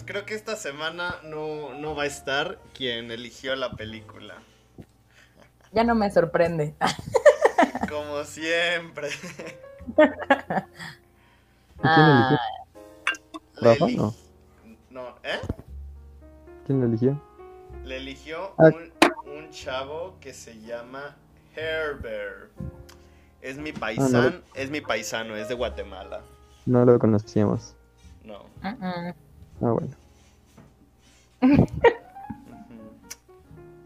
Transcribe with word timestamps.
pues 0.00 0.10
creo 0.10 0.24
que 0.24 0.34
esta 0.34 0.56
semana 0.56 1.16
no, 1.24 1.74
no 1.74 1.94
va 1.94 2.04
a 2.04 2.06
estar 2.06 2.58
quien 2.72 3.10
eligió 3.10 3.54
la 3.54 3.72
película. 3.72 4.34
Ya 5.72 5.84
no 5.84 5.94
me 5.94 6.10
sorprende. 6.10 6.74
Como 7.90 8.24
siempre. 8.24 9.08
¿Quién 9.94 10.08
eligió? 11.82 12.38
Le 13.60 13.68
¿Rafa? 13.68 13.84
eli- 13.84 13.96
No. 13.96 14.14
No, 14.88 15.08
¿eh? 15.22 15.38
¿Quién 16.66 16.80
lo 16.80 16.86
eligió? 16.86 17.20
Le 17.84 17.98
eligió 17.98 18.54
Ah. 18.58 18.70
un, 19.26 19.30
un 19.30 19.50
chavo 19.50 20.16
que 20.20 20.32
se 20.32 20.58
llama 20.62 21.14
Herbert. 21.54 22.50
Es 23.42 23.58
mi 23.58 23.72
paisano, 23.72 24.40
es 24.54 24.70
mi 24.70 24.80
paisano, 24.80 25.36
es 25.36 25.48
de 25.48 25.54
Guatemala. 25.54 26.22
No 26.64 26.86
lo 26.86 26.98
conocíamos. 26.98 27.74
No. 28.24 28.46
Ah, 28.62 29.12
bueno. 29.60 29.94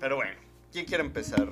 Pero 0.01 0.17
bueno, 0.17 0.33
¿quién 0.73 0.85
quiere 0.85 1.03
empezar? 1.05 1.49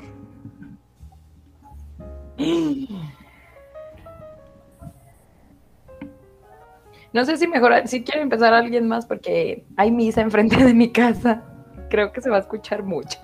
No 7.13 7.25
sé 7.27 7.37
si 7.37 7.47
mejor, 7.47 7.87
si 7.87 8.03
quiere 8.05 8.23
empezar 8.23 8.55
alguien 8.55 8.89
más 8.89 9.05
porque 9.07 9.65
hay 9.77 9.91
misa 9.91 10.23
enfrente 10.23 10.57
de 10.65 10.73
mi 10.73 10.91
casa. 10.91 11.43
Creo 11.91 12.11
que 12.11 12.23
se 12.23 12.31
va 12.31 12.37
a 12.37 12.41
escuchar 12.41 12.83
mucho. 12.85 13.19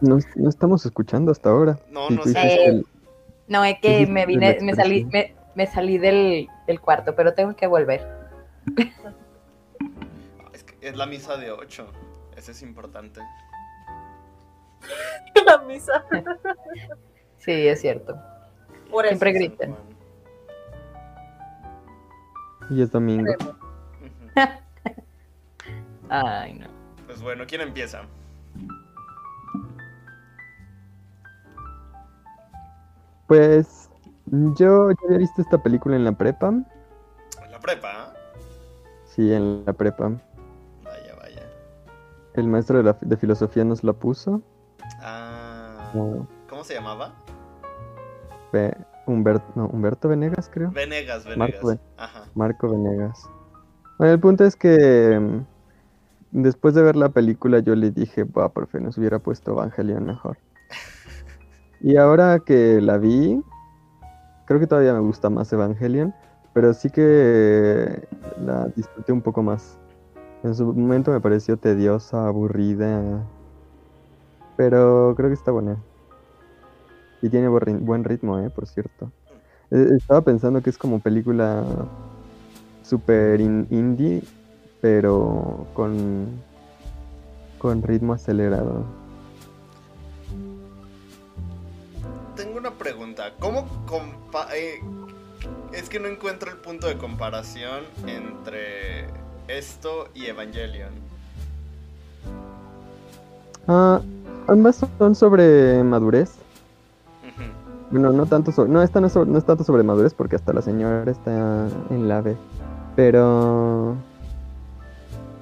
No, 0.00 0.18
no 0.36 0.48
estamos 0.48 0.84
escuchando 0.86 1.30
hasta 1.30 1.50
ahora. 1.50 1.78
No, 1.90 2.08
no 2.08 2.24
sé. 2.24 2.38
Eh, 2.40 2.64
el- 2.68 2.86
No, 3.48 3.62
es 3.64 3.78
que 3.80 4.06
me 4.06 4.24
vine, 4.24 4.58
me 4.62 4.74
salí, 4.74 5.04
me, 5.04 5.34
me 5.54 5.66
salí 5.66 5.98
del, 5.98 6.48
del 6.66 6.80
cuarto, 6.80 7.14
pero 7.14 7.34
tengo 7.34 7.54
que 7.54 7.66
volver. 7.66 8.06
Es, 10.54 10.64
que 10.64 10.88
es 10.88 10.96
la 10.96 11.04
misa 11.04 11.36
de 11.36 11.50
8. 11.52 11.86
Eso 12.44 12.52
es 12.52 12.62
importante. 12.62 13.22
La 15.46 15.56
misa. 15.62 16.04
Sí, 17.38 17.52
es 17.52 17.80
cierto. 17.80 18.20
Por 18.90 19.06
eso. 19.06 19.18
Siempre. 19.18 19.66
Juan. 19.66 19.78
Y 22.68 22.82
es 22.82 22.90
domingo. 22.90 23.32
Ay, 26.10 26.52
no. 26.52 26.66
Pues 27.06 27.22
bueno, 27.22 27.44
¿quién 27.46 27.62
empieza? 27.62 28.02
Pues 33.26 33.88
yo 34.26 34.90
ya 34.90 34.96
había 35.06 35.18
visto 35.20 35.40
esta 35.40 35.62
película 35.62 35.96
en 35.96 36.04
la 36.04 36.12
prepa. 36.12 36.48
En 36.48 36.66
la 37.50 37.58
prepa. 37.58 38.12
Sí, 39.06 39.32
en 39.32 39.64
la 39.64 39.72
prepa. 39.72 40.20
El 42.34 42.48
maestro 42.48 42.78
de, 42.78 42.84
la, 42.84 42.96
de 43.00 43.16
filosofía 43.16 43.64
nos 43.64 43.84
la 43.84 43.92
puso. 43.92 44.42
Ah, 45.00 45.90
No, 45.94 46.26
¿Cómo 46.48 46.64
se 46.64 46.74
llamaba? 46.74 47.12
Humberto, 49.06 49.44
no, 49.54 49.66
Humberto 49.66 50.08
Venegas, 50.08 50.48
creo. 50.52 50.70
Venegas, 50.70 51.24
Marco 51.26 51.40
Venegas. 51.40 51.64
Ven- 51.66 51.80
Ajá. 51.96 52.24
Marco 52.34 52.70
Venegas. 52.70 53.28
Bueno, 53.98 54.14
el 54.14 54.20
punto 54.20 54.44
es 54.44 54.56
que 54.56 55.18
mm, 55.20 56.42
después 56.42 56.74
de 56.74 56.82
ver 56.82 56.96
la 56.96 57.08
película 57.10 57.58
yo 57.58 57.74
le 57.74 57.90
dije, 57.90 58.24
va, 58.24 58.48
profe, 58.50 58.80
nos 58.80 58.96
hubiera 58.96 59.18
puesto 59.18 59.52
Evangelion 59.52 60.04
mejor. 60.04 60.38
Y 61.80 61.96
ahora 61.98 62.38
que 62.38 62.80
la 62.80 62.96
vi, 62.96 63.42
creo 64.46 64.58
que 64.58 64.66
todavía 64.66 64.94
me 64.94 65.00
gusta 65.00 65.28
más 65.28 65.52
Evangelion, 65.52 66.14
pero 66.54 66.72
sí 66.72 66.88
que 66.88 68.08
la 68.40 68.68
disfruté 68.68 69.12
un 69.12 69.20
poco 69.20 69.42
más. 69.42 69.78
En 70.44 70.54
su 70.54 70.66
momento 70.66 71.10
me 71.10 71.20
pareció 71.20 71.56
tediosa, 71.56 72.26
aburrida, 72.28 73.24
pero 74.56 75.14
creo 75.16 75.30
que 75.30 75.34
está 75.34 75.50
buena. 75.50 75.78
Y 77.22 77.30
tiene 77.30 77.48
buen 77.48 77.62
ri- 77.64 77.80
buen 77.80 78.04
ritmo, 78.04 78.38
eh, 78.38 78.50
por 78.50 78.66
cierto. 78.66 79.10
Eh, 79.70 79.88
Estaba 79.96 80.20
pensando 80.20 80.62
que 80.62 80.68
es 80.68 80.76
como 80.76 81.00
película 81.00 81.64
super 82.82 83.40
in- 83.40 83.66
indie, 83.70 84.22
pero 84.82 85.66
con, 85.72 86.26
con 87.58 87.82
ritmo 87.82 88.12
acelerado. 88.12 88.84
Tengo 92.36 92.58
una 92.58 92.72
pregunta. 92.72 93.32
¿Cómo 93.38 93.64
compa 93.86 94.48
eh, 94.54 94.78
es 95.72 95.88
que 95.88 95.98
no 95.98 96.08
encuentro 96.08 96.50
el 96.50 96.58
punto 96.58 96.86
de 96.86 96.98
comparación 96.98 97.84
entre 98.06 99.06
esto 99.48 100.08
y 100.14 100.26
Evangelion. 100.26 100.90
Ah, 103.66 104.00
ambas 104.48 104.80
son 104.98 105.14
sobre 105.14 105.82
madurez. 105.82 106.32
Bueno, 107.90 108.12
no 108.12 108.26
tanto 108.26 108.50
sobre, 108.50 108.70
no, 108.72 108.82
esta 108.82 109.00
no 109.00 109.06
es, 109.06 109.12
sobre- 109.12 109.30
no 109.30 109.38
es 109.38 109.44
tanto 109.44 109.62
sobre 109.62 109.82
madurez 109.82 110.14
porque 110.14 110.36
hasta 110.36 110.52
la 110.52 110.62
señora 110.62 111.08
está 111.10 111.68
en 111.90 112.08
la 112.08 112.20
B. 112.22 112.34
Pero 112.96 113.94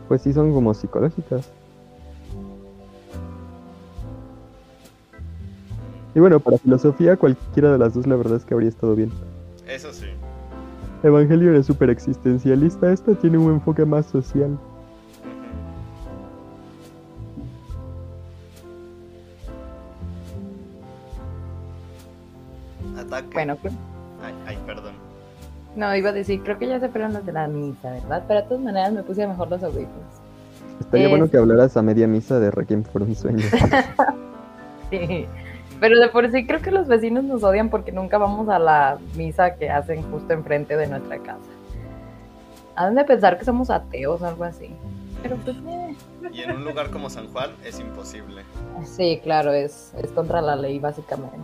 pues 0.08 0.22
sí 0.22 0.32
son 0.32 0.52
como 0.52 0.74
psicológicas. 0.74 1.48
Y 6.14 6.20
bueno, 6.20 6.40
para 6.40 6.58
filosofía 6.58 7.16
cualquiera 7.16 7.72
de 7.72 7.78
las 7.78 7.94
dos 7.94 8.06
la 8.06 8.16
verdad 8.16 8.36
es 8.36 8.44
que 8.44 8.52
habría 8.52 8.68
estado 8.68 8.94
bien. 8.94 9.10
Eso 9.66 9.92
sí. 9.92 10.06
Evangelion 11.02 11.54
es 11.56 11.66
súper 11.66 11.90
existencialista, 11.90 12.92
esta 12.92 13.14
tiene 13.14 13.38
un 13.38 13.52
enfoque 13.52 13.84
más 13.84 14.06
social. 14.06 14.58
Ataque. 22.98 23.28
Bueno, 23.32 23.56
creo- 23.56 23.72
Ay, 24.24 24.34
ay, 24.46 24.58
perdón. 24.66 24.92
no, 25.76 25.94
iba 25.96 26.10
a 26.10 26.12
decir, 26.12 26.42
creo 26.42 26.58
que 26.58 26.68
ya 26.68 26.78
se 26.80 26.88
fueron 26.88 27.12
los 27.12 27.24
de 27.24 27.32
la 27.32 27.46
misa, 27.48 27.90
¿verdad? 27.90 28.24
Pero 28.28 28.40
de 28.42 28.46
todas 28.46 28.62
maneras 28.62 28.92
me 28.92 29.02
puse 29.02 29.26
mejor 29.26 29.48
los 29.50 29.62
audífonos. 29.62 30.12
Estaría 30.80 31.06
Es- 31.06 31.10
bueno 31.10 31.28
que 31.30 31.36
hablaras 31.36 31.76
a 31.76 31.82
media 31.82 32.06
misa 32.06 32.38
de 32.40 32.50
Requiem 32.50 32.82
por 32.82 33.02
un 33.02 33.14
sueño. 33.14 33.44
Sí. 34.90 35.26
Pero 35.82 35.98
de 35.98 36.08
por 36.10 36.30
sí 36.30 36.46
creo 36.46 36.62
que 36.62 36.70
los 36.70 36.86
vecinos 36.86 37.24
nos 37.24 37.42
odian 37.42 37.68
porque 37.68 37.90
nunca 37.90 38.16
vamos 38.16 38.48
a 38.48 38.60
la 38.60 39.00
misa 39.16 39.56
que 39.56 39.68
hacen 39.68 40.08
justo 40.12 40.32
enfrente 40.32 40.76
de 40.76 40.86
nuestra 40.86 41.18
casa. 41.18 41.50
Han 42.76 42.94
de 42.94 43.04
pensar 43.04 43.36
que 43.36 43.44
somos 43.44 43.68
ateos 43.68 44.22
o 44.22 44.26
algo 44.26 44.44
así. 44.44 44.70
Pero 45.24 45.34
pues, 45.38 45.56
eh. 45.66 45.96
Y 46.32 46.42
en 46.42 46.52
un 46.52 46.64
lugar 46.64 46.90
como 46.90 47.10
San 47.10 47.26
Juan 47.32 47.50
es 47.64 47.80
imposible. 47.80 48.44
sí, 48.84 49.18
claro, 49.24 49.52
es, 49.52 49.92
es 50.00 50.12
contra 50.12 50.40
la 50.40 50.54
ley 50.54 50.78
básicamente. 50.78 51.36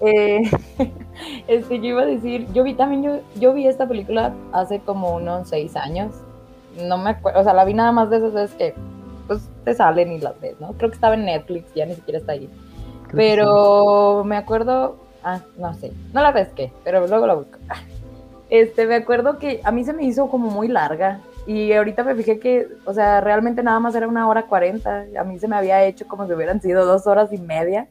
Eh, 0.00 0.50
este, 1.46 1.78
yo 1.78 1.84
iba 1.84 2.02
a 2.02 2.06
decir, 2.06 2.52
yo 2.52 2.64
vi 2.64 2.74
también, 2.74 3.04
yo, 3.04 3.20
yo 3.38 3.54
vi 3.54 3.68
esta 3.68 3.86
película 3.86 4.34
hace 4.50 4.80
como 4.80 5.14
unos 5.14 5.48
seis 5.48 5.76
años. 5.76 6.12
No 6.88 6.98
me 6.98 7.10
acuerdo, 7.10 7.38
o 7.38 7.44
sea, 7.44 7.52
la 7.52 7.64
vi 7.64 7.74
nada 7.74 7.92
más 7.92 8.10
de 8.10 8.16
esas 8.16 8.32
veces 8.32 8.56
que 8.56 8.74
pues 9.28 9.48
te 9.64 9.74
salen 9.74 10.10
y 10.10 10.18
las 10.18 10.40
ves, 10.40 10.58
¿no? 10.58 10.72
Creo 10.72 10.90
que 10.90 10.96
estaba 10.96 11.14
en 11.14 11.26
Netflix, 11.26 11.72
ya 11.72 11.86
ni 11.86 11.94
siquiera 11.94 12.18
está 12.18 12.32
ahí. 12.32 12.50
Pero 13.12 14.24
me 14.24 14.36
acuerdo, 14.36 14.96
ah, 15.22 15.40
no 15.58 15.74
sé, 15.74 15.92
no 16.12 16.22
la 16.22 16.32
pesqué, 16.32 16.72
pero 16.84 17.06
luego 17.06 17.26
la 17.26 17.34
busco. 17.34 17.58
Este, 18.50 18.84
me 18.88 18.96
acuerdo 18.96 19.38
que 19.38 19.60
a 19.62 19.70
mí 19.70 19.84
se 19.84 19.92
me 19.92 20.02
hizo 20.02 20.28
como 20.28 20.50
muy 20.50 20.66
larga 20.66 21.20
y 21.46 21.72
ahorita 21.72 22.04
me 22.04 22.16
fijé 22.16 22.38
que, 22.38 22.66
o 22.84 22.92
sea, 22.92 23.20
realmente 23.20 23.62
nada 23.62 23.80
más 23.80 23.94
era 23.94 24.08
una 24.08 24.28
hora 24.28 24.46
cuarenta. 24.46 25.04
A 25.18 25.24
mí 25.24 25.38
se 25.38 25.48
me 25.48 25.56
había 25.56 25.84
hecho 25.84 26.06
como 26.06 26.26
si 26.26 26.32
hubieran 26.32 26.60
sido 26.60 26.84
dos 26.84 27.06
horas 27.06 27.32
y 27.32 27.38
media. 27.38 27.88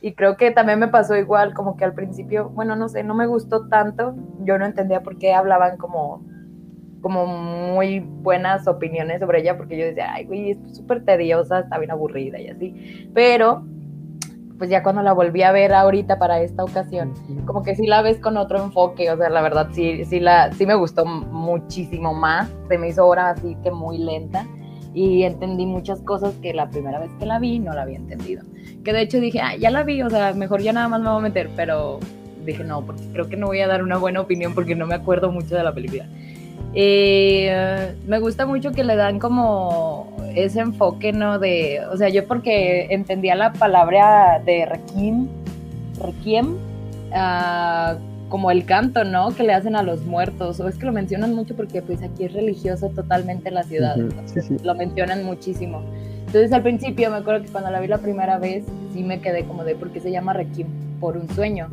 Y 0.00 0.14
creo 0.14 0.36
que 0.36 0.50
también 0.50 0.80
me 0.80 0.88
pasó 0.88 1.16
igual, 1.16 1.54
como 1.54 1.76
que 1.76 1.84
al 1.84 1.94
principio, 1.94 2.48
bueno, 2.50 2.74
no 2.74 2.88
sé, 2.88 3.04
no 3.04 3.14
me 3.14 3.26
gustó 3.26 3.68
tanto. 3.68 4.14
Yo 4.40 4.58
no 4.58 4.66
entendía 4.66 5.02
por 5.02 5.16
qué 5.18 5.32
hablaban 5.32 5.76
como, 5.76 6.24
como 7.00 7.26
muy 7.26 8.00
buenas 8.00 8.66
opiniones 8.66 9.20
sobre 9.20 9.40
ella, 9.40 9.56
porque 9.56 9.78
yo 9.78 9.84
decía, 9.84 10.12
ay, 10.12 10.24
güey, 10.24 10.50
es 10.50 10.58
súper 10.76 11.04
tediosa, 11.04 11.60
está 11.60 11.78
bien 11.78 11.92
aburrida 11.92 12.40
y 12.40 12.48
así. 12.48 13.10
Pero 13.14 13.64
pues 14.62 14.70
ya 14.70 14.84
cuando 14.84 15.02
la 15.02 15.12
volví 15.12 15.42
a 15.42 15.50
ver 15.50 15.74
ahorita 15.74 16.20
para 16.20 16.40
esta 16.40 16.62
ocasión, 16.62 17.14
como 17.46 17.64
que 17.64 17.74
sí 17.74 17.84
la 17.84 18.00
ves 18.00 18.18
con 18.18 18.36
otro 18.36 18.62
enfoque, 18.62 19.10
o 19.10 19.16
sea, 19.16 19.28
la 19.28 19.42
verdad 19.42 19.70
sí, 19.72 20.04
sí, 20.04 20.20
la, 20.20 20.52
sí 20.52 20.66
me 20.66 20.76
gustó 20.76 21.04
muchísimo 21.04 22.14
más, 22.14 22.48
se 22.68 22.78
me 22.78 22.86
hizo 22.86 23.02
ahora 23.02 23.30
así 23.30 23.56
que 23.64 23.72
muy 23.72 23.98
lenta 23.98 24.46
y 24.94 25.24
entendí 25.24 25.66
muchas 25.66 26.00
cosas 26.02 26.34
que 26.40 26.54
la 26.54 26.70
primera 26.70 27.00
vez 27.00 27.10
que 27.18 27.26
la 27.26 27.40
vi 27.40 27.58
no 27.58 27.72
la 27.72 27.82
había 27.82 27.96
entendido. 27.96 28.44
Que 28.84 28.92
de 28.92 29.02
hecho 29.02 29.18
dije, 29.18 29.40
ah, 29.40 29.56
ya 29.56 29.72
la 29.72 29.82
vi, 29.82 30.00
o 30.00 30.08
sea, 30.08 30.32
mejor 30.32 30.62
ya 30.62 30.72
nada 30.72 30.86
más 30.86 31.00
me 31.00 31.08
voy 31.08 31.18
a 31.18 31.22
meter, 31.22 31.50
pero 31.56 31.98
dije 32.46 32.62
no, 32.62 32.86
porque 32.86 33.02
creo 33.12 33.28
que 33.28 33.36
no 33.36 33.48
voy 33.48 33.62
a 33.62 33.66
dar 33.66 33.82
una 33.82 33.98
buena 33.98 34.20
opinión 34.20 34.54
porque 34.54 34.76
no 34.76 34.86
me 34.86 34.94
acuerdo 34.94 35.32
mucho 35.32 35.56
de 35.56 35.64
la 35.64 35.74
película. 35.74 36.06
Eh, 36.74 37.94
me 38.06 38.18
gusta 38.18 38.46
mucho 38.46 38.72
que 38.72 38.84
le 38.84 38.96
dan 38.96 39.18
como 39.18 40.16
ese 40.34 40.60
enfoque, 40.60 41.12
¿no? 41.12 41.38
De, 41.38 41.80
o 41.92 41.96
sea, 41.96 42.08
yo 42.08 42.26
porque 42.26 42.86
entendía 42.90 43.34
la 43.34 43.52
palabra 43.52 44.40
de 44.44 44.66
requiem, 44.66 45.28
requiem, 46.00 46.56
ah, 47.12 47.96
como 48.28 48.50
el 48.50 48.64
canto, 48.64 49.04
¿no? 49.04 49.34
Que 49.34 49.42
le 49.42 49.52
hacen 49.52 49.76
a 49.76 49.82
los 49.82 50.06
muertos, 50.06 50.58
o 50.60 50.68
es 50.68 50.78
que 50.78 50.86
lo 50.86 50.92
mencionan 50.92 51.34
mucho 51.34 51.54
porque 51.54 51.82
pues 51.82 52.02
aquí 52.02 52.24
es 52.24 52.32
religioso 52.32 52.88
totalmente 52.88 53.50
la 53.50 53.62
ciudad, 53.62 53.98
Ujú, 53.98 54.08
entonces 54.08 54.46
sí, 54.46 54.56
sí. 54.58 54.64
lo 54.64 54.74
mencionan 54.74 55.22
muchísimo. 55.24 55.82
Entonces 56.26 56.50
al 56.52 56.62
principio 56.62 57.10
me 57.10 57.18
acuerdo 57.18 57.44
que 57.44 57.50
cuando 57.50 57.70
la 57.70 57.78
vi 57.80 57.88
la 57.88 57.98
primera 57.98 58.38
vez 58.38 58.64
sí 58.94 59.04
me 59.04 59.20
quedé 59.20 59.44
como 59.44 59.64
de 59.64 59.74
por 59.74 59.90
qué 59.90 60.00
se 60.00 60.10
llama 60.10 60.32
Requiem 60.32 60.68
por 60.98 61.18
un 61.18 61.28
sueño. 61.28 61.68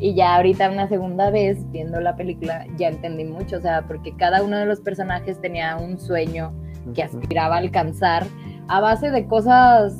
Y 0.00 0.14
ya 0.14 0.36
ahorita 0.36 0.70
una 0.70 0.88
segunda 0.88 1.30
vez 1.30 1.70
viendo 1.70 2.00
la 2.00 2.16
película 2.16 2.66
ya 2.78 2.88
entendí 2.88 3.24
mucho, 3.24 3.58
o 3.58 3.60
sea, 3.60 3.82
porque 3.82 4.16
cada 4.16 4.42
uno 4.42 4.56
de 4.56 4.64
los 4.64 4.80
personajes 4.80 5.38
tenía 5.42 5.76
un 5.76 6.00
sueño 6.00 6.54
que 6.94 7.02
aspiraba 7.02 7.56
a 7.56 7.58
alcanzar 7.58 8.26
a 8.68 8.80
base 8.80 9.10
de 9.10 9.26
cosas, 9.26 9.94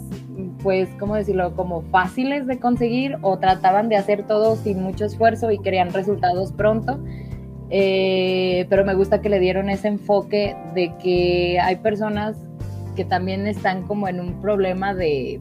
pues, 0.62 0.88
¿cómo 0.98 1.16
decirlo? 1.16 1.54
Como 1.54 1.82
fáciles 1.82 2.46
de 2.46 2.58
conseguir 2.58 3.18
o 3.20 3.38
trataban 3.38 3.90
de 3.90 3.96
hacer 3.96 4.26
todo 4.26 4.56
sin 4.56 4.82
mucho 4.82 5.04
esfuerzo 5.04 5.50
y 5.50 5.58
querían 5.58 5.92
resultados 5.92 6.52
pronto. 6.52 6.98
Eh, 7.68 8.66
pero 8.70 8.86
me 8.86 8.94
gusta 8.94 9.20
que 9.20 9.28
le 9.28 9.38
dieron 9.38 9.68
ese 9.68 9.88
enfoque 9.88 10.56
de 10.74 10.94
que 10.96 11.60
hay 11.60 11.76
personas 11.76 12.36
que 12.96 13.04
también 13.04 13.46
están 13.46 13.82
como 13.86 14.08
en 14.08 14.18
un 14.18 14.40
problema 14.40 14.94
de, 14.94 15.40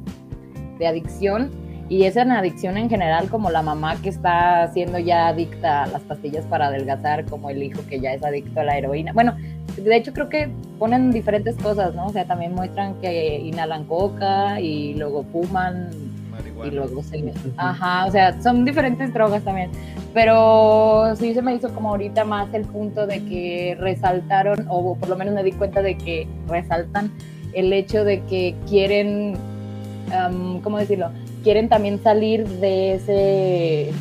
de 0.77 0.88
adicción 0.88 1.50
y 1.89 2.03
esa 2.03 2.21
adicción 2.21 2.77
en 2.77 2.88
general 2.88 3.30
como 3.30 3.50
la 3.50 3.63
mamá 3.63 4.00
que 4.01 4.09
está 4.09 4.71
siendo 4.71 5.00
ya 5.00 5.27
adicta 5.27 5.83
a 5.83 5.88
las 5.88 6.03
pastillas 6.03 6.45
para 6.45 6.68
adelgazar, 6.68 7.25
como 7.25 7.50
el 7.50 7.63
hijo 7.63 7.81
que 7.89 8.00
ya 8.00 8.13
es 8.13 8.24
adicto 8.24 8.59
a 8.59 8.63
la 8.63 8.77
heroína. 8.77 9.12
Bueno, 9.12 9.36
de 9.75 9.95
hecho 9.95 10.13
creo 10.13 10.30
que 10.30 10.50
ponen 10.77 11.12
diferentes 11.12 11.56
cosas, 11.56 11.95
¿no? 11.95 12.06
O 12.06 12.09
sea, 12.12 12.25
también 12.25 12.53
muestran 12.53 12.94
que 13.01 13.39
inhalan 13.39 13.86
coca 13.86 14.62
y 14.62 14.94
luego 14.94 15.24
fuman 15.31 15.89
Marihuana. 16.31 16.71
y 16.71 16.75
luego 16.75 17.01
se... 17.01 17.33
Ajá, 17.57 18.06
o 18.06 18.12
sea, 18.12 18.39
son 18.39 18.65
diferentes 18.65 19.12
drogas 19.12 19.42
también. 19.44 19.71
Pero 20.13 21.15
sí 21.15 21.33
se 21.33 21.42
me 21.42 21.56
hizo 21.56 21.74
como 21.74 21.89
ahorita 21.89 22.24
más 22.24 22.53
el 22.53 22.65
punto 22.65 23.07
de 23.07 23.24
que 23.25 23.75
resaltaron, 23.80 24.68
o 24.69 24.95
por 24.95 25.09
lo 25.09 25.15
menos 25.15 25.33
me 25.33 25.44
di 25.44 25.53
cuenta 25.53 25.81
de 25.81 25.97
que 25.97 26.27
resaltan 26.47 27.12
el 27.53 27.74
hecho 27.74 28.03
de 28.03 28.21
que 28.25 28.56
quieren, 28.68 29.35
am, 30.13 30.62
¿cómo 30.62 30.77
decirlo? 30.77 31.09
Quieren 31.44 31.69
también 31.69 32.01
salir 32.03 32.47
de 32.47 32.94
ese, 32.95 33.91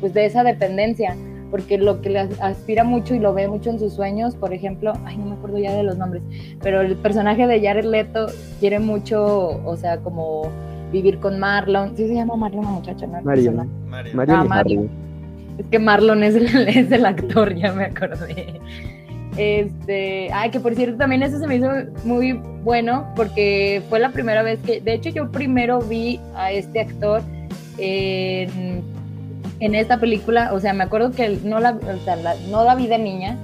pues 0.00 0.12
de 0.14 0.26
esa 0.26 0.42
dependencia, 0.42 1.16
porque 1.50 1.78
lo 1.78 2.00
que 2.00 2.10
le 2.10 2.20
as- 2.20 2.40
aspira 2.40 2.84
mucho 2.84 3.14
y 3.14 3.18
lo 3.18 3.32
ve 3.34 3.46
mucho 3.48 3.70
en 3.70 3.78
sus 3.78 3.92
sueños, 3.94 4.34
por 4.36 4.52
ejemplo, 4.52 4.92
ay, 5.04 5.16
no 5.16 5.26
me 5.26 5.32
acuerdo 5.34 5.58
ya 5.58 5.72
de 5.74 5.82
los 5.82 5.96
nombres, 5.98 6.22
pero 6.62 6.80
el 6.80 6.96
personaje 6.96 7.46
de 7.46 7.60
Jared 7.60 7.84
Leto 7.84 8.26
quiere 8.60 8.78
mucho, 8.80 9.60
o 9.64 9.76
sea, 9.76 9.98
como 9.98 10.48
vivir 10.92 11.18
con 11.20 11.38
Marlon, 11.38 11.96
sí 11.96 12.08
se 12.08 12.14
llama 12.14 12.34
Marlon 12.36 12.64
la 12.64 12.70
muchacha, 12.70 13.06
¿no? 13.06 13.20
Marion. 13.22 13.56
personaje. 13.56 13.70
Mario. 13.88 14.12
Marion 14.16 14.36
Ah, 14.40 14.44
y 14.44 14.48
Mario. 14.48 14.80
Harry. 14.80 14.90
Es 15.58 15.66
que 15.66 15.78
Marlon 15.78 16.24
es 16.24 16.34
el, 16.34 16.46
es 16.68 16.90
el 16.90 17.06
actor, 17.06 17.54
ya 17.54 17.72
me 17.72 17.84
acordé. 17.84 18.60
Este, 19.40 20.30
ay, 20.32 20.50
que 20.50 20.60
por 20.60 20.74
cierto 20.74 20.98
también 20.98 21.22
eso 21.22 21.38
se 21.38 21.46
me 21.46 21.56
hizo 21.56 21.68
muy 22.04 22.32
bueno 22.62 23.06
porque 23.16 23.82
fue 23.88 23.98
la 23.98 24.10
primera 24.10 24.42
vez 24.42 24.58
que, 24.60 24.80
de 24.82 24.92
hecho 24.94 25.08
yo 25.10 25.30
primero 25.32 25.80
vi 25.80 26.20
a 26.34 26.52
este 26.52 26.80
actor 26.80 27.22
en, 27.78 28.82
en 29.60 29.74
esta 29.74 29.98
película, 29.98 30.52
o 30.52 30.60
sea, 30.60 30.72
me 30.74 30.84
acuerdo 30.84 31.12
que 31.12 31.38
no 31.44 31.58
la, 31.60 31.70
o 31.72 32.04
sea, 32.04 32.16
la- 32.16 32.34
no 32.50 32.64
la 32.64 32.74
vi 32.74 32.86
de 32.86 32.98
niña, 32.98 33.36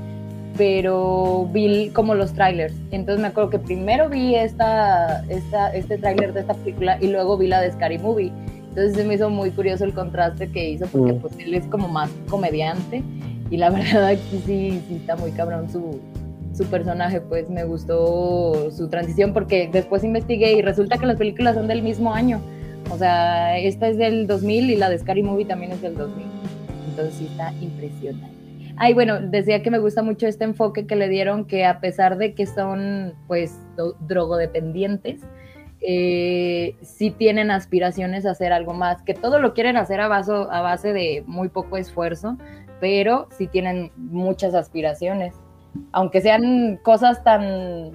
pero 0.56 1.48
vi 1.52 1.90
como 1.90 2.14
los 2.14 2.32
trailers. 2.32 2.74
Entonces 2.90 3.20
me 3.20 3.28
acuerdo 3.28 3.50
que 3.50 3.58
primero 3.58 4.08
vi 4.08 4.34
esta, 4.34 5.24
esta, 5.28 5.74
este 5.74 5.98
tráiler 5.98 6.32
de 6.32 6.40
esta 6.40 6.54
película 6.54 6.98
y 7.00 7.08
luego 7.08 7.36
vi 7.36 7.46
la 7.48 7.60
de 7.60 7.72
Scary 7.72 7.98
Movie. 7.98 8.32
Entonces 8.68 8.94
se 8.96 9.04
me 9.04 9.14
hizo 9.14 9.30
muy 9.30 9.50
curioso 9.50 9.84
el 9.84 9.94
contraste 9.94 10.50
que 10.50 10.68
hizo 10.70 10.86
porque 10.86 11.14
Mm. 11.14 11.20
pues 11.20 11.38
él 11.38 11.54
es 11.54 11.66
como 11.66 11.88
más 11.88 12.10
comediante 12.28 13.02
y 13.50 13.56
la 13.56 13.70
verdad 13.70 14.06
aquí 14.06 14.42
sí, 14.46 14.82
sí 14.88 14.96
está 14.96 15.16
muy 15.16 15.30
cabrón 15.32 15.70
su, 15.70 16.00
su 16.54 16.64
personaje, 16.66 17.20
pues 17.20 17.48
me 17.50 17.64
gustó 17.64 18.70
su 18.70 18.88
transición 18.88 19.32
porque 19.32 19.68
después 19.72 20.04
investigué 20.04 20.52
y 20.52 20.62
resulta 20.62 20.98
que 20.98 21.06
las 21.06 21.16
películas 21.16 21.54
son 21.54 21.68
del 21.68 21.82
mismo 21.82 22.14
año. 22.14 22.40
O 22.90 22.96
sea, 22.98 23.58
esta 23.58 23.88
es 23.88 23.96
del 23.98 24.26
2000 24.28 24.70
y 24.70 24.76
la 24.76 24.88
de 24.88 24.98
Scary 24.98 25.22
Movie 25.22 25.44
también 25.46 25.72
es 25.72 25.82
del 25.82 25.96
2000. 25.96 26.24
Entonces 26.88 27.14
sí 27.14 27.26
está 27.26 27.52
impresionante. 27.60 28.34
Ay, 28.78 28.94
bueno, 28.94 29.20
decía 29.20 29.62
que 29.62 29.70
me 29.70 29.78
gusta 29.78 30.02
mucho 30.02 30.26
este 30.26 30.44
enfoque 30.44 30.86
que 30.86 30.96
le 30.96 31.08
dieron, 31.08 31.46
que 31.46 31.64
a 31.64 31.80
pesar 31.80 32.16
de 32.18 32.34
que 32.34 32.46
son, 32.46 33.14
pues, 33.26 33.58
drogodependientes, 34.06 35.20
eh, 35.80 36.74
sí 36.82 37.10
tienen 37.10 37.50
aspiraciones 37.50 38.26
a 38.26 38.30
hacer 38.32 38.52
algo 38.52 38.74
más, 38.74 39.02
que 39.02 39.14
todo 39.14 39.38
lo 39.38 39.54
quieren 39.54 39.76
hacer 39.76 40.00
a, 40.00 40.08
vaso- 40.08 40.50
a 40.50 40.60
base 40.60 40.92
de 40.92 41.22
muy 41.26 41.48
poco 41.48 41.76
esfuerzo, 41.76 42.36
pero 42.80 43.28
sí 43.30 43.46
tienen 43.46 43.92
muchas 43.96 44.54
aspiraciones. 44.54 45.34
Aunque 45.92 46.20
sean 46.20 46.78
cosas 46.82 47.22
tan, 47.22 47.92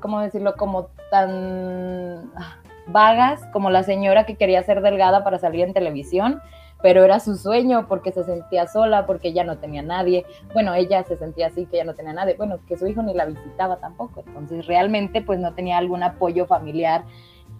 ¿cómo 0.00 0.20
decirlo? 0.20 0.54
Como 0.56 0.88
tan 1.10 2.30
ah, 2.36 2.56
vagas, 2.86 3.44
como 3.52 3.70
la 3.70 3.82
señora 3.82 4.26
que 4.26 4.36
quería 4.36 4.62
ser 4.62 4.82
delgada 4.82 5.24
para 5.24 5.38
salir 5.38 5.66
en 5.66 5.74
televisión, 5.74 6.40
pero 6.82 7.02
era 7.02 7.18
su 7.18 7.36
sueño 7.36 7.86
porque 7.88 8.12
se 8.12 8.24
sentía 8.24 8.66
sola, 8.66 9.06
porque 9.06 9.32
ya 9.32 9.42
no 9.42 9.56
tenía 9.58 9.82
nadie. 9.82 10.26
Bueno, 10.52 10.74
ella 10.74 11.02
se 11.04 11.16
sentía 11.16 11.46
así, 11.46 11.66
que 11.66 11.78
ya 11.78 11.84
no 11.84 11.94
tenía 11.94 12.12
nadie. 12.12 12.34
Bueno, 12.36 12.58
que 12.68 12.76
su 12.76 12.86
hijo 12.86 13.02
ni 13.02 13.14
la 13.14 13.24
visitaba 13.24 13.76
tampoco. 13.76 14.22
Entonces, 14.26 14.66
realmente, 14.66 15.22
pues 15.22 15.40
no 15.40 15.54
tenía 15.54 15.78
algún 15.78 16.02
apoyo 16.02 16.44
familiar 16.46 17.04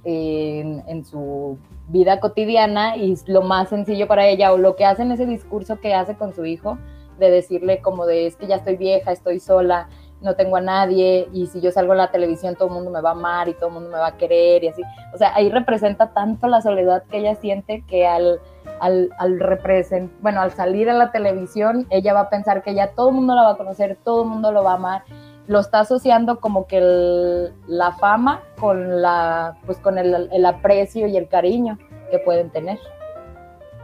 en, 0.04 0.84
en 0.86 1.04
su 1.06 1.58
vida 1.88 2.20
cotidiana 2.20 2.96
y 2.96 3.14
lo 3.26 3.42
más 3.42 3.68
sencillo 3.68 4.08
para 4.08 4.26
ella 4.26 4.52
o 4.52 4.58
lo 4.58 4.76
que 4.76 4.84
hace 4.84 5.02
ese 5.12 5.26
discurso 5.26 5.80
que 5.80 5.94
hace 5.94 6.16
con 6.16 6.32
su 6.32 6.44
hijo 6.44 6.78
de 7.18 7.30
decirle 7.30 7.80
como 7.80 8.06
de 8.06 8.26
es 8.26 8.36
que 8.36 8.46
ya 8.46 8.56
estoy 8.56 8.76
vieja, 8.76 9.12
estoy 9.12 9.38
sola, 9.38 9.88
no 10.20 10.34
tengo 10.34 10.56
a 10.56 10.60
nadie 10.60 11.28
y 11.32 11.46
si 11.46 11.60
yo 11.60 11.70
salgo 11.70 11.92
en 11.92 11.98
la 11.98 12.10
televisión 12.10 12.56
todo 12.56 12.68
el 12.68 12.74
mundo 12.74 12.90
me 12.90 13.00
va 13.00 13.10
a 13.10 13.12
amar 13.12 13.48
y 13.48 13.54
todo 13.54 13.68
el 13.68 13.74
mundo 13.74 13.90
me 13.90 13.98
va 13.98 14.08
a 14.08 14.16
querer 14.16 14.64
y 14.64 14.68
así. 14.68 14.82
O 15.12 15.18
sea, 15.18 15.34
ahí 15.34 15.50
representa 15.50 16.12
tanto 16.12 16.48
la 16.48 16.62
soledad 16.62 17.04
que 17.04 17.18
ella 17.18 17.34
siente 17.34 17.84
que 17.86 18.06
al, 18.06 18.40
al, 18.80 19.10
al 19.18 19.38
represent, 19.38 20.10
bueno, 20.20 20.40
al 20.40 20.50
salir 20.52 20.88
a 20.88 20.94
la 20.94 21.12
televisión 21.12 21.86
ella 21.90 22.14
va 22.14 22.20
a 22.20 22.30
pensar 22.30 22.62
que 22.62 22.74
ya 22.74 22.92
todo 22.92 23.10
el 23.10 23.16
mundo 23.16 23.34
la 23.34 23.42
va 23.42 23.50
a 23.50 23.56
conocer, 23.56 23.98
todo 24.02 24.22
el 24.22 24.28
mundo 24.30 24.50
lo 24.50 24.64
va 24.64 24.72
a 24.72 24.76
amar. 24.76 25.04
Lo 25.46 25.60
está 25.60 25.80
asociando 25.80 26.40
como 26.40 26.66
que 26.66 26.78
el- 26.78 27.52
la 27.66 27.92
fama 27.92 28.42
con 28.58 29.02
la, 29.02 29.56
pues 29.66 29.78
con 29.78 29.98
el, 29.98 30.28
el 30.32 30.46
aprecio 30.46 31.06
y 31.06 31.16
el 31.16 31.28
cariño 31.28 31.78
que 32.10 32.18
pueden 32.18 32.50
tener. 32.50 32.78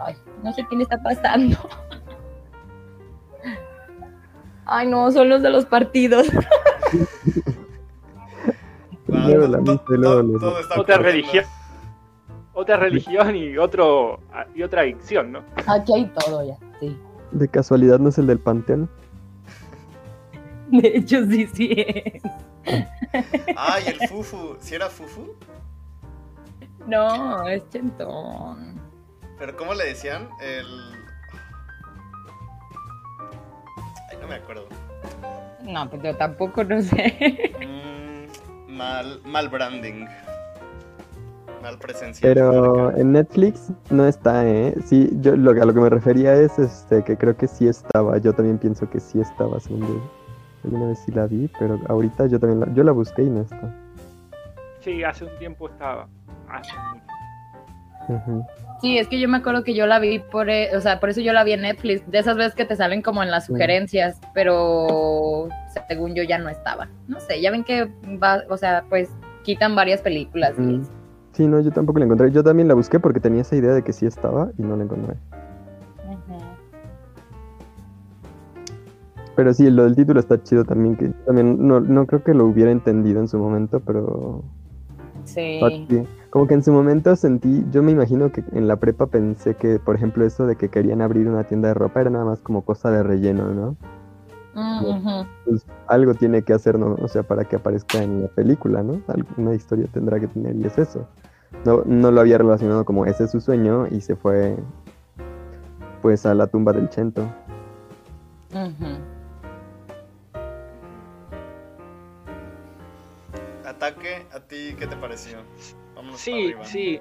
Ay, 0.02 0.14
no 0.42 0.52
sé 0.54 0.66
qué 0.70 0.76
le 0.76 0.84
está 0.84 1.02
pasando. 1.02 1.56
Ay, 4.64 4.86
no, 4.86 5.10
son 5.10 5.28
los 5.28 5.42
de 5.42 5.50
los 5.50 5.66
partidos. 5.66 6.28
Otra 10.78 10.98
religión. 10.98 11.44
Otra 12.52 12.76
religión 12.76 13.34
y 13.36 13.56
otro 13.58 14.20
y 14.54 14.62
otra 14.62 14.82
adicción, 14.82 15.32
¿no? 15.32 15.40
Aquí 15.66 15.94
hay 15.94 16.04
todo 16.06 16.46
ya, 16.46 16.56
sí. 16.78 16.96
De 17.32 17.48
casualidad 17.48 17.98
no 17.98 18.08
es 18.10 18.18
el 18.18 18.26
del 18.26 18.38
Panteón. 18.38 18.90
De 20.82 20.88
hecho, 20.96 21.26
sí, 21.26 21.48
sí 21.52 21.74
es. 21.76 22.22
Ay, 23.56 23.84
el 23.88 24.08
Fufu. 24.08 24.56
¿Si 24.60 24.74
era 24.74 24.88
Fufu? 24.88 25.34
No, 26.86 27.46
es 27.48 27.68
chentón. 27.70 28.80
Pero 29.38 29.56
¿cómo 29.56 29.74
le 29.74 29.86
decían? 29.86 30.28
El... 30.40 30.66
Ay, 34.10 34.18
no 34.20 34.28
me 34.28 34.36
acuerdo. 34.36 34.66
No, 35.62 35.90
pues 35.90 36.02
yo 36.02 36.16
tampoco 36.16 36.62
no 36.62 36.80
sé. 36.82 37.52
Mm, 37.60 38.72
mal, 38.72 39.20
mal 39.24 39.48
branding. 39.48 40.06
Mal 41.62 41.78
presencia. 41.78 42.20
Pero 42.22 42.96
en 42.96 43.12
Netflix 43.12 43.70
no 43.90 44.06
está, 44.06 44.46
¿eh? 44.46 44.74
Sí, 44.86 45.10
yo 45.20 45.36
lo, 45.36 45.50
a 45.50 45.64
lo 45.64 45.74
que 45.74 45.80
me 45.80 45.90
refería 45.90 46.34
es 46.34 46.58
este 46.58 47.02
que 47.02 47.16
creo 47.16 47.36
que 47.36 47.48
sí 47.48 47.66
estaba. 47.66 48.18
Yo 48.18 48.32
también 48.32 48.58
pienso 48.58 48.88
que 48.88 49.00
sí 49.00 49.20
estaba, 49.20 49.58
según 49.58 49.80
yo. 49.80 50.19
Alguna 50.64 50.88
vez 50.88 50.98
sí 50.98 51.12
la 51.12 51.26
vi, 51.26 51.48
pero 51.58 51.80
ahorita 51.88 52.26
yo 52.26 52.38
también 52.38 52.60
la, 52.60 52.72
yo 52.74 52.84
la 52.84 52.92
busqué 52.92 53.22
y 53.22 53.30
no 53.30 53.42
está. 53.42 53.74
Sí, 54.80 55.02
hace 55.04 55.24
un 55.24 55.38
tiempo 55.38 55.68
estaba. 55.68 56.08
Hace 56.48 56.72
mucho. 56.76 57.10
Sí, 58.80 58.98
es 58.98 59.08
que 59.08 59.20
yo 59.20 59.28
me 59.28 59.36
acuerdo 59.36 59.62
que 59.62 59.74
yo 59.74 59.86
la 59.86 59.98
vi 59.98 60.18
por, 60.18 60.48
eh, 60.48 60.74
o 60.74 60.80
sea, 60.80 61.00
por 61.00 61.10
eso 61.10 61.20
yo 61.20 61.32
la 61.32 61.44
vi 61.44 61.52
en 61.52 61.62
Netflix, 61.62 62.10
de 62.10 62.18
esas 62.18 62.36
veces 62.36 62.54
que 62.54 62.64
te 62.64 62.74
salen 62.74 63.02
como 63.02 63.22
en 63.22 63.30
las 63.30 63.46
sugerencias, 63.46 64.18
pero 64.32 65.48
según 65.86 66.14
yo 66.14 66.22
ya 66.22 66.38
no 66.38 66.48
estaba. 66.48 66.88
No 67.06 67.20
sé, 67.20 67.40
ya 67.40 67.50
ven 67.50 67.62
que 67.62 67.90
va, 68.22 68.42
o 68.48 68.56
sea, 68.56 68.84
pues 68.88 69.10
quitan 69.44 69.76
varias 69.76 70.00
películas 70.00 70.54
y. 70.58 70.80
Sí, 71.32 71.46
no, 71.46 71.60
yo 71.60 71.70
tampoco 71.70 71.98
la 71.98 72.06
encontré. 72.06 72.30
Yo 72.32 72.42
también 72.42 72.68
la 72.68 72.74
busqué 72.74 72.98
porque 72.98 73.20
tenía 73.20 73.42
esa 73.42 73.54
idea 73.54 73.72
de 73.72 73.82
que 73.82 73.92
sí 73.92 74.04
estaba 74.04 74.50
y 74.58 74.62
no 74.62 74.76
la 74.76 74.84
encontré. 74.84 75.14
Pero 79.40 79.54
sí, 79.54 79.70
lo 79.70 79.84
del 79.84 79.96
título 79.96 80.20
está 80.20 80.42
chido 80.42 80.66
también, 80.66 80.96
que 80.96 81.08
también 81.24 81.66
no, 81.66 81.80
no 81.80 82.04
creo 82.04 82.22
que 82.22 82.34
lo 82.34 82.44
hubiera 82.44 82.70
entendido 82.70 83.20
en 83.20 83.26
su 83.26 83.38
momento, 83.38 83.80
pero 83.80 84.44
Sí. 85.24 85.58
Como 86.28 86.46
que 86.46 86.52
en 86.52 86.62
su 86.62 86.74
momento 86.74 87.16
sentí, 87.16 87.64
yo 87.70 87.82
me 87.82 87.90
imagino 87.90 88.30
que 88.30 88.44
en 88.52 88.68
la 88.68 88.76
prepa 88.76 89.06
pensé 89.06 89.54
que, 89.54 89.78
por 89.78 89.96
ejemplo, 89.96 90.26
eso 90.26 90.46
de 90.46 90.56
que 90.56 90.68
querían 90.68 91.00
abrir 91.00 91.26
una 91.26 91.44
tienda 91.44 91.68
de 91.68 91.74
ropa 91.74 92.02
era 92.02 92.10
nada 92.10 92.26
más 92.26 92.40
como 92.40 92.66
cosa 92.66 92.90
de 92.90 93.02
relleno, 93.02 93.46
¿no? 93.54 93.76
Mm. 94.52 95.26
Pues 95.46 95.64
algo 95.86 96.12
tiene 96.12 96.42
que 96.42 96.52
hacer, 96.52 96.78
¿no? 96.78 96.96
O 97.00 97.08
sea, 97.08 97.22
para 97.22 97.46
que 97.46 97.56
aparezca 97.56 98.02
en 98.02 98.20
la 98.20 98.28
película, 98.28 98.82
¿no? 98.82 99.00
Alguna 99.08 99.54
historia 99.54 99.86
tendrá 99.90 100.20
que 100.20 100.26
tener 100.26 100.54
y 100.54 100.66
es 100.66 100.76
eso. 100.76 101.08
No, 101.64 101.82
no 101.86 102.10
lo 102.10 102.20
había 102.20 102.36
relacionado 102.36 102.84
como 102.84 103.06
ese 103.06 103.24
es 103.24 103.30
su 103.30 103.40
sueño 103.40 103.86
y 103.90 104.02
se 104.02 104.16
fue 104.16 104.58
pues 106.02 106.26
a 106.26 106.34
la 106.34 106.46
tumba 106.46 106.74
del 106.74 106.90
Chento. 106.90 107.26
Ataque, 113.80 114.26
¿a 114.34 114.40
ti 114.40 114.74
qué 114.78 114.86
te 114.86 114.94
pareció? 114.96 115.38
Vámonos 115.94 116.12
para 116.12 116.16
Sí, 116.18 116.44
arriba. 116.44 116.64
sí. 116.64 117.00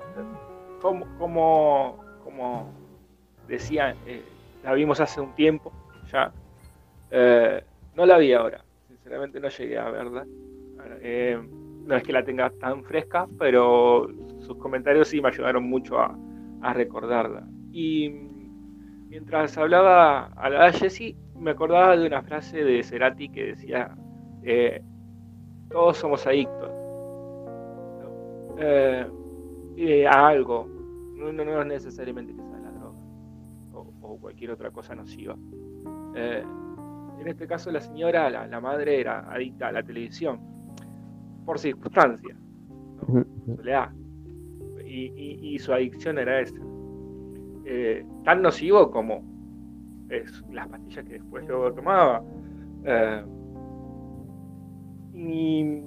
Como, 0.81 1.05
como, 1.17 2.05
como 2.23 2.73
decía, 3.49 3.93
eh, 4.05 4.23
la 4.63 4.73
vimos 4.73 5.01
hace 5.01 5.19
un 5.19 5.35
tiempo 5.35 5.73
ya. 6.09 6.31
Eh, 7.11 7.61
no 7.95 8.05
la 8.05 8.17
vi 8.17 8.31
ahora. 8.31 8.63
Sinceramente 8.87 9.41
no 9.41 9.49
llegué 9.49 9.77
a 9.77 9.89
verla. 9.89 10.25
Eh, 11.01 11.37
no 11.85 11.95
es 11.97 12.03
que 12.03 12.13
la 12.13 12.23
tenga 12.23 12.49
tan 12.61 12.81
fresca, 12.85 13.27
pero 13.37 14.07
sus 14.39 14.55
comentarios 14.57 15.09
sí 15.09 15.19
me 15.19 15.27
ayudaron 15.27 15.65
mucho 15.69 15.99
a, 15.99 16.17
a 16.61 16.73
recordarla. 16.73 17.45
Y 17.73 18.09
mientras 19.09 19.57
hablaba 19.57 20.27
a 20.27 20.49
la 20.49 20.71
Jessie, 20.71 21.17
me 21.35 21.51
acordaba 21.51 21.97
de 21.97 22.07
una 22.07 22.21
frase 22.21 22.63
de 22.63 22.81
Cerati 22.83 23.27
que 23.27 23.47
decía, 23.47 23.93
eh, 24.43 24.81
todos 25.69 25.97
somos 25.97 26.25
adictos. 26.27 26.69
¿no? 26.69 28.55
Eh, 28.57 29.07
eh, 29.77 30.07
a 30.07 30.27
algo. 30.27 30.67
No, 31.15 31.31
no, 31.31 31.43
no 31.45 31.61
es 31.61 31.67
necesariamente 31.67 32.33
que 32.33 32.41
sea 32.41 32.59
la 32.59 32.71
droga 32.71 32.97
o, 33.73 33.91
o 34.01 34.17
cualquier 34.19 34.51
otra 34.51 34.71
cosa 34.71 34.95
nociva. 34.95 35.35
Eh, 36.15 36.43
en 37.19 37.27
este 37.27 37.45
caso 37.47 37.71
la 37.71 37.81
señora, 37.81 38.29
la, 38.29 38.47
la 38.47 38.61
madre, 38.61 38.99
era 39.01 39.29
adicta 39.31 39.67
a 39.67 39.71
la 39.73 39.83
televisión 39.83 40.39
por 41.45 41.59
circunstancias, 41.59 42.37
¿no? 43.07 43.25
soledad. 43.55 43.91
Y, 44.85 45.11
y- 45.15 45.55
y 45.55 45.59
su 45.59 45.73
adicción 45.73 46.17
era 46.17 46.39
esa. 46.41 46.55
Eh, 47.65 48.05
tan 48.23 48.41
nocivo 48.41 48.89
como 48.89 49.21
es, 50.09 50.43
las 50.51 50.67
pastillas 50.69 51.05
que 51.05 51.13
después 51.13 51.45
luego 51.47 51.71
tomaba. 51.73 52.23
Eh, 52.85 53.23
y 55.19 55.83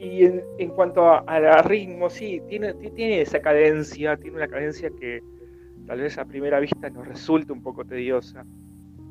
y 0.00 0.24
en, 0.24 0.44
en 0.58 0.70
cuanto 0.70 1.02
a, 1.08 1.18
a 1.26 1.62
ritmo, 1.62 2.08
sí, 2.08 2.40
tiene, 2.48 2.72
ti- 2.74 2.90
tiene 2.90 3.20
esa 3.20 3.40
cadencia, 3.40 4.16
tiene 4.16 4.36
una 4.36 4.46
cadencia 4.46 4.90
que 4.90 5.20
tal 5.88 6.00
vez 6.00 6.16
a 6.18 6.24
primera 6.24 6.60
vista 6.60 6.88
nos 6.90 7.06
resulte 7.08 7.52
un 7.52 7.60
poco 7.62 7.84
tediosa, 7.84 8.46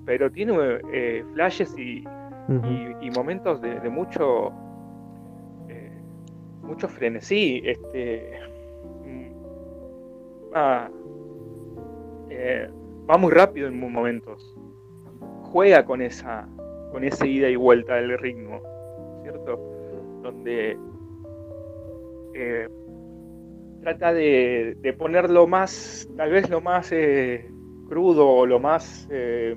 pero 0.05 0.31
tiene 0.31 0.53
eh, 0.93 1.25
flashes 1.33 1.77
y, 1.77 2.03
y- 2.69 2.95
y 3.01 3.11
momentos 3.11 3.61
de, 3.61 3.81
de 3.81 3.89
mucho 3.89 4.53
eh, 5.67 5.91
mucho 6.63 6.87
frenesí 6.87 7.61
este 7.65 8.39
va, 10.55 10.89
eh, 12.29 12.69
va 13.09 13.17
muy 13.17 13.31
rápido 13.31 13.67
en 13.67 13.77
momentos 13.79 14.55
juega 15.51 15.83
con 15.85 16.01
esa 16.01 16.47
con 16.91 17.03
esa 17.03 17.25
ida 17.25 17.50
y 17.50 17.56
vuelta 17.56 17.96
del 17.96 18.17
ritmo 18.17 18.62
cierto 19.24 19.58
donde 20.22 20.77
eh, 22.34 22.70
trata 23.82 24.13
de, 24.13 24.77
de 24.79 24.94
poner 24.94 25.29
lo 25.29 25.48
más 25.48 26.08
tal 26.15 26.32
vez 26.32 26.50
lo 26.50 26.62
más 26.62 26.91
eh, 26.91 27.50
crudo 27.88 28.27
o 28.27 28.46
lo 28.46 28.60
más 28.60 29.08
eh, 29.10 29.56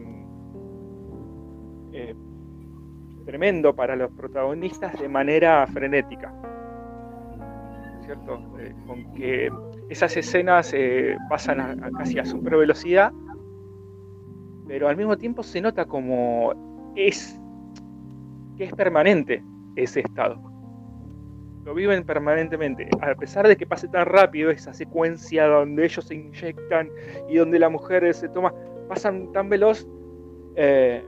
tremendo 3.26 3.74
para 3.74 3.94
los 3.96 4.10
protagonistas 4.12 4.98
de 4.98 5.08
manera 5.08 5.66
frenética. 5.66 6.34
¿Cierto? 8.04 8.40
Con 8.86 9.12
que 9.12 9.50
esas 9.88 10.16
escenas 10.16 10.74
pasan 11.28 11.60
a, 11.60 11.70
a 11.86 11.90
casi 11.92 12.18
a 12.18 12.24
super 12.24 12.56
velocidad, 12.56 13.12
pero 14.66 14.88
al 14.88 14.96
mismo 14.96 15.16
tiempo 15.16 15.44
se 15.44 15.60
nota 15.60 15.84
como 15.84 16.69
es 16.96 17.38
que 18.56 18.64
es 18.64 18.72
permanente 18.72 19.42
ese 19.76 20.00
estado. 20.00 20.40
Lo 21.64 21.74
viven 21.74 22.04
permanentemente, 22.04 22.88
a 23.00 23.14
pesar 23.14 23.46
de 23.46 23.56
que 23.56 23.66
pase 23.66 23.86
tan 23.88 24.06
rápido 24.06 24.50
esa 24.50 24.72
secuencia 24.72 25.46
donde 25.46 25.84
ellos 25.84 26.04
se 26.04 26.14
inyectan 26.14 26.88
y 27.28 27.36
donde 27.36 27.58
la 27.58 27.68
mujer 27.68 28.12
se 28.14 28.28
toma, 28.30 28.52
pasan 28.88 29.30
tan 29.32 29.48
veloz, 29.48 29.86
eh, 30.56 31.04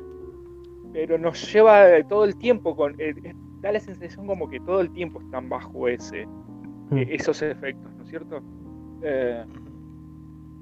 pero 0.92 1.18
nos 1.18 1.52
lleva 1.52 1.96
eh, 1.96 2.04
todo 2.04 2.24
el 2.24 2.36
tiempo 2.36 2.76
con 2.76 2.94
eh, 2.98 3.14
da 3.60 3.72
la 3.72 3.80
sensación 3.80 4.26
como 4.26 4.48
que 4.48 4.60
todo 4.60 4.80
el 4.80 4.92
tiempo 4.92 5.20
están 5.20 5.48
bajo 5.48 5.88
ese 5.88 6.22
eh, 6.22 7.06
esos 7.08 7.40
efectos 7.42 7.94
no 7.94 8.04
es 8.04 8.10
cierto 8.10 8.42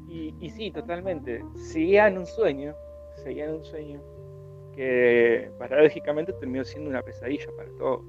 y, 0.08 0.34
y 0.40 0.50
sí 0.50 0.72
totalmente. 0.72 1.44
Seguían 1.54 2.18
un 2.18 2.26
sueño 2.26 2.74
seguían 3.22 3.54
un 3.54 3.64
sueño 3.64 4.00
que 4.80 5.50
paradójicamente 5.58 6.32
terminó 6.32 6.64
siendo 6.64 6.88
una 6.88 7.02
pesadilla 7.02 7.46
para 7.54 7.68
todos 7.76 8.00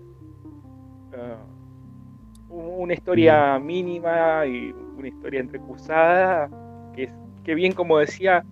u- 2.47 2.83
una 2.83 2.93
historia 2.93 3.59
mínima 3.59 4.45
y 4.45 4.71
una 4.71 5.09
historia 5.09 5.41
entrecruzada 5.41 6.49
que, 6.95 7.09
que 7.43 7.55
bien 7.55 7.73
como 7.73 7.97
decía 7.97 8.45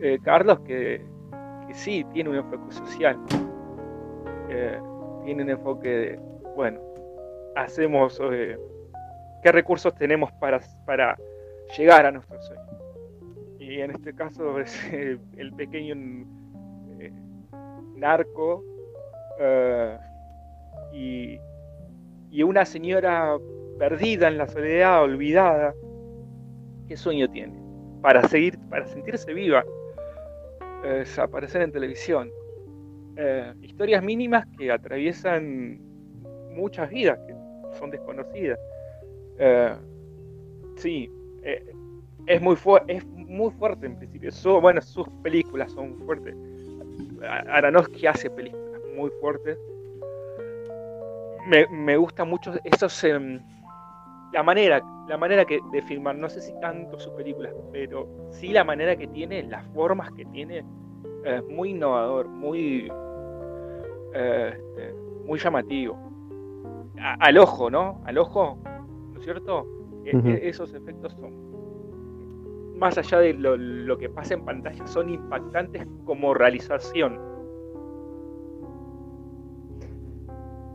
eh, 0.00 0.18
Carlos 0.20 0.58
que 0.60 1.06
que 1.68 1.74
sí 1.74 2.04
tiene 2.12 2.30
un 2.30 2.36
enfoque 2.36 2.72
social. 2.72 3.16
Eh, 4.48 4.80
tiene 5.24 5.44
un 5.44 5.50
enfoque 5.50 5.88
de, 5.88 6.20
bueno, 6.56 6.80
hacemos, 7.54 8.20
eh, 8.32 8.58
qué 9.44 9.52
recursos 9.52 9.94
tenemos 9.94 10.32
para, 10.40 10.58
para 10.84 11.16
llegar 11.78 12.06
a 12.06 12.10
nuestro 12.10 12.42
sueño. 12.42 12.62
Y 13.60 13.80
en 13.82 13.92
este 13.92 14.12
caso 14.12 14.58
es 14.58 14.92
el, 14.92 15.20
pequeño 15.52 15.94
narco 18.00 18.64
eh, 19.38 19.96
y, 20.92 21.38
y 22.30 22.42
una 22.42 22.64
señora 22.64 23.36
perdida 23.78 24.28
en 24.28 24.38
la 24.38 24.48
soledad, 24.48 25.02
olvidada. 25.02 25.74
¿Qué 26.88 26.96
sueño 26.96 27.30
tiene? 27.30 27.60
Para 28.02 28.26
seguir, 28.28 28.58
para 28.68 28.86
sentirse 28.86 29.32
viva 29.32 29.64
eh, 30.84 31.04
aparecer 31.18 31.62
en 31.62 31.72
televisión. 31.72 32.30
Eh, 33.16 33.52
historias 33.62 34.02
mínimas 34.02 34.46
que 34.58 34.72
atraviesan 34.72 35.78
muchas 36.50 36.90
vidas 36.90 37.18
que 37.26 37.34
son 37.78 37.90
desconocidas. 37.90 38.58
Sí, 40.76 41.10
es, 42.26 42.40
muy 42.40 42.56
es 42.88 43.06
muy 43.06 43.50
fuerte 43.52 43.86
en 43.86 43.96
principio. 43.96 44.30
Bueno, 44.60 44.80
sus 44.80 45.08
películas 45.22 45.72
son 45.72 45.96
fuertes. 45.98 46.34
Aronofsky 47.26 48.06
hace 48.06 48.30
películas 48.30 48.80
muy 48.96 49.10
fuertes. 49.20 49.58
Me, 51.46 51.66
me 51.68 51.96
gusta 51.96 52.24
mucho 52.24 52.52
esos... 52.64 53.02
em, 53.04 53.40
la 54.32 54.42
manera, 54.44 54.80
la 55.08 55.16
manera 55.16 55.44
que, 55.44 55.58
de 55.72 55.82
filmar, 55.82 56.14
no 56.14 56.28
sé 56.28 56.40
si 56.40 56.52
tanto 56.60 56.98
sus 57.00 57.12
películas, 57.14 57.52
pero 57.72 58.06
sí 58.30 58.52
la 58.52 58.62
manera 58.62 58.94
que 58.94 59.08
tiene, 59.08 59.42
las 59.42 59.66
formas 59.74 60.12
que 60.12 60.24
tiene, 60.26 60.64
es 61.24 61.44
muy 61.46 61.70
innovador, 61.70 62.28
muy, 62.28 62.90
eh, 64.14 64.52
este, 64.56 64.94
muy 65.26 65.38
llamativo. 65.38 65.98
A- 67.00 67.14
al 67.14 67.38
ojo, 67.38 67.70
¿no? 67.70 68.00
Al 68.04 68.18
ojo, 68.18 68.58
¿no 69.12 69.18
es 69.18 69.24
cierto? 69.24 69.66
E- 70.04 70.10
e- 70.30 70.48
esos 70.48 70.72
efectos 70.74 71.12
son, 71.14 71.49
más 72.80 72.96
allá 72.96 73.18
de 73.18 73.34
lo, 73.34 73.56
lo 73.58 73.98
que 73.98 74.08
pasa 74.08 74.34
en 74.34 74.44
pantalla, 74.44 74.86
son 74.86 75.10
impactantes 75.10 75.86
como 76.06 76.32
realización. 76.32 77.20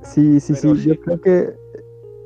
Sí, 0.04 0.40
sí, 0.40 0.54
Pero 0.62 0.76
sí, 0.76 0.88
yo 0.88 1.00
creo 1.02 1.20
que 1.20 1.54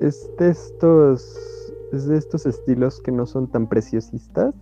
es 0.02 0.30
de 0.38 0.50
estos, 0.50 1.74
es 1.94 2.08
de 2.08 2.18
estos 2.18 2.46
estilos 2.46 3.02
que 3.02 3.14
no 3.14 3.26
son 3.26 3.50
tan 3.50 3.70
preciosistas, 3.70 4.54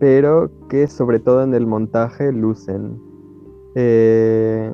pero 0.00 0.50
que 0.70 0.86
sobre 0.86 1.20
todo 1.20 1.42
en 1.42 1.52
el 1.52 1.66
montaje 1.66 2.32
lucen. 2.32 2.98
Eh, 3.74 4.72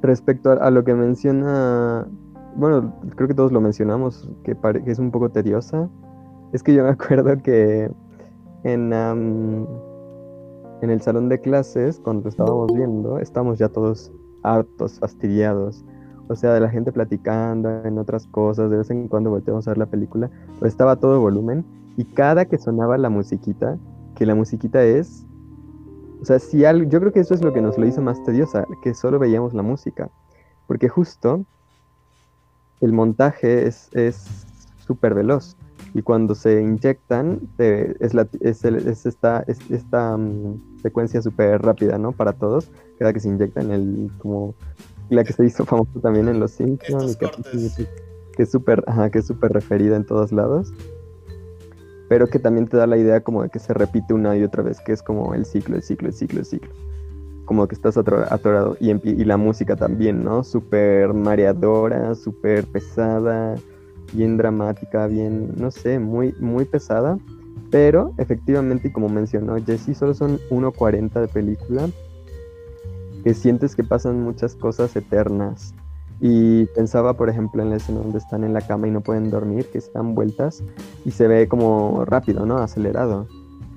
respecto 0.00 0.50
a, 0.50 0.54
a 0.54 0.70
lo 0.70 0.82
que 0.82 0.94
menciona, 0.94 2.08
bueno, 2.56 2.94
creo 3.16 3.28
que 3.28 3.34
todos 3.34 3.52
lo 3.52 3.60
mencionamos, 3.60 4.30
que, 4.44 4.56
que 4.56 4.90
es 4.90 4.98
un 4.98 5.10
poco 5.10 5.28
tediosa, 5.28 5.90
es 6.52 6.62
que 6.62 6.74
yo 6.74 6.84
me 6.84 6.90
acuerdo 6.90 7.36
que 7.42 7.90
en, 8.64 8.92
en 8.92 10.90
el 10.90 11.00
salón 11.00 11.28
de 11.28 11.40
clases, 11.40 12.00
cuando 12.00 12.28
estábamos 12.28 12.72
viendo, 12.72 13.18
estábamos 13.18 13.58
ya 13.58 13.68
todos 13.68 14.12
hartos, 14.42 14.98
fastidiados. 14.98 15.84
o 16.28 16.36
sea, 16.36 16.54
de 16.54 16.60
la 16.60 16.68
gente 16.68 16.92
platicando 16.92 17.84
en 17.84 17.98
otras 17.98 18.26
cosas, 18.28 18.70
de 18.70 18.78
vez 18.78 18.90
en 18.90 19.08
cuando 19.08 19.30
volteamos 19.30 19.66
a 19.66 19.72
ver 19.72 19.78
la 19.78 19.86
película, 19.86 20.30
pero 20.54 20.66
estaba 20.66 20.96
todo 20.96 21.20
volumen 21.20 21.64
y 21.96 22.04
cada 22.04 22.44
que 22.44 22.56
sonaba 22.56 22.96
la 22.98 23.10
musiquita, 23.10 23.78
que 24.14 24.26
la 24.26 24.34
musiquita 24.34 24.82
es, 24.84 25.26
o 26.22 26.24
sea, 26.24 26.38
si 26.38 26.64
algo, 26.64 26.88
yo 26.88 27.00
creo 27.00 27.12
que 27.12 27.20
eso 27.20 27.34
es 27.34 27.42
lo 27.42 27.52
que 27.52 27.60
nos 27.60 27.78
lo 27.78 27.86
hizo 27.86 28.00
más 28.00 28.22
tediosa, 28.24 28.64
que 28.82 28.94
solo 28.94 29.18
veíamos 29.18 29.54
la 29.54 29.62
música, 29.62 30.08
porque 30.66 30.88
justo 30.88 31.44
el 32.80 32.92
montaje 32.92 33.66
es 33.66 33.90
súper 34.86 35.14
veloz 35.14 35.56
y 35.94 36.02
cuando 36.02 36.34
se 36.34 36.60
inyectan 36.60 37.40
es, 37.58 38.14
la, 38.14 38.28
es, 38.40 38.64
esta, 39.06 39.44
esta 39.68 40.16
mm, 40.16 40.80
secuencia 40.82 41.20
súper 41.20 41.60
rápida, 41.62 41.98
¿no? 41.98 42.12
Para 42.12 42.32
todos, 42.32 42.70
cada 42.98 43.12
que 43.12 43.20
se 43.20 43.28
inyectan 43.28 43.70
el 43.70 44.10
como 44.18 44.54
la 45.08 45.24
que 45.24 45.32
se 45.32 45.44
hizo 45.44 45.64
famosa 45.64 46.00
también 46.00 46.28
en 46.28 46.38
Los 46.38 46.52
Simpsons, 46.52 47.16
que, 47.16 47.28
que, 48.36 48.42
es 48.44 48.50
súper, 48.50 48.84
que 49.10 49.18
es 49.18 49.26
súper 49.26 49.52
referida 49.52 49.96
en 49.96 50.06
todos 50.06 50.30
lados, 50.30 50.72
pero 52.08 52.28
que 52.28 52.38
también 52.38 52.68
te 52.68 52.76
da 52.76 52.86
la 52.86 52.96
idea 52.96 53.20
como 53.20 53.42
de 53.42 53.50
que 53.50 53.58
se 53.58 53.74
repite 53.74 54.14
una 54.14 54.36
y 54.36 54.44
otra 54.44 54.62
vez, 54.62 54.80
que 54.80 54.92
es 54.92 55.02
como 55.02 55.34
el 55.34 55.44
ciclo, 55.44 55.76
el 55.76 55.82
ciclo, 55.82 56.08
el 56.08 56.14
ciclo, 56.14 56.40
el 56.40 56.46
ciclo. 56.46 56.70
Como 57.44 57.66
que 57.66 57.74
estás 57.74 57.96
atorado. 57.96 58.76
Y, 58.78 58.90
y 58.90 59.24
la 59.24 59.36
música 59.36 59.74
también, 59.74 60.22
¿no? 60.22 60.44
Súper 60.44 61.12
mareadora, 61.12 62.14
súper 62.14 62.64
pesada, 62.66 63.56
bien 64.12 64.36
dramática, 64.36 65.06
bien, 65.06 65.52
no 65.56 65.70
sé, 65.70 65.98
muy, 65.98 66.34
muy 66.40 66.64
pesada. 66.64 67.18
Pero 67.70 68.12
efectivamente, 68.18 68.88
y 68.88 68.92
como 68.92 69.08
mencionó 69.08 69.56
Jesse, 69.64 69.96
solo 69.96 70.14
son 70.14 70.38
1.40 70.50 71.20
de 71.20 71.28
película 71.28 71.88
que 73.22 73.34
sientes 73.34 73.76
que 73.76 73.84
pasan 73.84 74.22
muchas 74.22 74.54
cosas 74.56 74.96
eternas. 74.96 75.74
Y 76.20 76.66
pensaba, 76.74 77.14
por 77.14 77.30
ejemplo, 77.30 77.62
en 77.62 77.70
la 77.70 77.76
escena 77.76 78.00
donde 78.00 78.18
están 78.18 78.44
en 78.44 78.52
la 78.52 78.60
cama 78.60 78.88
y 78.88 78.90
no 78.90 79.00
pueden 79.00 79.30
dormir, 79.30 79.66
que 79.72 79.78
están 79.78 80.14
vueltas 80.14 80.62
y 81.04 81.12
se 81.12 81.28
ve 81.28 81.48
como 81.48 82.04
rápido, 82.04 82.44
¿no? 82.44 82.58
Acelerado. 82.58 83.26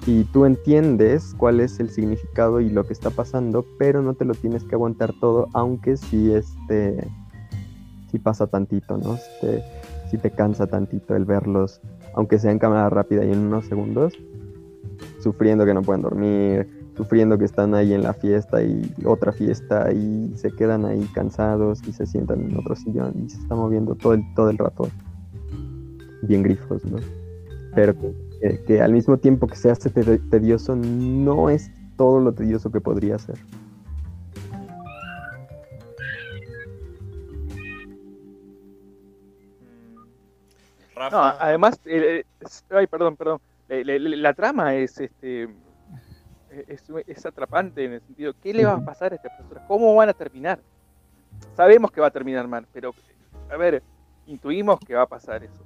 Y 0.06 0.26
tú 0.26 0.44
entiendes 0.44 1.34
cuál 1.38 1.62
es 1.62 1.80
el 1.80 1.90
significado 1.90 2.60
y 2.60 2.70
lo 2.70 2.86
que 2.86 2.92
está 2.92 3.10
pasando, 3.10 3.66
pero 3.78 4.02
no 4.02 4.16
te 4.16 4.26
lo 4.26 4.34
tienes 4.34 4.66
que 4.66 4.76
aguantar 4.76 5.14
todo, 5.22 5.48
aunque 5.54 5.96
sí, 5.96 6.34
este, 6.34 7.08
sí 8.12 8.20
pasa 8.20 8.48
tantito, 8.48 8.98
¿no? 8.98 9.16
Este, 9.16 9.64
sí 10.14 10.20
te 10.20 10.30
cansa 10.30 10.68
tantito 10.68 11.16
el 11.16 11.26
verlos, 11.26 11.82
aunque 12.14 12.38
sea 12.38 12.52
en 12.52 12.60
cámara 12.60 12.88
rápida 12.88 13.26
y 13.26 13.32
en 13.32 13.40
unos 13.40 13.66
segundos, 13.66 14.14
sufriendo 15.20 15.66
que 15.66 15.74
no 15.74 15.82
pueden 15.82 16.04
dormir, 16.04 16.70
sufriendo 16.96 17.40
que 17.40 17.46
están 17.46 17.74
ahí 17.74 17.96
en 17.96 18.04
la 18.04 18.14
fiesta 18.14 18.62
y 18.62 18.94
otra 19.06 19.32
fiesta 19.32 19.92
y 19.92 20.32
se 20.36 20.52
quedan 20.52 20.86
ahí 20.86 21.04
cansados 21.16 21.82
y 21.88 21.94
se 21.94 22.06
sientan 22.06 22.44
en 22.44 22.56
otro 22.56 22.76
sillón 22.76 23.24
y 23.26 23.30
se 23.32 23.42
está 23.42 23.56
moviendo 23.56 23.96
todo 23.96 24.14
el, 24.14 24.22
todo 24.36 24.52
el 24.52 24.60
rato. 24.60 24.88
Bien 26.22 26.44
grifos, 26.44 26.86
¿no? 26.86 26.98
Pero 27.74 27.96
que, 28.68 28.82
al 28.84 28.94
mismo 28.94 29.18
tiempo 29.18 29.48
que 29.48 29.56
se 29.56 29.72
hace 29.72 29.90
tedioso, 29.90 30.76
no 30.76 31.50
es 31.50 31.72
todo 31.98 32.20
lo 32.20 32.34
tedioso 32.34 32.72
que 32.72 32.82
podría 32.82 33.18
ser. 33.18 33.40
No, 41.12 41.22
además, 41.22 41.80
ay, 42.70 42.88
perdón, 42.88 43.16
perdón. 43.16 43.40
la 43.68 44.34
trama 44.34 44.76
es 44.76 45.00
este 45.00 45.50
es, 47.08 47.26
atrapante 47.26 47.84
en 47.84 47.94
el 47.94 48.02
sentido, 48.02 48.34
¿qué 48.42 48.54
le 48.54 48.66
va 48.66 48.74
a 48.74 48.86
pasar 48.86 49.12
a 49.12 49.16
esta 49.16 49.36
persona? 49.36 49.66
¿Cómo 49.68 49.96
van 49.96 50.10
a 50.10 50.14
terminar? 50.14 50.60
Sabemos 51.56 51.92
que 51.92 52.02
va 52.02 52.08
a 52.08 52.12
terminar 52.12 52.48
mal, 52.48 52.68
pero, 52.72 52.94
a 53.50 53.58
ver, 53.58 53.82
intuimos 54.28 54.80
que 54.80 54.96
va 54.96 55.04
a 55.04 55.08
pasar 55.08 55.44
eso. 55.44 55.64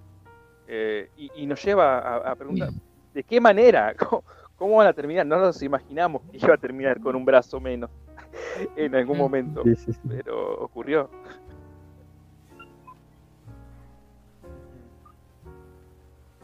Eh, 0.67 1.10
y, 1.36 1.46
nos 1.46 1.63
lleva 1.63 2.17
a, 2.29 2.36
preguntar, 2.36 2.70
¿de 3.13 3.24
qué 3.24 3.39
manera? 3.39 3.96
¿Cómo, 4.58 4.77
van 4.77 4.88
a 4.88 4.94
terminar? 4.94 5.25
No 5.25 5.39
nos 5.39 5.62
imaginamos 5.62 6.22
que 6.31 6.38
iba 6.38 6.53
a 6.53 6.57
terminar 6.57 7.00
con 7.00 7.16
un 7.16 7.24
brazo 7.24 7.59
menos 7.59 7.90
en 8.75 8.96
algún 8.96 9.18
momento, 9.18 9.64
pero 10.07 10.64
ocurrió. 10.64 11.09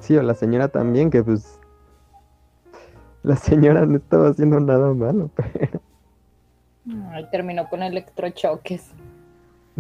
Sí, 0.04 0.18
o 0.18 0.22
la 0.22 0.34
señora 0.34 0.68
también, 0.68 1.10
que 1.10 1.24
pues 1.24 1.58
la 3.24 3.38
señora 3.38 3.86
no 3.86 3.96
estaba 3.96 4.28
haciendo 4.28 4.60
nada 4.60 4.94
malo, 4.94 5.30
pero... 5.36 5.82
Ay, 7.12 7.26
terminó 7.32 7.70
con 7.70 7.82
electrochoques. 7.82 8.92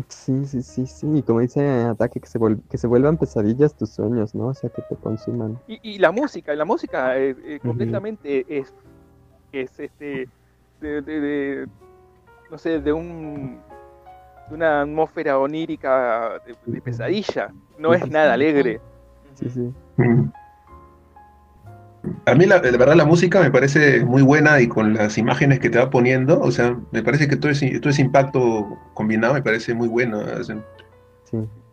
Sí, 0.07 0.45
sí, 0.45 0.61
sí, 0.61 0.87
sí. 0.87 1.07
Y 1.13 1.23
como 1.23 1.41
dice 1.41 1.83
Ataque, 1.83 2.21
que 2.21 2.27
se, 2.27 2.39
que 2.69 2.77
se 2.77 2.87
vuelvan 2.87 3.17
pesadillas 3.17 3.75
tus 3.75 3.89
sueños, 3.89 4.33
¿no? 4.33 4.47
O 4.47 4.53
sea, 4.53 4.69
que 4.69 4.81
te 4.83 4.95
consuman. 4.95 5.59
Y, 5.67 5.99
la 5.99 6.13
música, 6.13 6.55
la 6.55 6.63
música 6.63 7.17
eh, 7.17 7.35
eh, 7.43 7.59
completamente 7.61 8.45
es, 8.47 8.73
es 9.51 9.77
este, 9.77 10.29
de, 10.79 11.67
no 12.49 12.57
sé, 12.57 12.79
de 12.79 12.93
un 12.93 13.59
de 14.47 14.55
una 14.55 14.83
atmósfera 14.83 15.37
onírica 15.37 16.41
de, 16.65 16.81
pesadilla. 16.81 17.53
No 17.77 17.93
es 17.93 18.09
nada 18.09 18.33
alegre. 18.33 18.79
Sí, 19.35 19.49
sí. 19.49 19.73
A 22.25 22.35
mí, 22.35 22.45
la, 22.45 22.59
verdad, 22.59 22.95
la 22.95 23.05
música 23.05 23.39
me 23.41 23.49
parece 23.49 24.03
muy 24.03 24.21
buena 24.21 24.59
y 24.59 24.67
con 24.67 24.93
las 24.93 25.17
imágenes 25.17 25.59
que 25.59 25.69
te 25.69 25.77
va 25.77 25.89
poniendo, 25.89 26.39
o 26.41 26.51
sea, 26.51 26.77
me 26.91 27.01
parece 27.01 27.29
que 27.29 27.37
todo 27.37 27.51
ese, 27.51 27.79
todo 27.79 27.89
ese 27.89 28.01
impacto 28.01 28.77
combinado 28.93 29.33
me 29.33 29.41
parece 29.41 29.73
muy 29.73 29.87
bueno. 29.87 30.21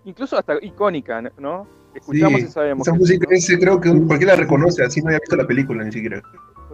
Incluso 0.05 0.39
hasta 0.39 0.55
icónica, 0.63 1.21
¿no? 1.39 1.67
Escuchamos 1.95 2.41
y 2.41 2.47
sabemos. 2.47 2.87
Esa 2.87 2.97
música 2.97 3.27
ese, 3.31 3.59
creo 3.59 3.81
que 3.81 3.91
cualquiera 4.07 4.35
la 4.35 4.43
reconoce, 4.43 4.85
así 4.85 5.03
no 5.03 5.09
haya 5.09 5.19
visto 5.19 5.37
la 5.37 5.47
película 5.47 5.83
ni 5.83 5.91
siquiera. 5.91 6.23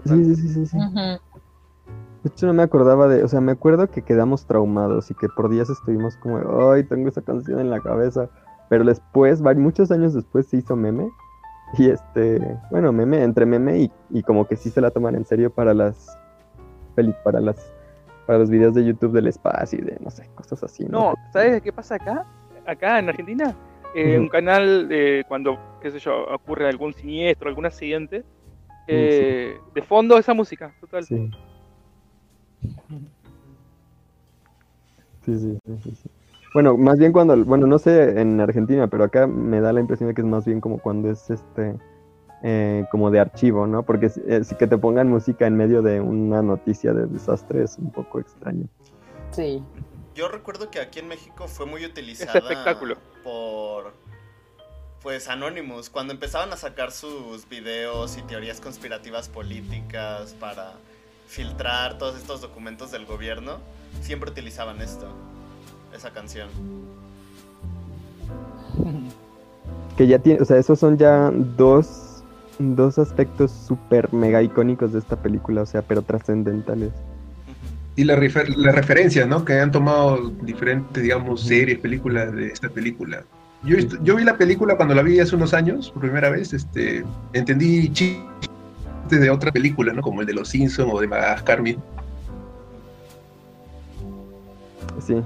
Sí, 0.05 0.35
sí, 0.37 0.49
sí, 0.49 0.67
sí. 0.67 0.77
De 0.77 2.33
hecho, 2.33 2.47
no 2.47 2.53
me 2.53 2.63
acordaba 2.63 3.09
de, 3.09 3.25
o 3.25 3.29
sea, 3.29 3.41
me 3.41 3.53
acuerdo 3.53 3.89
que 3.91 4.03
quedamos 4.03 4.47
traumados 4.47 5.11
y 5.11 5.15
que 5.15 5.29
por 5.29 5.49
días 5.49 5.71
estuvimos 5.71 6.17
como, 6.17 6.71
ay, 6.71 6.85
tengo 6.85 7.09
esa 7.09 7.23
canción 7.23 7.61
en 7.61 7.71
la 7.71 7.81
cabeza. 7.81 8.29
Pero 8.69 8.85
después, 8.85 9.41
muchos 9.41 9.91
años 9.91 10.13
después 10.13 10.47
se 10.47 10.59
hizo 10.59 10.77
meme 10.77 11.09
y 11.75 11.91
este, 11.91 12.41
bueno, 12.71 12.93
meme, 12.93 13.23
entre 13.23 13.47
meme 13.47 13.91
y, 14.11 14.23
como 14.23 14.47
que 14.47 14.57
sí 14.57 14.71
se 14.71 14.81
la 14.81 14.91
toman 14.91 15.15
en 15.17 15.25
serio 15.25 15.51
para 15.51 15.75
las 15.75 16.19
para 17.25 17.41
las 17.41 17.73
para 18.27 18.39
los 18.39 18.49
videos 18.49 18.75
de 18.75 18.85
YouTube 18.85 19.13
del 19.13 19.27
espacio 19.27 19.79
y 19.79 19.83
de 19.83 19.99
no 20.01 20.11
sé, 20.11 20.29
cosas 20.35 20.63
así. 20.63 20.85
No, 20.87 21.15
¿sabes 21.33 21.63
qué 21.63 21.73
pasa 21.73 21.97
acá? 21.97 22.25
Acá 22.67 22.99
en 22.99 23.09
Argentina, 23.09 23.55
eh, 23.95 24.19
un 24.19 24.29
canal 24.29 24.89
de 24.89 25.25
cuando, 25.29 25.59
qué 25.81 25.91
sé 25.91 25.99
yo, 25.99 26.27
ocurre 26.35 26.69
algún 26.69 26.93
siniestro, 26.95 27.49
algún 27.49 27.67
accidente, 27.67 28.25
eh, 28.89 29.59
de 29.75 29.83
fondo 29.83 30.19
esa 30.19 30.35
música, 30.35 30.75
total. 30.81 31.05
Sí. 31.05 31.31
Sí, 35.25 35.39
sí, 35.39 35.59
sí, 35.83 35.95
sí. 35.95 36.11
Bueno, 36.55 36.77
más 36.77 36.99
bien 36.99 37.13
cuando, 37.13 37.37
bueno, 37.45 37.67
no 37.67 37.79
sé 37.79 38.21
en 38.21 38.41
Argentina, 38.41 38.87
pero 38.89 39.05
acá 39.05 39.27
me 39.27 39.61
da 39.61 39.73
la 39.73 39.81
impresión 39.81 40.09
de 40.09 40.15
que 40.15 40.23
es 40.23 40.27
más 40.27 40.45
bien 40.45 40.61
como 40.61 40.79
cuando 40.79 41.11
es 41.11 41.29
este, 41.31 41.75
eh, 42.43 42.85
como 42.91 43.11
de 43.11 43.21
archivo, 43.21 43.67
¿no? 43.67 43.83
Porque 43.83 44.09
si, 44.09 44.21
eh, 44.27 44.43
que 44.59 44.67
te 44.67 44.79
pongan 44.79 45.09
música 45.09 45.47
en 45.47 45.57
medio 45.57 45.83
de 45.83 46.01
una 46.01 46.43
noticia 46.43 46.93
de 46.93 47.07
desastre 47.07 47.65
es 47.65 47.77
un 47.79 47.91
poco 47.91 48.21
extraño. 48.21 48.67
Sí. 49.33 49.63
Yo 50.15 50.29
recuerdo 50.29 50.71
que 50.71 50.81
aquí 50.81 51.01
en 51.01 51.09
México 51.09 51.47
fue 51.47 51.67
muy 51.67 51.85
utilizada 51.85 52.39
espectáculo. 52.39 52.97
por 53.23 53.93
pues 55.03 55.29
Anonymous, 55.29 55.91
cuando 55.91 56.13
empezaban 56.15 56.53
a 56.53 56.57
sacar 56.57 56.91
sus 56.91 57.49
videos 57.49 58.17
y 58.17 58.23
teorías 58.23 58.61
conspirativas 58.61 59.29
políticas 59.29 60.35
para 60.41 60.73
filtrar 61.29 61.99
todos 61.99 62.17
estos 62.17 62.41
documentos 62.41 62.91
del 62.91 63.05
gobierno, 63.05 63.59
siempre 64.01 64.31
utilizaban 64.31 64.81
esto 64.81 65.13
esa 65.97 66.11
canción. 66.11 66.49
Que 69.97 70.07
ya 70.07 70.19
tiene, 70.19 70.41
o 70.41 70.45
sea, 70.45 70.59
esos 70.59 70.79
son 70.79 70.99
ya 70.99 71.31
dos, 71.57 72.23
dos 72.59 72.99
aspectos 72.99 73.51
súper 73.51 74.13
mega 74.13 74.43
icónicos 74.43 74.93
de 74.93 74.99
esta 74.99 75.17
película, 75.17 75.63
o 75.63 75.67
sea, 75.67 75.83
pero 75.83 76.03
trascendentales. 76.03 76.93
Y 77.97 78.05
las 78.05 78.19
la 78.57 78.73
referencias, 78.73 79.27
¿no? 79.27 79.45
Que 79.45 79.59
han 79.59 79.73
tomado 79.73 80.31
diferentes, 80.43 81.03
digamos, 81.03 81.41
series, 81.41 81.79
películas 81.79 82.31
de 82.33 82.49
esta 82.49 82.69
película. 82.69 83.25
Yo, 83.65 83.79
yo 84.03 84.17
vi 84.17 84.25
la 84.25 84.37
película 84.37 84.77
cuando 84.77 84.95
la 84.95 85.03
vi 85.03 85.19
hace 85.19 85.35
unos 85.35 85.55
años, 85.55 85.91
por 85.91 86.03
primera 86.03 86.29
vez, 86.29 86.53
este, 86.53 87.05
entendí 87.33 87.91
chistes 87.91 88.21
de 89.09 89.31
otra 89.31 89.51
película, 89.51 89.95
¿no? 89.95 90.03
Como 90.03 90.21
el 90.21 90.27
de 90.27 90.35
Los 90.35 90.49
Simpsons 90.49 90.93
o 90.93 91.01
de 91.01 91.09
Madagascar 91.09 91.63
Sí, 95.01 95.23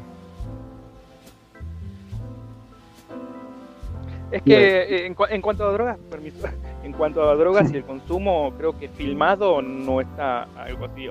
Es 4.31 4.43
que 4.43 4.83
eh, 4.83 5.07
en, 5.07 5.14
cuanto 5.43 5.66
a 5.66 5.73
drogas, 5.73 5.99
permiso, 6.11 6.47
en 6.85 6.93
cuanto 6.93 7.29
a 7.29 7.35
drogas 7.35 7.73
y 7.73 7.77
el 7.79 7.85
consumo, 7.85 8.53
creo 8.57 8.79
que 8.79 8.88
filmado 8.88 9.61
no 9.62 10.01
está 10.01 10.45
algo 10.57 10.85
así. 10.87 11.09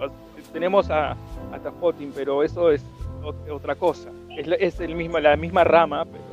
tenemos 0.53 0.89
a, 0.89 1.11
a 1.11 1.59
pero 2.15 2.43
eso 2.43 2.71
es 2.71 2.83
otra 3.51 3.75
cosa. 3.75 4.09
es, 4.37 4.47
la- 4.47 4.55
es 4.55 4.79
el 4.79 4.95
mismo, 4.95 5.19
la 5.19 5.35
misma 5.35 5.63
rama, 5.65 6.05
pero 6.05 6.23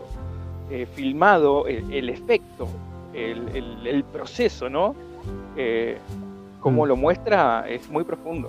eh, 0.70 0.87
filmado 0.87 1.66
el, 1.66 1.92
el 1.92 2.09
efecto, 2.09 2.68
el, 3.14 3.49
el- 3.55 3.87
el 3.87 4.05
proceso, 4.05 4.68
¿no? 4.68 4.94
Eh, 5.57 5.99
como 6.61 6.85
Mm. 6.85 6.88
lo 6.88 6.96
muestra 6.96 7.64
es 7.68 7.88
muy 7.90 8.05
profundo. 8.05 8.49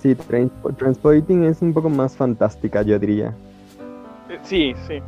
Sí, 0.00 0.14
Transpo- 0.14 0.74
Transpoiting 0.76 1.44
es 1.44 1.62
un 1.62 1.72
poco 1.72 1.88
más 1.88 2.16
fantástica, 2.16 2.82
yo 2.82 2.98
diría. 2.98 3.32
Sí, 4.42 4.74
sí. 4.86 5.00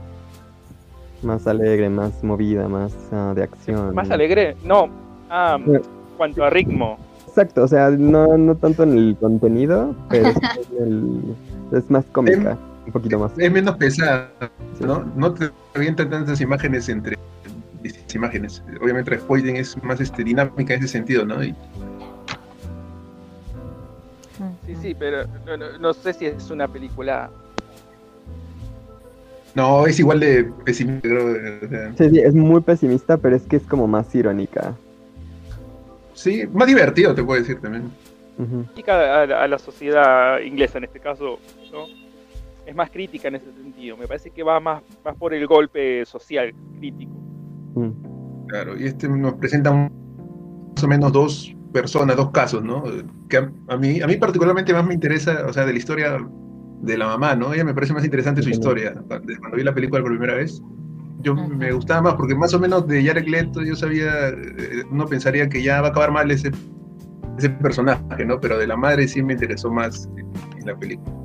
Más 1.27 1.45
alegre, 1.49 1.91
más 1.91 2.23
movida, 2.23 2.69
más 2.69 2.95
ah, 3.13 3.33
de 3.35 3.43
acción. 3.43 3.93
Más 3.95 4.11
alegre, 4.11 4.57
no. 4.65 4.89
Ah, 5.29 5.59
cuanto 6.17 6.45
a 6.45 6.51
ritmo. 6.51 6.99
Exacto, 7.27 7.65
o 7.65 7.69
sea, 7.69 7.91
no, 7.91 8.39
no 8.39 8.55
tanto 8.55 8.85
en 8.85 8.97
el 8.97 9.17
contenido, 9.21 9.95
pero 10.09 10.29
el- 10.79 11.35
es 11.73 11.91
más 11.91 12.05
cómica, 12.13 12.57
un 12.87 12.93
poquito 12.93 13.19
más. 13.19 13.33
Es 13.37 13.51
menos 13.53 13.77
pesada, 13.77 14.31
sí. 14.79 14.85
¿no? 14.85 15.05
No 15.17 15.33
te 15.35 15.51
avientan 15.75 16.11
tantas 16.11 16.41
imágenes 16.41 16.89
entre 16.89 17.19
imágenes. 18.15 18.63
Obviamente 18.81 19.11
Transpoiting 19.11 19.57
es 19.57 19.77
más 19.83 20.01
este, 20.01 20.25
dinámica 20.25 20.75
en 20.75 20.79
ese 20.81 20.89
sentido, 20.89 21.27
¿no? 21.27 21.43
Y 21.43 21.55
Sí, 24.67 24.75
sí, 24.81 24.97
pero 24.99 25.25
no, 25.47 25.57
no- 25.57 25.79
no 25.79 25.93
sé 25.95 26.13
si 26.13 26.27
es 26.27 26.51
una 26.51 26.69
película. 26.69 27.31
No, 29.57 29.87
es 29.87 29.99
igual 29.99 30.21
de 30.21 30.45
pesimista, 30.65 31.09
Sí, 31.99 32.11
sí, 32.11 32.19
es 32.21 32.35
muy 32.35 32.61
pesimista, 32.61 33.17
pero 33.17 33.35
es 33.35 33.43
que 33.43 33.57
es 33.57 33.63
como 33.65 33.87
más 33.89 34.15
irónica. 34.15 34.75
Sí, 36.15 36.45
más 36.53 36.69
divertido 36.69 37.15
te 37.15 37.23
puedo 37.25 37.41
decir 37.41 37.61
también. 37.61 37.91
Ujú. 38.39 38.65
crítica 38.65 39.23
a, 39.23 39.27
la- 39.27 39.43
a 39.45 39.49
la 39.49 39.59
sociedad 39.59 40.41
inglesa 40.41 40.77
en 40.79 40.85
este 40.85 41.01
caso, 41.01 41.39
¿no? 41.73 41.85
Es 42.67 42.75
más 42.75 42.91
crítica 42.91 43.29
en 43.29 43.37
ese 43.37 43.51
sentido. 43.53 43.97
Me 43.97 44.07
parece 44.07 44.31
que 44.31 44.43
va 44.43 44.61
más, 44.61 44.83
más 45.05 45.17
por 45.17 45.33
el 45.33 45.47
golpe 45.47 46.05
social 46.05 46.53
crítico. 46.79 47.13
Mm. 47.75 48.47
Claro, 48.49 48.77
y 48.79 48.85
este 48.85 49.09
nos 49.09 49.35
presenta 49.35 49.71
un- 49.71 49.91
más 50.75 50.85
o 50.85 50.89
menos 50.89 51.13
dos 51.13 51.55
personas, 51.73 52.17
dos 52.17 52.31
casos, 52.31 52.63
¿no? 52.63 52.85
Que 53.29 53.39
a, 53.39 53.51
a 53.69 53.77
mí, 53.79 54.01
a 54.03 54.07
mí 54.07 54.17
particularmente 54.17 54.73
más 54.75 54.85
me 54.87 54.93
interesa, 54.95 55.47
o 55.49 55.53
sea, 55.53 55.65
de 55.65 55.73
la 55.73 55.79
historia 55.79 56.19
de 56.83 56.99
la 56.99 57.07
mamá, 57.07 57.35
¿no? 57.35 57.53
Ella 57.53 57.65
me 57.65 57.75
parece 57.75 57.93
más 57.93 58.05
interesante 58.05 58.43
su 58.43 58.51
historia. 58.51 58.95
Cuando 59.09 59.57
vi 59.57 59.63
la 59.65 59.75
película 59.75 60.03
por 60.03 60.11
primera 60.11 60.35
vez, 60.35 60.63
yo 61.21 61.35
me 61.35 61.73
gustaba 61.73 62.03
más, 62.03 62.15
porque 62.15 62.35
más 62.35 62.55
o 62.55 62.61
menos 62.61 62.87
de 62.87 63.05
Jared 63.05 63.27
Leto 63.27 63.63
yo 63.63 63.75
sabía, 63.75 64.29
eh, 64.29 64.85
uno 64.91 65.07
pensaría 65.07 65.49
que 65.49 65.63
ya 65.63 65.81
va 65.81 65.89
a 65.89 65.91
acabar 65.91 66.13
mal 66.13 66.31
ese, 66.31 66.51
ese 67.39 67.51
personaje, 67.51 68.25
¿no? 68.25 68.41
Pero 68.41 68.59
de 68.59 68.67
la 68.67 68.77
madre 68.77 69.09
sí 69.09 69.23
me 69.23 69.33
interesó 69.33 69.71
más 69.71 70.09
en 70.17 70.67
la 70.67 70.77
película. 70.79 71.17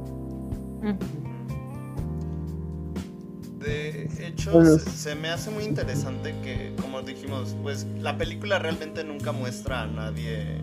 De 3.59 4.09
hecho, 4.19 4.51
Bueno. 4.53 4.77
se, 4.79 4.89
se 4.89 5.15
me 5.15 5.29
hace 5.29 5.51
muy 5.51 5.65
interesante 5.65 6.33
que, 6.41 6.73
como 6.81 7.01
dijimos, 7.03 7.55
pues 7.61 7.85
la 7.99 8.17
película 8.17 8.57
realmente 8.57 9.03
nunca 9.03 9.31
muestra 9.31 9.83
a 9.83 9.87
nadie, 9.87 10.57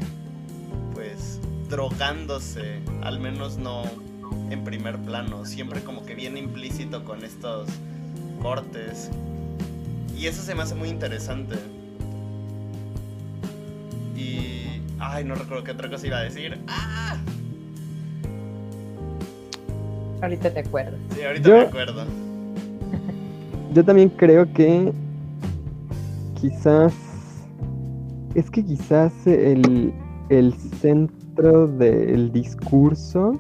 pues, 0.94 1.40
drogándose, 1.68 2.80
al 3.02 3.20
menos 3.20 3.56
no 3.58 3.84
en 4.50 4.64
primer 4.64 4.98
plano, 4.98 5.44
siempre 5.44 5.80
como 5.82 6.04
que 6.04 6.14
viene 6.14 6.38
implícito 6.40 7.04
con 7.04 7.24
estos 7.24 7.68
cortes. 8.42 9.10
Y 10.16 10.26
eso 10.26 10.42
se 10.42 10.54
me 10.54 10.62
hace 10.62 10.74
muy 10.74 10.88
interesante. 10.88 11.56
Y... 14.16 14.82
Ay, 14.98 15.24
no 15.24 15.34
recuerdo 15.36 15.62
qué 15.64 15.70
otra 15.70 15.88
cosa 15.88 16.06
iba 16.06 16.18
a 16.18 16.22
decir. 16.22 16.58
¡Ah! 16.66 17.16
Ahorita 20.22 20.52
te 20.52 20.60
acuerdas. 20.60 20.98
Sí, 21.14 21.22
ahorita 21.22 21.48
Yo- 21.48 21.54
me 21.56 21.62
acuerdo. 21.62 22.04
Yo 23.74 23.84
también 23.84 24.08
creo 24.08 24.50
que 24.52 24.92
quizás 26.40 26.92
es 28.34 28.50
que 28.50 28.64
quizás 28.64 29.12
el, 29.26 29.92
el 30.28 30.54
centro 30.80 31.66
del 31.68 32.32
discurso 32.32 33.38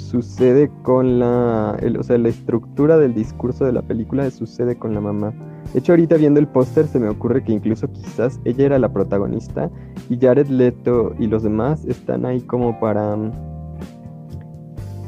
sucede 0.00 0.70
con 0.82 1.18
la, 1.18 1.78
o 1.98 2.02
sea, 2.02 2.18
la 2.18 2.28
estructura 2.28 2.98
del 2.98 3.14
discurso 3.14 3.64
de 3.64 3.72
la 3.72 3.82
película 3.82 4.30
sucede 4.30 4.76
con 4.76 4.94
la 4.94 5.00
mamá. 5.00 5.32
De 5.72 5.78
hecho, 5.78 5.92
ahorita 5.92 6.16
viendo 6.16 6.40
el 6.40 6.48
póster 6.48 6.86
se 6.86 6.98
me 6.98 7.08
ocurre 7.08 7.44
que 7.44 7.52
incluso 7.52 7.90
quizás 7.92 8.40
ella 8.44 8.66
era 8.66 8.78
la 8.78 8.92
protagonista 8.92 9.70
y 10.08 10.18
Jared 10.18 10.48
Leto 10.48 11.14
y 11.18 11.26
los 11.26 11.42
demás 11.42 11.84
están 11.84 12.26
ahí 12.26 12.40
como 12.40 12.80
para 12.80 13.16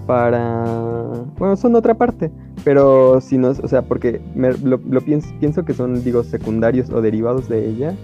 para 0.06 1.24
bueno, 1.38 1.56
son 1.56 1.74
otra 1.74 1.94
parte. 1.94 2.30
Pero 2.64 3.20
si 3.20 3.38
no, 3.38 3.48
o 3.48 3.68
sea, 3.68 3.82
porque 3.82 4.20
lo, 4.36 4.78
lo 4.78 5.00
pienso, 5.00 5.28
pienso 5.40 5.64
que 5.64 5.74
son, 5.74 6.04
digo, 6.04 6.22
secundarios 6.22 6.90
o 6.90 7.00
derivados 7.00 7.48
de 7.48 7.68
ella, 7.68 7.94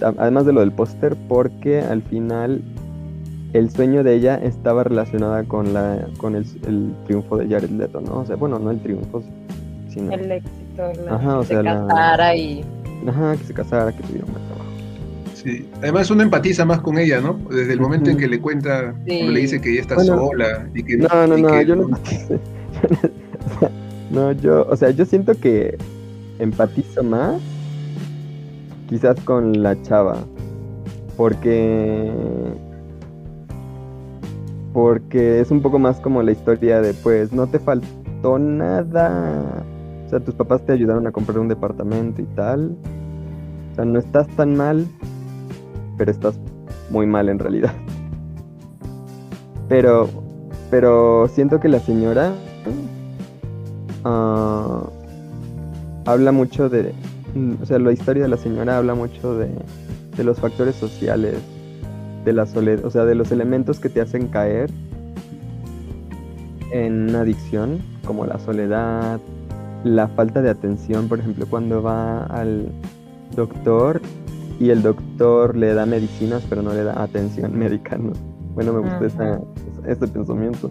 además 0.00 0.44
de 0.44 0.52
lo 0.52 0.60
del 0.60 0.72
póster, 0.72 1.16
porque 1.28 1.80
al 1.80 2.02
final 2.02 2.62
el 3.52 3.70
sueño 3.70 4.02
de 4.04 4.14
ella 4.14 4.34
estaba 4.36 4.84
relacionada 4.84 5.42
con 5.44 5.72
la 5.72 6.06
con 6.18 6.36
el, 6.36 6.44
el 6.66 6.92
triunfo 7.06 7.38
de 7.38 7.48
Jared 7.48 7.70
Leto, 7.70 8.00
¿no? 8.00 8.20
O 8.20 8.26
sea, 8.26 8.36
bueno, 8.36 8.58
no 8.58 8.70
el 8.70 8.80
triunfo, 8.80 9.22
sino 9.88 10.12
El 10.12 10.30
éxito, 10.32 10.92
la, 11.04 11.14
Ajá, 11.14 11.38
o 11.38 11.40
que 11.42 11.46
se 11.48 11.62
la- 11.62 11.86
casara 11.86 12.36
y... 12.36 12.64
ajá, 13.06 13.36
que 13.36 13.44
se 13.44 13.54
casara, 13.54 13.92
que 13.92 14.02
tuviera 14.02 14.26
un 14.26 14.32
buen 14.32 14.44
trabajo. 14.44 14.64
Sí. 15.34 15.68
Además 15.78 16.10
uno 16.10 16.22
empatiza 16.24 16.64
más 16.64 16.80
con 16.80 16.98
ella, 16.98 17.20
¿no? 17.20 17.38
Desde 17.50 17.72
el 17.72 17.80
momento 17.80 18.10
en 18.10 18.16
que 18.18 18.26
le 18.28 18.40
cuenta, 18.40 18.92
Sí. 19.06 19.16
cuando 19.18 19.32
le 19.32 19.40
dice 19.40 19.60
que 19.60 19.70
ella 19.72 19.80
está 19.82 19.94
Bueno. 19.94 20.16
sola 20.18 20.68
y 20.74 20.82
que 20.82 20.96
No, 20.98 21.26
no, 21.26 21.38
y 21.38 21.42
no, 21.42 21.48
que- 21.48 21.66
yo 21.66 21.76
no 21.76 21.88
No, 24.10 24.32
yo, 24.32 24.66
o 24.68 24.76
sea, 24.76 24.90
yo 24.90 25.04
siento 25.04 25.34
que 25.34 25.76
empatizo 26.38 27.02
más 27.02 27.40
quizás 28.88 29.18
con 29.20 29.62
la 29.62 29.80
chava. 29.82 30.18
Porque. 31.16 32.10
Porque 34.72 35.40
es 35.40 35.50
un 35.50 35.62
poco 35.62 35.78
más 35.78 35.98
como 36.00 36.22
la 36.22 36.32
historia 36.32 36.80
de, 36.80 36.94
pues, 36.94 37.32
no 37.32 37.46
te 37.46 37.58
faltó 37.58 38.38
nada. 38.38 39.64
O 40.06 40.08
sea, 40.08 40.20
tus 40.20 40.34
papás 40.34 40.64
te 40.64 40.72
ayudaron 40.72 41.06
a 41.06 41.12
comprar 41.12 41.38
un 41.38 41.48
departamento 41.48 42.22
y 42.22 42.26
tal. 42.26 42.76
O 43.72 43.74
sea, 43.74 43.84
no 43.84 43.98
estás 43.98 44.28
tan 44.36 44.56
mal, 44.56 44.86
pero 45.96 46.10
estás 46.10 46.38
muy 46.90 47.06
mal 47.06 47.28
en 47.28 47.38
realidad. 47.38 47.72
Pero, 49.68 50.08
pero 50.70 51.28
siento 51.28 51.60
que 51.60 51.68
la 51.68 51.80
señora 51.80 52.32
ah, 54.04 54.82
habla 56.06 56.32
mucho 56.32 56.68
de, 56.70 56.94
o 57.60 57.66
sea, 57.66 57.78
la 57.78 57.92
historia 57.92 58.22
de 58.22 58.28
la 58.30 58.38
señora 58.38 58.78
habla 58.78 58.94
mucho 58.94 59.36
de, 59.36 59.50
de 60.16 60.24
los 60.24 60.38
factores 60.40 60.74
sociales, 60.76 61.34
de 62.28 62.34
la 62.34 62.44
soledad, 62.44 62.84
o 62.84 62.90
sea, 62.90 63.06
de 63.06 63.14
los 63.14 63.32
elementos 63.32 63.80
que 63.80 63.88
te 63.88 64.02
hacen 64.02 64.28
caer 64.28 64.70
en 66.72 67.08
una 67.08 67.22
adicción, 67.22 67.80
como 68.04 68.26
la 68.26 68.38
soledad, 68.38 69.18
la 69.82 70.08
falta 70.08 70.42
de 70.42 70.50
atención, 70.50 71.08
por 71.08 71.20
ejemplo, 71.20 71.46
cuando 71.48 71.82
va 71.82 72.24
al 72.24 72.68
doctor 73.34 74.02
y 74.60 74.68
el 74.68 74.82
doctor 74.82 75.56
le 75.56 75.72
da 75.72 75.86
medicinas, 75.86 76.44
pero 76.50 76.60
no 76.60 76.74
le 76.74 76.84
da 76.84 77.02
atención 77.02 77.58
médica, 77.58 77.96
¿no? 77.96 78.12
Bueno, 78.54 78.74
me 78.74 78.80
gusta 78.80 79.06
esa, 79.06 79.40
ese 79.86 80.06
pensamiento. 80.08 80.70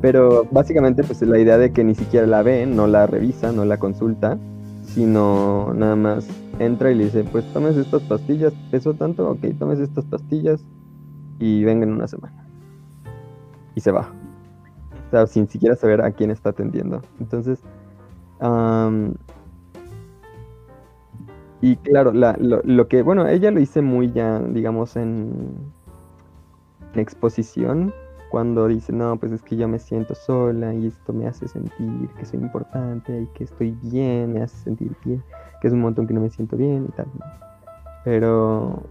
Pero 0.00 0.46
básicamente, 0.52 1.02
pues 1.02 1.20
la 1.22 1.38
idea 1.38 1.58
de 1.58 1.72
que 1.72 1.82
ni 1.82 1.96
siquiera 1.96 2.28
la 2.28 2.42
ve, 2.42 2.64
no 2.64 2.86
la 2.86 3.08
revisa, 3.08 3.50
no 3.50 3.64
la 3.64 3.78
consulta, 3.78 4.38
sino 4.84 5.72
nada 5.74 5.96
más 5.96 6.28
entra 6.60 6.92
y 6.92 6.94
le 6.94 7.04
dice, 7.06 7.24
pues 7.24 7.44
tomes 7.52 7.76
estas 7.76 8.02
pastillas, 8.02 8.52
pesó 8.70 8.94
tanto, 8.94 9.28
ok, 9.30 9.46
tomes 9.58 9.80
estas 9.80 10.04
pastillas 10.04 10.60
y 11.38 11.64
venga 11.64 11.84
en 11.84 11.92
una 11.92 12.06
semana. 12.08 12.46
Y 13.74 13.80
se 13.80 13.90
va. 13.92 14.12
O 15.06 15.10
sea, 15.10 15.26
sin 15.26 15.48
siquiera 15.48 15.76
saber 15.76 16.02
a 16.02 16.10
quién 16.10 16.30
está 16.30 16.50
atendiendo. 16.50 17.02
Entonces, 17.20 17.60
am, 18.40 19.14
y 21.60 21.76
claro, 21.76 22.12
la- 22.12 22.36
lo, 22.38 22.60
lo 22.64 22.88
que, 22.88 23.02
bueno, 23.02 23.26
ella 23.26 23.50
lo 23.50 23.60
hice 23.60 23.82
muy 23.82 24.12
ya, 24.12 24.38
digamos, 24.40 24.96
en, 24.96 25.56
en 26.92 27.00
exposición, 27.00 27.92
cuando 28.30 28.66
dice, 28.66 28.92
no, 28.92 29.16
pues 29.18 29.32
es 29.32 29.42
que 29.42 29.56
yo 29.56 29.68
me 29.68 29.78
siento 29.78 30.14
sola 30.14 30.74
y 30.74 30.88
esto 30.88 31.12
me 31.12 31.26
hace 31.26 31.46
sentir 31.48 32.08
que 32.18 32.24
soy 32.26 32.40
importante 32.40 33.22
y 33.22 33.26
que 33.28 33.44
estoy 33.44 33.70
bien, 33.82 34.32
me 34.32 34.42
hace 34.42 34.56
sentir 34.58 34.94
bien, 35.04 35.22
que 35.60 35.68
es 35.68 35.72
un 35.72 35.80
montón 35.80 36.06
que 36.06 36.14
no 36.14 36.20
me 36.20 36.30
siento 36.30 36.56
bien 36.56 36.86
y 36.88 36.92
tal. 36.92 37.06
Pero... 38.04 38.82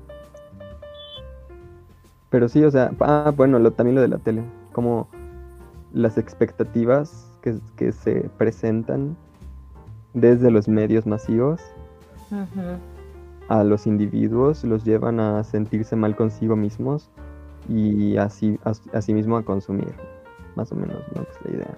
Pero 2.29 2.49
sí, 2.49 2.63
o 2.63 2.71
sea, 2.71 2.91
ah, 3.01 3.33
bueno, 3.35 3.59
lo, 3.59 3.71
también 3.71 3.95
lo 3.95 4.01
de 4.01 4.07
la 4.07 4.17
tele, 4.17 4.43
como 4.73 5.07
las 5.93 6.17
expectativas 6.17 7.31
que, 7.41 7.59
que 7.77 7.91
se 7.91 8.29
presentan 8.37 9.15
desde 10.13 10.49
los 10.49 10.67
medios 10.67 11.05
masivos 11.05 11.61
a 13.49 13.63
los 13.63 13.85
individuos 13.85 14.63
los 14.63 14.83
llevan 14.83 15.19
a 15.19 15.43
sentirse 15.43 15.95
mal 15.95 16.15
consigo 16.15 16.55
mismos 16.55 17.09
y 17.69 18.17
así, 18.17 18.59
a, 18.63 18.73
mismo 19.11 19.37
a 19.37 19.43
consumir, 19.43 19.93
más 20.55 20.71
o 20.71 20.75
menos, 20.75 21.01
¿no? 21.15 21.21
es 21.21 21.41
la 21.45 21.51
idea. 21.51 21.77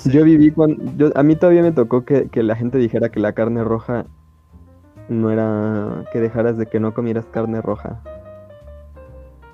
Sé. 0.00 0.10
Yo 0.10 0.24
viví 0.24 0.50
con. 0.50 0.96
Yo, 0.96 1.10
a 1.14 1.22
mí 1.22 1.36
todavía 1.36 1.62
me 1.62 1.72
tocó 1.72 2.04
que, 2.04 2.28
que 2.28 2.42
la 2.42 2.56
gente 2.56 2.78
dijera 2.78 3.10
que 3.10 3.20
la 3.20 3.32
carne 3.32 3.62
roja 3.64 4.06
no 5.08 5.30
era. 5.30 6.04
que 6.12 6.20
dejaras 6.20 6.56
de 6.56 6.66
que 6.66 6.80
no 6.80 6.94
comieras 6.94 7.26
carne 7.26 7.60
roja. 7.60 8.00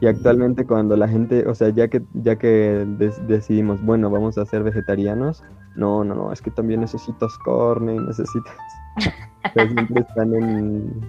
Y 0.00 0.06
actualmente 0.06 0.66
cuando 0.66 0.96
la 0.96 1.08
gente, 1.08 1.48
o 1.48 1.54
sea, 1.54 1.70
ya 1.70 1.88
que 1.88 2.02
ya 2.12 2.36
que 2.36 2.86
decidimos, 3.26 3.82
bueno, 3.82 4.10
vamos 4.10 4.36
a 4.36 4.44
ser 4.44 4.62
vegetarianos, 4.62 5.42
no, 5.74 6.04
no, 6.04 6.14
no, 6.14 6.32
es 6.32 6.42
que 6.42 6.50
también 6.50 6.80
necesitas 6.80 7.36
carne 7.44 7.96
y 7.96 7.98
necesitas. 7.98 8.54
Pero 9.54 9.70
siempre 9.70 10.02
están 10.02 10.34
en, 10.34 11.00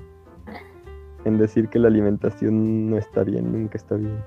en 1.26 1.38
decir 1.38 1.68
que 1.68 1.80
la 1.80 1.90
alimentación 1.90 2.90
no 2.90 2.98
está 2.98 3.24
bien, 3.24 3.52
nunca 3.52 3.78
está 3.78 3.96
bien. 3.96 4.18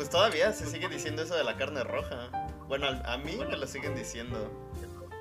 Pues 0.00 0.08
todavía 0.08 0.50
se 0.52 0.64
sigue 0.64 0.88
diciendo 0.88 1.20
eso 1.20 1.36
de 1.36 1.44
la 1.44 1.58
carne 1.58 1.84
roja. 1.84 2.30
Bueno, 2.68 2.86
a 3.04 3.18
mí 3.18 3.36
me 3.36 3.54
lo 3.54 3.66
siguen 3.66 3.94
diciendo. 3.94 4.38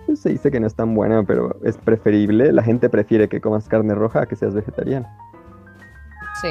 Pues 0.06 0.22
se 0.22 0.30
dice 0.30 0.50
que 0.50 0.62
no 0.62 0.68
es 0.68 0.74
tan 0.74 0.96
buena, 0.96 1.22
pero 1.24 1.54
es 1.66 1.76
preferible. 1.78 2.54
La 2.54 2.64
gente 2.64 2.88
prefiere 2.88 3.28
que 3.28 3.42
comas 3.42 3.68
carne 3.68 3.94
roja 3.94 4.22
a 4.22 4.26
que 4.26 4.38
seas 4.38 4.54
vegetariano. 4.54 5.06
Sí. 6.42 6.48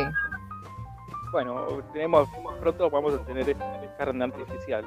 Bueno, 1.33 1.83
tenemos, 1.95 2.29
pronto 2.61 2.91
vamos 2.91 3.15
a 3.15 3.25
tener 3.25 3.57
carne 3.97 4.25
artificial. 4.25 4.85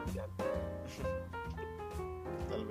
Tal 2.47 2.65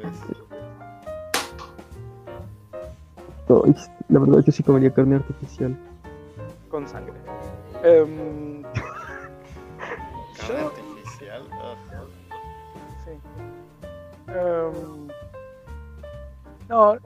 vez. 3.66 3.90
La 4.08 4.20
verdad, 4.20 4.44
yo 4.46 4.52
sí 4.52 4.62
comería 4.62 4.94
carne 4.94 5.16
artificial. 5.16 5.76
con 6.70 6.86
sangre. 6.86 7.14
Em, 7.82 8.49
Em, 14.34 15.08
no, 16.68 16.96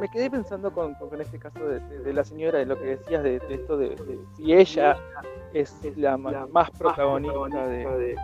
me 0.00 0.08
quedé 0.08 0.30
pensando 0.30 0.70
con, 0.72 0.94
con- 0.94 1.08
con 1.10 1.20
este 1.20 1.38
caso 1.38 1.58
de, 1.60 1.80
de- 1.80 2.00
de 2.00 2.12
la 2.12 2.24
señora, 2.24 2.58
de 2.58 2.66
lo 2.66 2.76
que 2.78 2.84
decías 2.96 3.22
de, 3.22 3.38
de 3.38 3.54
esto 3.54 3.76
de, 3.76 3.90
de 3.90 4.18
si 4.36 4.52
ella 4.52 4.96
es 5.54 5.74
la, 5.96 6.16
más 6.48 6.70
protagonista 6.72 7.66
de... 7.66 8.16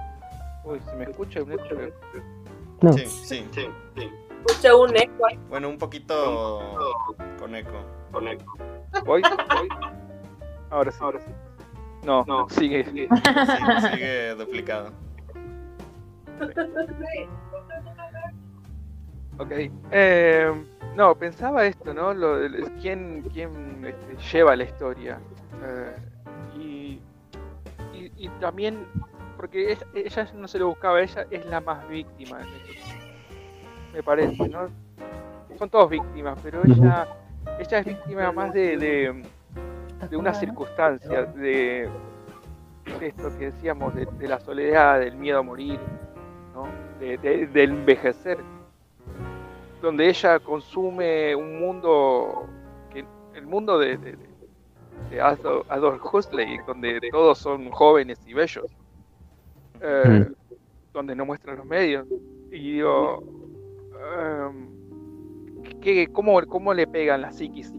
Uy, 0.64 0.80
¿se 0.80 0.96
me 0.96 1.04
escucha? 1.04 1.42
un 1.42 1.52
eco? 1.52 1.64
No, 2.82 2.92
Sí, 2.92 3.06
sí. 3.06 3.48
Escucha 4.46 4.76
un 4.76 4.96
eco. 4.96 5.26
Bueno, 5.48 5.68
un 5.68 5.78
poquito 5.78 6.76
con 7.38 7.54
eco. 7.54 7.72
¿Voy? 9.04 9.22
Ahora 10.70 10.90
sí. 10.92 10.98
Ahora 11.00 11.20
sí. 11.20 11.30
No, 12.04 12.24
sigue. 12.50 12.84
Sí, 12.84 13.08
sigue 13.92 14.34
duplicado. 14.34 14.90
Ok. 19.38 19.52
Eh, 19.92 20.52
no, 20.94 21.14
pensaba 21.14 21.66
esto, 21.66 21.92
¿no? 21.92 22.14
Lo, 22.14 22.38
de- 22.38 22.70
¿Quién, 22.80 23.22
quién 23.32 23.84
este, 23.84 24.16
lleva 24.32 24.56
la 24.56 24.64
historia? 24.64 25.18
Eh, 25.62 25.96
y, 26.58 27.00
y, 27.92 28.12
y 28.16 28.28
también, 28.40 28.86
porque 29.36 29.72
ella, 29.72 29.86
ella 29.94 30.28
no 30.34 30.48
se 30.48 30.58
lo 30.58 30.68
buscaba, 30.68 31.00
ella 31.02 31.26
es 31.30 31.44
la 31.46 31.60
más 31.60 31.86
víctima. 31.88 32.40
en 32.40 32.48
esto, 32.48 32.94
Me 33.94 34.02
parece, 34.02 34.48
¿no? 34.48 34.68
Son 35.58 35.70
todos 35.70 35.88
víctimas, 35.90 36.38
pero 36.42 36.62
ella, 36.64 37.06
ella 37.58 37.78
es 37.78 37.86
víctima 37.86 38.30
más 38.32 38.52
de, 38.52 38.76
de, 38.76 39.22
de 40.10 40.16
una 40.16 40.34
circunstancia, 40.34 41.24
de, 41.24 41.88
de 43.00 43.06
esto 43.06 43.30
que 43.38 43.46
decíamos, 43.52 43.94
de, 43.94 44.06
de 44.18 44.28
la 44.28 44.38
soledad, 44.40 45.00
del 45.00 45.16
miedo 45.16 45.38
a 45.38 45.42
morir, 45.42 45.78
¿no? 46.54 46.66
De- 47.00 47.16
de- 47.18 47.46
del 47.46 47.70
envejecer 47.70 48.38
donde 49.82 50.08
ella 50.08 50.38
consume 50.40 51.34
un 51.36 51.58
mundo, 51.60 52.46
que 52.90 53.04
el 53.34 53.46
mundo 53.46 53.78
de, 53.78 53.96
de, 53.98 54.12
de- 54.12 54.36
de 55.10 55.20
Ado- 55.20 55.64
Adolf 55.68 56.02
Huxley, 56.12 56.58
donde 56.66 56.98
todos 57.10 57.38
son 57.38 57.70
jóvenes 57.70 58.18
y 58.26 58.34
bellos, 58.34 58.64
eh, 59.80 60.26
donde 60.92 61.14
no 61.14 61.24
muestran 61.26 61.58
los 61.58 61.66
medios. 61.66 62.06
Y 62.50 62.72
digo, 62.72 63.22
em, 64.18 64.68
¿qué- 65.80 66.08
cómo, 66.12 66.40
¿cómo 66.46 66.72
le 66.74 66.86
pegan 66.86 67.20
la 67.22 67.32
psiquis 67.32 67.72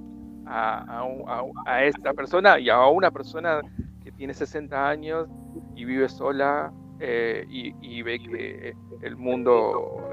a, 0.46 1.02
a 1.02 1.44
a 1.66 1.84
esta 1.84 2.14
persona 2.14 2.60
y 2.60 2.70
a 2.70 2.86
una 2.88 3.12
persona 3.12 3.62
que 4.04 4.12
tiene 4.14 4.34
60 4.34 4.88
años 4.88 5.28
y 5.76 5.84
vive 5.84 6.08
sola 6.08 6.72
eh, 7.00 7.46
y, 7.50 7.74
y 7.82 8.02
ve 8.04 8.20
que 8.20 8.74
el 9.02 9.18
mundo 9.18 10.10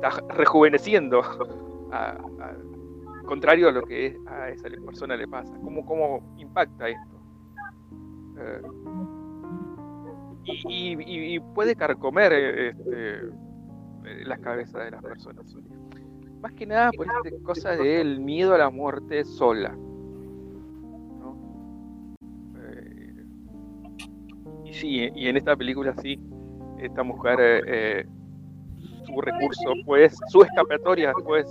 está 0.00 0.10
rejuveneciendo, 0.34 1.22
a- 1.92 2.16
contrario 3.28 3.68
a 3.68 3.72
lo 3.72 3.82
que 3.82 4.18
a 4.26 4.48
esa 4.48 4.68
persona 4.84 5.14
le 5.14 5.28
pasa. 5.28 5.54
¿Cómo, 5.62 5.84
cómo 5.84 6.34
impacta 6.38 6.88
esto? 6.88 7.20
Eh, 8.38 8.62
y, 10.66 11.38
puede 11.40 11.76
carcomer 11.76 12.32
eh, 12.32 12.68
este, 12.70 13.16
eh, 13.16 14.24
las 14.24 14.40
cabezas 14.40 14.82
de 14.82 14.90
las 14.92 15.02
personas. 15.02 15.44
Más 16.40 16.52
que 16.54 16.64
nada 16.64 16.90
por 16.92 17.06
esta 17.06 17.42
cosa 17.42 17.70
del 17.72 18.20
miedo 18.20 18.54
a 18.54 18.58
la 18.58 18.70
muerte 18.70 19.24
sola. 19.24 19.76
¿no? 21.20 21.36
Y 24.64 24.72
sí, 24.72 25.10
y 25.14 25.28
en 25.28 25.36
esta 25.36 25.54
película 25.54 25.94
sí, 26.00 26.18
esta 26.78 27.02
mujer, 27.02 28.06
su 29.08 29.20
recurso, 29.20 29.72
pues, 29.84 30.16
su 30.28 30.42
escapatoria, 30.42 31.12
pues. 31.24 31.46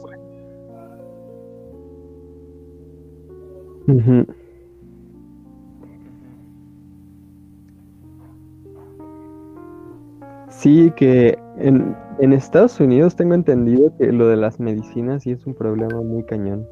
Sí, 10.49 10.91
que 10.95 11.37
en, 11.57 11.95
en 12.19 12.33
Estados 12.33 12.79
Unidos 12.79 13.15
tengo 13.15 13.33
entendido 13.33 13.95
que 13.97 14.11
lo 14.11 14.27
de 14.27 14.37
las 14.37 14.59
medicinas 14.59 15.23
sí 15.23 15.31
es 15.31 15.45
un 15.45 15.53
problema 15.53 16.01
muy 16.01 16.23
cañón. 16.23 16.67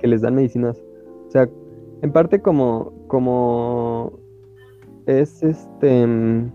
Que 0.00 0.08
les 0.08 0.22
dan 0.22 0.34
medicinas. 0.34 0.82
O 1.28 1.30
sea, 1.30 1.48
en 2.02 2.12
parte 2.12 2.40
como, 2.40 2.92
como 3.06 4.12
es 5.06 5.42
este 5.42 6.06
mm, 6.06 6.50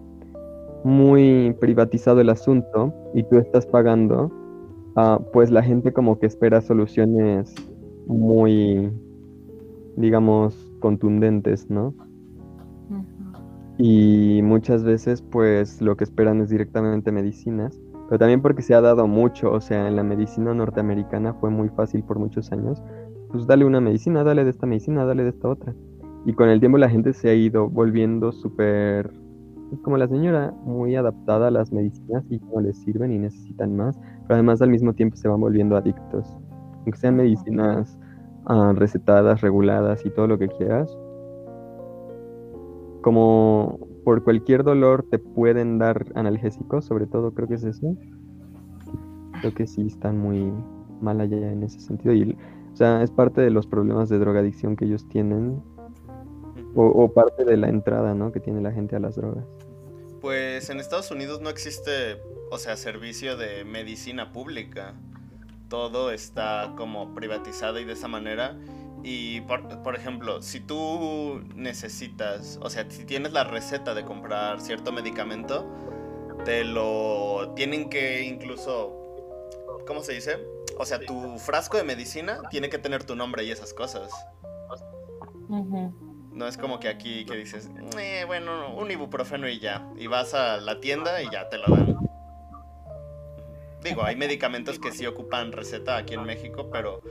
muy 0.84 1.56
privatizado 1.60 2.21
el 2.21 2.30
asunto 2.30 2.93
y 3.17 3.23
tú 3.23 3.38
estás 3.39 3.65
pagando, 3.65 4.32
ah, 4.95 5.19
pues 5.34 5.49
la 5.49 5.63
gente 5.63 5.91
como 5.91 6.19
que 6.19 6.27
espera 6.27 6.62
soluciones 6.62 7.51
muy, 8.06 8.91
digamos, 9.95 10.56
contundentes, 10.80 11.67
¿no? 11.67 11.95
Y 13.80 14.41
muchas 14.43 14.84
veces 14.84 15.23
pues 15.23 15.82
lo 15.82 15.97
que 15.97 16.03
esperan 16.03 16.41
es 16.41 16.49
directamente 16.49 17.12
medicinas, 17.12 17.82
pero 18.08 18.19
también 18.19 18.43
porque 18.43 18.62
se 18.62 18.75
ha 18.75 18.82
dado 18.82 19.08
mucho, 19.08 19.51
o 19.51 19.62
sea, 19.62 19.88
en 19.88 19.95
la 19.95 20.03
medicina 20.03 20.53
norteamericana 20.53 21.34
fue 21.34 21.49
muy 21.49 21.69
fácil 21.69 22.03
por 22.03 22.19
muchos 22.19 22.51
años, 22.51 22.84
pues 23.32 23.47
dale 23.47 23.65
una 23.65 23.82
medicina, 23.82 24.23
dale 24.23 24.43
de 24.43 24.51
esta 24.51 24.67
medicina, 24.67 25.06
dale 25.06 25.23
de 25.23 25.30
esta 25.30 25.49
otra. 25.49 25.73
Y 26.23 26.34
con 26.34 26.49
el 26.49 26.60
tiempo 26.60 26.77
la 26.77 26.89
gente 26.89 27.13
se 27.13 27.30
ha 27.30 27.34
ido 27.34 27.67
volviendo 27.67 28.32
súper, 28.32 29.12
es 29.71 29.80
como 29.82 29.97
la 29.97 30.08
señora, 30.08 30.53
muy 30.63 30.95
adaptada 30.95 31.47
a 31.47 31.51
las 31.51 31.71
medicinas 31.71 32.23
y 32.30 32.39
no 32.39 32.62
les 32.62 32.77
sirven 32.77 33.12
y 33.12 33.19
necesitan 33.19 33.75
más, 33.75 33.99
pero 34.23 34.36
además 34.36 34.62
al 34.62 34.69
mismo 34.69 34.93
tiempo 34.93 35.17
se 35.17 35.27
van 35.27 35.41
volviendo 35.41 35.75
adictos. 35.75 36.38
Aunque 36.84 36.97
sean 36.97 37.17
medicinas 37.17 37.97
ah, 38.45 38.73
recetadas, 38.75 39.41
reguladas 39.41 40.06
y 40.06 40.10
todo 40.10 40.27
lo 40.27 40.38
que 40.38 40.47
quieras, 40.47 40.97
como 43.01 43.80
por 44.03 44.23
cualquier 44.23 44.63
dolor 44.63 45.06
te 45.10 45.19
pueden 45.19 45.80
dar 45.80 46.06
analgésicos, 46.15 46.86
sobre 46.86 47.08
todo 47.08 47.34
creo 47.34 47.47
que 47.47 47.56
es 47.56 47.63
eso. 47.63 47.95
Creo 49.41 49.53
que 49.53 49.67
sí 49.67 49.86
están 49.88 50.17
muy 50.17 50.51
mal 51.01 51.19
allá 51.21 51.51
en 51.51 51.63
ese 51.63 51.80
sentido. 51.80 52.13
Y, 52.13 52.38
o 52.71 52.75
sea, 52.75 53.03
es 53.03 53.12
parte 53.12 53.41
de 53.41 53.49
los 53.49 53.67
problemas 53.67 54.10
de 54.10 54.17
drogadicción 54.17 54.75
que 54.75 54.86
ellos 54.86 55.08
tienen, 55.10 55.62
o, 56.75 56.86
o 56.86 57.12
parte 57.12 57.43
de 57.43 57.58
la 57.58 57.69
entrada, 57.69 58.13
¿no? 58.13 58.32
Que 58.32 58.39
tiene 58.39 58.62
la 58.62 58.71
gente 58.71 58.95
a 58.95 58.99
las 58.99 59.15
drogas. 59.15 59.45
Pues 60.21 60.69
en 60.69 60.80
Estados 60.80 61.12
Unidos 61.12 61.41
no 61.41 61.49
existe, 61.49 62.21
o 62.49 62.58
sea, 62.58 62.75
servicio 62.77 63.38
de 63.38 63.63
medicina 63.63 64.32
pública. 64.32 64.95
Todo 65.69 66.12
está 66.12 66.73
como 66.77 67.13
privatizado 67.13 67.80
y 67.80 67.86
de 67.86 67.93
esa 67.93 68.08
manera. 68.08 68.58
Y 69.03 69.41
por, 69.41 69.84
por 69.84 69.95
ejemplo, 69.95 70.41
si 70.41 70.60
tú 70.60 71.41
necesitas, 71.56 72.60
o 72.62 72.69
sea, 72.69 72.89
si 72.89 73.06
tienes 73.06 73.32
la 73.32 73.43
receta 73.43 73.93
de 73.93 74.03
comprar 74.03 74.60
cierto 74.60 74.91
medicamento, 74.91 75.65
te 76.45 76.63
lo 76.63 77.53
tienen 77.56 77.89
que 77.89 78.23
incluso, 78.23 78.93
¿cómo 79.86 80.01
se 80.01 80.13
dice? 80.13 80.39
O 80.77 80.86
sea, 80.86 80.99
tu 80.99 81.38
frasco 81.39 81.77
de 81.77 81.84
medicina 81.84 82.41
tiene 82.49 82.69
que 82.69 82.77
tener 82.77 83.03
tu 83.03 83.15
nombre 83.15 83.43
y 83.43 83.51
esas 83.51 83.73
cosas. 83.73 84.12
No 86.38 86.47
es 86.47 86.56
como 86.56 86.80
que 86.80 86.88
aquí 86.88 87.26
que 87.26 87.36
dices, 87.36 87.67
"Eh, 88.00 88.23
bueno, 88.28 88.76
un 88.76 88.91
ibuprofeno 88.91 89.50
y 89.50 89.58
ya. 89.60 89.89
Y 89.97 90.06
vas 90.06 90.36
a 90.36 90.58
la 90.58 90.80
tienda 90.80 91.23
y 91.23 91.30
ya 91.32 91.50
te 91.50 91.58
lo 91.58 91.76
dan. 91.76 91.97
Digo, 93.84 94.04
hay 94.04 94.15
medicamentos 94.15 94.78
que 94.78 94.91
sí 94.91 95.08
ocupan 95.08 95.52
receta 95.52 95.97
aquí 95.97 96.13
en 96.13 96.23
México, 96.26 96.69
pero 96.71 97.02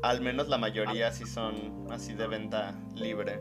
al 0.00 0.22
menos 0.22 0.48
la 0.48 0.56
mayoría 0.56 1.12
sí 1.12 1.26
son 1.26 1.88
así 1.90 2.14
de 2.14 2.26
venta 2.26 2.74
libre. 2.94 3.38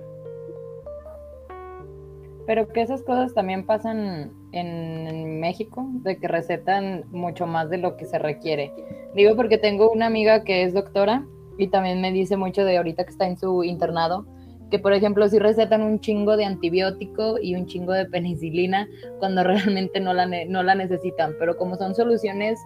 Pero 2.45 2.67
que 2.67 2.81
esas 2.81 3.01
cosas 3.03 3.33
también 3.33 3.65
pasan 3.65 4.33
en, 4.51 5.39
México, 5.39 5.85
de 6.03 6.17
que 6.17 6.27
recetan 6.27 7.05
mucho 7.11 7.47
más 7.47 7.69
de 7.69 7.77
lo 7.77 7.95
que 7.95 8.05
se 8.05 8.19
requiere. 8.19 8.73
Digo 9.13 9.37
porque 9.37 9.57
tengo 9.57 9.89
una 9.89 10.07
amiga 10.07 10.43
que 10.43 10.63
es 10.63 10.73
doctora 10.73 11.25
y 11.57 11.67
también 11.67 12.01
me 12.01 12.11
dice 12.11 12.35
mucho 12.35 12.65
de 12.65 12.75
ahorita 12.75 13.05
que 13.05 13.11
está 13.11 13.25
en 13.25 13.37
su 13.37 13.63
internado, 13.63 14.25
que 14.69 14.79
por 14.79 14.93
ejemplo 14.93 15.27
si 15.29 15.39
recetan 15.39 15.81
un 15.81 15.99
chingo 15.99 16.37
de 16.37 16.45
antibiótico 16.45 17.37
y 17.41 17.55
un 17.55 17.65
chingo 17.65 17.93
de 17.93 18.05
penicilina 18.05 18.87
cuando 19.19 19.43
realmente 19.43 19.99
no 19.99 20.13
la, 20.13 20.25
no 20.25 20.63
la 20.63 20.75
necesitan, 20.75 21.33
pero 21.39 21.57
como 21.57 21.75
son 21.75 21.95
soluciones 21.95 22.59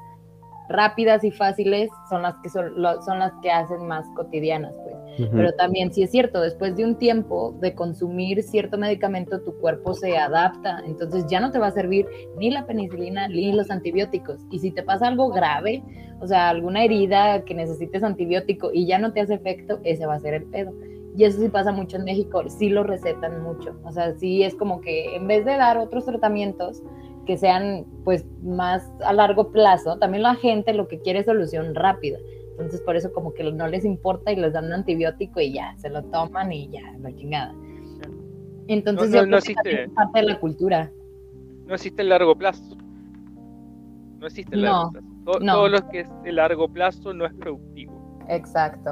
rápidas 0.72 1.24
y 1.24 1.32
fáciles, 1.32 1.90
son 2.10 2.22
las 2.22 2.36
que 2.40 2.50
son, 2.50 2.82
las 2.82 3.34
que 3.42 3.52
hacen 3.52 3.86
más 3.88 4.08
cotidianas, 4.16 4.74
pues. 4.84 4.96
Pero 5.32 5.52
también 5.54 5.94
sí 5.94 6.04
es 6.04 6.10
cierto, 6.10 6.42
después 6.42 6.76
de 6.76 6.86
un 6.86 6.96
tiempo 6.96 7.56
de 7.60 7.76
consumir 7.76 8.42
cierto 8.42 8.78
medicamento, 8.78 9.42
tu 9.42 9.54
cuerpo 9.58 9.94
se 9.94 10.18
adapta, 10.18 10.82
entonces 10.86 11.26
ya 11.30 11.40
no 11.40 11.52
te 11.52 11.60
va 11.60 11.68
a 11.68 11.72
servir 11.72 12.08
ni 12.38 12.50
la 12.50 12.66
penicilina 12.66 13.28
ni 13.28 13.52
los 13.52 13.70
antibióticos. 13.70 14.40
Y 14.50 14.60
si 14.60 14.72
te 14.72 14.84
pasa 14.84 15.08
algo 15.08 15.30
grave, 15.30 15.84
o 16.22 16.28
sea, 16.28 16.50
alguna 16.50 16.84
herida 16.84 17.44
que 17.44 17.54
necesites 17.54 18.04
antibiótico 18.04 18.72
y 18.74 18.88
ya 18.88 19.00
no 19.00 19.12
te 19.12 19.22
hace 19.22 19.36
efecto, 19.36 19.80
ese 19.84 20.06
va 20.06 20.16
a 20.16 20.20
ser 20.20 20.34
el 20.34 20.46
pedo. 20.46 20.72
Y 21.16 21.26
eso 21.26 21.42
sí 21.42 21.50
pasa 21.50 21.72
mucho 21.72 21.98
en 21.98 22.06
México, 22.06 22.42
sí 22.48 22.70
lo 22.70 22.84
recetan 22.84 23.44
mucho. 23.44 23.76
O 23.84 23.92
sea, 23.92 24.14
sí 24.16 24.44
es 24.44 24.56
como 24.56 24.80
que 24.82 25.16
en 25.16 25.28
vez 25.28 25.44
de 25.46 25.58
dar 25.58 25.78
otros 25.78 26.06
tratamientos 26.06 26.82
que 27.26 27.38
sean 27.38 27.86
pues 28.04 28.26
más 28.44 28.90
a 29.06 29.14
largo 29.14 29.52
plazo, 29.52 29.98
también 29.98 30.24
la 30.24 30.36
gente 30.36 30.74
lo 30.74 30.88
que 30.88 31.00
quiere 31.00 31.20
es 31.20 31.26
solución 31.26 31.76
rápida. 31.76 32.18
Entonces 32.52 32.82
por 32.82 32.96
eso 32.96 33.12
como 33.14 33.34
que 33.34 33.44
no 33.52 33.68
les 33.68 33.86
importa 33.86 34.32
y 34.32 34.36
les 34.38 34.54
dan 34.54 34.66
un 34.66 34.74
antibiótico 34.74 35.40
y 35.42 35.54
ya, 35.54 35.76
se 35.78 35.90
lo 35.90 36.04
toman 36.04 36.52
y 36.52 36.70
ya, 36.70 36.82
la 37.02 37.14
chingada. 37.16 37.54
Entonces 38.68 39.10
No, 39.10 39.18
no, 39.18 39.22
yo 39.24 39.26
no 39.26 39.38
creo 39.38 39.42
que 39.42 39.52
existe- 39.52 39.64
también 39.64 39.90
es 39.90 39.96
parte 39.96 40.20
de 40.20 40.26
la 40.26 40.40
cultura. 40.40 40.92
No 41.68 41.76
existe 41.76 42.02
el 42.02 42.10
largo 42.10 42.36
plazo. 42.38 42.78
No 44.20 44.28
existe 44.28 44.56
el 44.56 44.62
largo 44.62 44.86
No, 44.86 44.92
plazo. 44.92 45.40
Todo 45.40 45.68
lo 45.70 45.90
que 45.90 46.00
es 46.02 46.10
de 46.24 46.32
largo 46.32 46.68
plazo 46.70 47.14
no 47.14 47.26
es 47.26 47.34
productivo. 47.34 47.94
Exacto. 48.30 48.92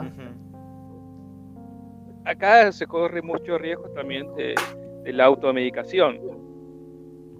Acá 2.29 2.71
se 2.71 2.85
corre 2.85 3.21
mucho 3.21 3.57
riesgo 3.57 3.89
también 3.89 4.33
de, 4.35 4.55
de 5.03 5.13
la 5.13 5.25
automedicación. 5.25 6.19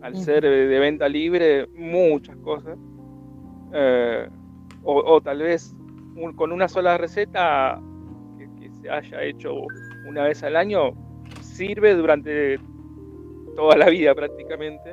Al 0.02 0.16
ser 0.16 0.44
de, 0.44 0.68
de 0.68 0.80
venta 0.80 1.08
libre, 1.08 1.68
muchas 1.76 2.36
cosas. 2.38 2.78
eh, 3.74 4.28
o, 4.84 4.96
o 4.96 5.22
tal 5.22 5.40
vez 5.40 5.76
un- 6.16 6.34
con 6.36 6.52
una 6.52 6.68
sola 6.68 6.98
receta 6.98 7.80
que, 8.38 8.50
que 8.60 8.72
se 8.72 8.90
haya 8.90 9.22
hecho 9.24 9.54
una 10.08 10.24
vez 10.24 10.42
al 10.44 10.56
año, 10.56 10.92
sirve 11.42 11.94
durante 11.94 12.60
toda 13.56 13.78
la 13.78 13.90
vida 13.90 14.16
prácticamente. 14.16 14.92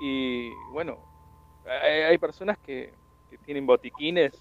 Y 0.00 0.48
bueno, 0.72 0.96
hay, 1.66 2.02
hay 2.02 2.18
personas 2.18 2.56
que, 2.64 2.94
que 3.28 3.36
tienen 3.38 3.66
botiquines 3.66 4.32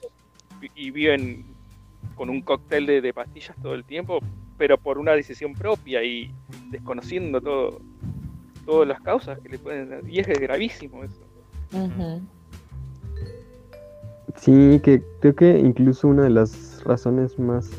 y- 0.61 0.87
y 0.87 0.91
viven 0.91 1.53
con 2.15 2.29
un 2.29 2.41
cóctel 2.41 2.85
de, 2.85 3.01
de 3.01 3.13
pastillas 3.13 3.57
todo 3.61 3.73
el 3.73 3.83
tiempo, 3.83 4.19
pero 4.61 4.77
por 4.77 4.99
una 4.99 5.13
decisión 5.13 5.53
propia 5.53 6.03
y 6.03 6.31
desconociendo 6.69 7.41
todo, 7.41 7.81
todas 8.63 8.87
las 8.87 9.01
causas 9.01 9.39
que 9.39 9.49
le 9.49 9.57
pueden 9.57 9.89
dar. 9.89 10.07
Y 10.07 10.19
es 10.19 10.27
gravísimo 10.27 11.03
eso. 11.03 11.19
Sí, 14.35 14.79
que 14.83 15.01
creo 15.19 15.33
que 15.33 15.57
incluso 15.57 16.09
una 16.09 16.25
de 16.25 16.29
las 16.29 16.83
razones 16.83 17.39
más, 17.39 17.71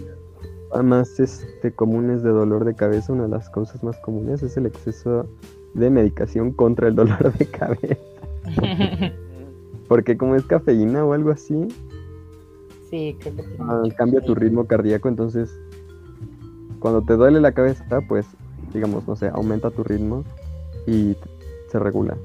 más 0.82 1.20
este, 1.20 1.70
comunes 1.70 2.24
de 2.24 2.30
dolor 2.30 2.64
de 2.64 2.74
cabeza, 2.74 3.12
una 3.12 3.22
de 3.22 3.28
las 3.28 3.48
causas 3.48 3.84
más 3.84 3.96
comunes 3.98 4.42
es 4.42 4.56
el 4.56 4.66
exceso 4.66 5.28
de 5.74 5.88
medicación 5.88 6.50
contra 6.50 6.88
el 6.88 6.96
dolor 6.96 7.32
de 7.32 7.46
cabeza. 7.46 7.96
Porque 9.86 10.16
como 10.16 10.34
es 10.34 10.44
cafeína 10.46 11.04
o 11.04 11.12
algo 11.12 11.30
así, 11.30 11.68
sí, 12.90 13.16
creo 13.20 13.36
que 13.36 13.44
ah, 13.60 13.84
cambia 13.96 14.20
tu 14.20 14.34
ritmo 14.34 14.66
cardíaco, 14.66 15.08
entonces 15.08 15.61
cuando 16.82 17.00
te 17.02 17.14
duele 17.14 17.40
la 17.40 17.52
cabeza, 17.52 18.00
pues 18.08 18.26
digamos, 18.74 19.06
no 19.06 19.14
sé, 19.14 19.28
aumenta 19.28 19.70
tu 19.70 19.84
ritmo 19.84 20.24
y 20.86 21.16
se 21.70 21.78
regula. 21.78 22.16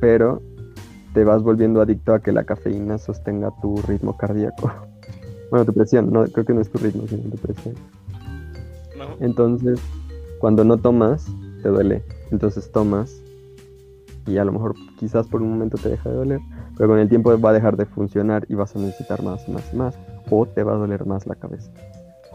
Pero 0.00 0.40
te 1.12 1.24
vas 1.24 1.42
volviendo 1.42 1.80
adicto 1.80 2.14
a 2.14 2.20
que 2.20 2.30
la 2.30 2.44
cafeína 2.44 2.98
sostenga 2.98 3.50
tu 3.60 3.76
ritmo 3.82 4.16
cardíaco. 4.16 4.72
Bueno, 5.48 5.64
tu 5.64 5.72
presión, 5.72 6.12
no, 6.12 6.24
creo 6.24 6.44
que 6.44 6.52
no 6.52 6.60
es 6.60 6.68
tu 6.68 6.78
ritmo, 6.78 7.06
sino 7.06 7.30
tu 7.30 7.36
presión. 7.36 7.76
¿No? 8.98 9.24
Entonces, 9.24 9.80
cuando 10.40 10.64
no 10.64 10.76
tomas, 10.76 11.24
te 11.62 11.68
duele. 11.68 12.02
Entonces 12.32 12.72
tomas 12.72 13.22
y 14.26 14.38
a 14.38 14.44
lo 14.44 14.50
mejor 14.50 14.74
quizás 14.98 15.28
por 15.28 15.42
un 15.42 15.50
momento 15.50 15.78
te 15.78 15.88
deja 15.88 16.10
de 16.10 16.16
doler, 16.16 16.40
pero 16.76 16.88
con 16.88 16.98
el 16.98 17.08
tiempo 17.08 17.40
va 17.40 17.50
a 17.50 17.52
dejar 17.52 17.76
de 17.76 17.86
funcionar 17.86 18.44
y 18.48 18.56
vas 18.56 18.74
a 18.74 18.80
necesitar 18.80 19.22
más, 19.22 19.48
más, 19.48 19.72
más, 19.72 19.96
o 20.30 20.46
te 20.46 20.64
va 20.64 20.72
a 20.72 20.76
doler 20.76 21.06
más 21.06 21.28
la 21.28 21.36
cabeza. 21.36 21.70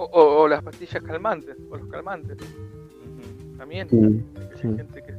O, 0.02 0.06
o- 0.06 0.42
o 0.42 0.48
las 0.48 0.64
pastillas 0.64 1.04
calmantes, 1.04 1.56
o 1.70 1.78
los 1.78 1.88
calmantes 1.88 2.36
también. 3.56 3.88
Sí, 3.88 3.98
Hay 3.98 4.78
gente 4.78 5.04
que 5.04 5.14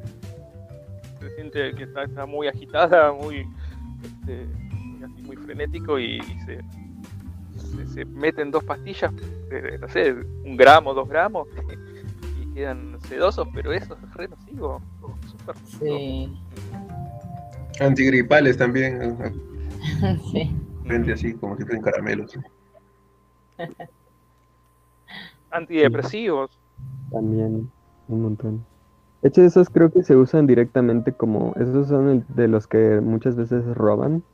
se 1.20 1.34
siente 1.36 1.72
que 1.76 1.84
está, 1.84 2.02
está 2.02 2.26
muy 2.26 2.48
agitada, 2.48 3.12
muy, 3.12 3.46
este, 4.02 4.44
muy 4.74 5.04
así, 5.04 5.22
muy 5.22 5.36
frenético 5.36 6.00
y, 6.00 6.16
y 6.16 6.40
se, 6.44 6.58
se, 7.60 7.86
se 7.94 8.04
meten 8.06 8.50
dos 8.50 8.64
pastillas, 8.64 9.12
de, 9.50 9.78
no 9.78 9.88
sé, 9.88 10.14
un 10.44 10.56
gramo, 10.56 10.94
dos 10.94 11.08
gramos, 11.08 11.46
y 12.42 12.52
quedan 12.52 12.98
sedosos, 13.02 13.46
pero 13.54 13.72
eso 13.72 13.94
es 13.96 14.14
re 14.14 14.26
nocivo, 14.26 14.82
súper 15.30 15.54
nocivo. 15.60 15.96
Sí, 15.96 16.36
Antigripales 17.80 18.56
también, 18.58 19.16
sí. 20.32 20.50
frente 20.84 21.12
así, 21.12 21.34
como 21.34 21.56
si 21.56 21.62
fueran 21.62 21.82
caramelos. 21.82 22.36
Antidepresivos, 25.52 26.58
También 27.10 27.70
un 28.08 28.22
montón. 28.22 28.66
De 29.20 29.28
hecho, 29.28 29.42
esos 29.42 29.68
creo 29.70 29.90
que 29.90 30.02
se 30.02 30.16
usan 30.16 30.46
directamente 30.46 31.12
como, 31.14 31.54
esos 31.56 31.88
son 31.88 32.08
el- 32.08 32.24
de 32.28 32.48
los 32.48 32.66
que 32.66 33.00
muchas 33.00 33.36
veces 33.36 33.64
roban 33.74 34.24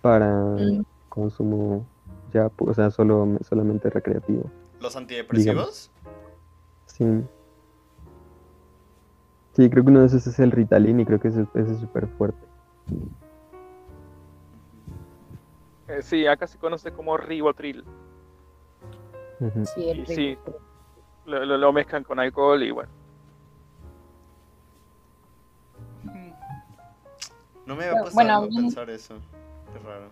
para 0.00 0.32
Mm. 0.42 0.82
consumo 1.08 1.86
ya, 2.32 2.50
o 2.58 2.74
sea, 2.74 2.90
solo, 2.90 3.26
solamente 3.48 3.90
recreativo. 3.90 4.50
¿Los 4.80 4.96
antidepresivos? 4.96 5.90
Sí. 6.86 7.04
Sí, 9.54 9.70
creo 9.70 9.84
que 9.84 9.90
uno 9.90 10.00
de 10.00 10.06
esos 10.06 10.26
es 10.26 10.38
el 10.38 10.52
Ritalin 10.52 11.00
y 11.00 11.04
creo 11.04 11.18
que 11.18 11.28
ese, 11.28 11.46
ese 11.54 11.72
es 11.72 11.80
súper 11.80 12.08
fuerte. 12.16 12.46
eh, 15.88 16.02
sí, 16.02 16.26
acá 16.26 16.46
se 16.46 16.58
conoce 16.58 16.92
como 16.92 17.16
ribotril. 17.16 17.84
Sí, 19.74 19.88
el 19.90 20.38
lo, 21.26 21.44
lo- 21.44 21.58
lo 21.58 21.72
mezclan 21.72 22.04
con 22.04 22.18
alcohol 22.20 22.62
y 22.62 22.70
bueno. 22.70 22.90
No 27.66 27.74
me 27.74 27.84
había 27.84 27.92
Bueno, 27.92 28.02
puesto 28.02 28.14
bueno, 28.14 28.32
a 28.32 28.36
hablando- 28.36 28.60
pensar 28.60 28.90
eso. 28.90 29.14
Qué 29.72 29.78
raro. 29.80 30.08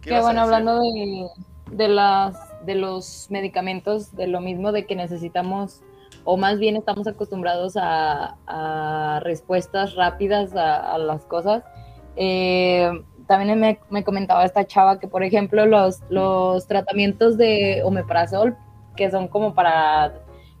¿Qué 0.00 0.10
Que 0.10 0.20
bueno, 0.20 0.42
hablando 0.42 0.80
de, 0.80 1.26
de 1.72 1.88
las 1.88 2.64
de 2.64 2.74
los 2.74 3.26
medicamentos, 3.30 4.14
de 4.14 4.26
lo 4.28 4.40
mismo 4.40 4.70
de 4.72 4.86
que 4.86 4.94
necesitamos, 4.94 5.82
o 6.24 6.36
más 6.36 6.58
bien 6.58 6.76
estamos 6.76 7.06
acostumbrados 7.06 7.76
a, 7.76 8.36
a 8.46 9.20
respuestas 9.20 9.94
rápidas 9.96 10.54
a, 10.54 10.94
a 10.94 10.98
las 10.98 11.24
cosas. 11.26 11.64
eh, 12.16 12.90
también 13.30 13.60
me, 13.60 13.78
me 13.90 14.02
comentaba 14.02 14.44
esta 14.44 14.66
chava 14.66 14.98
que, 14.98 15.06
por 15.06 15.22
ejemplo, 15.22 15.64
los, 15.64 16.00
los 16.10 16.66
tratamientos 16.66 17.38
de 17.38 17.80
omeprazol, 17.84 18.56
que 18.96 19.08
son 19.08 19.28
como 19.28 19.54
para 19.54 20.14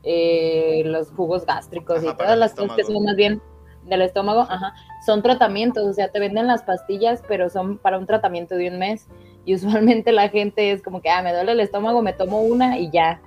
eh, 0.04 0.82
los 0.84 1.10
jugos 1.10 1.44
gástricos 1.44 1.96
Ajá, 1.98 2.12
y 2.12 2.16
todas 2.16 2.38
las 2.38 2.54
cosas 2.54 2.76
que 2.76 2.84
son 2.84 3.02
más 3.02 3.16
bien 3.16 3.42
del 3.86 4.02
estómago, 4.02 4.42
ajá, 4.42 4.72
son 5.04 5.20
tratamientos, 5.20 5.84
o 5.84 5.92
sea, 5.92 6.12
te 6.12 6.20
venden 6.20 6.46
las 6.46 6.62
pastillas, 6.62 7.24
pero 7.26 7.50
son 7.50 7.76
para 7.76 7.98
un 7.98 8.06
tratamiento 8.06 8.54
de 8.54 8.70
un 8.70 8.78
mes. 8.78 9.08
Y 9.44 9.56
usualmente 9.56 10.12
la 10.12 10.28
gente 10.28 10.70
es 10.70 10.80
como 10.80 11.02
que, 11.02 11.10
ah, 11.10 11.22
me 11.22 11.32
duele 11.32 11.50
el 11.50 11.60
estómago, 11.60 12.02
me 12.02 12.12
tomo 12.12 12.40
una 12.40 12.78
y 12.78 12.88
ya. 12.92 13.20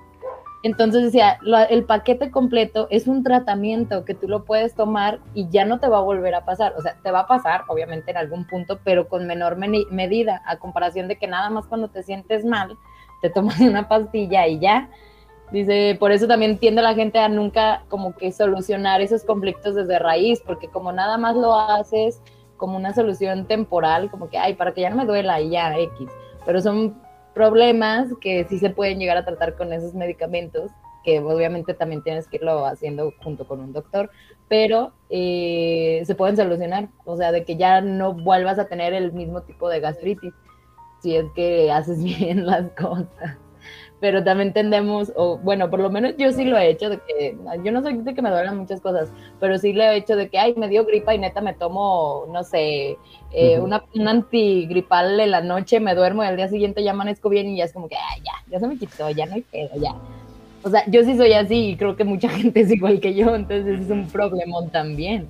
Entonces 0.64 1.02
decía, 1.02 1.38
el 1.68 1.84
paquete 1.84 2.30
completo 2.30 2.86
es 2.88 3.06
un 3.06 3.22
tratamiento 3.22 4.06
que 4.06 4.14
tú 4.14 4.28
lo 4.28 4.44
puedes 4.44 4.74
tomar 4.74 5.20
y 5.34 5.46
ya 5.50 5.66
no 5.66 5.78
te 5.78 5.88
va 5.88 5.98
a 5.98 6.00
volver 6.00 6.34
a 6.34 6.46
pasar. 6.46 6.72
O 6.78 6.80
sea, 6.80 6.96
te 7.02 7.10
va 7.10 7.20
a 7.20 7.26
pasar, 7.26 7.64
obviamente, 7.68 8.12
en 8.12 8.16
algún 8.16 8.46
punto, 8.46 8.80
pero 8.82 9.06
con 9.06 9.26
menor 9.26 9.56
medida, 9.56 10.40
a 10.46 10.56
comparación 10.56 11.06
de 11.06 11.16
que 11.18 11.26
nada 11.26 11.50
más 11.50 11.66
cuando 11.66 11.88
te 11.88 12.02
sientes 12.02 12.46
mal, 12.46 12.78
te 13.20 13.28
tomas 13.28 13.60
una 13.60 13.88
pastilla 13.88 14.46
y 14.46 14.58
ya. 14.58 14.88
Dice, 15.52 15.98
por 16.00 16.12
eso 16.12 16.26
también 16.26 16.56
tiende 16.56 16.80
la 16.80 16.94
gente 16.94 17.18
a 17.18 17.28
nunca 17.28 17.84
como 17.90 18.16
que 18.16 18.32
solucionar 18.32 19.02
esos 19.02 19.22
conflictos 19.22 19.74
desde 19.74 19.98
raíz, 19.98 20.40
porque 20.46 20.68
como 20.68 20.92
nada 20.92 21.18
más 21.18 21.36
lo 21.36 21.54
haces 21.54 22.22
como 22.56 22.78
una 22.78 22.94
solución 22.94 23.46
temporal, 23.46 24.10
como 24.10 24.30
que, 24.30 24.38
ay, 24.38 24.54
para 24.54 24.72
que 24.72 24.80
ya 24.80 24.88
no 24.88 24.96
me 24.96 25.04
duela 25.04 25.42
y 25.42 25.50
ya, 25.50 25.76
X. 25.76 26.08
Pero 26.46 26.62
son 26.62 27.03
problemas 27.34 28.08
que 28.20 28.46
sí 28.48 28.58
se 28.58 28.70
pueden 28.70 28.98
llegar 28.98 29.16
a 29.16 29.24
tratar 29.24 29.56
con 29.56 29.72
esos 29.72 29.94
medicamentos, 29.94 30.70
que 31.04 31.18
obviamente 31.20 31.74
también 31.74 32.02
tienes 32.02 32.28
que 32.28 32.36
irlo 32.36 32.64
haciendo 32.64 33.12
junto 33.22 33.46
con 33.46 33.60
un 33.60 33.72
doctor, 33.72 34.10
pero 34.48 34.92
eh, 35.10 36.02
se 36.06 36.14
pueden 36.14 36.36
solucionar, 36.36 36.88
o 37.04 37.16
sea, 37.16 37.32
de 37.32 37.44
que 37.44 37.56
ya 37.56 37.80
no 37.80 38.14
vuelvas 38.14 38.58
a 38.58 38.68
tener 38.68 38.94
el 38.94 39.12
mismo 39.12 39.42
tipo 39.42 39.68
de 39.68 39.80
gastritis, 39.80 40.32
si 41.02 41.16
es 41.16 41.26
que 41.34 41.70
haces 41.70 42.02
bien 42.04 42.46
las 42.46 42.70
cosas 42.70 43.38
pero 44.00 44.22
también 44.22 44.52
tendemos, 44.52 45.12
o 45.16 45.38
bueno, 45.38 45.70
por 45.70 45.80
lo 45.80 45.90
menos 45.90 46.14
yo 46.18 46.30
sí 46.32 46.44
lo 46.44 46.58
he 46.58 46.68
hecho, 46.68 46.90
de 46.90 46.98
que 46.98 47.36
yo 47.62 47.72
no 47.72 47.82
soy 47.82 47.96
de 47.98 48.14
que 48.14 48.22
me 48.22 48.30
duelen 48.30 48.56
muchas 48.56 48.80
cosas, 48.80 49.10
pero 49.40 49.58
sí 49.58 49.72
lo 49.72 49.82
he 49.82 49.96
hecho 49.96 50.16
de 50.16 50.28
que, 50.28 50.38
ay, 50.38 50.54
me 50.56 50.68
dio 50.68 50.84
gripa 50.84 51.14
y 51.14 51.18
neta 51.18 51.40
me 51.40 51.54
tomo, 51.54 52.26
no 52.30 52.44
sé, 52.44 52.98
eh, 53.32 53.58
una, 53.60 53.84
un 53.94 54.08
antigripal 54.08 55.18
en 55.18 55.30
la 55.30 55.40
noche, 55.40 55.80
me 55.80 55.94
duermo 55.94 56.22
y 56.22 56.26
al 56.26 56.36
día 56.36 56.48
siguiente 56.48 56.82
ya 56.82 56.90
amanezco 56.90 57.28
bien 57.28 57.48
y 57.48 57.56
ya 57.56 57.64
es 57.64 57.72
como 57.72 57.88
que, 57.88 57.96
ay, 57.96 58.22
ya, 58.24 58.32
ya 58.50 58.60
se 58.60 58.66
me 58.66 58.78
quitó, 58.78 59.08
ya 59.10 59.26
no 59.26 59.34
hay 59.34 59.42
pedo, 59.42 59.70
ya. 59.76 59.94
O 60.64 60.70
sea, 60.70 60.82
yo 60.86 61.02
sí 61.04 61.16
soy 61.16 61.34
así 61.34 61.70
y 61.70 61.76
creo 61.76 61.94
que 61.94 62.04
mucha 62.04 62.28
gente 62.30 62.60
es 62.60 62.70
igual 62.70 63.00
que 63.00 63.14
yo, 63.14 63.34
entonces 63.34 63.80
es 63.80 63.90
un 63.90 64.06
problemón 64.08 64.70
también. 64.70 65.28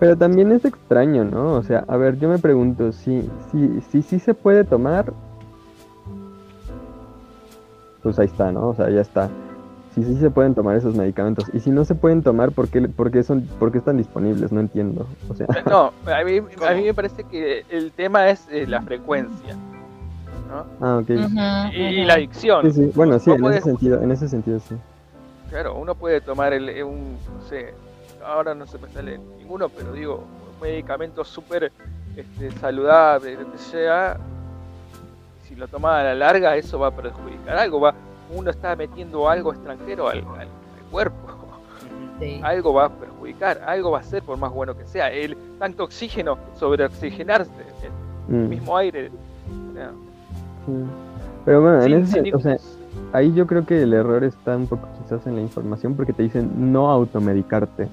Pero 0.00 0.16
también 0.16 0.52
es 0.52 0.64
extraño, 0.64 1.24
¿no? 1.24 1.54
O 1.54 1.62
sea, 1.62 1.84
a 1.88 1.96
ver, 1.96 2.18
yo 2.18 2.28
me 2.28 2.38
pregunto, 2.38 2.92
si 2.92 3.22
sí 3.50 3.80
si, 3.90 4.02
si, 4.02 4.18
se 4.18 4.34
puede 4.34 4.64
tomar, 4.64 5.12
pues 8.02 8.18
ahí 8.18 8.26
está, 8.26 8.52
¿no? 8.52 8.68
O 8.68 8.74
sea, 8.74 8.90
ya 8.90 9.00
está. 9.00 9.28
Si 9.94 10.04
sí, 10.04 10.16
se 10.16 10.30
pueden 10.30 10.54
tomar 10.54 10.76
esos 10.76 10.94
medicamentos. 10.94 11.46
Y 11.52 11.60
si 11.60 11.70
no 11.70 11.84
se 11.84 11.94
pueden 11.94 12.22
tomar, 12.22 12.52
¿por 12.52 12.68
qué, 12.68 12.82
por 12.82 13.10
qué 13.10 13.22
son, 13.22 13.42
por 13.58 13.72
qué 13.72 13.78
están 13.78 13.96
disponibles? 13.96 14.52
No 14.52 14.60
entiendo. 14.60 15.06
O 15.28 15.34
sea... 15.34 15.46
No, 15.66 15.92
a 16.06 16.24
mí, 16.24 16.38
a 16.38 16.74
mí 16.74 16.84
me 16.84 16.94
parece 16.94 17.24
que 17.24 17.64
el 17.68 17.90
tema 17.92 18.28
es 18.28 18.46
eh, 18.50 18.66
la 18.66 18.82
frecuencia. 18.82 19.56
¿no? 20.48 20.64
Ah, 20.80 20.98
ok. 20.98 21.10
y, 21.74 22.04
la 22.04 22.14
adicción. 22.14 22.64
Sí, 22.64 22.72
sí. 22.72 22.92
Bueno, 22.94 23.18
sí, 23.18 23.30
en, 23.30 23.44
ese 23.46 23.60
sentido, 23.62 24.02
en 24.02 24.10
ese 24.10 24.28
sentido 24.28 24.60
sí. 24.60 24.76
Claro, 25.50 25.76
uno 25.76 25.94
puede 25.94 26.20
tomar 26.20 26.52
el, 26.52 26.82
un, 26.84 27.12
no 27.14 27.42
sé, 27.48 27.74
ahora 28.24 28.54
no 28.54 28.66
se 28.66 28.78
me 28.78 28.88
sale 28.88 29.18
ninguno, 29.38 29.68
pero 29.68 29.92
digo, 29.92 30.24
un 30.54 30.60
medicamento 30.60 31.24
súper 31.24 31.72
este, 32.16 32.50
saludable, 32.58 33.34
lo 33.34 33.50
que 33.50 33.58
sea, 33.58 34.18
lo 35.58 35.68
toma 35.68 36.00
a 36.00 36.04
la 36.04 36.14
larga, 36.14 36.56
eso 36.56 36.78
va 36.78 36.88
a 36.88 36.90
perjudicar 36.90 37.56
algo, 37.56 37.80
va, 37.80 37.94
uno 38.34 38.50
está 38.50 38.76
metiendo 38.76 39.28
algo 39.28 39.52
extranjero 39.52 40.08
al, 40.08 40.24
cuerpo. 40.90 41.16
Algo 42.42 42.74
va 42.74 42.86
a 42.86 42.88
perjudicar, 42.88 43.60
algo 43.64 43.92
va 43.92 44.00
a 44.00 44.02
ser 44.02 44.22
por 44.22 44.36
más 44.38 44.52
bueno 44.52 44.76
que 44.76 44.84
sea. 44.86 45.10
El 45.10 45.36
tanto 45.58 45.84
oxígeno 45.84 46.36
sobre 46.54 46.84
oxigenarse, 46.84 47.50
el 48.28 48.34
mm. 48.34 48.48
mismo 48.48 48.76
aire. 48.76 49.10
Pero 51.44 51.62
bueno, 51.62 51.82
en 51.82 51.92
ese, 52.02 52.34
o 52.34 52.40
sea, 52.40 52.56
ahí 53.12 53.32
yo 53.34 53.46
creo 53.46 53.64
que 53.64 53.82
el 53.82 53.92
error 53.92 54.24
está 54.24 54.56
un 54.56 54.66
poco 54.66 54.88
quizás 55.02 55.26
en 55.26 55.36
la 55.36 55.40
información 55.40 55.94
porque 55.94 56.12
te 56.12 56.22
dicen 56.22 56.72
no 56.72 56.90
automedicarte. 56.90 57.88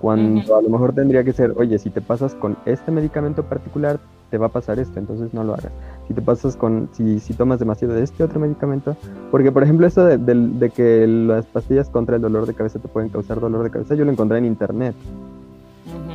Cuando 0.00 0.56
a 0.56 0.62
lo 0.62 0.68
mejor 0.70 0.94
tendría 0.94 1.22
que 1.24 1.32
ser, 1.32 1.52
oye, 1.56 1.78
si 1.78 1.90
te 1.90 2.00
pasas 2.00 2.34
con 2.34 2.56
este 2.64 2.90
medicamento 2.90 3.42
particular, 3.42 4.00
te 4.30 4.38
va 4.38 4.46
a 4.46 4.50
pasar 4.50 4.78
esto, 4.78 4.98
entonces 4.98 5.34
no 5.34 5.44
lo 5.44 5.52
hagas. 5.52 5.72
Si 6.10 6.14
te 6.14 6.22
pasas 6.22 6.56
con, 6.56 6.88
si, 6.90 7.20
si 7.20 7.34
tomas 7.34 7.60
demasiado 7.60 7.94
de 7.94 8.02
este 8.02 8.24
otro 8.24 8.40
medicamento, 8.40 8.96
porque 9.30 9.52
por 9.52 9.62
ejemplo 9.62 9.86
eso 9.86 10.04
de, 10.04 10.70
que 10.70 11.06
las 11.06 11.46
pastillas 11.46 11.88
contra 11.88 12.16
el 12.16 12.22
dolor 12.22 12.46
de 12.46 12.54
cabeza 12.54 12.80
te 12.80 12.88
pueden 12.88 13.10
causar 13.10 13.38
dolor 13.38 13.62
de 13.62 13.70
cabeza, 13.70 13.94
yo 13.94 14.04
lo 14.04 14.10
encontré 14.10 14.38
en 14.38 14.44
internet. 14.44 14.96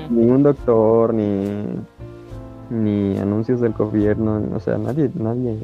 Ningún 0.10 0.44
doctor, 0.44 1.14
ni, 1.14 1.64
ni 2.72 3.18
anuncios 3.20 3.62
del 3.62 3.72
gobierno, 3.72 4.44
o 4.54 4.60
sea, 4.60 4.78
nadie, 4.78 5.10
nadie 5.16 5.58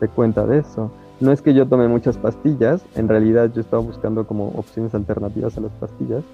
te 0.00 0.08
cuenta 0.08 0.46
de 0.46 0.60
eso. 0.60 0.90
No 1.20 1.30
es 1.30 1.42
que 1.42 1.52
yo 1.52 1.68
tome 1.68 1.88
muchas 1.88 2.16
pastillas, 2.16 2.82
en 2.94 3.06
realidad 3.06 3.52
yo 3.54 3.60
estaba 3.60 3.82
buscando 3.82 4.26
como 4.26 4.48
opciones 4.56 4.94
alternativas 4.94 5.58
a 5.58 5.60
las 5.60 5.72
pastillas, 5.72 6.24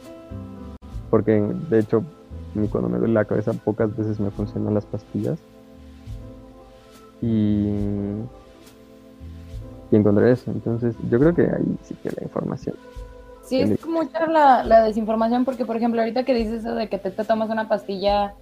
porque 1.10 1.32
de 1.68 1.80
hecho 1.80 2.04
cuando 2.70 2.88
me 2.88 2.98
duele 2.98 3.14
la 3.14 3.24
cabeza 3.24 3.52
pocas 3.54 3.96
veces 3.96 4.20
me 4.20 4.30
funcionan 4.30 4.72
las 4.72 4.86
pastillas. 4.86 5.40
Y, 7.24 8.22
y 9.90 9.96
encontré 9.96 10.32
eso. 10.32 10.50
Entonces 10.50 10.94
yo 11.10 11.18
creo 11.18 11.34
que 11.34 11.42
ahí 11.42 11.76
sí 11.82 11.94
que 12.02 12.10
la 12.10 12.22
información. 12.22 12.76
Sí, 13.44 13.60
es 13.60 13.86
mucha 13.86 14.26
la, 14.26 14.64
la 14.64 14.82
desinformación 14.82 15.44
porque, 15.44 15.64
por 15.64 15.76
ejemplo, 15.76 16.00
ahorita 16.00 16.24
que 16.24 16.34
dices 16.34 16.64
eso 16.64 16.74
de 16.74 16.88
que 16.88 16.98
te, 16.98 17.10
te 17.10 17.24
tomas 17.24 17.50
una 17.50 17.68
pastilla 17.68 18.34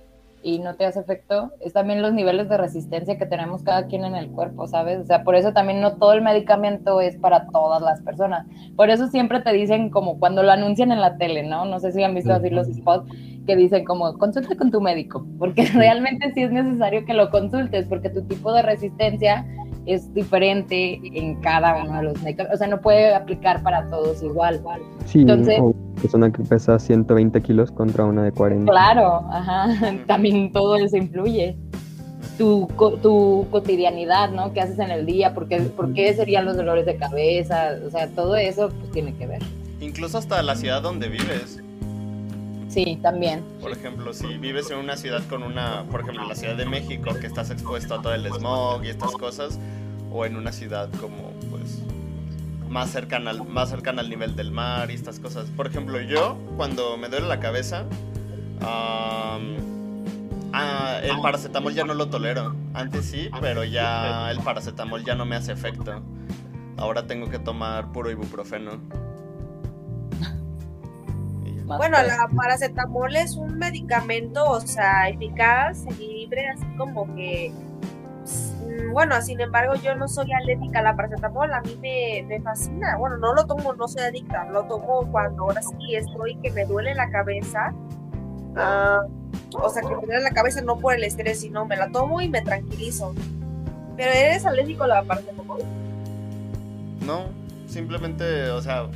y 0.45 0.59
no 0.59 0.75
te 0.75 0.85
hace 0.85 1.01
efecto, 1.01 1.53
es 1.61 1.73
también 1.73 2.03
los 2.03 2.13
niveles 2.13 2.49
de 2.49 2.57
resistencia 2.57 3.17
que 3.17 3.27
tenemos 3.27 3.63
cada 3.63 3.87
quien 3.87 4.05
en 4.05 4.17
el 4.17 4.29
cuerpo, 4.31 4.67
¿sabes? 4.67 4.99
O 4.99 5.05
sea, 5.05 5.23
por 5.23 5.37
eso 5.37 5.53
también 5.53 5.81
no 5.81 5.95
todo 5.95 6.13
el 6.15 6.23
medicamento 6.23 7.01
es 7.01 7.17
para 7.17 7.47
todas 7.47 7.81
las 7.81 8.01
personas. 8.01 8.47
Por 8.75 8.91
eso 8.91 9.07
siempre 9.09 9.41
te 9.41 9.53
dicen 9.53 9.91
como 9.91 10.19
cuando 10.19 10.43
lo 10.43 10.51
anuncian 10.51 10.91
en 10.91 11.01
la 11.01 11.17
tele, 11.17 11.45
¿no? 11.45 11.65
No 11.65 11.79
sé 11.79 11.93
si 11.93 12.03
han 12.03 12.15
visto 12.15 12.33
así 12.33 12.51
los 12.51 12.67
spots 12.67 13.09
que 13.47 13.57
dicen 13.57 13.85
como 13.85 14.17
consulta 14.19 14.57
con 14.57 14.71
tu 14.71 14.81
médico, 14.81 15.27
porque 15.39 15.65
realmente 15.75 16.33
sí 16.35 16.43
es 16.43 16.53
necesario 16.53 17.05
que 17.05 17.15
lo 17.15 17.31
consultes, 17.31 17.87
porque 17.87 18.11
tu 18.11 18.23
tipo 18.23 18.53
de 18.53 18.63
resistencia 18.63 19.47
es 19.87 20.13
diferente 20.15 21.01
en 21.03 21.41
cada 21.41 21.83
uno 21.83 21.97
de 21.97 22.03
los 22.05 22.23
medicamentos, 22.23 22.55
o 22.55 22.59
sea, 22.59 22.69
no 22.69 22.81
puede 22.81 23.15
aplicar 23.15 23.63
para 23.63 23.89
todos 23.91 24.23
igual. 24.23 24.61
Sí, 25.07 25.21
Entonces, 25.21 25.59
una 25.59 25.75
persona 26.01 26.33
que 26.33 26.43
pesa 26.45 26.79
120 26.79 27.41
kilos 27.43 27.73
contra 27.73 28.05
una 28.05 28.23
de 28.23 28.33
40. 28.33 28.71
Claro, 28.71 29.27
ajá, 29.31 29.69
también 30.07 30.53
todo 30.53 30.77
eso 30.77 30.97
influye. 30.97 31.57
Tu, 32.39 32.67
tu 33.03 33.47
cotidianidad, 33.51 34.31
¿no? 34.31 34.53
¿Qué 34.53 34.61
haces 34.61 34.79
en 34.79 34.91
el 34.91 35.05
día? 35.05 35.35
¿Por 35.35 35.49
qué, 35.49 35.61
¿Por 35.61 35.93
qué 35.93 36.15
serían 36.15 36.45
los 36.45 36.57
dolores 36.57 36.87
de 36.87 36.97
cabeza? 36.97 37.73
O 37.87 37.91
sea, 37.91 38.09
todo 38.09 38.37
eso 38.37 38.71
pues 38.71 38.91
tiene 38.93 39.13
que 39.15 39.27
ver. 39.27 39.43
Incluso 39.81 40.19
hasta 40.19 40.43
la 40.43 40.55
ciudad 40.57 40.83
donde 40.83 41.09
vives. 41.09 41.63
Sí, 42.73 42.99
también. 43.03 43.45
Por 43.61 43.71
ejemplo, 43.71 44.15
si 44.15 44.39
vives 44.39 44.71
en 44.71 44.79
una 44.79 44.97
ciudad 44.97 45.23
con 45.29 45.43
una, 45.43 45.85
por 45.91 46.01
ejemplo, 46.01 46.27
la 46.27 46.35
Ciudad 46.35 46.57
de 46.57 46.65
México, 46.65 47.15
que 47.21 47.27
estás 47.27 47.51
expuesto 47.51 47.97
a 47.97 48.03
todo 48.03 48.15
el 48.15 48.27
smog 48.33 48.83
y 48.85 48.89
estas 48.89 49.13
cosas, 49.13 49.59
o 50.11 50.25
en 50.25 50.37
una 50.37 50.53
ciudad 50.53 50.89
como, 50.99 51.33
pues, 51.51 51.83
más 52.71 52.91
cercana 52.91 53.31
al, 53.31 53.47
más 53.47 53.69
cercana 53.69 54.01
al 54.01 54.09
nivel 54.09 54.37
del 54.37 54.53
mar 54.53 54.91
y 54.91 54.95
estas 54.95 55.21
cosas. 55.21 55.51
Por 55.55 55.67
ejemplo, 55.67 56.01
yo, 56.01 56.39
cuando 56.57 56.97
me 56.97 57.11
duele 57.11 57.29
la 57.29 57.41
cabeza, 57.41 57.85
ah, 58.63 59.39
el 61.03 61.21
paracetamol 61.21 61.75
ya 61.75 61.85
no 61.85 61.93
lo 61.93 62.09
tolero. 62.09 62.55
Antes 62.73 63.05
sí, 63.05 63.29
pero 63.43 63.65
ya 63.65 64.31
el 64.31 64.39
paracetamol 64.39 65.05
ya 65.05 65.15
no 65.15 65.27
me 65.27 65.37
hace 65.37 65.53
efecto. 65.53 66.01
Ahora 66.79 67.07
tengo 67.07 67.29
que 67.29 67.39
tomar 67.39 67.93
puro 67.93 68.11
ibuprofeno. 68.11 68.81
Bueno, 71.65 72.03
la 72.03 72.29
paracetamol 72.35 73.15
es 73.17 73.37
un 73.37 73.59
medicamento, 73.59 74.45
o 74.45 74.61
sea, 74.61 75.09
eficaz 75.09 75.85
y 75.99 76.07
libre, 76.07 76.49
así 76.49 76.67
como 76.77 77.15
que, 77.15 77.53
mm, 77.53 78.93
bueno, 78.93 79.21
sin 79.23 79.41
embargo, 79.41 79.75
yo 79.77 79.95
no 79.95 80.09
soy 80.09 80.33
alérgica 80.33 80.81
a 80.81 80.83
la 80.83 80.97
paracetamol, 80.97 81.53
a 81.53 81.61
mí 81.63 81.79
me, 81.81 82.41
fascina. 82.41 82.97
Bueno, 82.97 83.17
no 83.17 83.35
lo 83.35 83.47
tomo, 83.47 83.73
no 83.75 83.89
soy 83.89 84.03
adicta, 84.03 84.45
lo 84.51 84.65
tomo 84.65 85.11
cuando 85.11 85.45
ahora 85.45 85.63
sí 85.63 85.95
estoy 85.95 86.37
que 86.37 86.51
me 86.51 86.65
duele 86.65 86.95
la 86.95 87.11
cabeza. 87.11 87.73
Ah, 88.57 89.01
o 89.55 89.69
sea, 89.69 89.83
que 89.83 89.89
me 89.89 90.07
duele 90.07 90.21
la 90.21 90.31
cabeza 90.31 90.61
no 90.63 90.79
por 90.79 90.95
el 90.95 91.05
estrés, 91.05 91.41
sino 91.41 91.65
me 91.65 91.77
la 91.77 91.91
tomo 91.91 92.21
y 92.21 92.29
me 92.29 92.43
tranquilizo. 92.43 93.15
¿Pero 93.97 94.11
eres 94.11 94.47
alérgico 94.47 94.85
a 94.85 94.89
la 94.89 95.03
paracetamol? 95.03 95.61
No, 97.07 97.27
simplemente, 97.67 98.51
o 98.51 98.61
sea, 98.63 98.89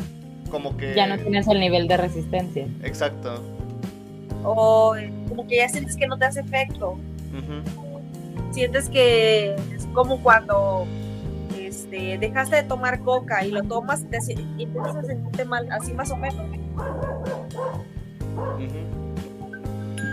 como 0.49 0.77
que... 0.77 0.95
Ya 0.95 1.07
no 1.07 1.19
tienes 1.19 1.47
el 1.49 1.61
nivel 1.61 1.89
de 1.89 1.97
resistencia. 1.97 2.67
Exacto. 2.83 3.43
O 4.45 4.95
como 5.29 5.47
que 5.47 5.57
ya 5.57 5.69
sientes 5.69 5.97
que 5.97 6.07
no 6.07 6.19
te 6.19 6.25
hace 6.27 6.41
efecto. 6.41 6.99
Sientes 8.53 8.89
que 8.89 9.55
es 9.75 9.87
como 9.93 10.23
cuando 10.23 10.87
este, 11.59 12.17
dejaste 12.19 12.57
de 12.57 12.63
tomar 12.63 13.01
coca 13.01 13.45
y 13.45 13.51
lo 13.51 13.63
tomas 13.63 14.03
y, 14.03 14.05
te, 14.07 14.19
y 14.57 14.63
empiezas 14.63 14.97
a 14.97 15.03
sentirte 15.03 15.45
mal, 15.45 15.71
así 15.71 15.93
más 15.93 16.11
o 16.11 16.17
menos. 16.17 16.47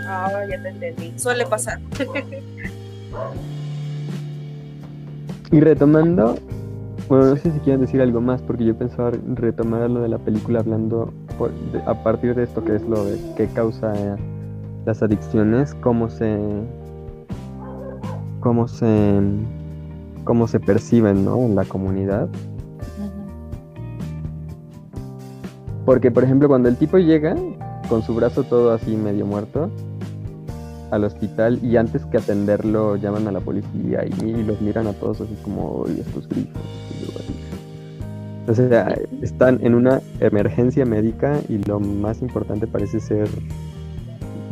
Ah, 0.06 0.42
ya 0.50 0.60
te 0.62 0.68
entendí. 0.68 1.12
Suele 1.16 1.46
pasar. 1.46 1.80
y 5.50 5.60
retomando 5.60 6.36
bueno, 7.08 7.26
no 7.26 7.36
sé 7.36 7.52
si 7.52 7.58
quieren 7.60 7.82
decir 7.82 8.00
algo 8.00 8.20
más, 8.20 8.40
porque 8.40 8.64
yo 8.64 8.74
pensaba 8.76 9.12
retomar 9.34 9.90
lo 9.90 10.00
de 10.00 10.08
la 10.08 10.18
película 10.18 10.60
hablando 10.60 11.12
por, 11.36 11.52
de, 11.52 11.82
a 11.82 12.02
partir 12.02 12.34
de 12.34 12.44
esto 12.44 12.64
que 12.64 12.76
es 12.76 12.82
lo 12.82 13.04
de, 13.04 13.18
que 13.36 13.46
causa 13.48 13.92
eh, 13.94 14.16
las 14.86 15.02
adicciones, 15.02 15.74
cómo 15.74 16.08
se. 16.08 16.38
cómo 18.40 18.68
se. 18.68 19.20
cómo 20.24 20.48
se 20.48 20.60
perciben, 20.60 21.26
¿no? 21.26 21.36
En 21.40 21.54
la 21.54 21.66
comunidad. 21.66 22.28
Porque, 25.84 26.10
por 26.10 26.24
ejemplo, 26.24 26.48
cuando 26.48 26.70
el 26.70 26.76
tipo 26.76 26.96
llega 26.96 27.36
con 27.90 28.02
su 28.02 28.14
brazo 28.14 28.44
todo 28.44 28.72
así 28.72 28.96
medio 28.96 29.26
muerto, 29.26 29.70
al 30.90 31.04
hospital 31.04 31.58
y 31.62 31.76
antes 31.76 32.04
que 32.06 32.18
atenderlo 32.18 32.96
llaman 32.96 33.26
a 33.28 33.32
la 33.32 33.40
policía 33.40 34.04
y, 34.04 34.42
los 34.44 34.60
miran 34.60 34.86
a 34.86 34.92
todos 34.92 35.20
así 35.20 35.34
como, 35.42 35.70
oye, 35.70 36.00
estos 36.00 36.28
grifos. 36.28 36.62
O 38.46 38.54
sea, 38.54 38.94
están 39.22 39.58
en 39.62 39.74
una 39.74 40.02
emergencia 40.20 40.84
médica 40.84 41.40
y 41.48 41.58
lo 41.58 41.80
más 41.80 42.20
importante 42.20 42.66
parece 42.66 43.00
ser 43.00 43.28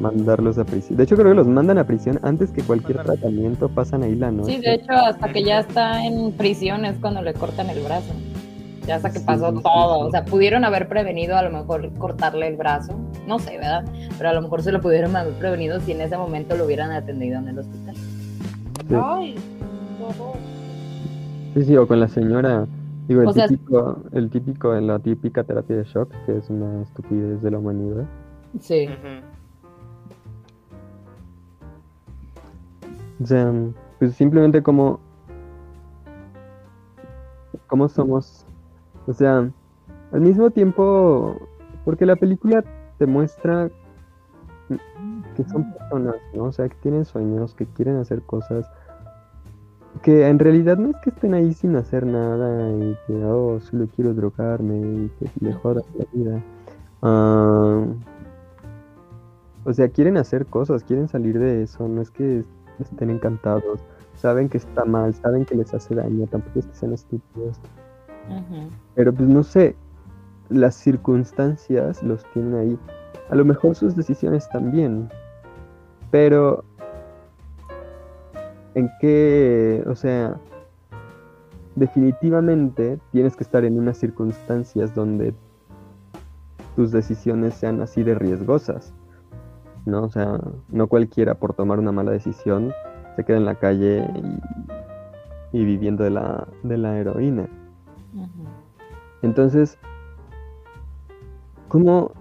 mandarlos 0.00 0.58
a 0.58 0.64
prisión. 0.64 0.96
De 0.96 1.04
hecho, 1.04 1.16
creo 1.16 1.28
que 1.28 1.34
los 1.34 1.46
mandan 1.46 1.78
a 1.78 1.86
prisión 1.86 2.18
antes 2.22 2.50
que 2.50 2.62
cualquier 2.62 3.02
tratamiento, 3.02 3.68
pasan 3.68 4.02
ahí 4.02 4.14
la 4.14 4.30
noche. 4.30 4.54
Sí, 4.54 4.60
de 4.60 4.74
hecho, 4.74 4.92
hasta 4.92 5.32
que 5.32 5.44
ya 5.44 5.60
está 5.60 6.04
en 6.04 6.32
prisión 6.32 6.84
es 6.84 6.96
cuando 6.98 7.22
le 7.22 7.34
cortan 7.34 7.68
el 7.68 7.80
brazo. 7.82 8.12
Ya 8.86 8.96
hasta 8.96 9.12
que 9.12 9.20
pasó 9.20 9.52
todo. 9.52 10.06
O 10.06 10.10
sea, 10.10 10.24
pudieron 10.24 10.64
haber 10.64 10.88
prevenido 10.88 11.36
a 11.36 11.42
lo 11.42 11.50
mejor 11.50 11.92
cortarle 11.98 12.48
el 12.48 12.56
brazo. 12.56 12.98
No 13.26 13.38
sé, 13.38 13.58
¿verdad? 13.58 13.84
Pero 14.18 14.30
a 14.30 14.32
lo 14.32 14.42
mejor 14.42 14.62
se 14.62 14.72
lo 14.72 14.80
pudieron 14.80 15.14
haber 15.14 15.34
prevenido 15.34 15.78
si 15.80 15.92
en 15.92 16.00
ese 16.00 16.16
momento 16.16 16.56
lo 16.56 16.64
hubieran 16.64 16.90
atendido 16.90 17.38
en 17.38 17.48
el 17.48 17.58
hospital. 17.60 17.94
Ay, 18.90 19.36
Sí, 21.54 21.64
sí, 21.64 21.76
o 21.76 21.86
con 21.86 22.00
la 22.00 22.08
señora. 22.08 22.66
Digo, 23.06 23.22
el 23.22 23.32
típico, 23.34 24.02
el 24.12 24.30
típico, 24.30 24.74
la 24.74 24.98
típica 24.98 25.44
terapia 25.44 25.76
de 25.76 25.84
shock, 25.84 26.10
que 26.24 26.38
es 26.38 26.48
una 26.50 26.82
estupidez 26.82 27.42
de 27.42 27.50
la 27.50 27.58
humanidad. 27.58 28.04
Sí. 28.60 28.88
O 33.22 33.26
sea, 33.26 33.52
pues 33.98 34.14
simplemente 34.14 34.62
como. 34.62 35.00
¿Cómo 37.66 37.88
somos? 37.88 38.41
O 39.06 39.12
sea, 39.12 39.50
al 40.12 40.20
mismo 40.20 40.50
tiempo. 40.50 41.36
Porque 41.84 42.06
la 42.06 42.16
película 42.16 42.64
te 42.98 43.06
muestra 43.06 43.70
que 45.36 45.44
son 45.44 45.72
personas, 45.72 46.16
¿no? 46.34 46.44
O 46.44 46.52
sea, 46.52 46.68
que 46.68 46.76
tienen 46.76 47.04
sueños, 47.04 47.54
que 47.54 47.66
quieren 47.66 47.96
hacer 47.96 48.22
cosas. 48.22 48.70
Que 50.02 50.28
en 50.28 50.38
realidad 50.38 50.78
no 50.78 50.90
es 50.90 50.96
que 51.02 51.10
estén 51.10 51.34
ahí 51.34 51.52
sin 51.52 51.76
hacer 51.76 52.06
nada 52.06 52.70
y 52.70 52.96
que, 53.06 53.24
oh, 53.24 53.60
solo 53.60 53.86
quiero 53.94 54.14
drogarme 54.14 54.78
y 54.78 55.10
que 55.18 55.30
le 55.40 55.52
joda 55.52 55.82
la 55.98 56.06
vida. 56.12 56.42
Ah, 57.02 57.84
o 59.64 59.72
sea, 59.72 59.88
quieren 59.88 60.16
hacer 60.16 60.46
cosas, 60.46 60.82
quieren 60.82 61.08
salir 61.08 61.38
de 61.38 61.62
eso, 61.62 61.86
no 61.86 62.00
es 62.02 62.10
que 62.10 62.44
estén 62.80 63.10
encantados, 63.10 63.80
saben 64.14 64.48
que 64.48 64.58
está 64.58 64.84
mal, 64.84 65.14
saben 65.14 65.44
que 65.44 65.54
les 65.54 65.72
hace 65.72 65.94
daño, 65.94 66.26
tampoco 66.26 66.58
es 66.58 66.66
que 66.66 66.74
sean 66.74 66.92
estúpidos. 66.92 67.60
Pero 68.94 69.12
pues 69.12 69.28
no 69.28 69.42
sé, 69.42 69.76
las 70.48 70.74
circunstancias 70.74 72.02
los 72.02 72.24
tienen 72.32 72.54
ahí. 72.54 72.78
A 73.30 73.34
lo 73.34 73.44
mejor 73.44 73.74
sus 73.74 73.96
decisiones 73.96 74.48
también. 74.50 75.08
Pero 76.10 76.64
en 78.74 78.90
qué, 79.00 79.82
o 79.86 79.94
sea, 79.94 80.36
definitivamente 81.74 82.98
tienes 83.12 83.36
que 83.36 83.44
estar 83.44 83.64
en 83.64 83.78
unas 83.78 83.96
circunstancias 83.96 84.94
donde 84.94 85.34
tus 86.76 86.90
decisiones 86.90 87.54
sean 87.54 87.80
así 87.80 88.02
de 88.02 88.14
riesgosas. 88.14 88.92
¿no? 89.84 90.04
O 90.04 90.08
sea, 90.08 90.38
no 90.68 90.86
cualquiera 90.86 91.34
por 91.34 91.54
tomar 91.54 91.78
una 91.78 91.92
mala 91.92 92.12
decisión 92.12 92.72
se 93.16 93.24
queda 93.24 93.36
en 93.36 93.44
la 93.44 93.54
calle 93.56 94.06
y, 95.52 95.64
viviendo 95.64 96.04
de 96.04 96.10
la, 96.10 96.48
de 96.62 96.78
la 96.78 96.98
heroína. 96.98 97.46
Entonces, 99.22 99.78
¿cómo 101.68 102.12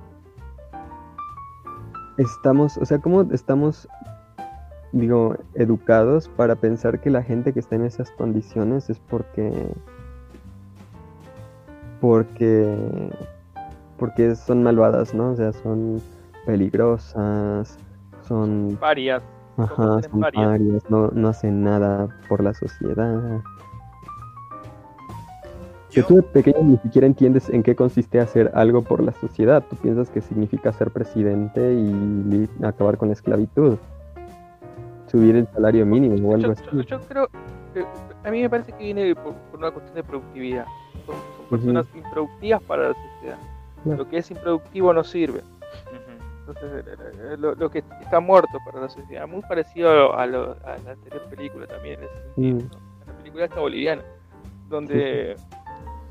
estamos, 2.18 2.78
o 2.78 2.86
sea, 2.86 3.00
cómo 3.00 3.24
estamos, 3.32 3.88
digo, 4.92 5.36
educados 5.56 6.30
para 6.30 6.56
pensar 6.56 7.00
que 7.00 7.10
la 7.10 7.24
gente 7.24 7.54
que 7.54 7.60
está 7.60 7.76
en 7.76 7.86
esas 7.86 8.12
condiciones 8.12 8.90
es 8.90 9.00
porque, 9.00 9.68
porque, 12.00 13.10
porque 13.98 14.36
son 14.36 14.64
malvadas, 14.64 15.14
¿no? 15.14 15.32
O 15.32 15.36
sea, 15.36 15.54
son 15.54 16.02
peligrosas, 16.46 17.78
son... 18.28 18.78
Varias. 18.80 19.24
Ajá, 19.58 20.02
son 20.04 20.20
varias, 20.22 20.90
no, 20.90 21.10
no 21.10 21.28
hacen 21.28 21.64
nada 21.64 22.08
por 22.30 22.44
la 22.44 22.54
sociedad. 22.54 23.42
Que 25.92 26.04
tú 26.04 26.16
de 26.16 26.24
pequeño 26.24 26.64
ni 26.64 26.78
siquiera 26.78 27.06
entiendes 27.06 27.50
en 27.50 27.64
qué 27.64 27.76
consiste 27.76 28.20
hacer 28.20 28.52
algo 28.54 28.82
por 28.82 29.04
la 29.04 29.12
sociedad. 29.12 29.64
Tú 29.70 29.76
piensas 29.76 30.10
que 30.10 30.22
significa 30.22 30.72
ser 30.72 30.90
presidente 30.92 31.74
y 31.74 32.50
acabar 32.64 32.98
con 32.98 33.10
la 33.10 33.14
esclavitud. 33.14 33.78
Subir 35.08 35.36
el 35.36 35.48
salario 35.48 35.86
mínimo 35.86 36.30
o 36.30 36.36
algo 36.36 36.54
así. 36.54 36.64
Yo, 36.88 37.02
creo, 37.02 37.28
a 38.24 38.32
mí 38.32 38.42
me 38.42 38.50
parece 38.50 38.72
que 38.72 38.86
viene 38.86 39.14
por, 39.16 39.34
una 39.54 39.72
cuestión 39.72 39.96
de 39.96 40.04
productividad. 40.04 40.66
Son, 41.06 41.16
personas 41.50 41.86
improductivas 41.94 42.62
para 42.64 42.90
la 42.90 42.96
sociedad. 42.96 43.38
Lo 43.84 44.08
que 44.08 44.18
es 44.18 44.32
improductivo 44.32 44.94
no 44.94 45.04
sirve. 45.04 45.42
Entonces, 46.48 46.86
eh, 46.86 47.34
eh, 47.34 47.38
lo, 47.38 47.70
que 47.70 47.84
está 48.02 48.20
muerto 48.20 48.58
para 48.66 48.82
la 48.82 48.90
sociedad, 48.90 49.28
muy 49.28 49.42
parecido 49.42 50.14
a, 50.14 50.26
la 50.26 50.56
anterior 50.88 51.24
película 51.30 51.68
también, 51.68 52.00
mm. 52.36 52.60
la 53.08 53.14
película 53.18 53.46
esta 53.46 53.60
boliviana, 53.60 54.02
donde 54.70 55.36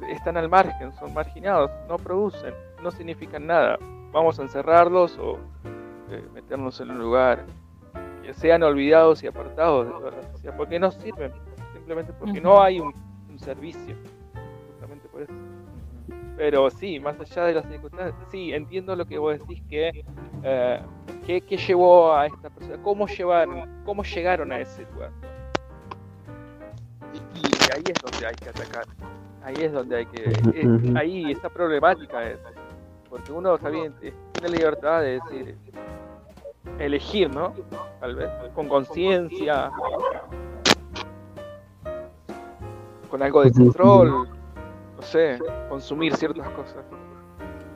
están 0.08 0.36
al 0.36 0.48
margen, 0.48 0.92
son 0.92 1.12
marginados, 1.14 1.70
no 1.88 1.96
producen, 1.96 2.54
no 2.82 2.90
significan 2.90 3.46
nada. 3.46 3.78
Vamos 4.12 4.38
a 4.38 4.42
encerrarlos 4.42 5.18
o 5.18 5.38
eh, 6.10 6.24
meternos 6.34 6.80
en 6.80 6.90
un 6.90 6.98
lugar 6.98 7.46
que 8.22 8.34
sean 8.34 8.62
olvidados 8.62 9.22
y 9.22 9.26
apartados 9.26 9.86
de 9.86 9.92
toda 9.92 10.10
la 10.10 10.22
sociedad, 10.32 10.56
porque 10.56 10.78
no 10.78 10.90
sirven, 10.90 11.32
simplemente 11.72 12.12
porque 12.12 12.40
no 12.40 12.62
hay 12.62 12.80
un 12.80 12.94
servicio, 13.38 13.94
justamente 14.68 15.08
por 15.08 15.22
eso. 15.22 15.32
Pero 16.36 16.70
sí, 16.70 16.98
más 16.98 17.20
allá 17.20 17.44
de 17.44 17.52
las 17.52 17.66
circunstancias, 17.66 18.14
sí, 18.30 18.54
entiendo 18.54 18.96
lo 18.96 19.04
que 19.04 19.18
vos 19.18 19.38
decís 19.38 19.62
que 19.68 20.04
eh, 20.42 20.82
¿qué, 21.26 21.40
llevó 21.56 22.14
a 22.14 22.26
esta 22.26 22.48
persona, 22.48 22.82
cómo 22.82 23.06
llevaron, 23.06 23.82
cómo 23.84 24.02
llegaron 24.02 24.50
a 24.50 24.58
ese 24.60 24.86
lugar. 24.92 25.10
Y, 27.12 27.72
ahí 27.72 27.82
es 27.86 28.02
donde 28.02 28.26
hay 28.26 28.34
que 28.36 28.48
atacar, 28.48 28.86
ahí 29.44 29.56
es 29.58 29.72
donde 29.72 29.96
hay 29.96 30.06
que, 30.06 30.30
eh, 30.54 30.94
ahí 30.96 31.32
esta 31.32 31.48
problemática 31.48 32.28
es, 32.28 32.38
porque 33.08 33.32
uno 33.32 33.58
también 33.58 33.92
tiene 34.00 34.16
la 34.42 34.48
libertad 34.48 35.00
de 35.00 35.20
decir, 35.20 35.56
elegir, 36.78 37.34
¿no? 37.34 37.52
Tal 38.00 38.14
vez, 38.14 38.30
con 38.54 38.68
conciencia, 38.68 39.70
con 43.10 43.22
algo 43.22 43.42
de 43.42 43.52
control 43.52 44.28
no 45.00 45.06
sé, 45.06 45.38
consumir 45.68 46.14
ciertas 46.14 46.48
cosas. 46.50 46.84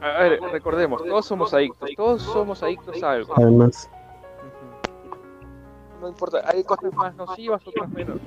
A 0.02 0.22
ver, 0.24 0.40
recordemos, 0.52 1.02
todos 1.02 1.24
somos 1.24 1.54
adictos, 1.54 1.90
todos 1.96 2.22
somos 2.22 2.62
adictos 2.62 3.02
a 3.02 3.12
algo. 3.12 3.32
Además. 3.36 3.90
No 6.02 6.08
importa, 6.08 6.42
hay 6.46 6.62
cosas 6.62 6.92
más 6.92 7.14
nocivas, 7.16 7.66
otras 7.66 7.88
menos. 7.88 8.18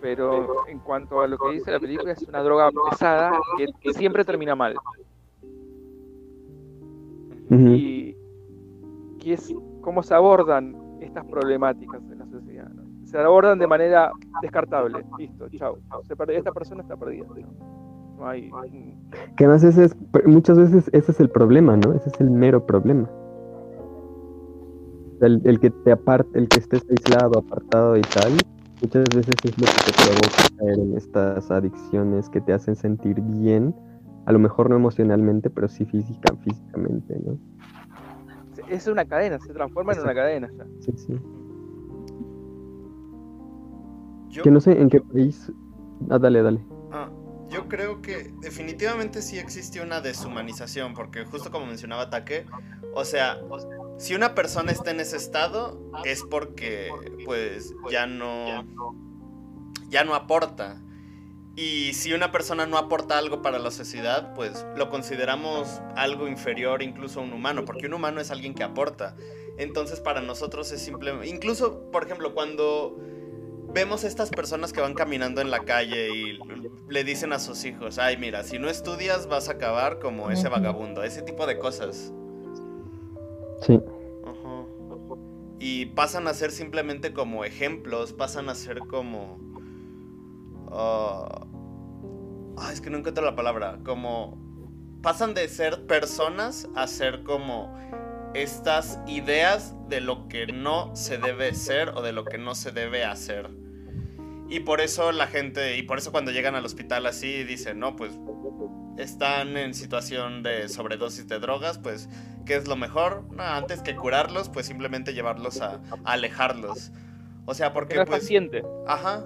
Pero 0.00 0.66
en 0.68 0.78
cuanto 0.80 1.20
a 1.20 1.26
lo 1.26 1.38
que 1.38 1.52
dice 1.52 1.70
la 1.70 1.80
película, 1.80 2.12
es 2.12 2.22
una 2.22 2.42
droga 2.42 2.70
pesada 2.90 3.32
que, 3.80 3.94
siempre 3.94 4.24
termina 4.24 4.54
mal. 4.54 4.74
Y 7.50 8.16
que 9.18 9.32
es 9.34 9.54
cómo 9.80 10.02
se 10.02 10.14
abordan 10.14 10.76
estas 11.00 11.24
problemáticas 11.26 12.02
en 12.10 12.18
la 12.18 12.26
sociedad. 12.26 12.70
Se 13.04 13.18
abordan 13.18 13.58
de 13.58 13.66
manera 13.66 14.10
descartable. 14.42 15.04
Listo, 15.18 15.48
chao. 15.50 15.78
esta 16.28 16.52
persona 16.52 16.82
está 16.82 16.96
perdida. 16.96 17.24
Que 19.36 19.44
además 19.44 19.62
ese 19.62 19.84
es, 19.84 19.96
muchas 20.26 20.58
veces 20.58 20.88
ese 20.92 21.12
es 21.12 21.20
el 21.20 21.28
problema, 21.28 21.76
¿no? 21.76 21.92
Ese 21.92 22.08
es 22.08 22.20
el 22.20 22.30
mero 22.30 22.64
problema. 22.64 23.08
El, 25.20 25.60
que 25.60 25.70
te 25.70 25.92
aparte, 25.92 26.38
el 26.38 26.48
que 26.48 26.58
estés 26.60 26.84
aislado, 26.90 27.38
apartado 27.38 27.96
y 27.96 28.02
tal, 28.02 28.32
muchas 28.82 29.04
veces 29.14 29.34
es 29.44 29.58
lo 29.58 29.66
que 29.66 29.72
te 29.84 29.92
provoca 29.92 30.56
caer 30.58 30.78
en 30.78 30.96
estas 30.96 31.50
adicciones 31.50 32.28
que 32.28 32.40
te 32.40 32.52
hacen 32.52 32.76
sentir 32.76 33.20
bien, 33.20 33.74
a 34.26 34.32
lo 34.32 34.38
mejor 34.38 34.70
no 34.70 34.76
emocionalmente, 34.76 35.50
pero 35.50 35.68
sí 35.68 35.84
física, 35.84 36.34
físicamente, 36.42 37.18
¿no? 37.24 37.38
Es 38.68 38.86
una 38.86 39.04
cadena, 39.04 39.38
se 39.38 39.52
transforma 39.52 39.92
en 39.92 40.00
una 40.00 40.14
cadena 40.14 40.50
Sí, 40.80 40.92
sí. 40.96 41.14
Que 44.42 44.50
no 44.50 44.60
sé 44.60 44.80
en 44.80 44.90
qué 44.90 45.00
país. 45.00 45.50
Ah, 46.10 46.18
dale, 46.18 46.42
dale. 46.42 46.60
Ah, 46.92 47.08
yo 47.48 47.68
creo 47.68 48.02
que 48.02 48.34
definitivamente 48.42 49.22
sí 49.22 49.38
existe 49.38 49.80
una 49.80 50.00
deshumanización, 50.00 50.94
porque 50.94 51.24
justo 51.24 51.50
como 51.50 51.66
mencionaba 51.66 52.10
Taque, 52.10 52.44
o 52.96 53.04
sea, 53.04 53.38
si 53.98 54.14
una 54.14 54.34
persona 54.34 54.72
está 54.72 54.90
en 54.90 55.00
ese 55.00 55.18
estado 55.18 55.78
es 56.04 56.22
porque 56.22 56.88
pues 57.26 57.74
ya 57.90 58.06
no 58.06 58.64
ya 59.90 60.02
no 60.02 60.14
aporta. 60.14 60.80
Y 61.54 61.92
si 61.92 62.14
una 62.14 62.32
persona 62.32 62.66
no 62.66 62.78
aporta 62.78 63.18
algo 63.18 63.42
para 63.42 63.58
la 63.58 63.70
sociedad, 63.70 64.34
pues 64.34 64.66
lo 64.76 64.88
consideramos 64.88 65.82
algo 65.94 66.26
inferior 66.26 66.82
incluso 66.82 67.20
a 67.20 67.22
un 67.22 67.34
humano, 67.34 67.66
porque 67.66 67.86
un 67.86 67.94
humano 67.94 68.20
es 68.20 68.30
alguien 68.30 68.54
que 68.54 68.62
aporta. 68.62 69.14
Entonces 69.58 70.00
para 70.00 70.22
nosotros 70.22 70.72
es 70.72 70.80
simplemente, 70.80 71.28
incluso 71.28 71.90
por 71.90 72.04
ejemplo 72.04 72.32
cuando 72.32 72.96
vemos 73.74 74.04
estas 74.04 74.30
personas 74.30 74.72
que 74.72 74.80
van 74.80 74.94
caminando 74.94 75.42
en 75.42 75.50
la 75.50 75.60
calle 75.60 76.14
y 76.14 76.38
le 76.88 77.04
dicen 77.04 77.34
a 77.34 77.38
sus 77.38 77.62
hijos, 77.66 77.98
ay 77.98 78.16
mira, 78.16 78.42
si 78.42 78.58
no 78.58 78.70
estudias 78.70 79.26
vas 79.26 79.50
a 79.50 79.52
acabar 79.52 79.98
como 79.98 80.30
ese 80.30 80.48
vagabundo, 80.48 81.02
ese 81.02 81.20
tipo 81.20 81.46
de 81.46 81.58
cosas. 81.58 82.14
Sí. 83.62 83.80
Ajá. 84.24 84.64
Y 85.58 85.86
pasan 85.86 86.28
a 86.28 86.34
ser 86.34 86.50
simplemente 86.50 87.12
como 87.12 87.44
ejemplos, 87.44 88.12
pasan 88.12 88.48
a 88.48 88.54
ser 88.54 88.80
como... 88.80 89.38
ah, 90.70 91.46
ah, 92.58 92.72
es 92.72 92.80
que 92.80 92.90
no 92.90 92.98
encuentro 92.98 93.24
la 93.24 93.34
palabra, 93.34 93.80
como... 93.84 94.44
Pasan 95.02 95.34
de 95.34 95.48
ser 95.48 95.86
personas 95.86 96.68
a 96.74 96.86
ser 96.86 97.22
como 97.22 97.72
estas 98.34 98.98
ideas 99.06 99.74
de 99.88 100.00
lo 100.00 100.28
que 100.28 100.46
no 100.46 100.94
se 100.96 101.16
debe 101.16 101.54
ser 101.54 101.90
o 101.90 102.02
de 102.02 102.12
lo 102.12 102.24
que 102.24 102.38
no 102.38 102.54
se 102.54 102.72
debe 102.72 103.04
hacer. 103.04 103.50
Y 104.48 104.60
por 104.60 104.80
eso 104.80 105.12
la 105.12 105.26
gente, 105.26 105.76
y 105.76 105.82
por 105.82 105.98
eso 105.98 106.12
cuando 106.12 106.30
llegan 106.30 106.54
al 106.54 106.64
hospital 106.64 107.06
así 107.06 107.44
dicen, 107.44 107.78
no, 107.78 107.96
pues 107.96 108.12
están 108.98 109.56
en 109.56 109.74
situación 109.74 110.42
de 110.42 110.68
sobredosis 110.68 111.28
de 111.28 111.38
drogas, 111.38 111.78
pues, 111.78 112.08
¿qué 112.44 112.56
es 112.56 112.66
lo 112.66 112.76
mejor? 112.76 113.24
No, 113.32 113.42
antes 113.42 113.82
que 113.82 113.94
curarlos, 113.96 114.48
pues 114.48 114.66
simplemente 114.66 115.12
llevarlos 115.14 115.60
a, 115.60 115.80
a 116.04 116.12
alejarlos. 116.12 116.92
O 117.44 117.54
sea, 117.54 117.68
Que 117.68 117.74
porque 117.74 117.96
pues... 117.96 118.20
paciente. 118.20 118.62
Ajá. 118.86 119.24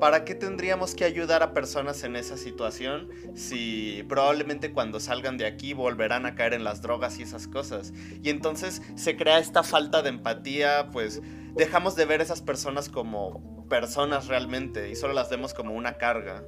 ¿Para 0.00 0.24
qué 0.24 0.34
tendríamos 0.34 0.94
que 0.94 1.04
ayudar 1.04 1.42
a 1.42 1.52
personas 1.52 2.02
en 2.04 2.16
esa 2.16 2.38
situación 2.38 3.10
si 3.34 4.02
probablemente 4.08 4.72
cuando 4.72 4.98
salgan 4.98 5.36
de 5.36 5.44
aquí 5.44 5.74
volverán 5.74 6.24
a 6.24 6.34
caer 6.34 6.54
en 6.54 6.64
las 6.64 6.80
drogas 6.80 7.18
y 7.18 7.22
esas 7.22 7.46
cosas? 7.46 7.92
Y 8.22 8.30
entonces 8.30 8.80
se 8.94 9.16
crea 9.16 9.38
esta 9.38 9.62
falta 9.62 10.00
de 10.00 10.08
empatía, 10.08 10.88
pues 10.90 11.20
dejamos 11.54 11.96
de 11.96 12.06
ver 12.06 12.20
a 12.20 12.22
esas 12.22 12.40
personas 12.40 12.88
como 12.88 13.68
personas 13.68 14.26
realmente 14.26 14.88
y 14.88 14.96
solo 14.96 15.12
las 15.12 15.28
vemos 15.28 15.52
como 15.52 15.74
una 15.74 15.98
carga. 15.98 16.44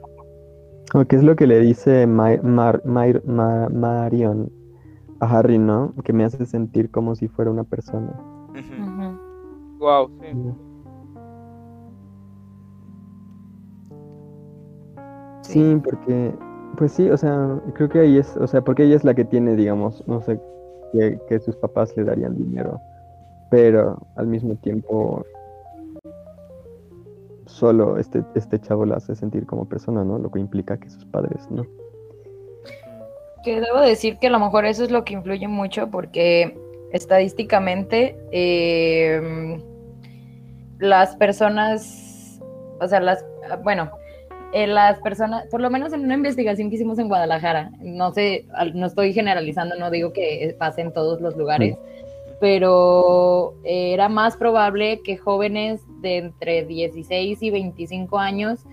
O 0.95 1.05
que 1.07 1.17
es 1.17 1.23
lo 1.23 1.37
que 1.37 1.47
le 1.47 1.61
dice 1.61 2.07
Ma- 2.07 2.37
Mar- 2.43 2.83
Mar- 2.85 3.23
Ma- 3.25 3.69
Marion 3.71 4.51
a 5.21 5.39
Harry, 5.39 5.59
¿no? 5.59 5.95
Que 6.05 6.13
me 6.13 6.25
hace 6.25 6.45
sentir 6.45 6.91
como 6.91 7.15
si 7.15 7.29
fuera 7.29 7.51
una 7.51 7.65
persona. 7.65 8.13
Ujú. 8.51 9.19
Wow, 9.79 10.11
sí. 10.21 10.27
Sí, 15.43 15.81
porque, 15.83 16.35
pues 16.77 16.93
sí, 16.93 17.11
o 17.11 17.17
sea, 17.17 17.61
creo 17.75 17.89
que 17.89 18.01
ahí 18.01 18.19
es, 18.19 18.37
o 18.37 18.47
sea, 18.47 18.63
porque 18.63 18.85
ella 18.85 18.97
es 18.97 19.05
la 19.05 19.15
que 19.15 19.25
tiene, 19.25 19.57
digamos, 19.57 20.03
no 20.07 20.21
sé, 20.23 20.41
que, 20.93 21.19
que 21.29 21.41
sus 21.41 21.57
papás 21.57 21.97
le 21.97 22.05
darían 22.05 22.37
dinero, 22.37 22.81
pero 23.51 23.99
al 24.17 24.27
mismo 24.29 24.55
tiempo 24.57 25.25
solo 27.53 27.99
este, 27.99 28.23
este 28.35 28.59
chavo 28.61 28.87
la 28.87 28.97
hace 28.97 29.15
sentir 29.15 29.47
como 29.47 29.69
persona, 29.69 30.05
¿no? 30.05 30.19
Lo 30.19 30.31
que 30.31 30.41
implica 30.41 30.79
que 30.79 30.91
sus 30.91 31.05
padres, 31.05 31.51
¿no? 31.51 31.67
Que 33.45 33.61
debo 33.61 33.81
decir 33.81 34.19
que 34.19 34.29
a 34.29 34.31
lo 34.31 34.39
mejor 34.39 34.65
eso 34.65 34.85
es 34.85 34.91
lo 34.91 35.05
que 35.05 35.15
influye 35.15 35.49
mucho 35.49 35.91
porque 35.91 36.57
estadísticamente 36.93 38.17
eh, 38.31 39.59
las 40.79 41.17
personas, 41.17 42.41
o 42.81 42.89
sea, 42.89 43.01
las, 43.01 43.25
bueno, 43.63 43.91
eh, 44.53 44.67
las 44.67 44.99
personas, 45.01 45.47
por 45.47 45.61
lo 45.61 45.71
menos 45.71 45.93
en 45.93 46.01
una 46.01 46.15
investigación 46.15 46.69
que 46.69 46.77
hicimos 46.77 46.99
en 46.99 47.09
Guadalajara, 47.09 47.71
no 47.81 48.13
sé, 48.13 48.47
no 48.75 48.87
estoy 48.87 49.13
generalizando, 49.13 49.77
no 49.77 49.91
digo 49.91 50.13
que 50.13 50.55
pase 50.59 50.83
en 50.83 50.93
todos 50.93 51.21
los 51.21 51.37
lugares, 51.37 51.77
pero 52.43 53.55
eh, 53.63 53.93
era 53.93 54.09
más 54.09 54.37
probable 54.37 55.01
que 55.03 55.17
jóvenes 55.17 55.81
de 56.01 56.17
entre 56.17 56.65
16 56.65 57.41
y 57.41 57.51
25 57.51 58.19
años 58.19 58.65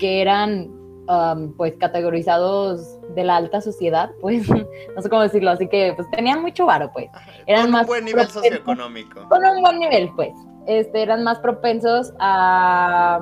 que 0.00 0.20
eran 0.20 0.68
um, 1.06 1.52
pues 1.52 1.74
categorizados 1.78 2.98
de 3.14 3.22
la 3.22 3.36
alta 3.36 3.60
sociedad, 3.60 4.10
pues 4.20 4.48
no 4.48 5.00
sé 5.00 5.08
cómo 5.08 5.22
decirlo, 5.22 5.52
así 5.52 5.68
que 5.68 5.92
pues 5.94 6.10
tenían 6.10 6.42
mucho 6.42 6.66
varo, 6.66 6.90
pues, 6.92 7.10
Eran 7.46 7.62
Con 7.62 7.70
más 7.70 7.82
un 7.82 7.86
buen 7.86 8.04
nivel 8.06 8.24
propensos. 8.24 8.42
socioeconómico. 8.42 9.28
con 9.28 9.44
un 9.44 9.62
buen 9.62 9.78
nivel, 9.78 10.10
pues, 10.16 10.34
este, 10.66 11.02
eran 11.02 11.22
más 11.22 11.38
propensos 11.38 12.12
a, 12.18 13.20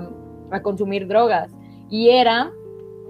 a 0.51 0.63
consumir 0.63 1.09
drogas 1.09 1.53
y 1.91 2.09
era 2.09 2.51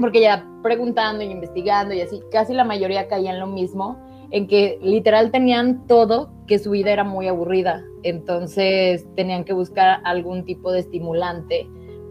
porque 0.01 0.22
ya 0.22 0.45
preguntando 0.64 1.22
y 1.22 1.30
investigando 1.30 1.95
y 1.95 2.01
así, 2.01 2.20
casi 2.32 2.53
la 2.53 2.64
mayoría 2.64 3.07
caía 3.07 3.30
en 3.30 3.38
lo 3.38 3.47
mismo, 3.47 3.97
en 4.31 4.47
que 4.47 4.78
literal 4.83 5.31
tenían 5.31 5.87
todo, 5.87 6.31
que 6.47 6.59
su 6.59 6.70
vida 6.70 6.93
era 6.93 7.05
muy 7.05 7.28
aburrida, 7.28 7.85
entonces 8.03 9.07
tenían 9.16 9.45
que 9.45 9.53
buscar 9.53 10.01
algún 10.05 10.45
tipo 10.45 10.72
de 10.72 10.81
estimulante 10.81 11.68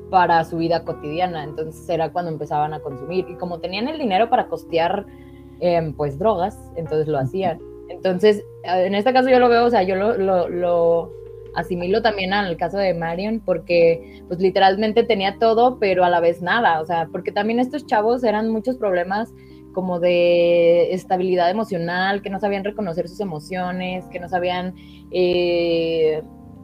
para 0.09 0.43
su 0.43 0.57
vida 0.57 0.83
cotidiana, 0.83 1.43
entonces 1.43 1.87
era 1.87 2.11
cuando 2.11 2.31
empezaban 2.31 2.73
a 2.73 2.79
consumir. 2.79 3.25
Y 3.29 3.35
como 3.35 3.59
tenían 3.59 3.87
el 3.87 3.99
dinero 3.99 4.29
para 4.29 4.47
costear 4.47 5.05
em, 5.59 5.93
pues 5.93 6.17
drogas, 6.17 6.57
entonces 6.75 7.07
lo 7.07 7.19
hacían. 7.19 7.59
Entonces, 7.89 8.39
eh, 8.63 8.85
en 8.85 8.95
este 8.95 9.13
caso 9.13 9.29
yo 9.29 9.39
lo 9.39 9.49
veo, 9.49 9.65
o 9.65 9.69
sea, 9.69 9.83
yo 9.83 9.95
lo, 9.95 10.17
lo, 10.17 10.49
lo 10.49 11.11
asimilo 11.55 12.01
también 12.01 12.33
al 12.33 12.57
caso 12.57 12.77
de 12.77 12.93
Marion, 12.93 13.41
porque 13.45 14.21
pues 14.27 14.39
literalmente 14.39 15.03
tenía 15.03 15.37
todo, 15.39 15.77
pero 15.79 16.03
a 16.03 16.09
la 16.09 16.19
vez 16.19 16.41
nada, 16.41 16.81
o 16.81 16.85
sea, 16.85 17.07
porque 17.11 17.31
también 17.31 17.59
estos 17.59 17.85
chavos 17.85 18.23
eran 18.23 18.49
muchos 18.49 18.77
problemas 18.77 19.33
como 19.73 19.99
de 19.99 20.93
estabilidad 20.93 21.49
emocional, 21.49 22.21
que 22.21 22.29
no 22.29 22.39
sabían 22.39 22.63
reconocer 22.63 23.07
sus 23.07 23.19
emociones, 23.19 24.05
que 24.05 24.19
no 24.19 24.29
sabían, 24.29 24.75
eh, 25.11 26.21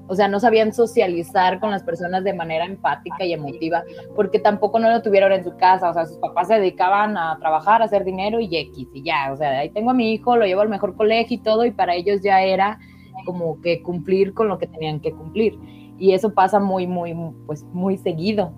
o 0.08 0.16
sea, 0.16 0.28
no 0.28 0.40
sabían 0.40 0.74
socializar 0.74 1.60
con 1.60 1.72
las 1.72 1.84
personas 1.84 2.24
de 2.24 2.34
manera 2.34 2.66
empática 2.66 3.26
y 3.26 3.34
emotiva, 3.34 3.84
porque 4.16 4.40
tampoco 4.40 4.80
no 4.80 4.90
lo 4.90 5.02
tuvieron 5.02 5.32
en 5.32 5.44
su 5.44 5.56
casa, 5.58 5.90
o 5.90 5.94
sea, 5.94 6.06
sus 6.06 6.18
papás 6.18 6.48
se 6.48 6.56
dedicaban 6.56 7.18
a 7.18 7.38
trabajar, 7.40 7.82
a 7.82 7.86
hacer 7.86 8.04
dinero 8.04 8.40
y 8.40 8.56
X, 8.56 8.88
y 8.94 9.04
ya, 9.04 9.32
o 9.32 9.38
sea, 9.38 9.60
ahí 9.60 9.70
tengo 9.70 9.92
a 9.92 9.94
mi 9.94 10.14
hijo, 10.14 10.36
lo 10.36 10.46
llevo 10.46 10.62
al 10.62 10.70
mejor 10.70 10.96
colegio 10.96 11.38
y 11.38 11.42
todo, 11.42 11.66
y 11.66 11.72
para 11.72 11.96
ellos 11.96 12.22
ya 12.22 12.42
era 12.42 12.80
como 13.26 13.62
que 13.62 13.82
cumplir 13.82 14.34
con 14.34 14.48
lo 14.48 14.58
que 14.58 14.68
tenían 14.68 15.00
que 15.00 15.12
cumplir. 15.12 15.58
Y 15.98 16.14
eso 16.14 16.34
pasa 16.34 16.60
muy, 16.60 16.88
muy, 16.88 17.16
pues 17.46 17.64
muy 17.72 17.98
seguido. 17.98 18.52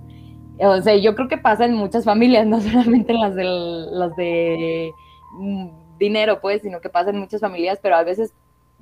O 0.59 0.81
sea, 0.81 0.95
yo 0.95 1.15
creo 1.15 1.27
que 1.27 1.37
pasa 1.37 1.65
en 1.65 1.73
muchas 1.73 2.05
familias, 2.05 2.45
no 2.47 2.61
solamente 2.61 3.13
en 3.13 3.21
las, 3.21 3.35
de 4.15 4.91
mm, 5.33 5.67
dinero, 5.97 6.39
pues, 6.41 6.61
sino 6.61 6.81
que 6.81 6.89
pasa 6.89 7.11
en 7.11 7.19
muchas 7.19 7.41
familias, 7.41 7.79
pero 7.81 7.95
a 7.95 8.03
veces 8.03 8.33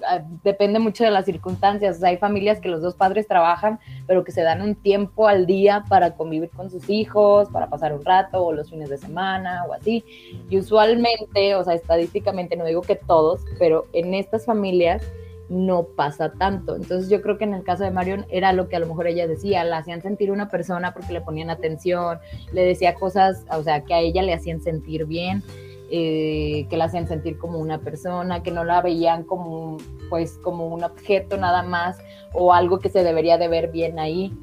ah, 0.07 0.21
depende 0.43 0.79
mucho 0.79 1.03
de 1.03 1.11
las 1.11 1.25
circunstancias. 1.25 2.01
Hay 2.03 2.17
familias 2.17 2.59
que 2.59 2.69
los 2.69 2.81
dos 2.81 2.95
padres 2.95 3.27
trabajan, 3.27 3.79
pero 4.07 4.23
que 4.23 4.31
se 4.31 4.41
dan 4.41 4.61
un 4.61 4.75
tiempo 4.75 5.27
al 5.27 5.45
día 5.45 5.83
para 5.89 6.15
convivir 6.15 6.49
con 6.49 6.69
sus 6.69 6.89
hijos, 6.89 7.49
para 7.49 7.69
pasar 7.69 7.93
un 7.93 8.05
rato, 8.05 8.43
o 8.43 8.53
los 8.53 8.69
fines 8.69 8.89
de 8.89 8.97
semana, 8.97 9.65
o 9.67 9.73
así. 9.73 10.03
Y 10.49 10.57
usualmente, 10.57 11.55
o 11.55 11.63
sea, 11.63 11.73
estadísticamente, 11.73 12.55
no 12.55 12.65
digo 12.65 12.81
que 12.81 12.95
todos, 12.95 13.41
pero 13.59 13.85
en 13.93 14.13
estas 14.13 14.45
familias 14.45 15.03
no 15.49 15.83
pasa 15.83 16.31
tanto. 16.33 16.75
Entonces 16.75 17.09
yo 17.09 17.21
creo 17.21 17.37
que 17.37 17.43
en 17.43 17.53
el 17.53 17.63
caso 17.63 17.83
de 17.83 17.91
Marion 17.91 18.25
era 18.29 18.53
lo 18.53 18.67
que 18.67 18.75
a 18.75 18.79
lo 18.79 18.87
mejor 18.87 19.07
ella 19.07 19.27
decía, 19.27 19.63
la 19.63 19.77
hacían 19.77 20.01
sentir 20.01 20.31
una 20.31 20.49
persona 20.49 20.93
porque 20.93 21.13
le 21.13 21.21
ponían 21.21 21.49
atención, 21.49 22.19
le 22.51 22.63
decía 22.63 22.95
cosas, 22.95 23.45
o 23.51 23.63
sea, 23.63 23.83
que 23.83 23.93
a 23.93 23.99
ella 23.99 24.21
le 24.21 24.33
hacían 24.33 24.61
sentir 24.61 25.05
bien, 25.05 25.43
eh, 25.91 26.65
que 26.69 26.77
la 26.77 26.85
hacían 26.85 27.07
sentir 27.07 27.37
como 27.37 27.59
una 27.59 27.79
persona, 27.79 28.41
que 28.41 28.51
no 28.51 28.63
la 28.63 28.81
veían 28.81 29.23
como, 29.23 29.77
pues, 30.09 30.37
como 30.39 30.67
un 30.67 30.83
objeto 30.83 31.37
nada 31.37 31.61
más 31.61 31.97
o 32.33 32.53
algo 32.53 32.79
que 32.79 32.89
se 32.89 33.03
debería 33.03 33.37
de 33.37 33.47
ver 33.47 33.71
bien 33.71 33.99
ahí. 33.99 34.33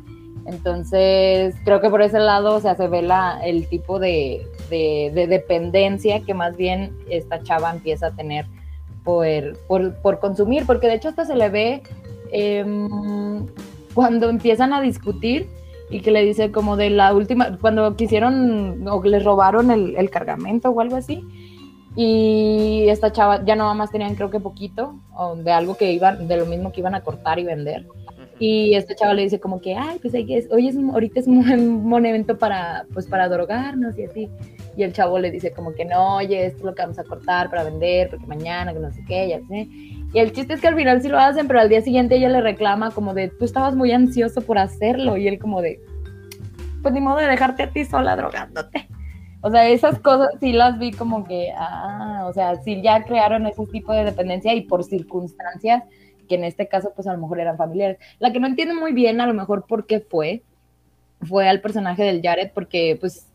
Entonces, 0.47 1.55
creo 1.65 1.81
que 1.81 1.91
por 1.91 2.03
ese 2.03 2.19
lado, 2.19 2.55
o 2.55 2.61
sea, 2.61 2.75
se 2.75 2.89
ve 2.89 3.03
la, 3.03 3.41
el 3.45 3.69
tipo 3.69 3.99
de, 3.99 4.47
de, 4.71 5.13
de 5.15 5.27
dependencia 5.27 6.21
que 6.25 6.35
más 6.35 6.57
bien 6.57 6.97
esta 7.09 7.43
chava 7.43 7.71
empieza 7.71 8.09
a 8.09 8.17
tener 8.17 8.47
por, 9.05 9.57
por, 9.67 9.95
por 9.97 10.19
consumir, 10.21 10.65
porque 10.67 10.89
de 10.89 10.95
hecho 10.95 11.09
hasta 11.09 11.25
se 11.25 11.37
le 11.37 11.49
ve 11.49 11.83
eh, 12.33 12.65
cuando 13.95 14.29
empiezan 14.31 14.73
a 14.73 14.81
discutir 14.81 15.49
y 15.91 16.01
que 16.01 16.11
le 16.11 16.25
dice 16.25 16.51
como 16.51 16.77
de 16.77 16.91
la 16.91 17.13
última, 17.15 17.59
cuando 17.59 17.97
quisieron 17.97 18.89
o 18.89 19.03
les 19.03 19.25
robaron 19.25 19.71
el, 19.71 19.95
el 19.97 20.11
cargamento 20.11 20.71
o 20.71 20.81
algo 20.81 20.97
así, 20.97 21.25
y 21.95 22.87
esta 22.89 23.13
chava 23.13 23.45
ya 23.45 23.55
nada 23.55 23.75
más 23.75 23.91
tenían 23.91 24.15
creo 24.15 24.31
que 24.31 24.41
poquito, 24.41 24.95
o 25.15 25.37
de 25.37 25.53
algo 25.53 25.77
que 25.77 25.93
iban, 25.93 26.27
de 26.27 26.37
lo 26.39 26.47
mismo 26.47 26.73
que 26.73 26.81
iban 26.81 26.95
a 26.95 27.03
cortar 27.03 27.39
y 27.39 27.45
vender. 27.45 27.87
Y 28.45 28.75
este 28.75 28.97
chavo 28.97 29.15
le 29.15 29.23
dice 29.23 29.39
como 29.39 29.61
que, 29.61 29.77
ay, 29.77 30.01
pues 30.03 30.13
hay 30.15 30.27
que, 30.27 30.45
hoy 30.51 30.67
es, 30.67 30.77
ahorita 30.77 31.21
es 31.21 31.29
un 31.29 31.89
buen 31.89 32.05
evento 32.05 32.37
para, 32.37 32.87
pues 32.93 33.07
para 33.07 33.29
drogarnos 33.29 33.97
y 33.97 34.03
así. 34.03 34.29
Y 34.77 34.83
el 34.83 34.93
chavo 34.93 35.21
le 35.21 35.31
dice 35.31 35.53
como 35.53 35.73
que 35.75 35.85
no, 35.85 36.17
oye, 36.17 36.47
esto 36.47 36.59
es 36.59 36.65
lo 36.65 36.75
que 36.75 36.83
vamos 36.83 36.99
a 36.99 37.05
cortar 37.05 37.51
para 37.51 37.63
vender, 37.63 38.11
porque 38.11 38.27
mañana, 38.27 38.73
que 38.73 38.81
no 38.81 38.91
sé 38.91 39.05
qué, 39.07 39.29
ya 39.29 39.39
sé. 39.47 39.69
Y 40.13 40.19
el 40.19 40.33
chiste 40.33 40.55
es 40.55 40.61
que 40.61 40.67
al 40.67 40.75
final 40.75 41.01
sí 41.01 41.09
lo 41.09 41.21
hacen, 41.21 41.47
pero 41.47 41.61
al 41.61 41.69
día 41.69 41.83
siguiente 41.83 42.17
ella 42.17 42.31
le 42.31 42.41
reclama 42.41 42.91
como 42.91 43.15
de, 43.15 43.29
tú 43.29 43.45
estabas 43.45 43.77
muy 43.77 43.93
ansioso 43.93 44.41
por 44.41 44.59
hacerlo. 44.59 45.17
Y 45.17 45.29
él 45.29 45.39
como 45.39 45.63
de, 45.63 45.81
pues 46.83 46.93
ni 46.93 47.01
modo 47.01 47.19
de 47.19 47.29
dejarte 47.29 47.63
a 47.63 47.71
ti 47.71 47.85
sola 47.85 48.17
drogándote. 48.17 48.89
O 49.43 49.53
sea, 49.53 49.69
esas 49.69 50.01
cosas 50.01 50.31
sí 50.41 50.53
las 50.53 50.81
vi 50.81 50.91
como 50.91 51.23
que, 51.23 51.53
ah, 51.57 52.25
o 52.27 52.33
sea, 52.33 52.57
sí 52.57 52.83
ya 52.83 53.05
crearon 53.05 53.47
ese 53.47 53.65
tipo 53.67 53.93
de 53.93 54.03
dependencia 54.03 54.53
y 54.53 54.63
por 54.63 54.83
circunstancias 54.83 55.85
que 56.33 56.37
en 56.37 56.45
este 56.45 56.67
caso 56.67 56.93
pues 56.97 57.07
a 57.07 57.13
lo 57.13 57.19
mejor 57.19 57.41
eran 57.41 57.59
familiares. 57.59 57.99
La 58.19 58.33
que 58.33 58.41
no 58.41 58.47
entiendo 58.47 58.75
muy 58.75 58.93
bien 58.93 59.21
a 59.21 59.27
lo 59.27 59.35
mejor 59.35 59.67
por 59.67 59.87
qué 59.87 60.01
fue, 60.01 60.43
fue 61.21 61.47
al 61.47 61.61
personaje 61.61 62.05
del 62.05 62.23
Jared 62.23 62.53
porque 62.55 62.97
pues 62.99 63.29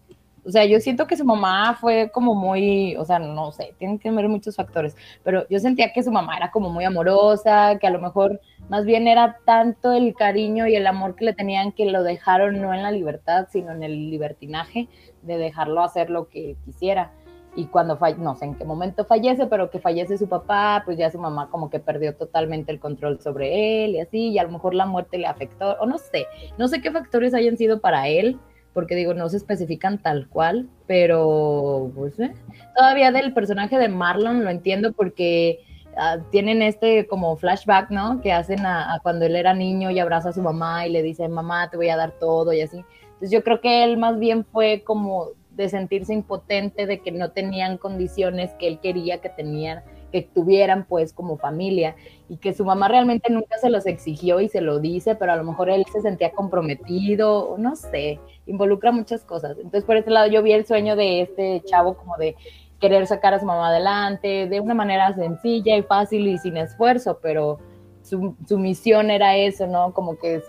o 0.43 0.49
sea, 0.49 0.65
yo 0.65 0.79
siento 0.79 1.07
que 1.07 1.17
su 1.17 1.25
mamá 1.25 1.75
fue 1.75 2.09
como 2.09 2.33
muy, 2.33 2.95
o 2.95 3.03
sea, 3.03 3.19
no 3.19 3.51
sé, 3.51 3.75
tienen 3.77 3.99
que 3.99 4.09
ver 4.09 4.29
muchos 4.29 4.55
factores, 4.55 4.95
pero 5.21 5.45
yo 5.49 5.59
sentía 5.59 5.91
que 5.91 6.01
su 6.01 6.09
mamá 6.09 6.37
era 6.37 6.51
como 6.51 6.69
muy 6.69 6.85
amorosa, 6.85 7.77
que 7.79 7.85
a 7.85 7.89
lo 7.89 7.99
mejor 7.99 8.39
más 8.69 8.85
bien 8.85 9.09
era 9.09 9.39
tanto 9.45 9.91
el 9.91 10.15
cariño 10.15 10.65
y 10.65 10.75
el 10.75 10.87
amor 10.87 11.15
que 11.15 11.25
le 11.25 11.33
tenían 11.33 11.73
que 11.73 11.85
lo 11.85 12.01
dejaron 12.01 12.61
no 12.61 12.73
en 12.73 12.81
la 12.81 12.91
libertad, 12.91 13.47
sino 13.51 13.73
en 13.73 13.83
el 13.83 14.09
libertinaje 14.09 14.87
de 15.21 15.37
dejarlo 15.37 15.83
hacer 15.83 16.09
lo 16.09 16.29
que 16.29 16.55
quisiera. 16.63 17.11
Y 17.57 17.65
cuando, 17.65 17.97
no 18.19 18.35
sé 18.35 18.45
en 18.45 18.53
qué 18.53 18.65
momento 18.65 19.03
fallece, 19.03 19.47
pero 19.47 19.71
que 19.71 19.79
fallece 19.79 20.15
su 20.19 20.29
papá, 20.29 20.83
pues 20.85 20.95
ya 20.95 21.09
su 21.09 21.17
mamá 21.17 21.49
como 21.49 21.71
que 21.71 21.79
perdió 21.79 22.13
totalmente 22.15 22.71
el 22.71 22.79
control 22.79 23.19
sobre 23.19 23.83
él 23.83 23.95
y 23.95 23.99
así, 23.99 24.29
y 24.29 24.37
a 24.37 24.43
lo 24.43 24.51
mejor 24.51 24.75
la 24.75 24.85
muerte 24.85 25.17
le 25.17 25.25
afectó, 25.25 25.75
o 25.79 25.87
no 25.87 25.97
sé, 25.97 26.27
no 26.59 26.67
sé 26.67 26.81
qué 26.81 26.91
factores 26.91 27.33
hayan 27.33 27.57
sido 27.57 27.81
para 27.81 28.09
él, 28.09 28.39
porque 28.77 28.93
digo, 28.93 29.15
no 29.15 29.27
se 29.27 29.37
especifican 29.37 29.97
tal 29.97 30.27
cual, 30.29 30.69
pero 30.85 31.91
pues 31.95 32.19
eh, 32.19 32.31
todavía 32.75 33.11
del 33.11 33.33
personaje 33.33 33.79
de 33.79 33.89
Marlon 33.89 34.43
lo 34.43 34.51
entiendo 34.51 34.93
porque 34.93 35.65
ah, 35.97 36.19
tienen 36.29 36.61
este 36.61 37.07
como 37.07 37.37
flashback, 37.37 37.89
¿no? 37.89 38.21
Que 38.21 38.33
hacen 38.33 38.67
a, 38.67 38.99
cuando 39.01 39.25
él 39.25 39.35
era 39.35 39.55
niño 39.55 39.89
y 39.89 39.97
abraza 39.97 40.29
a 40.29 40.33
su 40.33 40.43
mamá 40.43 40.85
y 40.85 40.91
le 40.91 41.01
dice, 41.01 41.27
mamá, 41.27 41.71
te 41.71 41.77
voy 41.77 41.89
a 41.89 41.97
dar 41.97 42.11
todo 42.19 42.53
y 42.53 42.61
así. 42.61 42.85
Entonces 43.13 43.31
yo 43.31 43.43
creo 43.43 43.61
que 43.61 43.83
él 43.83 43.97
más 43.97 44.19
bien 44.19 44.45
fue 44.45 44.83
como 44.85 45.29
de 45.57 45.69
sentirse 45.69 46.13
impotente, 46.13 46.85
de 46.85 46.99
que 46.99 47.11
no 47.11 47.31
tenían 47.31 47.77
condiciones 47.77 48.51
que 48.59 48.67
él 48.67 48.79
quería 48.79 49.19
que 49.19 49.29
tenían 49.29 49.83
que 50.11 50.21
tuvieran 50.21 50.85
pues 50.85 51.11
como 51.11 51.37
familia 51.37 51.95
y 52.29 52.37
que 52.37 52.53
su 52.53 52.63
mamá 52.63 52.87
realmente 52.87 53.29
nunca 53.29 53.57
se 53.57 53.69
los 53.69 53.85
exigió 53.85 54.39
y 54.39 54.47
se 54.47 54.61
lo 54.61 54.79
dice, 54.79 55.15
pero 55.15 55.33
a 55.33 55.35
lo 55.35 55.43
mejor 55.43 55.69
él 55.69 55.85
se 55.91 56.01
sentía 56.01 56.31
comprometido, 56.31 57.55
no 57.57 57.75
sé, 57.75 58.19
involucra 58.45 58.93
muchas 58.93 59.25
cosas. 59.25 59.57
Entonces 59.57 59.83
por 59.83 59.97
ese 59.97 60.09
lado 60.09 60.27
yo 60.27 60.41
vi 60.43 60.53
el 60.53 60.65
sueño 60.65 60.95
de 60.95 61.21
este 61.21 61.61
chavo 61.65 61.95
como 61.95 62.15
de 62.15 62.35
querer 62.79 63.07
sacar 63.07 63.33
a 63.33 63.39
su 63.39 63.45
mamá 63.45 63.69
adelante 63.69 64.47
de 64.47 64.59
una 64.59 64.75
manera 64.75 65.13
sencilla 65.13 65.75
y 65.75 65.81
fácil 65.81 66.27
y 66.27 66.37
sin 66.37 66.55
esfuerzo, 66.55 67.19
pero 67.21 67.59
su, 68.03 68.35
su 68.47 68.57
misión 68.57 69.11
era 69.11 69.35
eso, 69.35 69.67
¿no? 69.67 69.91
Como 69.93 70.17
que 70.17 70.41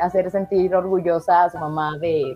hacer 0.00 0.30
sentir 0.30 0.74
orgullosa 0.74 1.44
a 1.44 1.50
su 1.50 1.56
mamá 1.56 1.96
de, 1.98 2.34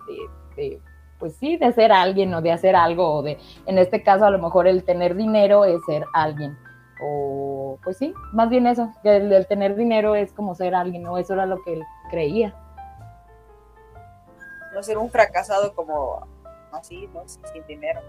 de 0.56 0.80
pues 1.20 1.36
sí, 1.36 1.56
de 1.56 1.72
ser 1.72 1.92
alguien 1.92 2.34
o 2.34 2.42
de 2.42 2.50
hacer 2.50 2.74
algo, 2.74 3.14
o 3.14 3.22
de, 3.22 3.38
en 3.66 3.78
este 3.78 4.02
caso 4.02 4.24
a 4.24 4.30
lo 4.30 4.38
mejor 4.38 4.66
el 4.66 4.82
tener 4.82 5.14
dinero 5.14 5.64
es 5.64 5.80
ser 5.86 6.04
alguien 6.12 6.56
o 7.00 7.78
pues 7.82 7.96
sí, 7.96 8.14
más 8.32 8.48
bien 8.50 8.66
eso, 8.66 8.92
que 9.02 9.16
el, 9.16 9.46
tener 9.46 9.74
dinero 9.74 10.14
es 10.14 10.32
como 10.32 10.54
ser 10.54 10.74
alguien, 10.74 11.02
¿no? 11.02 11.18
Eso 11.18 11.32
era 11.32 11.46
lo 11.46 11.62
que 11.62 11.74
él 11.74 11.82
creía. 12.10 12.54
No 14.74 14.82
ser 14.82 14.98
un 14.98 15.10
fracasado 15.10 15.74
como 15.74 16.26
así, 16.72 17.08
¿no? 17.14 17.22
Sin 17.26 17.66
dinero. 17.66 18.00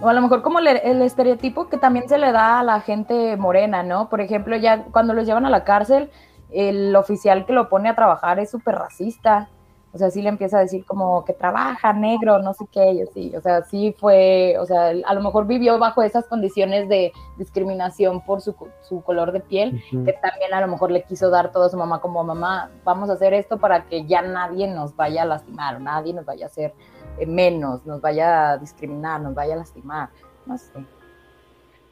O 0.00 0.08
a 0.08 0.12
lo 0.12 0.20
mejor 0.20 0.42
como 0.42 0.58
el, 0.58 0.66
el, 0.66 1.02
estereotipo 1.02 1.68
que 1.68 1.78
también 1.78 2.08
se 2.08 2.18
le 2.18 2.32
da 2.32 2.60
a 2.60 2.64
la 2.64 2.80
gente 2.80 3.36
morena, 3.36 3.82
¿no? 3.82 4.08
Por 4.08 4.20
ejemplo, 4.20 4.56
ya 4.56 4.84
cuando 4.84 5.14
los 5.14 5.26
llevan 5.26 5.46
a 5.46 5.50
la 5.50 5.64
cárcel, 5.64 6.10
el 6.50 6.94
oficial 6.96 7.46
que 7.46 7.52
lo 7.52 7.68
pone 7.68 7.88
a 7.88 7.94
trabajar 7.94 8.38
es 8.38 8.50
súper 8.50 8.76
racista. 8.76 9.48
O 9.92 9.98
sea, 9.98 10.10
sí 10.10 10.22
le 10.22 10.28
empieza 10.28 10.58
a 10.58 10.60
decir 10.60 10.84
como 10.84 11.24
que 11.24 11.32
trabaja 11.32 11.92
negro, 11.92 12.40
no 12.40 12.52
sé 12.52 12.66
qué, 12.72 12.94
y 12.94 13.02
así, 13.02 13.32
o 13.36 13.40
sea, 13.40 13.62
sí 13.62 13.94
fue, 13.96 14.56
o 14.58 14.66
sea, 14.66 14.88
a 14.88 15.14
lo 15.14 15.22
mejor 15.22 15.46
vivió 15.46 15.78
bajo 15.78 16.02
esas 16.02 16.26
condiciones 16.26 16.88
de 16.88 17.12
discriminación 17.38 18.20
por 18.20 18.40
su, 18.40 18.56
su 18.80 19.02
color 19.02 19.30
de 19.30 19.38
piel, 19.38 19.80
que 19.90 20.12
también 20.14 20.52
a 20.52 20.60
lo 20.60 20.66
mejor 20.66 20.90
le 20.90 21.04
quiso 21.04 21.30
dar 21.30 21.52
todo 21.52 21.66
a 21.66 21.68
su 21.68 21.76
mamá 21.76 22.00
como 22.00 22.24
mamá, 22.24 22.72
vamos 22.82 23.08
a 23.08 23.12
hacer 23.12 23.34
esto 23.34 23.58
para 23.58 23.86
que 23.86 24.04
ya 24.04 24.20
nadie 24.20 24.66
nos 24.66 24.96
vaya 24.96 25.22
a 25.22 25.26
lastimar, 25.26 25.80
nadie 25.80 26.12
nos 26.12 26.24
vaya 26.24 26.46
a 26.46 26.48
hacer 26.48 26.74
eh, 27.20 27.26
menos, 27.26 27.86
nos 27.86 28.00
vaya 28.00 28.50
a 28.50 28.58
discriminar, 28.58 29.20
nos 29.20 29.32
vaya 29.32 29.54
a 29.54 29.58
lastimar, 29.58 30.08
no 30.44 30.58
sé. 30.58 30.72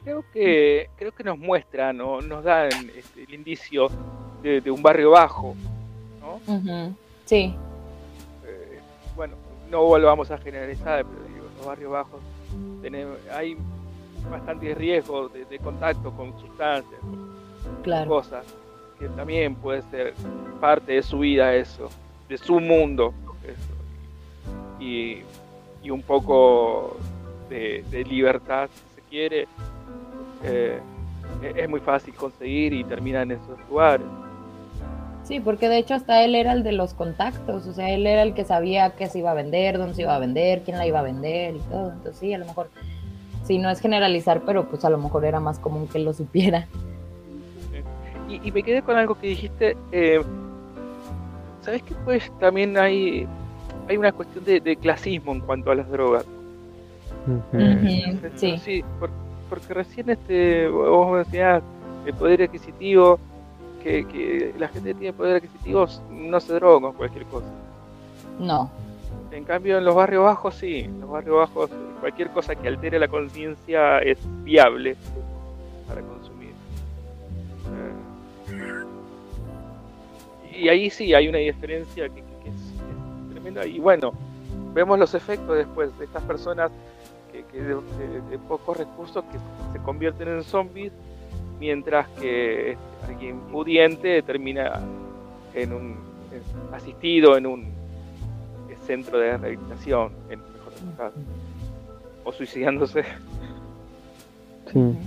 Creo 0.03 0.25
que, 0.33 0.89
creo 0.97 1.11
que 1.13 1.23
nos 1.23 1.37
muestra, 1.37 1.93
¿no? 1.93 2.21
nos 2.21 2.43
dan 2.43 2.69
este, 2.95 3.23
el 3.23 3.33
indicio 3.33 3.87
de, 4.41 4.69
un 4.69 4.81
barrio 4.81 5.11
bajo, 5.11 5.55
¿no? 6.19 6.39
Sí 7.25 7.55
bueno, 9.15 9.35
no 9.69 9.83
volvamos 9.83 10.31
a 10.31 10.37
generalizar, 10.37 11.05
pero 11.05 11.33
digo, 11.33 11.45
los 11.57 11.65
barrios 11.65 11.91
bajos 11.91 12.21
tenemos, 12.81 13.17
hay 13.31 13.57
bastante 14.29 14.73
riesgo 14.73 15.29
de, 15.29 15.59
contacto 15.59 16.11
con 16.11 16.37
sustancias, 16.39 16.99
cosas, 18.07 18.45
que 18.99 19.07
también 19.09 19.55
puede 19.55 19.81
ser 19.83 20.13
parte 20.59 20.93
de 20.93 21.03
su 21.03 21.19
vida 21.19 21.53
eso, 21.53 21.89
de 22.29 22.37
su 22.37 22.59
mundo, 22.59 23.13
Y, 24.79 25.21
un 25.89 26.01
poco 26.01 26.97
de, 27.49 28.05
libertad, 28.09 28.69
si 28.73 28.95
se 28.95 29.01
quiere, 29.09 29.47
eh, 30.43 30.79
es 31.55 31.69
muy 31.69 31.79
fácil 31.79 32.13
conseguir 32.13 32.73
y 32.73 32.83
termina 32.83 33.21
en 33.21 33.31
esos 33.31 33.57
lugares. 33.69 34.05
Sí, 35.23 35.39
porque 35.39 35.69
de 35.69 35.77
hecho 35.77 35.93
hasta 35.93 36.23
él 36.23 36.35
era 36.35 36.51
el 36.51 36.63
de 36.63 36.73
los 36.73 36.93
contactos, 36.93 37.65
o 37.65 37.73
sea, 37.73 37.89
él 37.89 38.05
era 38.05 38.23
el 38.23 38.33
que 38.33 38.43
sabía 38.43 38.91
qué 38.91 39.07
se 39.07 39.19
iba 39.19 39.31
a 39.31 39.33
vender, 39.33 39.77
dónde 39.77 39.95
se 39.95 40.01
iba 40.01 40.15
a 40.15 40.19
vender, 40.19 40.63
quién 40.63 40.77
la 40.77 40.85
iba 40.85 40.99
a 40.99 41.03
vender 41.03 41.55
y 41.55 41.59
todo. 41.59 41.93
Entonces 41.93 42.17
sí, 42.17 42.33
a 42.33 42.37
lo 42.37 42.45
mejor, 42.45 42.69
sí, 43.45 43.57
no 43.57 43.69
es 43.69 43.79
generalizar, 43.79 44.41
pero 44.45 44.67
pues 44.67 44.83
a 44.83 44.89
lo 44.89 44.97
mejor 44.97 45.23
era 45.23 45.39
más 45.39 45.59
común 45.59 45.87
que 45.87 45.97
él 45.97 46.05
lo 46.05 46.13
supiera. 46.13 46.67
Y, 48.27 48.51
me 48.51 48.63
quedé 48.63 48.81
con 48.81 48.97
algo 48.97 49.15
que 49.15 49.27
dijiste, 49.27 49.77
eh, 49.91 50.21
¿sabes 51.61 51.83
que 51.83 51.93
pues 52.03 52.31
también 52.39 52.77
hay, 52.77 53.27
hay 53.87 53.97
una 53.97 54.11
cuestión 54.11 54.43
de, 54.43 54.75
clasismo 54.77 55.33
en 55.33 55.41
cuanto 55.41 55.71
a 55.71 55.75
las 55.75 55.89
drogas? 55.89 56.25
sí. 58.35 58.57
sí 58.57 58.83
porque, 58.99 59.15
recién 59.69 60.09
este, 60.09 60.67
vos 60.67 61.25
decías 61.25 61.61
el 62.05 62.13
poder 62.13 62.43
adquisitivo 62.43 63.19
que, 63.83 64.53
la 64.57 64.67
gente 64.69 64.93
tiene 64.93 65.13
poder 65.13 65.37
adquisitivo 65.37 65.87
no 66.09 66.39
se 66.39 66.53
droga 66.53 66.87
con 66.87 66.93
cualquier 66.93 67.25
cosa. 67.25 67.47
No. 68.39 68.71
En 69.31 69.43
cambio, 69.43 69.77
en 69.77 69.85
los 69.85 69.95
barrios 69.95 70.23
bajos 70.23 70.55
sí. 70.55 70.79
En 70.79 71.01
los 71.01 71.09
barrios 71.09 71.37
bajos, 71.37 71.69
cualquier 71.99 72.29
cosa 72.29 72.55
que 72.55 72.67
altere 72.67 72.99
la 72.99 73.07
conciencia 73.07 73.99
es 73.99 74.19
viable 74.43 74.95
para 75.87 76.01
consumir. 76.01 76.53
Y 80.55 80.69
ahí 80.69 80.89
sí 80.89 81.13
hay 81.13 81.27
una 81.27 81.39
diferencia 81.39 82.09
que, 82.09 82.19
es, 82.19 83.31
tremenda. 83.31 83.65
Y 83.65 83.79
bueno, 83.79 84.13
vemos 84.73 84.99
los 84.99 85.13
efectos 85.13 85.57
después 85.57 85.97
de 85.97 86.05
estas 86.05 86.23
personas 86.23 86.71
que, 87.51 87.61
de, 87.61 88.39
pocos 88.47 88.77
recursos 88.77 89.23
que 89.25 89.37
se 89.71 89.83
convierten 89.83 90.27
en 90.27 90.43
zombies 90.43 90.91
mientras 91.59 92.07
que 92.19 92.77
alguien 93.07 93.39
pudiente 93.51 94.21
termina 94.21 94.81
en 95.53 95.73
un 95.73 95.95
asistido 96.73 97.37
en 97.37 97.45
un 97.45 97.83
centro 98.85 99.17
de 99.17 99.37
rehabilitación, 99.37 100.11
en 100.29 100.39
mejor 100.39 101.13
o 102.23 102.31
suicidándose. 102.31 103.03
Sí. 104.71 104.97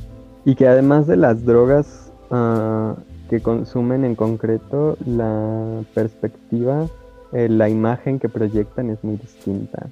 Y 0.44 0.54
que 0.54 0.66
además 0.66 1.06
de 1.06 1.16
las 1.16 1.44
drogas 1.44 2.12
ah, 2.30 2.94
que 3.28 3.40
consumen 3.40 4.04
en 4.04 4.14
concreto, 4.14 4.96
la 5.04 5.82
perspectiva, 5.94 6.86
eh, 7.32 7.48
la 7.48 7.68
imagen 7.68 8.18
que 8.18 8.28
proyectan 8.28 8.90
es 8.90 9.02
muy 9.02 9.16
distinta. 9.16 9.86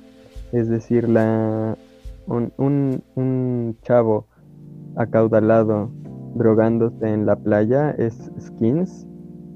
Es 0.52 0.68
decir, 0.68 1.08
la, 1.08 1.76
un, 2.26 2.52
un, 2.58 3.02
un 3.14 3.76
chavo 3.82 4.26
acaudalado 4.96 5.90
drogándose 6.34 7.08
en 7.08 7.26
la 7.26 7.36
playa 7.36 7.90
es 7.92 8.30
Skins. 8.38 9.06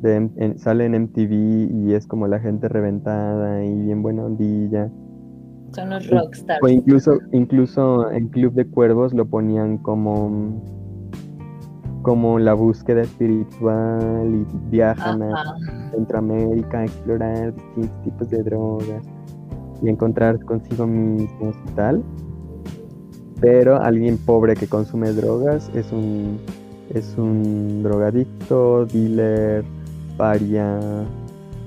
De, 0.01 0.55
sale 0.59 0.85
en 0.85 0.95
MTV 0.95 1.73
y 1.75 1.93
es 1.93 2.07
como 2.07 2.29
la 2.29 2.39
gente 2.39 2.69
reventada 2.69 3.65
y 3.65 3.81
bien 3.81 4.01
buena 4.01 4.27
ondilla. 4.27 4.89
Son 5.73 5.91
los 5.91 6.09
rockstars. 6.09 6.61
O 6.63 6.69
incluso, 6.69 7.19
incluso 7.33 8.11
en 8.13 8.29
Club 8.29 8.55
de 8.55 8.67
Cuervos 8.67 9.13
lo 9.13 9.27
ponían 9.27 9.79
como 9.79 10.63
como 12.03 12.39
la 12.39 12.55
búsqueda 12.55 13.03
espiritual 13.03 14.33
y 14.33 14.47
viajan 14.71 15.23
a 15.23 15.57
Centroamérica 15.91 16.79
a 16.79 16.85
explorar 16.85 17.55
distintos 17.55 18.03
tipos 18.03 18.31
de 18.31 18.43
drogas 18.45 19.05
y 19.83 19.89
encontrar 19.89 20.43
consigo 20.45 20.87
mismos 20.87 21.57
y 21.67 21.73
tal. 21.73 22.03
Pero 23.41 23.81
alguien 23.81 24.19
pobre 24.19 24.55
que 24.55 24.67
consume 24.67 25.13
drogas 25.13 25.71
es 25.75 25.93
un 25.93 26.41
es 26.95 27.15
un 27.19 27.83
drogadicto, 27.83 28.87
dealer, 28.87 29.65
paria, 30.17 30.81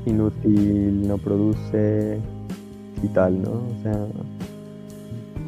inútil, 0.05 1.07
no 1.07 1.17
produce 1.17 2.19
y 3.03 3.07
tal, 3.09 3.41
¿no? 3.41 3.51
O 3.51 3.83
sea, 3.83 4.07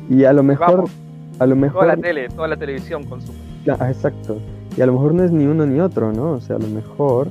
y 0.10 0.24
a 0.26 0.34
lo 0.34 0.44
mejor, 0.44 0.76
Vamos, 0.78 0.92
a 1.40 1.46
lo 1.46 1.56
mejor, 1.56 1.82
Toda 1.82 1.96
la 1.96 2.02
tele, 2.02 2.30
toda 2.30 2.48
la 2.48 2.58
televisión 2.58 3.04
consume. 3.04 3.38
Ah, 3.80 3.90
exacto. 3.90 4.38
Y 4.78 4.82
a 4.82 4.86
lo 4.86 4.94
mejor 4.94 5.14
no 5.14 5.24
es 5.24 5.32
ni 5.32 5.46
uno 5.46 5.66
ni 5.66 5.80
otro, 5.80 6.12
¿no? 6.12 6.32
O 6.32 6.42
sea, 6.42 6.58
a 6.58 6.60
lo 6.60 6.68
mejor, 6.68 7.30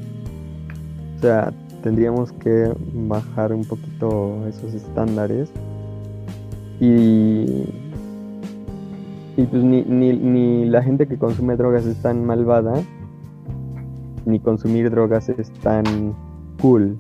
o 1.17 1.21
sea, 1.21 1.53
tendríamos 1.83 2.33
que 2.33 2.73
bajar 2.93 3.53
un 3.53 3.65
poquito 3.65 4.47
esos 4.49 4.75
estándares 4.75 5.51
y 6.81 7.65
y 9.37 9.43
pues 9.45 9.63
ni, 9.65 9.83
ni, 9.85 10.13
ni 10.13 10.65
la 10.67 10.83
gente 10.83 11.07
que 11.07 11.17
consume 11.19 11.57
drogas 11.57 11.87
es 11.87 12.01
tan 12.03 12.25
malvada 12.25 12.75
ni 14.27 14.39
consumir 14.39 14.91
drogas 14.91 15.29
es 15.29 15.51
tan 15.61 15.85
cool. 16.61 16.97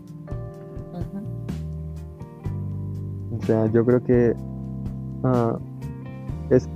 O 3.41 3.45
sea, 3.47 3.67
yo 3.67 3.85
creo 3.85 4.03
que 4.03 4.35
ah, 5.25 5.59
es, 6.51 6.69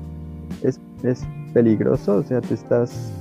es, 0.62 0.80
es 1.02 1.24
peligroso, 1.52 2.16
o 2.16 2.22
sea, 2.22 2.40
te 2.40 2.54
estás 2.54 3.12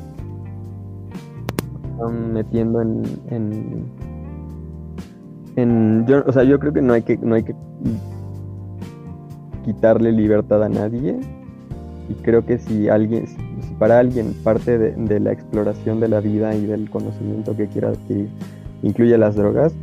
metiendo 2.34 2.82
en, 2.82 3.04
en, 3.30 3.86
en- 5.56 6.06
yo, 6.06 6.24
o 6.28 6.32
sea, 6.32 6.44
yo 6.44 6.60
creo 6.60 6.74
que 6.74 6.82
no 6.82 6.94
hay 6.94 7.02
que, 7.04 7.18
no 7.18 7.36
hay 7.36 7.44
que 7.44 7.56
quitarle 9.64 10.12
libertad 10.12 10.64
a 10.64 10.70
nadie. 10.70 11.20
Y 12.10 12.14
creo 12.16 12.46
que 12.46 12.60
si 12.60 12.88
alguien, 12.88 13.28
si 13.28 13.74
para 13.80 14.00
alguien 14.00 14.34
parte 14.44 14.78
de, 14.78 15.20
la 15.20 15.32
exploración 15.32 16.00
de 16.00 16.08
la 16.08 16.20
vida 16.20 16.56
y 16.56 16.66
del 16.66 16.90
conocimiento 16.90 17.56
que 17.56 17.68
quiera 17.68 17.90
adquirir 17.90 18.30
incluye 18.84 19.18
las 19.18 19.36
drogas, 19.36 19.74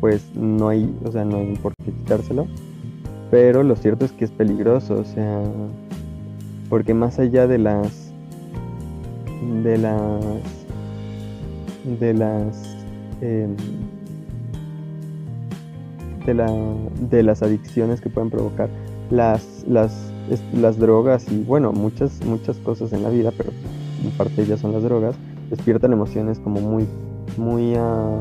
pues 0.00 0.24
no 0.34 0.68
hay, 0.68 0.94
o 1.04 1.10
sea, 1.10 1.24
no 1.24 1.38
hay 1.38 1.56
por 1.56 1.74
quitárselo. 1.76 2.46
Pero 3.30 3.62
lo 3.62 3.76
cierto 3.76 4.04
es 4.04 4.12
que 4.12 4.26
es 4.26 4.30
peligroso, 4.30 4.94
o 4.94 5.04
sea, 5.04 5.42
porque 6.68 6.94
más 6.94 7.18
allá 7.18 7.46
de 7.46 7.58
las 7.58 8.12
de 9.64 9.78
las 9.78 10.24
de 11.98 12.14
las 12.14 12.76
em, 13.20 13.56
de 16.26 16.34
la 16.34 16.46
de 17.10 17.22
las 17.22 17.42
adicciones 17.42 18.00
que 18.00 18.10
pueden 18.10 18.30
provocar 18.30 18.68
las 19.10 19.64
las 19.66 20.11
es- 20.30 20.42
las 20.54 20.78
drogas 20.78 21.30
y 21.30 21.42
bueno 21.42 21.72
muchas 21.72 22.24
muchas 22.24 22.56
cosas 22.58 22.92
en 22.92 23.02
la 23.02 23.08
vida 23.10 23.30
pero 23.36 23.50
en 24.04 24.10
parte 24.12 24.34
de 24.36 24.42
ellas 24.44 24.60
son 24.60 24.72
las 24.72 24.82
drogas 24.82 25.14
despiertan 25.50 25.92
emociones 25.92 26.38
como 26.38 26.60
muy 26.60 26.86
muy 27.36 27.74
ah, 27.76 28.18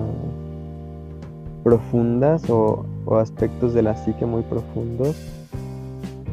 profundas 1.64 2.50
o, 2.50 2.86
o 3.06 3.16
aspectos 3.18 3.74
de 3.74 3.82
la 3.84 3.96
psique 3.96 4.26
muy 4.26 4.42
profundos. 4.44 5.16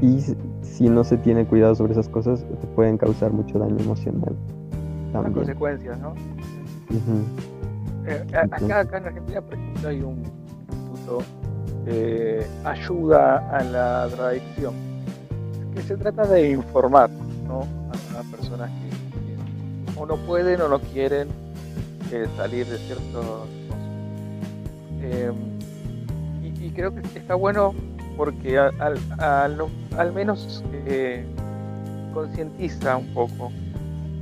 Y 0.00 0.20
si- 0.62 0.88
no 0.88 1.02
se 1.02 1.16
tiene 1.16 1.44
cuidado 1.44 1.74
sobre 1.74 1.92
esas 1.92 2.08
cosas 2.08 2.44
te 2.60 2.66
pueden 2.68 2.98
causar 2.98 3.32
mucho 3.32 3.58
daño 3.58 3.76
emocional 3.80 4.32
también. 5.12 5.34
consecuencias, 5.34 5.98
¿no? 5.98 6.14
Eh, 8.06 8.24
a- 8.32 8.42
acá, 8.56 8.80
acá 8.80 8.98
en 8.98 9.06
Argentina, 9.06 9.40
por 9.42 9.54
ejemplo, 9.54 9.88
hay 9.88 10.00
un 10.02 10.18
instituto 10.20 11.18
de 11.84 12.46
ayuda 12.64 13.38
a 13.50 13.64
la 13.64 14.06
drogadicción 14.06 14.74
que 15.79 15.85
se 15.85 15.97
trata 15.97 16.26
de 16.26 16.51
informar 16.51 17.09
¿no? 17.47 17.61
a, 18.18 18.22
personas 18.37 18.68
que, 18.70 20.01
o 20.01 20.05
no 20.07 20.16
pueden 20.16 20.61
o 20.61 20.68
no 20.68 20.81
quieren 20.81 21.29
eh, 22.12 22.26
salir 22.37 22.66
de 22.66 22.79
ciertos. 22.79 23.47
Eh, 25.01 25.31
y, 26.43 26.70
creo 26.70 26.93
que 26.93 27.01
está 27.18 27.37
bueno 27.37 27.74
porque 28.16 28.59
al, 28.59 28.99
al- 29.18 30.12
menos 30.12 30.64
eh, 30.87 31.24
concientiza 32.12 32.97
un 32.97 33.07
poco 33.14 33.53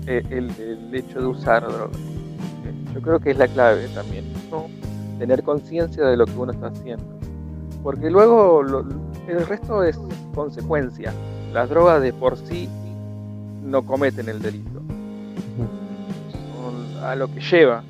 eh, 0.07 0.23
el, 0.29 0.51
hecho 0.95 1.21
de 1.21 1.27
usar 1.27 1.63
drogas. 1.67 1.97
Yo 2.95 3.01
creo 3.01 3.19
que 3.19 3.31
es 3.31 3.39
la 3.39 3.49
clave 3.49 3.89
también, 3.89 4.25
¿no? 4.51 4.67
Tener 5.19 5.43
conciencia 5.43 6.05
de 6.05 6.17
lo 6.19 6.27
que 6.27 6.37
uno 6.37 6.53
está 6.53 6.67
haciendo. 6.67 7.05
Porque 7.83 8.11
luego 8.11 8.63
lo- 8.63 8.85
el 9.29 9.47
resto 9.47 9.83
es 9.83 9.99
consecuencia. 10.35 11.13
Las 11.57 11.71
drogas 11.71 12.03
de 12.03 12.13
por 12.13 12.37
sí 12.37 12.69
no 13.63 13.81
cometen 13.83 14.29
el 14.29 14.43
delito. 14.43 14.83
Son 16.53 17.03
a 17.03 17.15
lo 17.17 17.29
que 17.29 17.41
lleva. 17.41 17.83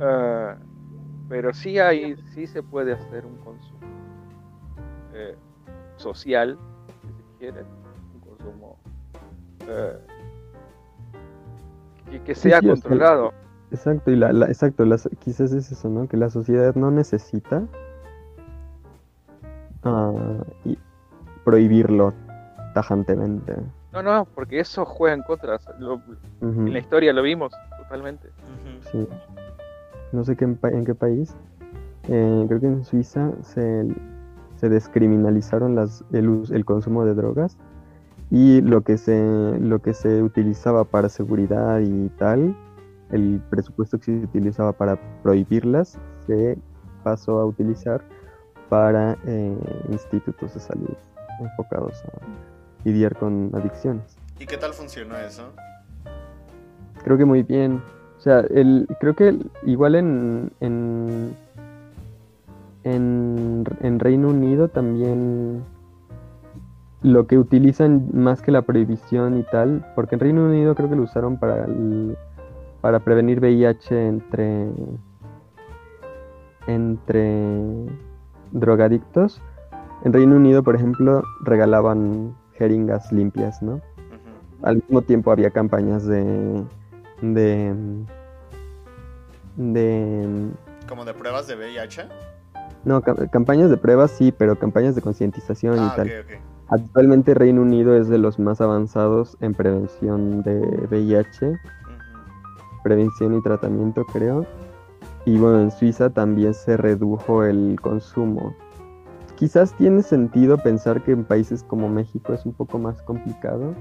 Eh, 0.00 0.54
pero 1.28 1.54
sí 1.54 1.78
hay, 1.78 2.16
sí 2.34 2.48
se 2.48 2.60
puede 2.60 2.94
hacer 2.94 3.24
un 3.24 3.36
consumo 3.36 3.78
eh, 5.12 5.36
social, 5.96 6.58
si 7.02 7.06
se 7.06 7.38
quiere, 7.38 7.62
un 8.14 8.20
consumo 8.28 8.78
eh, 9.68 9.96
que, 12.10 12.20
que 12.20 12.34
sea 12.34 12.58
sí, 12.58 12.66
controlado. 12.66 13.32
Exacto, 13.70 14.10
y 14.10 14.16
la, 14.16 14.32
la- 14.32 14.46
exacto, 14.46 14.84
las- 14.84 15.08
quizás 15.20 15.52
es 15.52 15.70
eso, 15.70 15.88
¿no? 15.88 16.08
Que 16.08 16.16
la 16.16 16.30
sociedad 16.30 16.74
no 16.74 16.90
necesita 16.90 17.62
ah, 19.84 20.12
y 20.64 20.76
prohibirlo 21.44 22.12
tajantemente. 22.74 23.54
No, 23.92 24.02
no, 24.02 24.26
porque 24.34 24.60
eso 24.60 24.84
juega 24.84 25.14
en 25.14 25.22
contra. 25.22 25.58
lo- 25.78 26.00
en 26.40 26.72
la 26.72 26.78
historia 26.78 27.12
lo 27.12 27.22
vimos 27.22 27.52
totalmente. 27.78 28.28
Sí. 28.90 29.06
No 30.12 30.24
sé 30.24 30.36
qué 30.36 30.44
en, 30.44 30.56
pa- 30.56 30.70
en 30.70 30.84
qué 30.84 30.94
país. 30.94 31.34
eh, 32.08 32.44
creo 32.48 32.60
que 32.60 32.66
en 32.66 32.84
Suiza 32.84 33.30
se, 33.42 33.86
se 34.56 34.68
descriminalizaron 34.68 35.74
las, 35.74 36.04
el, 36.12 36.42
el 36.50 36.64
consumo 36.64 37.04
de 37.04 37.14
drogas 37.14 37.56
y 38.30 38.60
lo 38.62 38.82
que 38.82 38.98
se 38.98 39.58
lo 39.60 39.80
que 39.80 39.94
se 39.94 40.22
utilizaba 40.22 40.84
para 40.84 41.08
seguridad 41.08 41.80
y 41.80 42.08
tal, 42.18 42.56
el 43.10 43.40
presupuesto 43.50 43.98
que 43.98 44.04
se 44.06 44.12
utilizaba 44.24 44.72
para 44.72 44.98
prohibirlas 45.22 45.98
se 46.26 46.58
pasó 47.04 47.38
a 47.40 47.44
utilizar 47.46 48.02
para 48.68 49.16
eh, 49.26 49.56
institutos 49.90 50.54
de 50.54 50.60
salud 50.60 50.94
enfocados 51.40 52.02
a 52.04 52.18
lidiar 52.84 53.16
con 53.16 53.50
adicciones. 53.54 54.16
¿Y 54.38 54.46
qué 54.46 54.56
tal 54.56 54.72
funcionó 54.72 55.16
eso? 55.16 55.52
Creo 57.02 57.16
que 57.16 57.24
muy 57.24 57.42
bien. 57.42 57.82
O 58.18 58.20
sea, 58.20 58.40
el, 58.40 58.86
creo 59.00 59.14
que 59.14 59.28
el- 59.28 59.50
igual 59.64 59.94
en, 59.94 60.50
en, 60.60 61.36
en, 62.84 63.64
en 63.80 63.98
Reino 64.00 64.28
Unido 64.28 64.68
también 64.68 65.62
lo 67.02 67.26
que 67.26 67.36
utilizan 67.38 68.08
más 68.14 68.40
que 68.40 68.50
la 68.50 68.62
prohibición 68.62 69.38
y 69.38 69.42
tal, 69.42 69.84
porque 69.94 70.14
en 70.14 70.20
Reino 70.20 70.44
Unido 70.46 70.74
creo 70.74 70.88
que 70.88 70.96
lo 70.96 71.02
usaron 71.02 71.38
para, 71.38 71.64
el- 71.66 72.16
para 72.80 73.00
prevenir 73.00 73.40
VIH 73.40 74.08
entre, 74.08 74.68
entre 76.66 77.86
drogadictos. 78.52 79.40
En 80.04 80.12
Reino 80.12 80.36
Unido, 80.36 80.62
por 80.62 80.76
ejemplo, 80.76 81.22
regalaban 81.42 82.34
jeringas 82.52 83.10
limpias, 83.12 83.62
¿no? 83.62 83.80
Al 84.62 84.76
mismo 84.76 85.02
tiempo 85.02 85.32
había 85.32 85.50
campañas 85.50 86.06
de 86.06 86.62
de 87.22 87.74
de 89.56 90.50
¿Como 90.88 91.04
de 91.04 91.14
pruebas 91.14 91.46
de 91.46 91.56
VIH? 91.56 92.08
no 92.84 93.00
ca- 93.02 93.14
campañas 93.28 93.70
de 93.70 93.76
pruebas 93.76 94.10
sí 94.10 94.32
pero 94.36 94.58
campañas 94.58 94.94
de 94.94 95.00
concientización 95.00 95.78
Ah, 95.80 95.92
y 95.92 95.96
tal 95.96 96.08
ok, 96.08 96.14
ok. 96.26 96.40
actualmente 96.70 97.34
Reino 97.34 97.62
Unido 97.62 97.96
es 97.96 98.08
de 98.08 98.18
los 98.18 98.38
más 98.38 98.60
avanzados 98.60 99.36
en 99.40 99.54
prevención 99.54 100.42
de 100.42 100.58
VIH 100.90 101.52
prevención 102.82 103.34
y 103.36 103.42
tratamiento 103.42 104.04
creo 104.12 104.44
y 105.24 105.38
bueno 105.38 105.60
en 105.60 105.70
Suiza 105.70 106.10
también 106.10 106.52
se 106.52 106.76
redujo 106.76 107.44
el 107.44 107.78
consumo 107.80 108.54
quizás 109.36 109.72
tiene 109.74 110.02
sentido 110.02 110.58
pensar 110.58 111.02
que 111.02 111.12
en 111.12 111.24
países 111.24 111.62
como 111.62 111.88
México 111.88 112.32
es 112.32 112.44
un 112.46 112.52
poco 112.52 112.78
más 112.78 113.00
complicado. 113.02 113.74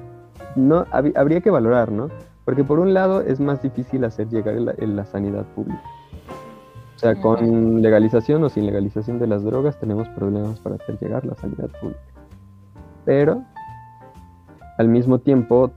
No 0.56 0.86
hab- 0.88 1.14
habría 1.16 1.41
que 1.41 1.49
valorar 1.51 1.91
no 1.91 2.10
porque 2.45 2.64
por 2.64 2.80
un 2.80 2.93
lado 2.93 3.22
es 3.22 3.39
más 3.39 3.62
difícil 3.62 4.04
hacer 4.04 4.28
llegar 4.30 4.56
la, 4.56 5.06
sanidad 5.06 5.45
pública. 5.56 5.82
O 6.95 6.99
sea 6.99 7.20
con 7.20 7.82
legalización 7.82 8.43
o 8.43 8.49
sin 8.49 8.66
legalización 8.66 9.20
de 9.20 9.28
las 9.28 9.43
drogas 9.43 9.80
tenemos 9.80 10.08
problemas 10.10 10.60
para 10.60 10.76
hacer 10.76 10.97
llegar 10.99 11.26
la 11.26 11.36
sanidad 11.36 11.70
pública. 11.80 12.01
Pero 13.06 13.43
al 14.78 14.88
mismo 14.88 15.20
tiempo 15.20 15.72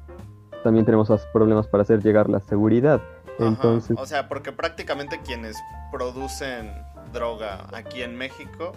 también 0.64 0.84
tenemos 0.84 1.10
problemas 1.32 1.66
para 1.68 1.82
hacer 1.82 2.02
llegar 2.02 2.28
la 2.28 2.40
seguridad. 2.40 3.00
Ajá. 3.38 3.48
entonces, 3.48 3.96
O 4.00 4.06
sea, 4.06 4.28
porque 4.28 4.50
prácticamente 4.52 5.20
quienes 5.20 5.56
producen 5.92 6.72
droga 7.12 7.66
aquí 7.72 8.02
en 8.02 8.16
México, 8.16 8.72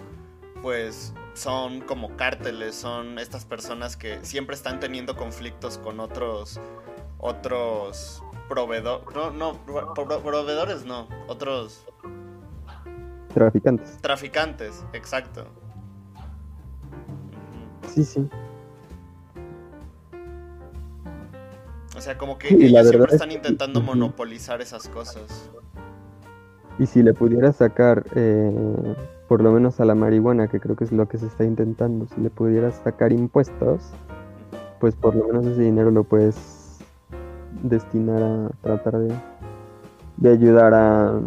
pues 0.62 1.14
son 1.34 1.82
como 1.82 2.16
cárteles, 2.18 2.76
son 2.76 3.18
estas 3.20 3.45
personas 3.45 3.95
que 3.95 4.24
siempre 4.26 4.55
están 4.55 4.80
teniendo 4.80 5.16
conflictos 5.16 5.78
con 5.78 5.99
otros, 5.99 6.60
otros 7.18 8.24
proveedor, 8.49 9.16
no, 9.16 9.32
no, 9.32 9.53
pro- 9.66 9.93
pro- 9.93 10.22
proveedores 10.22 10.84
no, 10.86 11.07
otros 11.28 11.86
Traficantes. 13.34 13.97
traficantes, 14.01 14.84
exacto. 14.93 15.45
Sí, 17.93 18.03
sí. 18.03 18.28
O 21.95 22.01
sea, 22.01 22.18
como 22.18 22.38
que 22.38 22.49
Sí, 22.49 22.55
y 22.55 22.70
la 22.70 22.80
ellos 22.82 22.89
siempre 22.91 23.07
es 23.10 23.14
están 23.14 23.30
que- 23.30 23.36
intentando 23.36 23.82
monopolizar 23.82 24.62
esas 24.62 24.88
cosas. 24.88 25.49
Y 26.78 26.86
si 26.86 27.03
le 27.03 27.14
pudiera 27.14 27.51
sacar, 27.51 28.05
eh, 28.16 28.95
por 29.30 29.43
lo 29.43 29.51
menos 29.51 29.80
a 29.80 29.86
la 29.86 29.93
marihuana, 29.93 30.47
que 30.47 30.59
creo 30.59 30.75
que 30.75 30.84
es 30.84 30.91
lo 30.91 31.07
que 31.07 31.19
se 31.19 31.27
está 31.27 31.43
intentando, 31.43 32.07
si 32.07 32.19
le 32.19 32.32
pudieras 32.32 32.82
sacar 32.84 33.13
impuestos, 33.13 33.91
pues 34.80 34.95
por 34.95 35.15
lo 35.15 35.27
menos 35.27 35.45
ese 35.45 35.61
dinero 35.61 35.91
lo 35.91 36.03
puedes 36.03 36.80
destinar 37.61 38.23
a 38.23 38.49
tratar 38.61 38.97
de, 38.97 39.13
de 40.17 40.32
ayudar 40.32 40.73
a, 40.73 41.19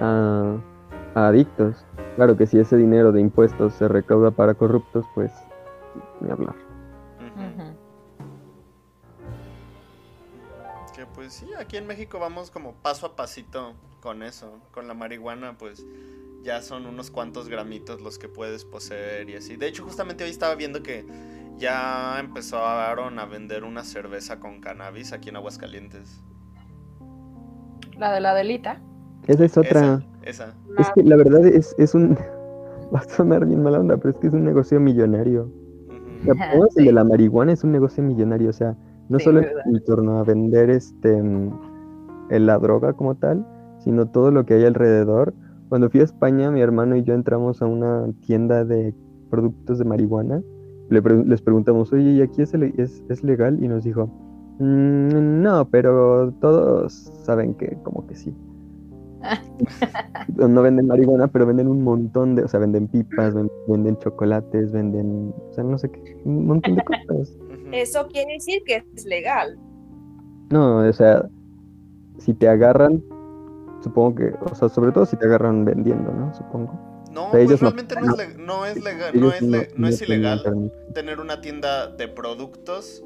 a, 0.00 0.56
a 1.14 1.28
adictos. 1.28 1.84
Claro 2.16 2.34
que 2.34 2.46
si 2.46 2.58
ese 2.58 2.78
dinero 2.78 3.12
de 3.12 3.20
impuestos 3.20 3.74
se 3.74 3.86
recauda 3.86 4.30
para 4.30 4.54
corruptos, 4.54 5.04
pues 5.14 5.30
ni 6.22 6.30
hablar. 6.30 6.54
Que 10.96 11.06
pues 11.14 11.32
sí, 11.32 11.50
aquí 11.58 11.76
en 11.76 11.86
México 11.86 12.18
vamos 12.18 12.50
como 12.50 12.72
paso 12.72 13.06
a 13.06 13.16
pasito 13.16 13.74
con 14.00 14.22
eso. 14.22 14.58
Con 14.72 14.88
la 14.88 14.94
marihuana, 14.94 15.56
pues 15.58 15.84
ya 16.42 16.62
son 16.62 16.86
unos 16.86 17.10
cuantos 17.10 17.48
gramitos 17.48 18.00
los 18.00 18.18
que 18.18 18.28
puedes 18.28 18.64
poseer 18.64 19.28
y 19.30 19.36
así. 19.36 19.56
De 19.56 19.68
hecho, 19.68 19.84
justamente 19.84 20.24
hoy 20.24 20.30
estaba 20.30 20.54
viendo 20.54 20.82
que 20.82 21.04
ya 21.58 22.18
empezaron 22.18 23.18
a 23.18 23.26
vender 23.26 23.64
una 23.64 23.84
cerveza 23.84 24.40
con 24.40 24.60
cannabis 24.60 25.12
aquí 25.12 25.28
en 25.28 25.36
Aguascalientes. 25.36 26.22
La 27.98 28.12
de 28.12 28.20
la 28.20 28.34
delita. 28.34 28.80
Esa 29.26 29.44
es 29.44 29.58
otra... 29.58 30.02
Esa, 30.22 30.54
esa. 30.54 30.54
Es 30.78 30.90
que 30.94 31.02
la 31.02 31.16
verdad 31.16 31.44
es, 31.46 31.74
es 31.78 31.94
un... 31.94 32.16
Va 32.94 32.98
a 32.98 33.08
sonar 33.08 33.46
bien 33.46 33.62
mala 33.62 33.78
onda, 33.78 33.96
pero 33.98 34.10
es 34.10 34.16
que 34.16 34.26
es 34.26 34.32
un 34.32 34.44
negocio 34.44 34.80
millonario. 34.80 35.48
O 36.28 36.34
sea, 36.34 36.52
el 36.76 36.84
de 36.86 36.92
la 36.92 37.04
marihuana 37.04 37.52
es 37.52 37.62
un 37.62 37.72
negocio 37.72 38.02
millonario, 38.02 38.50
o 38.50 38.52
sea, 38.52 38.76
no 39.08 39.18
Sí, 39.18 39.24
solo 39.24 39.40
en 39.40 39.84
torno 39.84 40.18
a 40.18 40.24
vender 40.24 40.70
este 40.70 41.22
mm, 41.22 41.50
en 42.30 42.46
la 42.46 42.58
droga 42.58 42.92
como 42.92 43.14
tal, 43.14 43.46
sino 43.80 44.06
todo 44.06 44.30
lo 44.30 44.44
que 44.46 44.54
hay 44.54 44.64
alrededor. 44.64 45.34
Cuando 45.68 45.90
fui 45.90 46.00
a 46.00 46.04
España, 46.04 46.50
mi 46.50 46.60
hermano 46.60 46.96
y 46.96 47.02
yo 47.02 47.14
entramos 47.14 47.62
a 47.62 47.66
una 47.66 48.06
tienda 48.26 48.64
de 48.64 48.94
productos 49.30 49.78
de 49.78 49.84
marihuana. 49.84 50.42
Le 50.88 51.00
pre- 51.02 51.24
les 51.24 51.40
preguntamos, 51.42 51.92
oye, 51.92 52.10
¿y 52.12 52.20
aquí 52.22 52.42
es, 52.42 52.52
es, 52.54 53.04
es 53.08 53.22
legal? 53.22 53.62
Y 53.62 53.68
nos 53.68 53.84
dijo, 53.84 54.06
"Mm, 54.58 55.42
no, 55.42 55.68
pero 55.70 56.32
todos 56.40 56.92
saben 57.24 57.54
que 57.54 57.76
como 57.84 58.06
que 58.06 58.16
sí. 58.16 58.34
no 60.36 60.62
venden 60.62 60.86
marihuana, 60.86 61.28
pero 61.28 61.46
venden 61.46 61.68
un 61.68 61.82
montón 61.84 62.34
de, 62.34 62.42
o 62.44 62.48
sea, 62.48 62.58
venden 62.60 62.88
pipas, 62.88 63.34
ven- 63.34 63.50
venden 63.68 63.96
chocolates, 63.98 64.72
venden, 64.72 65.32
o 65.50 65.52
sea, 65.52 65.62
no 65.64 65.78
sé 65.78 65.90
qué, 65.90 66.20
un 66.24 66.46
montón 66.46 66.76
de 66.76 66.82
cosas. 67.06 67.36
Eso 67.72 68.06
quiere 68.08 68.32
decir 68.34 68.62
que 68.66 68.82
es 68.96 69.04
legal. 69.04 69.56
No, 70.50 70.78
o 70.78 70.92
sea, 70.92 71.28
si 72.18 72.34
te 72.34 72.48
agarran, 72.48 73.02
supongo 73.82 74.14
que, 74.16 74.34
o 74.40 74.54
sea, 74.54 74.68
sobre 74.68 74.92
todo 74.92 75.06
si 75.06 75.16
te 75.16 75.26
agarran 75.26 75.64
vendiendo, 75.64 76.12
¿no? 76.12 76.34
Supongo. 76.34 76.72
No, 77.12 77.22
sea, 77.22 77.30
pues 77.32 77.42
ellos 77.44 77.62
no- 77.62 77.70
realmente 77.70 77.94
no, 77.96 78.06
es, 78.06 78.16
le- 78.16 78.34
no 78.44 78.66
es 78.66 78.82
legal, 78.82 79.20
no 79.20 79.32
es, 79.32 79.42
le- 79.42 79.68
no 79.76 79.88
es 79.88 80.02
ilegal 80.02 80.72
tener 80.94 81.18
una 81.20 81.40
tienda 81.40 81.88
de 81.88 82.08
productos 82.08 83.02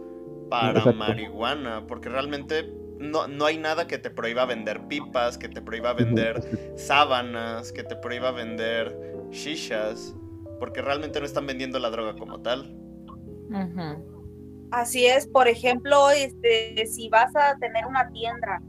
para 0.50 0.70
Exacto. 0.80 0.98
marihuana, 0.98 1.86
porque 1.86 2.08
realmente 2.10 2.70
no, 2.98 3.26
no 3.26 3.46
hay 3.46 3.58
nada 3.58 3.86
que 3.86 3.98
te 3.98 4.10
prohíba 4.10 4.44
vender 4.46 4.86
pipas, 4.88 5.38
que 5.38 5.48
te 5.48 5.60
prohíba 5.62 5.94
vender 5.94 6.42
sábanas, 6.76 7.72
que 7.72 7.82
te 7.82 7.96
prohíba 7.96 8.30
vender 8.30 8.94
shishas, 9.30 10.14
porque 10.60 10.82
realmente 10.82 11.18
no 11.18 11.26
están 11.26 11.46
vendiendo 11.46 11.78
la 11.78 11.90
droga 11.90 12.14
como 12.14 12.40
tal. 12.40 12.76
Así 14.70 15.06
es, 15.06 15.26
por 15.26 15.48
ejemplo, 15.48 16.10
este, 16.10 16.86
si 16.86 17.08
vas 17.08 17.34
a 17.36 17.56
tener 17.58 17.86
una 17.86 18.08
tienda, 18.10 18.60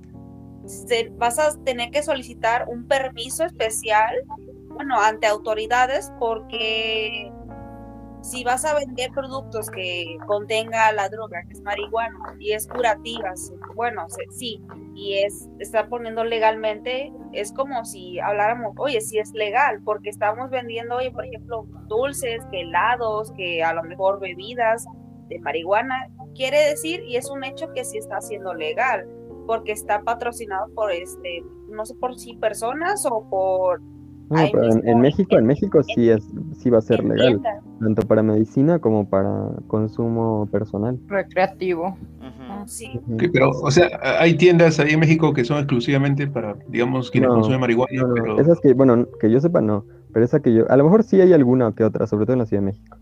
se- 0.66 1.10
vas 1.18 1.40
a 1.40 1.52
tener 1.64 1.92
que 1.92 2.04
solicitar 2.04 2.68
un 2.68 2.88
permiso 2.88 3.44
especial, 3.44 4.16
bueno, 4.70 5.00
ante 5.00 5.28
autoridades, 5.28 6.12
porque 6.20 7.32
si 8.22 8.44
vas 8.44 8.66
a 8.66 8.74
vender 8.74 9.12
productos 9.12 9.70
que 9.70 10.18
contenga 10.26 10.92
la 10.92 11.10
droga, 11.10 11.44
que 11.48 11.54
es 11.54 11.62
marihuana 11.62 12.36
y 12.40 12.54
es 12.54 12.68
curativa, 12.68 13.34
bueno, 13.76 14.08
sí, 14.32 14.62
y 14.96 15.20
es 15.20 15.48
está 15.60 15.88
poniendo 15.88 16.24
legalmente, 16.24 17.14
es 17.34 17.52
como 17.52 17.86
si 17.86 18.20
habláramos, 18.20 18.74
oye, 18.78 19.00
sí 19.02 19.20
es 19.20 19.32
legal, 19.34 19.80
porque 19.86 20.10
estamos 20.10 20.50
vendiendo, 20.50 20.96
oye, 20.96 21.12
por 21.12 21.26
ejemplo, 21.26 21.68
dulces, 21.88 22.42
helados, 22.52 23.32
que 23.34 23.64
a 23.64 23.74
lo 23.74 23.84
mejor 23.84 24.20
bebidas 24.20 24.88
de 25.28 25.40
marihuana, 25.40 26.10
quiere 26.34 26.70
decir, 26.70 27.04
y 27.08 27.18
es 27.18 27.30
un 27.30 27.44
hecho 27.44 27.72
que 27.74 27.86
sí 27.86 28.00
está 28.00 28.22
siendo 28.22 28.56
legal, 28.56 29.08
porque 29.46 29.72
está 29.72 30.02
patrocinado 30.02 30.68
por 30.74 30.92
este, 30.92 31.44
no 31.70 31.86
sé 31.86 31.96
por 31.96 32.18
si 32.18 32.36
personas 32.38 33.06
o 33.10 33.28
por 33.30 33.82
No, 33.82 34.38
pero 34.52 34.64
en, 34.64 34.76
mismo, 34.78 34.92
en 34.92 35.00
México, 35.02 35.38
en 35.38 35.46
México 35.46 35.84
sí 35.84 36.10
es, 36.10 36.28
sí 36.58 36.70
va 36.70 36.80
a 36.80 36.82
ser 36.82 37.02
en 37.02 37.10
legal, 37.10 37.28
tiendas. 37.42 37.64
tanto 37.80 38.08
para 38.08 38.24
medicina 38.24 38.80
como 38.80 39.08
para 39.10 39.50
consumo 39.68 40.48
personal. 40.52 41.00
Recreativo. 41.08 41.90
Ujú. 42.20 42.68
Sí, 42.68 43.00
Ujú. 43.06 43.16
Ok, 43.16 43.24
pero, 43.32 43.50
o 43.52 43.70
sea, 43.72 43.88
hay 44.20 44.36
tiendas 44.36 44.80
ahí 44.80 44.94
en 44.94 45.00
México 45.00 45.34
que 45.34 45.46
son 45.46 45.58
exclusivamente 45.60 46.26
para, 46.28 46.56
digamos, 46.70 47.12
quienes 47.12 47.28
No, 47.30 47.36
consumen 47.36 47.60
marihuana, 47.60 48.02
No, 48.02 48.08
no, 48.08 48.14
pero... 48.16 48.40
esas 48.40 48.60
que, 48.60 48.74
bueno, 48.74 49.06
que 49.20 49.30
yo 49.30 49.40
sepa 49.40 49.62
no, 49.62 49.86
pero 50.14 50.26
esa 50.26 50.40
que 50.42 50.54
yo, 50.54 50.70
a 50.72 50.76
lo 50.78 50.84
mejor 50.86 51.04
sí 51.04 51.22
hay 51.22 51.34
alguna 51.34 51.74
que 51.76 51.84
otra, 51.84 52.08
sobre 52.08 52.26
todo 52.26 52.34
en 52.34 52.40
la 52.40 52.46
Ciudad 52.48 52.64
de 52.64 52.68
México. 52.68 52.98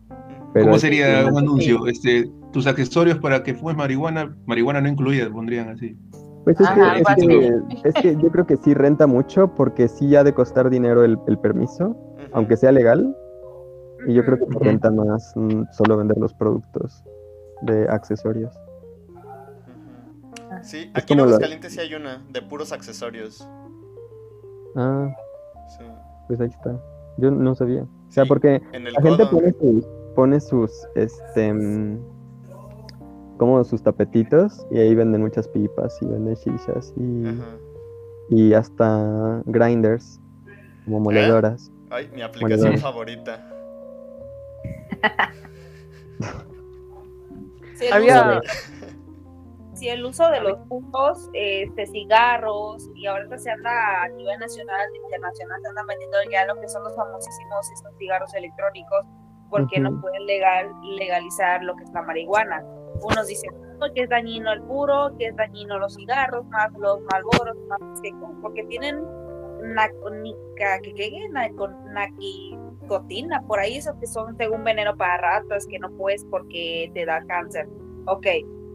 Pero 0.54 0.66
¿Cómo 0.68 0.78
sería 0.78 1.26
un 1.26 1.32
sí. 1.34 1.39
anuncio? 1.39 1.88
Este, 1.88 2.30
tus 2.52 2.68
accesorios 2.68 3.18
para 3.20 3.41
que 3.41 3.56
fumes 3.56 3.76
marihuana, 3.76 4.36
marihuana 4.46 4.82
no 4.82 4.88
incluida, 4.89 5.28
pondrían 5.32 5.70
así. 5.70 5.98
Pues 6.44 6.60
es, 6.60 6.68
Ajá, 6.68 6.96
que, 6.96 7.02
es, 7.02 7.16
que, 7.16 7.88
es 7.89 7.94
que 7.96 8.16
yo 8.18 8.30
creo 8.30 8.46
que 8.46 8.58
sí 8.58 8.74
renta 8.74 9.08
mucho 9.08 9.48
porque 9.56 9.88
sí 9.88 10.14
ha 10.16 10.24
de 10.24 10.34
costar 10.34 10.70
dinero 10.70 11.04
el, 11.06 11.18
el 11.28 11.38
permiso, 11.39 11.96
aunque 12.34 12.58
sea 12.58 12.72
legal, 12.72 13.16
y 14.08 14.14
yo 14.14 14.26
creo 14.26 14.38
que 14.38 14.46
renta 14.60 14.91
más 14.91 15.32
mm, 15.36 15.64
solo 15.72 15.96
vender 15.98 16.18
los 16.18 16.34
productos 16.34 17.04
de 17.62 17.88
accesorios. 17.88 18.54
Sí, 20.64 20.91
Es 20.96 21.04
aquí 21.04 21.14
en 21.14 21.20
la- 21.20 21.24
Aguascalientes 21.26 21.74
sí 21.74 21.80
hay 21.80 21.94
una, 21.96 22.22
de 22.32 22.41
puros 22.41 22.72
accesorios. 22.72 23.48
Ah, 24.76 25.10
Sí. 25.78 25.84
pues 26.28 26.39
ahí 26.41 26.48
está. 26.50 26.78
Yo 27.18 27.32
no 27.32 27.56
sabía. 27.56 27.84
O 27.84 28.12
sea, 28.12 28.24
Sí, 28.24 28.28
porque 28.30 28.62
la 28.74 29.02
gente 29.02 29.26
pone 29.28 29.52
sus, 29.54 29.86
pone 30.16 30.39
sus, 30.39 30.88
este, 30.96 31.54
mm, 31.54 32.00
como 33.38 33.63
sus 33.63 33.81
tapetitos 33.84 34.65
y 34.71 34.79
ahí 34.79 34.95
venden 34.95 35.21
muchas 35.21 35.47
pipas 35.47 35.97
y 36.01 36.05
venden 36.05 36.36
shishas 36.36 36.93
y, 36.97 37.27
Ajá. 37.27 37.57
y 38.29 38.53
hasta 38.53 39.41
grinders, 39.45 40.19
como 40.86 40.99
moledoras. 41.01 41.71
Ay, 41.89 42.09
mi 42.13 42.21
aplicación 42.21 42.77
favorita. 42.77 43.39
Sí, 47.75 47.88
el 47.88 47.93
Había- 47.93 48.21
uso 48.21 48.29
de- 48.29 48.47
sí, 49.75 49.89
el 49.89 50.05
uso 50.05 50.29
de 50.29 50.39
los 50.41 50.59
puntos, 50.67 51.29
este, 51.34 51.88
cigarros, 51.88 52.88
y 52.95 53.07
ahorita 53.07 53.38
se 53.39 53.49
anda 53.51 54.03
a 54.03 54.09
nivel 54.09 54.39
nacional 54.39 54.88
e 54.93 54.97
internacional, 54.97 55.59
se 55.61 55.67
andan 55.69 55.88
vendiendo 55.88 56.17
ya 56.31 56.45
lo 56.45 56.59
que 56.61 56.69
son 56.69 56.84
los 56.84 56.95
famosísimos 56.95 57.71
estos 57.75 57.91
cigarros 57.97 58.34
electrónicos, 58.36 59.05
porque 59.49 59.79
no 59.79 59.99
pueden 60.01 60.25
legal, 60.27 60.69
legalizar 60.97 61.63
lo 61.63 61.75
que 61.75 61.84
es 61.84 61.89
la 61.91 62.03
marihuana. 62.03 62.63
Unos 63.04 63.28
dicen 63.28 63.51
"No, 63.80 63.91
que 63.93 64.04
es 64.04 64.10
dañino 64.10 64.51
el 64.51 64.62
puro, 64.64 65.16
que 65.18 65.28
es 65.28 65.36
dañino 65.36 65.78
los 65.80 65.95
cigarros, 65.95 66.45
más 66.47 66.72
los 66.78 67.01
malboros, 67.12 67.58
más 67.68 68.01
que 68.01 68.14
porque 68.41 68.64
tienen 68.66 69.04
naconica, 69.62 70.80
que 70.82 70.93
que 70.93 71.10
naco- 71.32 71.70
naquicotina, 71.91 73.41
por 73.47 73.60
ahí 73.60 73.78
esos 73.78 73.95
que 73.97 74.08
son 74.08 74.36
según 74.38 74.64
veneno 74.64 74.95
para 74.95 75.18
ratas, 75.18 75.66
que 75.68 75.80
no 75.80 75.89
puedes 75.91 76.26
porque 76.26 76.91
te 76.93 77.06
da 77.06 77.24
cáncer. 77.26 77.68
Ok, 78.06 78.28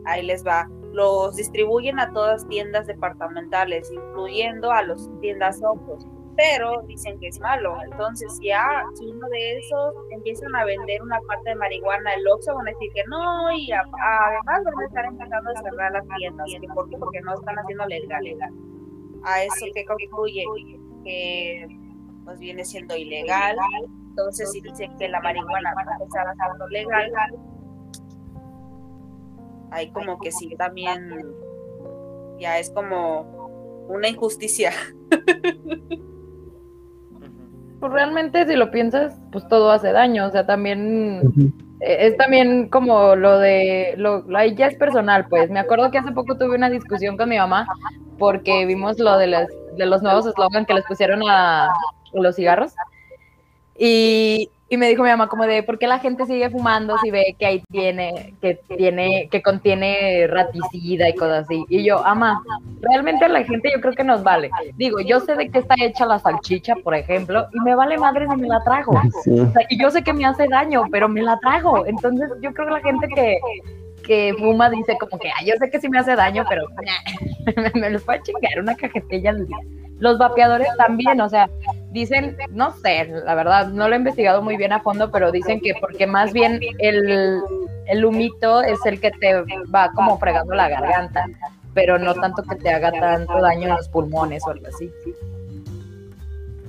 ahí 0.07 0.23
les 0.23 0.45
va. 0.47 0.69
Los 0.93 1.37
distribuyen 1.37 2.01
a 2.01 2.13
todas 2.13 2.47
tiendas 2.49 2.87
departamentales, 2.87 3.91
incluyendo 3.93 4.73
a 4.73 4.83
los 4.83 5.11
tiendas 5.21 5.61
Oxxos, 5.63 6.07
pero 6.39 6.83
dicen 6.87 7.19
que 7.19 7.27
es 7.27 7.41
malo. 7.41 7.77
Entonces 7.91 8.39
ya, 8.41 8.85
si 8.95 9.07
uno 9.11 9.29
de 9.29 9.59
esos 9.59 9.93
empiezan 10.13 10.55
a 10.55 10.65
vender 10.65 11.03
una 11.03 11.21
parte 11.23 11.51
de 11.51 11.57
marihuana, 11.57 12.15
el 12.15 12.25
Oxxo 12.29 12.55
van 12.55 12.69
a 12.69 12.71
decir 12.71 12.93
que 12.95 13.03
no, 13.11 13.51
y 13.53 13.73
a- 13.73 13.81
además 13.81 14.63
van 14.65 14.79
a 14.81 14.87
estar 14.87 15.05
a 15.05 15.63
cerrar 15.63 15.93
las 15.93 16.07
tiendas. 16.17 16.47
¿Que 16.61 16.69
¿Por 16.69 16.89
qué? 16.89 16.97
Porque 16.97 17.21
no 17.23 17.35
están 17.35 17.59
haciendo 17.59 17.85
legal. 17.87 18.23
legal. 18.23 18.53
A 19.25 19.43
eso 19.43 19.67
que 19.75 19.85
concluye 19.85 20.45
que 21.03 21.67
pues 22.25 22.39
viene 22.39 22.65
siendo 22.65 22.97
ilegal. 22.97 23.57
Entonces 24.11 24.53
si 24.53 24.61
dicen 24.61 24.97
que 24.97 25.09
la 25.09 25.21
marihuana 25.21 25.75
va 25.75 25.91
a 25.91 25.95
empezar 25.99 26.29
a 26.29 26.35
ser 26.35 26.71
legal, 26.71 27.13
ahí 29.73 29.91
como 29.91 30.19
que 30.21 30.31
sí 30.31 30.55
también 30.57 31.11
Ya 32.39 32.59
es 32.61 32.71
como 32.71 33.87
una 33.89 34.07
injusticia. 34.09 34.71
Pues 37.81 37.93
realmente 37.93 38.47
si 38.47 38.57
lo 38.57 38.71
piensas, 38.71 39.19
pues 39.31 39.47
todo 39.49 39.71
hace 39.71 39.93
daño, 39.93 40.27
o 40.27 40.31
sea, 40.31 40.47
también 40.47 41.23
eh, 41.81 41.97
es 42.01 42.17
también 42.17 42.69
como 42.69 43.15
lo 43.15 43.39
de, 43.39 43.95
lo, 43.97 44.23
lo 44.23 44.45
ya 44.47 44.67
es 44.67 44.77
personal, 44.77 45.27
pues. 45.29 45.51
Me 45.51 45.61
acuerdo 45.61 45.91
que 45.91 45.99
hace 45.99 46.13
poco 46.13 46.37
tuve 46.37 46.57
una 46.57 46.71
discusión 46.71 47.17
con 47.17 47.29
mi 47.29 47.39
mamá 47.39 47.67
porque 48.19 48.67
vimos 48.67 48.99
lo 48.99 49.17
de, 49.17 49.29
las, 49.29 49.49
de 49.77 49.87
los 49.87 50.03
nuevos 50.03 50.27
eslogan 50.27 50.67
que 50.67 50.75
les 50.75 50.85
pusieron 50.87 51.23
a 51.29 51.69
los 52.13 52.37
cigarros. 52.37 52.73
Y, 53.79 54.51
y 54.71 54.77
me 54.77 54.89
dijo 54.89 55.03
mi 55.03 55.09
mamá 55.09 55.29
como 55.29 55.45
de, 55.47 55.63
¿por 55.63 55.79
qué 55.79 55.87
la 55.87 55.99
gente 55.99 56.27
sigue 56.27 56.51
fumando 56.51 56.99
si 56.99 57.11
ve 57.11 57.35
que 57.39 57.47
ahí 57.47 57.63
tiene, 57.71 58.35
que 58.43 58.61
tiene, 58.77 59.29
que 59.31 59.41
contiene 59.41 60.27
raticida 60.27 61.09
y 61.09 61.15
cosas 61.15 61.45
así? 61.45 61.65
Y 61.69 61.85
yo, 61.85 62.05
ama, 62.05 62.43
realmente 62.83 63.25
a 63.25 63.29
la 63.29 63.45
gente 63.45 63.71
yo 63.75 63.81
creo 63.81 63.95
que 63.95 64.05
nos 64.05 64.23
vale. 64.23 64.51
Digo, 64.77 65.01
yo 65.01 65.21
sé 65.21 65.37
de 65.37 65.51
qué 65.51 65.61
está 65.61 65.75
hecha 65.81 66.05
la 66.05 66.19
salchicha, 66.19 66.75
por 66.77 66.95
ejemplo, 66.95 67.47
y 67.53 67.61
me 67.61 67.75
vale 67.75 67.97
madre 67.97 68.27
si 68.29 68.37
me 68.37 68.49
la 68.49 68.63
trago. 68.63 69.01
Sí. 69.25 69.41
O 69.41 69.51
sea, 69.53 69.63
y 69.71 69.81
yo 69.81 69.91
sé 69.91 70.03
que 70.03 70.13
me 70.13 70.27
hace 70.27 70.47
daño, 70.49 70.83
pero 70.91 71.09
me 71.09 71.23
la 71.23 71.39
trago. 71.39 71.87
Entonces 71.87 72.29
yo 72.43 72.53
creo 72.53 72.69
que 72.69 72.75
la 72.75 72.81
gente 72.81 73.09
que, 73.09 73.39
que 74.09 74.35
fuma 74.39 74.71
dice 74.71 74.97
como 74.99 75.19
que, 75.19 75.31
ay, 75.39 75.47
yo 75.47 75.55
sé 75.61 75.71
que 75.71 75.81
sí 75.81 75.89
me 75.89 75.99
hace 75.99 76.17
daño, 76.17 76.45
pero 76.49 76.67
me, 77.57 77.81
me 77.81 77.91
los 77.91 78.03
puede 78.03 78.23
chingar 78.23 78.59
una 78.59 78.75
cajetilla 78.75 79.31
al 79.31 79.47
día. 79.47 79.59
Los 80.01 80.19
vapeadores 80.19 80.69
también, 80.79 81.21
o 81.21 81.29
sea, 81.29 81.49
dicen, 81.91 82.37
no 82.51 82.73
sé, 82.73 83.05
la 83.05 83.35
verdad, 83.35 83.69
no 83.69 83.89
lo 83.89 83.95
he 83.95 83.99
investigado 83.99 84.43
muy 84.43 84.57
bien 84.57 84.73
a 84.73 84.81
fondo, 84.81 85.11
pero 85.11 85.31
dicen 85.31 85.61
que 85.61 85.75
porque 85.81 86.07
más 86.07 86.33
bien 86.33 86.61
el, 86.79 87.43
el 87.87 88.05
humito 88.05 88.63
es 88.63 88.79
el 88.87 89.01
que 89.01 89.11
te 89.11 89.35
va 89.75 89.91
como 89.95 90.19
fregando 90.19 90.55
la 90.55 90.69
garganta, 90.69 91.27
pero 91.75 91.99
no 91.99 92.15
tanto 92.15 92.43
que 92.45 92.57
te 92.57 92.71
haga 92.71 92.93
tanto 92.93 93.41
daño 93.41 93.69
en 93.69 93.77
los 93.77 93.89
pulmones 93.89 94.43
o 94.47 94.51
algo 94.51 94.67
así. 94.69 94.91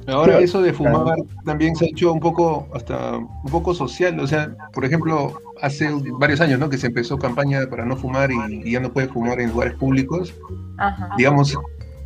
Ahora 0.07 0.39
eso 0.39 0.61
de 0.61 0.73
fumar 0.73 1.17
también 1.45 1.75
se 1.75 1.85
ha 1.85 1.87
hecho 1.89 2.11
un 2.11 2.19
poco 2.19 2.67
hasta 2.73 3.17
un 3.17 3.51
poco 3.51 3.73
social, 3.73 4.19
o 4.19 4.27
sea, 4.27 4.51
por 4.73 4.83
ejemplo, 4.83 5.39
hace 5.61 5.89
varios 6.19 6.41
años, 6.41 6.59
¿no? 6.59 6.69
Que 6.69 6.77
se 6.77 6.87
empezó 6.87 7.17
campaña 7.17 7.67
para 7.69 7.85
no 7.85 7.95
fumar 7.95 8.31
y, 8.31 8.61
y 8.63 8.71
ya 8.71 8.79
no 8.79 8.91
puede 8.91 9.07
fumar 9.07 9.39
en 9.39 9.49
lugares 9.49 9.75
públicos. 9.75 10.33
Ajá. 10.77 11.09
Digamos, 11.17 11.57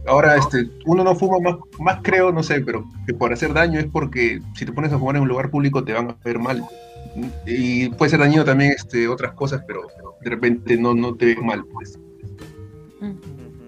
ahora 0.08 0.36
este, 0.36 0.70
uno 0.86 1.04
no 1.04 1.16
fuma 1.16 1.40
más, 1.40 1.56
más 1.80 2.00
creo, 2.02 2.32
no 2.32 2.44
sé, 2.44 2.62
pero 2.62 2.86
que 3.06 3.14
por 3.14 3.32
hacer 3.32 3.54
daño 3.54 3.80
es 3.80 3.86
porque 3.86 4.42
si 4.56 4.66
te 4.66 4.72
pones 4.72 4.92
a 4.92 5.00
fumar 5.00 5.16
en 5.16 5.24
un 5.24 5.30
lugar 5.30 5.50
público 5.50 5.84
te 5.84 5.94
van 5.94 6.12
a 6.12 6.18
ver 6.24 6.40
mal. 6.40 6.64
Y 7.46 7.90
puede 7.90 8.10
ser 8.10 8.20
dañino 8.20 8.44
también 8.44 8.72
este, 8.72 9.08
otras 9.08 9.34
cosas, 9.34 9.64
pero 9.68 9.82
de 10.22 10.30
repente 10.30 10.78
no, 10.78 10.96
no 10.96 11.16
te 11.16 11.28
ves 11.28 11.38
mal. 11.38 11.64
Pues. 11.66 12.00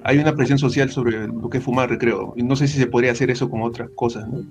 Hay 0.03 0.17
una 0.17 0.35
presión 0.35 0.57
social 0.57 0.89
sobre 0.89 1.27
lo 1.27 1.49
que 1.49 1.59
es 1.59 1.63
fumar, 1.63 1.95
creo. 1.97 2.33
Y 2.35 2.43
no 2.43 2.55
sé 2.55 2.67
si 2.67 2.77
se 2.77 2.87
podría 2.87 3.11
hacer 3.11 3.29
eso 3.29 3.49
con 3.49 3.61
otras 3.61 3.89
cosas, 3.95 4.27
¿no? 4.27 4.43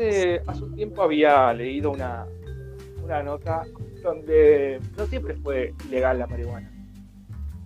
Hace, 0.00 0.40
hace 0.46 0.64
un 0.64 0.74
tiempo 0.74 1.02
había 1.02 1.52
leído 1.52 1.90
una, 1.90 2.24
una 3.04 3.22
nota 3.22 3.66
donde 4.02 4.80
no 4.96 5.04
siempre 5.04 5.34
fue 5.34 5.74
legal 5.90 6.18
la 6.18 6.26
marihuana. 6.26 6.72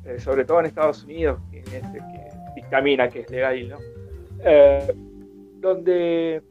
Eh, 0.04 0.18
sobre 0.18 0.44
todo 0.44 0.58
en 0.58 0.66
Estados 0.66 1.04
Unidos, 1.04 1.38
que 1.52 1.60
es 1.60 1.68
que 1.68 1.80
dictamina 2.56 3.08
que 3.08 3.20
es 3.20 3.30
legal, 3.30 3.68
¿no? 3.68 3.76
Eh, 4.44 4.92
donde 5.60 6.42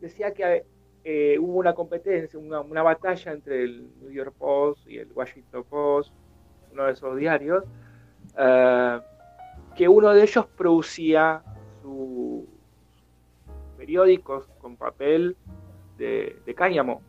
decía 0.00 0.32
que 0.32 0.64
eh, 1.02 1.36
hubo 1.40 1.58
una 1.58 1.74
competencia, 1.74 2.38
una, 2.38 2.60
una 2.60 2.84
batalla 2.84 3.32
entre 3.32 3.64
el 3.64 3.90
New 4.00 4.12
York 4.12 4.34
Post 4.38 4.86
y 4.86 4.98
el 4.98 5.10
Washington 5.12 5.64
Post, 5.68 6.12
uno 6.70 6.84
de 6.84 6.92
esos 6.92 7.16
diarios, 7.16 7.64
que 9.74 9.88
uno 9.88 10.14
de 10.14 10.22
ellos 10.22 10.46
producía 10.56 11.42
su 11.82 12.57
periódicos 13.88 14.46
con 14.60 14.76
papel 14.76 15.34
de, 15.96 16.36
de 16.44 16.54
cáñamo. 16.54 17.00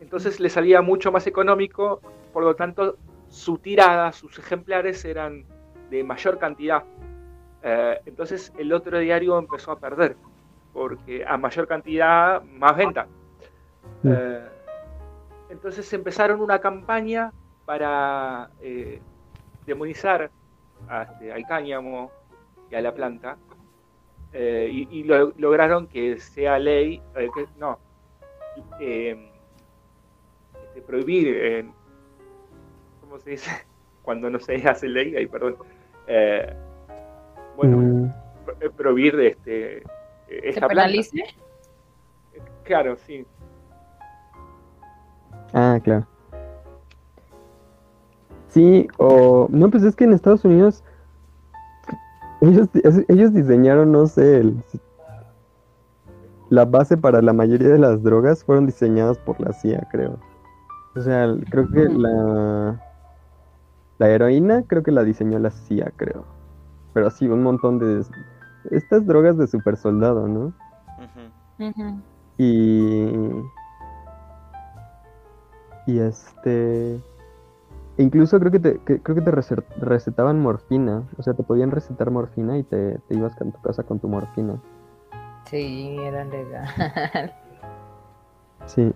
Entonces 0.00 0.38
le 0.38 0.48
salía 0.48 0.80
mucho 0.80 1.10
más 1.10 1.26
económico, 1.26 2.00
por 2.32 2.44
lo 2.44 2.54
tanto 2.54 2.96
su 3.28 3.58
tirada, 3.58 4.12
sus 4.12 4.38
ejemplares 4.38 5.04
eran 5.04 5.44
de 5.90 6.04
mayor 6.04 6.38
cantidad. 6.38 6.84
Eh, 7.64 8.00
entonces 8.06 8.52
el 8.58 8.72
otro 8.72 9.00
diario 9.00 9.36
empezó 9.40 9.72
a 9.72 9.80
perder, 9.80 10.14
porque 10.72 11.24
a 11.26 11.36
mayor 11.36 11.66
cantidad, 11.66 12.40
más 12.44 12.76
venta. 12.76 13.08
Mm. 14.04 14.12
Eh, 14.12 14.48
entonces 15.50 15.92
empezaron 15.92 16.40
una 16.40 16.60
campaña 16.60 17.32
para 17.64 18.50
eh, 18.60 19.00
demonizar 19.66 20.30
a, 20.88 21.02
este, 21.02 21.32
al 21.32 21.44
cáñamo 21.44 22.12
y 22.70 22.76
a 22.76 22.80
la 22.80 22.94
planta, 22.94 23.36
eh, 24.32 24.68
y, 24.70 24.88
y 25.00 25.04
lo- 25.04 25.32
lograron 25.36 25.86
que 25.86 26.18
sea 26.18 26.58
ley, 26.58 27.02
eh, 27.16 27.28
que- 27.34 27.46
no, 27.58 27.78
eh, 28.80 29.30
este, 30.64 30.82
prohibir, 30.82 31.28
eh, 31.36 31.70
¿cómo 33.00 33.18
se 33.18 33.30
dice? 33.30 33.50
Cuando 34.02 34.30
no 34.30 34.38
se 34.40 34.56
hace 34.68 34.88
ley, 34.88 35.14
ahí, 35.16 35.26
perdón. 35.26 35.56
Eh, 36.06 36.52
bueno, 37.56 37.76
Mm, 37.78 38.10
pro- 38.44 38.56
eh, 38.60 38.70
prohibir 38.70 39.16
de 39.16 39.26
este, 39.28 39.76
eh, 39.78 39.82
¿Se 40.28 40.48
esta 40.50 40.60
planta. 40.68 40.82
penalice? 40.84 41.24
Claro, 42.64 42.96
sí. 42.96 43.26
Ah, 45.52 45.78
claro. 45.82 46.06
Sí, 48.48 48.86
o... 48.98 49.46
No, 49.50 49.70
pues 49.70 49.82
es 49.84 49.94
que 49.94 50.04
en 50.04 50.12
Estados 50.12 50.44
Unidos 50.44 50.82
ellos, 52.40 52.68
ellos 53.08 53.32
diseñaron, 53.32 53.92
no 53.92 54.06
sé, 54.06 54.38
el- 54.38 54.62
la 56.48 56.64
base 56.64 56.96
para 56.96 57.22
la 57.22 57.32
mayoría 57.32 57.68
de 57.68 57.78
las 57.78 58.02
drogas 58.02 58.44
fueron 58.44 58.66
diseñadas 58.66 59.18
por 59.18 59.40
la 59.40 59.52
CIA, 59.52 59.86
creo. 59.90 60.18
O 60.96 61.00
sea, 61.00 61.32
creo 61.50 61.70
que 61.70 61.88
la... 61.88 62.80
La 63.98 64.08
heroína 64.08 64.64
creo 64.66 64.82
que 64.82 64.90
la 64.90 65.04
diseñó 65.04 65.38
la 65.38 65.50
CIA, 65.50 65.92
creo. 65.96 66.24
Pero 66.94 67.10
sí, 67.10 67.28
un 67.28 67.42
montón 67.42 67.78
de... 67.78 68.04
Estas 68.70 69.06
drogas 69.06 69.36
de 69.38 69.46
super 69.46 69.76
soldado, 69.76 70.26
¿no? 70.26 70.52
Ujú. 71.58 71.68
Ujú. 71.68 72.00
Y. 72.38 73.10
Y 75.86 75.98
este. 75.98 77.00
E 78.00 78.02
Incluso 78.02 78.38
creo 78.40 78.50
que 78.50 78.58
te, 78.60 78.78
que- 78.78 79.00
creo 79.02 79.14
que 79.14 79.20
te 79.20 79.30
rece- 79.30 79.62
recetaban 79.78 80.40
morfina. 80.40 81.02
O 81.18 81.22
sea, 81.22 81.34
te 81.34 81.42
podían 81.42 81.70
recetar 81.70 82.10
morfina 82.10 82.56
y 82.56 82.62
te, 82.62 82.98
te 83.08 83.14
ibas 83.14 83.34
a 83.40 83.44
tu 83.44 83.60
casa 83.60 83.82
con 83.82 83.98
tu 84.00 84.08
morfina. 84.08 84.58
Sí, 85.44 85.96
era 86.00 86.24
legal. 86.24 86.64
Sí. 88.66 88.90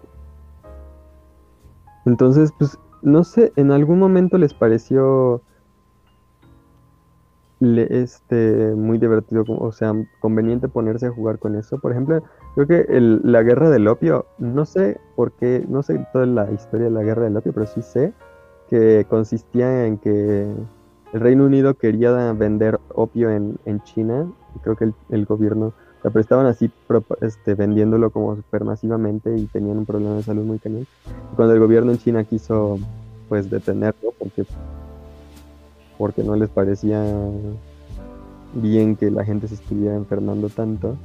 Entonces, 2.07 2.51
pues, 2.59 2.79
no 3.03 3.25
sé, 3.25 3.53
en 3.57 3.73
algún 3.73 3.99
momento 3.99 4.39
les 4.39 4.55
pareció 4.55 5.43
le- 7.61 8.03
este 8.03 8.75
muy 8.75 8.99
divertido, 8.99 9.45
o 9.49 9.73
sea, 9.73 9.93
conveniente 10.21 10.69
ponerse 10.69 11.07
a 11.07 11.11
jugar 11.11 11.39
con 11.39 11.57
eso. 11.57 11.79
Por 11.79 11.93
ejemplo, 11.93 12.23
creo 12.55 12.67
que 12.67 12.81
el- 12.97 13.21
la 13.23 13.43
guerra 13.43 13.69
del 13.71 13.89
opio, 13.89 14.27
no 14.39 14.65
sé 14.65 14.99
por 15.17 15.33
qué, 15.33 15.65
no 15.69 15.83
sé 15.83 16.07
toda 16.13 16.27
la 16.27 16.51
historia 16.53 16.87
de 16.87 16.93
la 16.93 17.03
guerra 17.03 17.25
del 17.25 17.37
opio, 17.37 17.53
pero 17.53 17.67
sí 17.67 17.83
sé 17.83 18.13
que 18.69 19.07
consistía 19.09 19.87
en 19.87 19.99
que 19.99 20.55
el 21.13 21.21
Reino 21.21 21.45
Unido 21.47 21.75
quería 21.75 22.33
vender 22.33 22.81
opio 22.89 23.31
en, 23.31 23.59
en 23.65 23.83
China, 23.83 24.33
y 24.55 24.59
creo 24.61 24.77
que 24.77 24.85
el, 24.85 24.95
el 25.11 25.25
gobierno, 25.27 25.67
o 25.69 26.03
sea, 26.03 26.11
pero 26.11 26.21
estaban 26.21 26.47
así 26.47 26.71
propa- 26.89 27.19
este, 27.23 27.55
vendiéndolo 27.55 28.11
como 28.11 28.37
supermasivamente 28.37 29.37
y 29.37 29.47
tenían 29.49 29.79
un 29.79 29.87
problema 29.87 30.17
de 30.17 30.23
salud 30.25 30.45
muy 30.45 30.59
cañón. 30.59 30.87
Y 31.33 31.37
cuando 31.37 31.55
el 31.55 31.61
gobierno 31.61 31.93
en 31.93 31.99
China 31.99 32.25
quiso 32.25 32.79
pues 33.29 33.49
detenerlo 33.51 34.13
porque 34.19 34.45
porque 35.97 36.25
no 36.25 36.37
les 36.37 36.51
parecía 36.51 37.03
bien 38.53 38.97
que 38.97 39.11
la 39.11 39.25
gente 39.25 39.49
se 39.49 39.55
estuviera 39.55 39.95
enfermando 39.97 40.49
tanto. 40.51 41.01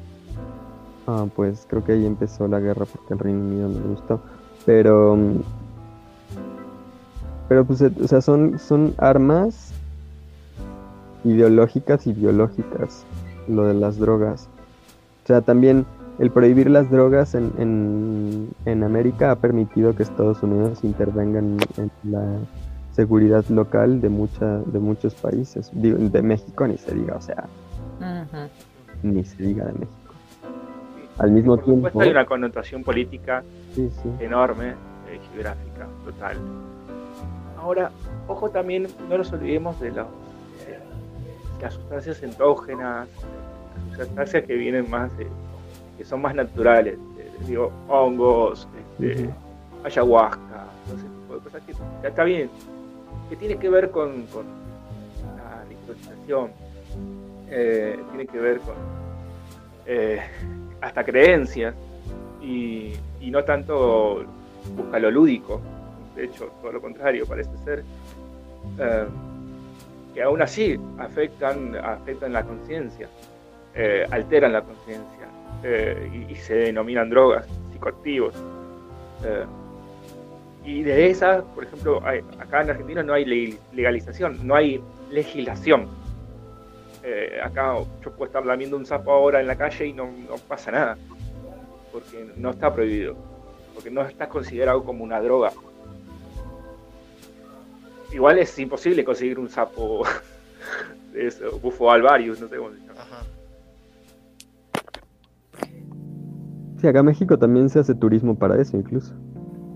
ah, 1.07 1.27
pues 1.35 1.65
creo 1.67 1.83
que 1.83 1.93
ahí 1.93 2.05
empezó 2.05 2.47
la 2.47 2.59
guerra 2.59 2.85
porque 2.85 3.13
el 3.13 3.19
Reino 3.19 3.39
Unido 3.41 3.69
no 3.69 3.79
le 3.79 3.87
gustó. 3.87 4.21
Pero 4.65 5.15
mm, 5.15 5.43
pero 7.49 7.65
pues 7.65 7.81
o 7.81 8.07
sea, 8.07 8.21
son 8.21 8.57
son 8.59 8.93
armas 8.97 9.73
ideológicas 11.25 12.07
y 12.07 12.13
biológicas 12.13 13.03
lo 13.47 13.65
de 13.65 13.73
las 13.73 13.97
drogas. 13.97 14.47
O 15.23 15.27
sea, 15.27 15.41
también 15.41 15.85
el 16.19 16.31
prohibir 16.31 16.69
las 16.69 16.89
drogas 16.89 17.35
en, 17.35 17.51
en, 17.57 18.49
en 18.65 18.83
América 18.83 19.31
ha 19.31 19.35
permitido 19.35 19.95
que 19.95 20.03
Estados 20.03 20.41
Unidos 20.43 20.83
intervenga 20.83 21.39
en, 21.39 21.57
en 21.77 21.91
la 22.11 22.23
seguridad 22.93 23.43
local 23.49 24.01
de 24.01 24.09
mucha, 24.09 24.59
de 24.59 24.79
muchos 24.79 25.13
países. 25.15 25.69
Digo, 25.73 25.97
de 25.97 26.21
México 26.21 26.67
ni 26.67 26.77
se 26.77 26.93
diga, 26.93 27.15
o 27.15 27.21
sea, 27.21 27.45
ni 29.03 29.23
se 29.23 29.43
diga 29.43 29.65
de 29.65 29.73
México. 29.73 29.95
Al 31.17 31.31
mismo 31.31 31.55
Por 31.57 31.65
tiempo- 31.65 32.01
hay 32.01 32.09
una 32.11 32.25
connotación 32.25 32.83
política 32.83 33.43
Sí, 33.75 33.89
sí. 34.01 34.09
enorme, 34.23 34.69
eh, 35.09 35.19
geográfica, 35.31 35.85
total. 36.05 36.37
Ahora, 37.61 37.91
ojo 38.27 38.49
también, 38.49 38.87
no 39.09 39.17
nos 39.17 39.31
olvidemos 39.33 39.79
de 39.79 39.89
los, 39.91 40.07
eh, 40.67 40.79
las 41.61 41.73
sustancias 41.73 42.23
entógenas, 42.23 43.07
las 43.97 44.07
sustancias 44.07 44.45
que 44.45 44.55
vienen 44.55 44.89
más, 44.89 45.15
de, 45.17 45.27
que 45.97 46.05
son 46.05 46.21
más 46.21 46.33
naturales, 46.33 46.95
eh, 47.17 47.31
digo, 47.45 47.71
hongos, 47.89 48.67
este, 48.97 49.29
ayahuasca, 49.83 50.67
todo 50.85 50.97
ese 50.97 51.07
tipo 51.07 51.33
de 51.35 51.39
cosas 51.41 51.61
que 51.65 51.73
ya 51.73 52.09
está 52.09 52.23
bien, 52.23 52.49
que 53.29 53.35
tiene 53.35 53.57
que 53.57 53.69
ver 53.69 53.91
con, 53.91 54.23
con 54.27 54.45
la 55.37 55.63
ritualización, 55.67 56.51
eh, 57.49 57.99
tiene 58.09 58.25
que 58.25 58.39
ver 58.39 58.59
con 58.59 58.75
eh, 59.85 60.21
hasta 60.79 61.03
creencias 61.03 61.75
y, 62.41 62.93
y 63.19 63.31
no 63.31 63.43
tanto 63.43 64.23
busca 64.77 64.97
lo 64.99 65.11
lúdico, 65.11 65.59
de 66.19 66.25
hecho 66.25 66.51
todo 66.61 66.73
lo 66.73 66.81
contrario 66.81 67.25
parece 67.25 67.57
ser, 67.63 67.83
eh, 68.77 69.05
que 70.13 70.21
aún 70.21 70.41
así 70.41 70.79
afectan, 70.97 71.75
afectan 71.75 72.33
la 72.33 72.43
conciencia, 72.43 73.07
eh, 73.73 74.05
alteran 74.11 74.53
la 74.53 74.61
conciencia 74.61 75.27
eh, 75.63 76.25
y, 76.29 76.35
se 76.35 76.55
denominan 76.55 77.09
drogas, 77.09 77.47
psicoactivos. 77.71 78.33
Y 80.65 80.83
de 80.83 81.09
esas, 81.09 81.43
por 81.55 81.63
ejemplo, 81.63 81.97
acá 81.97 82.61
en 82.61 82.69
Argentina 82.69 83.01
no 83.01 83.13
hay 83.13 83.25
le- 83.25 83.57
legalización, 83.73 84.45
no 84.45 84.55
hay 84.55 84.81
legislación. 85.09 85.87
Acá 87.43 87.75
yo 88.03 88.11
puedo 88.11 88.25
estar 88.25 88.45
lamiendo 88.45 88.77
un 88.77 88.85
sapo 88.85 89.11
ahora 89.11 89.41
en 89.41 89.47
la 89.47 89.55
calle 89.55 89.87
y 89.87 89.93
no 89.93 90.09
pasa 90.47 90.71
nada, 90.71 90.97
porque 91.91 92.29
no 92.37 92.51
está 92.51 92.73
prohibido, 92.73 93.15
porque 93.73 93.89
no 93.89 94.01
está 94.03 94.29
considerado 94.29 94.83
como 94.83 95.03
una 95.03 95.19
droga. 95.19 95.51
Igual 98.11 98.39
es 98.39 98.57
imposible 98.59 99.03
conseguir 99.05 99.39
un 99.39 99.49
sapo, 99.49 100.03
de 101.13 101.27
eso, 101.27 101.59
bufo 101.59 101.91
alvarius, 101.91 102.39
no 102.39 102.47
sé 102.47 102.57
cómo 102.57 102.71
se 102.71 102.79
llama. 102.79 103.01
Ajá. 103.01 103.23
Sí, 106.79 106.87
acá 106.87 106.99
en 106.99 107.05
México 107.05 107.37
también 107.37 107.69
se 107.69 107.79
hace 107.79 107.93
turismo 107.93 108.37
para 108.37 108.59
eso 108.61 108.77
incluso. 108.77 109.13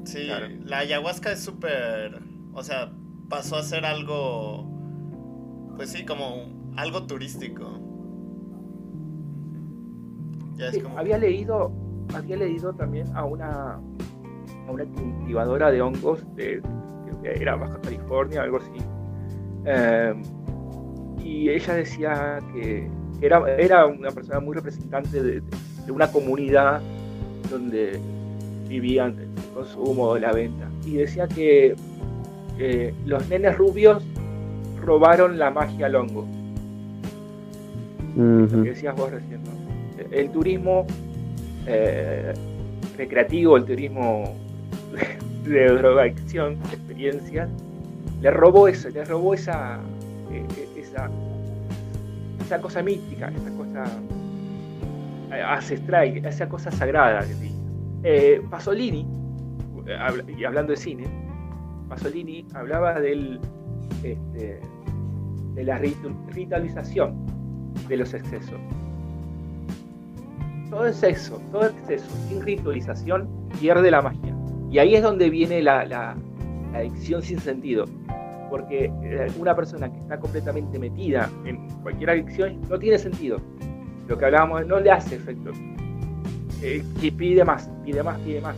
Sí, 0.06 0.26
Claro. 0.28 0.48
la 0.66 0.80
ayahuasca 0.80 1.32
es 1.34 1.42
súper. 1.42 2.20
O 2.54 2.64
sea, 2.64 2.92
pasó 3.30 3.58
a 3.58 3.64
ser 3.64 3.86
algo. 3.86 4.70
Pues 5.76 5.90
sí, 5.92 6.06
como 6.06 6.74
algo 6.78 7.04
turístico. 7.06 7.80
Ya 10.56 10.68
es 10.68 10.76
Sí, 10.76 10.82
como. 10.82 10.98
había 10.98 11.18
leído, 11.18 11.72
había 12.16 12.38
leído 12.38 12.74
también 12.74 13.08
a 13.16 13.26
una, 13.26 13.74
a 13.74 14.72
una 14.72 14.86
cultivadora 14.86 15.72
de 15.72 15.82
hongos 15.82 16.24
de, 16.36 16.62
creo 17.22 17.34
que 17.34 17.42
era 17.42 17.56
Baja 17.56 17.80
California, 17.82 18.44
algo 18.44 18.58
así. 18.58 18.84
Eh, 19.66 20.14
y 21.24 21.50
ella 21.50 21.74
decía 21.76 22.40
que, 22.54 22.88
era, 23.22 23.56
era 23.58 23.86
una 23.86 24.12
persona 24.12 24.40
muy 24.40 24.56
representante 24.56 25.22
de, 25.22 25.42
de 25.86 25.92
una 25.92 26.12
comunidad 26.12 26.82
donde 27.50 28.00
vivían 28.68 29.18
el 29.20 29.54
consumo, 29.54 30.18
la 30.18 30.32
venta. 30.32 30.68
Y 30.86 30.98
decía 30.98 31.28
que 31.28 31.76
eh, 32.60 32.94
los 33.06 33.28
nenes 33.30 33.58
rubios 33.58 34.04
robaron 34.82 35.40
la 35.40 35.50
magia 35.50 35.88
al 35.88 35.96
hongo. 35.96 36.28
lo 38.16 38.64
que 38.64 38.70
decías 38.70 38.96
vos 38.96 39.12
recién, 39.12 39.42
¿no? 39.44 39.52
El 40.12 40.30
turismo 40.30 40.86
eh, 41.66 42.34
recreativo, 42.98 43.58
el 43.58 43.66
turismo 43.66 44.36
de 45.46 45.66
drogadicción, 45.66 46.58
le 48.22 48.32
robó 48.32 48.68
eso, 48.68 48.90
le 48.90 49.04
robó 49.06 49.34
esa, 49.34 49.80
eh, 50.32 50.46
esa, 50.78 51.10
esa 52.42 52.62
cosa 52.62 52.82
mística, 52.82 53.30
esa 53.30 53.50
cosa 53.58 53.84
eh, 55.32 55.42
ancestral, 55.42 56.26
esa 56.26 56.48
cosa 56.48 56.72
sagrada. 56.72 57.26
Eh, 58.04 58.42
Pasolini, 58.50 59.08
eh, 59.88 60.36
y 60.38 60.44
hablando 60.44 60.72
de 60.72 60.78
cine, 60.78 61.04
Pasolini 61.90 62.46
hablaba 62.54 63.00
del, 63.00 63.40
este, 64.04 64.60
de 65.56 65.64
la 65.64 65.80
ritu- 65.80 66.16
ritualización 66.34 67.16
de 67.88 67.98
los 67.98 68.14
excesos. 68.14 68.60
Todo 70.70 70.88
exceso, 70.88 71.40
todo 71.52 71.66
exceso 71.68 72.10
sin 72.28 72.42
ritualización 72.42 73.28
pierde 73.60 73.92
la 73.92 74.02
magia. 74.02 74.36
Y 74.72 74.80
ahí 74.80 74.96
es 74.96 75.04
donde 75.04 75.30
viene 75.30 75.62
la 75.62 76.16
adicción 76.74 77.22
sin 77.22 77.40
sentido. 77.40 77.86
Porque 78.50 78.92
eh, 79.04 79.32
una 79.40 79.56
persona 79.56 79.92
que 79.92 80.00
está 80.00 80.20
completamente 80.20 80.78
metida 80.78 81.30
en 81.46 81.68
cualquier 81.82 82.12
adicción 82.12 82.62
no 82.70 82.78
tiene 82.78 82.98
sentido. 82.98 83.40
Lo 84.08 84.18
que 84.18 84.26
hablábamos 84.26 84.66
no 84.68 84.80
le 84.80 84.92
hace 84.92 85.16
efecto. 85.16 85.52
Eh, 86.62 86.84
pide 87.18 87.44
más, 87.44 87.70
pide 87.84 88.04
más, 88.04 88.18
pide 88.20 88.42
más. 88.42 88.56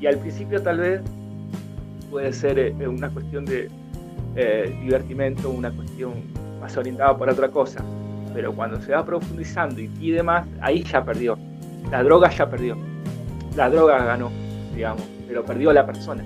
Y 0.00 0.06
al 0.06 0.18
principio 0.18 0.62
tal 0.62 0.78
vez 0.78 1.00
puede 2.10 2.32
ser 2.32 2.58
eh, 2.58 2.72
una 2.88 3.10
cuestión 3.10 3.44
de 3.44 3.68
eh, 4.36 4.74
divertimento, 4.82 5.50
una 5.50 5.70
cuestión 5.70 6.14
más 6.60 6.76
orientada 6.76 7.16
por 7.16 7.28
otra 7.28 7.48
cosa. 7.48 7.84
Pero 8.34 8.54
cuando 8.54 8.80
se 8.80 8.92
va 8.92 9.04
profundizando 9.04 9.80
y 9.80 9.88
pide 9.88 10.22
más, 10.22 10.46
ahí 10.60 10.82
ya 10.82 11.04
perdió. 11.04 11.38
La 11.90 12.02
droga 12.02 12.30
ya 12.30 12.48
perdió. 12.48 12.76
La 13.54 13.70
droga 13.70 14.04
ganó, 14.04 14.30
digamos, 14.74 15.04
pero 15.26 15.44
perdió 15.44 15.72
la 15.72 15.86
persona. 15.86 16.22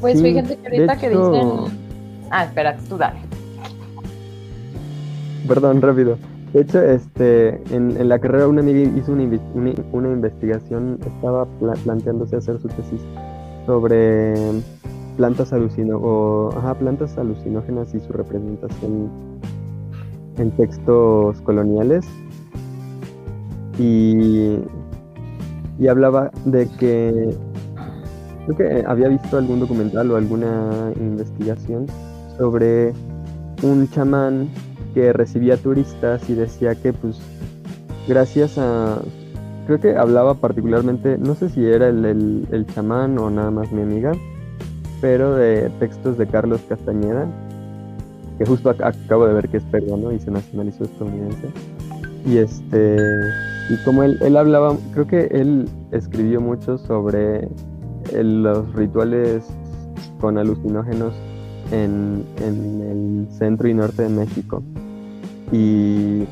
Pues 0.00 0.18
Sí, 0.18 0.24
fíjate 0.24 0.56
que 0.56 0.66
ahorita 0.68 0.96
que 0.98 1.08
dicen. 1.10 1.50
Ah, 2.30 2.44
espera, 2.44 2.76
tú 2.88 2.96
dale. 2.96 3.18
Perdón, 5.48 5.80
rápido. 5.80 6.18
De 6.52 6.62
hecho, 6.62 6.80
este, 6.82 7.60
en, 7.74 7.96
en 7.96 8.08
la 8.08 8.18
carrera 8.18 8.48
una 8.48 8.60
amiga 8.62 8.80
hizo 8.98 9.12
una, 9.12 9.24
una, 9.54 9.72
una 9.92 10.08
investigación, 10.12 10.98
estaba 11.06 11.44
pla- 11.60 11.74
planteándose 11.84 12.36
hacer 12.36 12.58
su 12.60 12.68
tesis 12.68 13.00
sobre 13.66 14.34
plantas 15.16 15.52
alucino 15.52 15.98
o 15.98 16.50
ajá, 16.56 16.74
plantas 16.74 17.16
alucinógenas 17.18 17.94
y 17.94 18.00
su 18.00 18.12
representación 18.12 19.08
en 20.38 20.50
textos 20.52 21.40
coloniales. 21.42 22.04
Y, 23.78 24.58
y 25.78 25.88
hablaba 25.88 26.30
de 26.44 26.66
que 26.78 27.34
creo 28.46 28.56
que 28.56 28.84
había 28.86 29.08
visto 29.08 29.36
algún 29.36 29.60
documental 29.60 30.10
o 30.10 30.16
alguna 30.16 30.92
investigación 30.98 31.86
sobre 32.38 32.92
un 33.62 33.88
chamán 33.90 34.48
que 34.94 35.12
recibía 35.12 35.56
turistas 35.56 36.28
y 36.30 36.34
decía 36.34 36.74
que 36.74 36.92
pues 36.92 37.18
gracias 38.08 38.56
a 38.58 38.98
creo 39.66 39.80
que 39.80 39.96
hablaba 39.96 40.34
particularmente 40.34 41.18
no 41.18 41.34
sé 41.34 41.48
si 41.48 41.66
era 41.66 41.88
el, 41.88 42.46
el, 42.50 42.66
chamán 42.74 43.18
o 43.18 43.30
nada 43.30 43.50
más 43.50 43.72
mi 43.72 43.82
amiga 43.82 44.12
pero 45.00 45.34
de 45.34 45.70
textos 45.80 46.16
de 46.16 46.26
Carlos 46.26 46.60
Castañeda 46.68 47.26
que 48.38 48.46
justo 48.46 48.70
ac- 48.70 48.84
acabo 49.04 49.26
de 49.26 49.34
ver 49.34 49.48
que 49.48 49.56
es 49.56 49.62
peruano 49.64 50.12
y 50.12 50.18
se 50.18 50.30
nacionalizó 50.30 50.84
estadounidense. 50.84 51.48
Y 52.26 52.36
este 52.36 52.96
y 53.70 53.76
como 53.84 54.02
él, 54.02 54.18
él 54.20 54.36
hablaba 54.36 54.76
creo 54.92 55.06
que 55.06 55.24
él 55.30 55.66
escribió 55.90 56.40
mucho 56.40 56.76
sobre 56.76 57.48
los 58.12 58.72
rituales 58.74 59.46
con 60.20 60.38
alucinógenos 60.38 61.14
en, 61.72 62.24
en 62.38 62.80
el 62.80 63.32
centro 63.32 63.68
y 63.68 63.74
norte 63.74 64.02
de 64.02 64.08
México. 64.08 64.62
Y, 65.52 66.26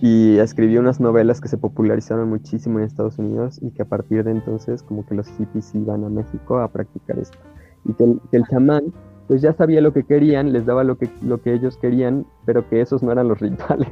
y 0.00 0.38
escribió 0.38 0.80
unas 0.80 1.00
novelas 1.00 1.40
que 1.40 1.48
se 1.48 1.58
popularizaron 1.58 2.28
muchísimo 2.28 2.78
en 2.78 2.84
Estados 2.84 3.18
Unidos 3.18 3.58
y 3.62 3.70
que 3.70 3.82
a 3.82 3.86
partir 3.86 4.24
de 4.24 4.32
entonces 4.32 4.82
como 4.82 5.06
que 5.06 5.14
los 5.14 5.28
hippies 5.38 5.74
iban 5.74 6.04
a 6.04 6.08
México 6.08 6.58
a 6.58 6.68
practicar 6.68 7.18
esto. 7.18 7.38
Y 7.84 7.92
que 7.94 8.04
el, 8.04 8.20
que 8.30 8.36
el 8.36 8.44
chamán 8.46 8.92
pues 9.28 9.40
ya 9.40 9.52
sabía 9.52 9.80
lo 9.80 9.92
que 9.92 10.04
querían, 10.04 10.52
les 10.52 10.66
daba 10.66 10.84
lo 10.84 10.98
que, 10.98 11.08
lo 11.22 11.40
que 11.40 11.54
ellos 11.54 11.76
querían, 11.76 12.26
pero 12.44 12.68
que 12.68 12.80
esos 12.80 13.02
no 13.02 13.12
eran 13.12 13.28
los 13.28 13.40
rituales. 13.40 13.88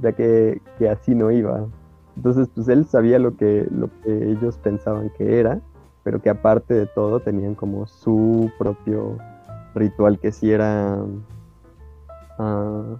Sea 0.00 0.12
que, 0.12 0.60
que 0.78 0.88
así 0.88 1.14
no 1.14 1.30
iba. 1.30 1.66
Entonces 2.16 2.48
pues 2.54 2.68
él 2.68 2.84
sabía 2.84 3.18
lo 3.18 3.36
que, 3.36 3.66
lo 3.70 3.88
que 4.02 4.30
ellos 4.30 4.58
pensaban 4.58 5.10
que 5.16 5.40
era, 5.40 5.60
pero 6.08 6.22
que 6.22 6.30
aparte 6.30 6.72
de 6.72 6.86
todo 6.86 7.20
tenían 7.20 7.54
como 7.54 7.86
su 7.86 8.50
propio 8.58 9.18
ritual 9.74 10.18
que 10.18 10.32
sí 10.32 10.50
era 10.50 10.96
ah, 12.38 12.96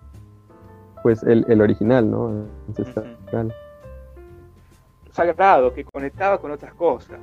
pues 1.03 1.23
el, 1.23 1.47
el 1.49 1.63
original, 1.63 2.11
¿no? 2.11 2.45
Ancestral. 2.69 3.55
Sagrado, 5.11 5.73
que 5.73 5.87
conectaba 5.87 6.37
con 6.37 6.51
otras 6.51 6.75
cosas. 6.75 7.19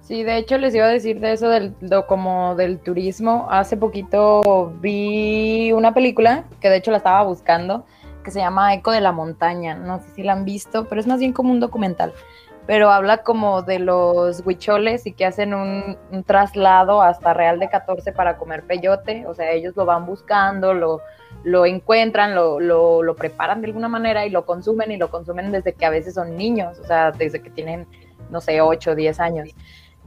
Sí, 0.00 0.24
de 0.24 0.38
hecho 0.38 0.58
les 0.58 0.74
iba 0.74 0.86
a 0.86 0.88
decir 0.88 1.20
de 1.20 1.34
eso 1.34 1.48
del 1.48 1.72
do- 1.80 2.08
como 2.08 2.56
del 2.56 2.80
turismo. 2.80 3.46
Hace 3.48 3.76
poquito 3.76 4.72
vi 4.80 5.70
una 5.70 5.94
película 5.94 6.46
que 6.58 6.68
de 6.68 6.78
hecho 6.78 6.90
la 6.90 6.96
estaba 6.96 7.22
buscando 7.22 7.84
que 8.22 8.30
se 8.30 8.40
llama 8.40 8.74
Eco 8.74 8.90
de 8.90 9.00
la 9.00 9.12
Montaña. 9.12 9.74
No 9.74 10.00
sé 10.00 10.08
si 10.14 10.22
la 10.22 10.32
han 10.32 10.44
visto, 10.44 10.86
pero 10.86 11.00
es 11.00 11.06
más 11.06 11.18
bien 11.18 11.32
como 11.32 11.50
un 11.50 11.60
documental. 11.60 12.12
Pero 12.66 12.90
habla 12.90 13.18
como 13.18 13.62
de 13.62 13.80
los 13.80 14.42
huicholes 14.46 15.06
y 15.06 15.12
que 15.12 15.26
hacen 15.26 15.52
un, 15.52 15.98
traslado 16.26 17.02
hasta 17.02 17.34
Real 17.34 17.58
de 17.58 17.68
14 17.68 18.12
para 18.12 18.36
comer 18.36 18.62
peyote. 18.62 19.26
O 19.26 19.34
sea, 19.34 19.50
ellos 19.50 19.74
lo 19.76 19.84
van 19.84 20.06
buscando, 20.06 20.72
lo, 20.72 21.00
lo 21.42 21.66
encuentran, 21.66 22.34
lo, 22.34 22.60
lo, 22.60 23.02
lo 23.02 23.16
preparan 23.16 23.60
de 23.60 23.66
alguna 23.66 23.88
manera 23.88 24.24
y 24.26 24.30
lo 24.30 24.46
consumen 24.46 24.92
y 24.92 24.96
lo 24.96 25.10
consumen 25.10 25.50
desde 25.50 25.72
que 25.72 25.84
a 25.84 25.90
veces 25.90 26.14
son 26.14 26.36
niños, 26.36 26.78
o 26.78 26.84
sea, 26.84 27.10
desde 27.10 27.42
que 27.42 27.50
tienen, 27.50 27.88
no 28.30 28.40
sé, 28.40 28.60
8 28.60 28.92
o 28.92 28.94
10 28.94 29.20
años 29.20 29.48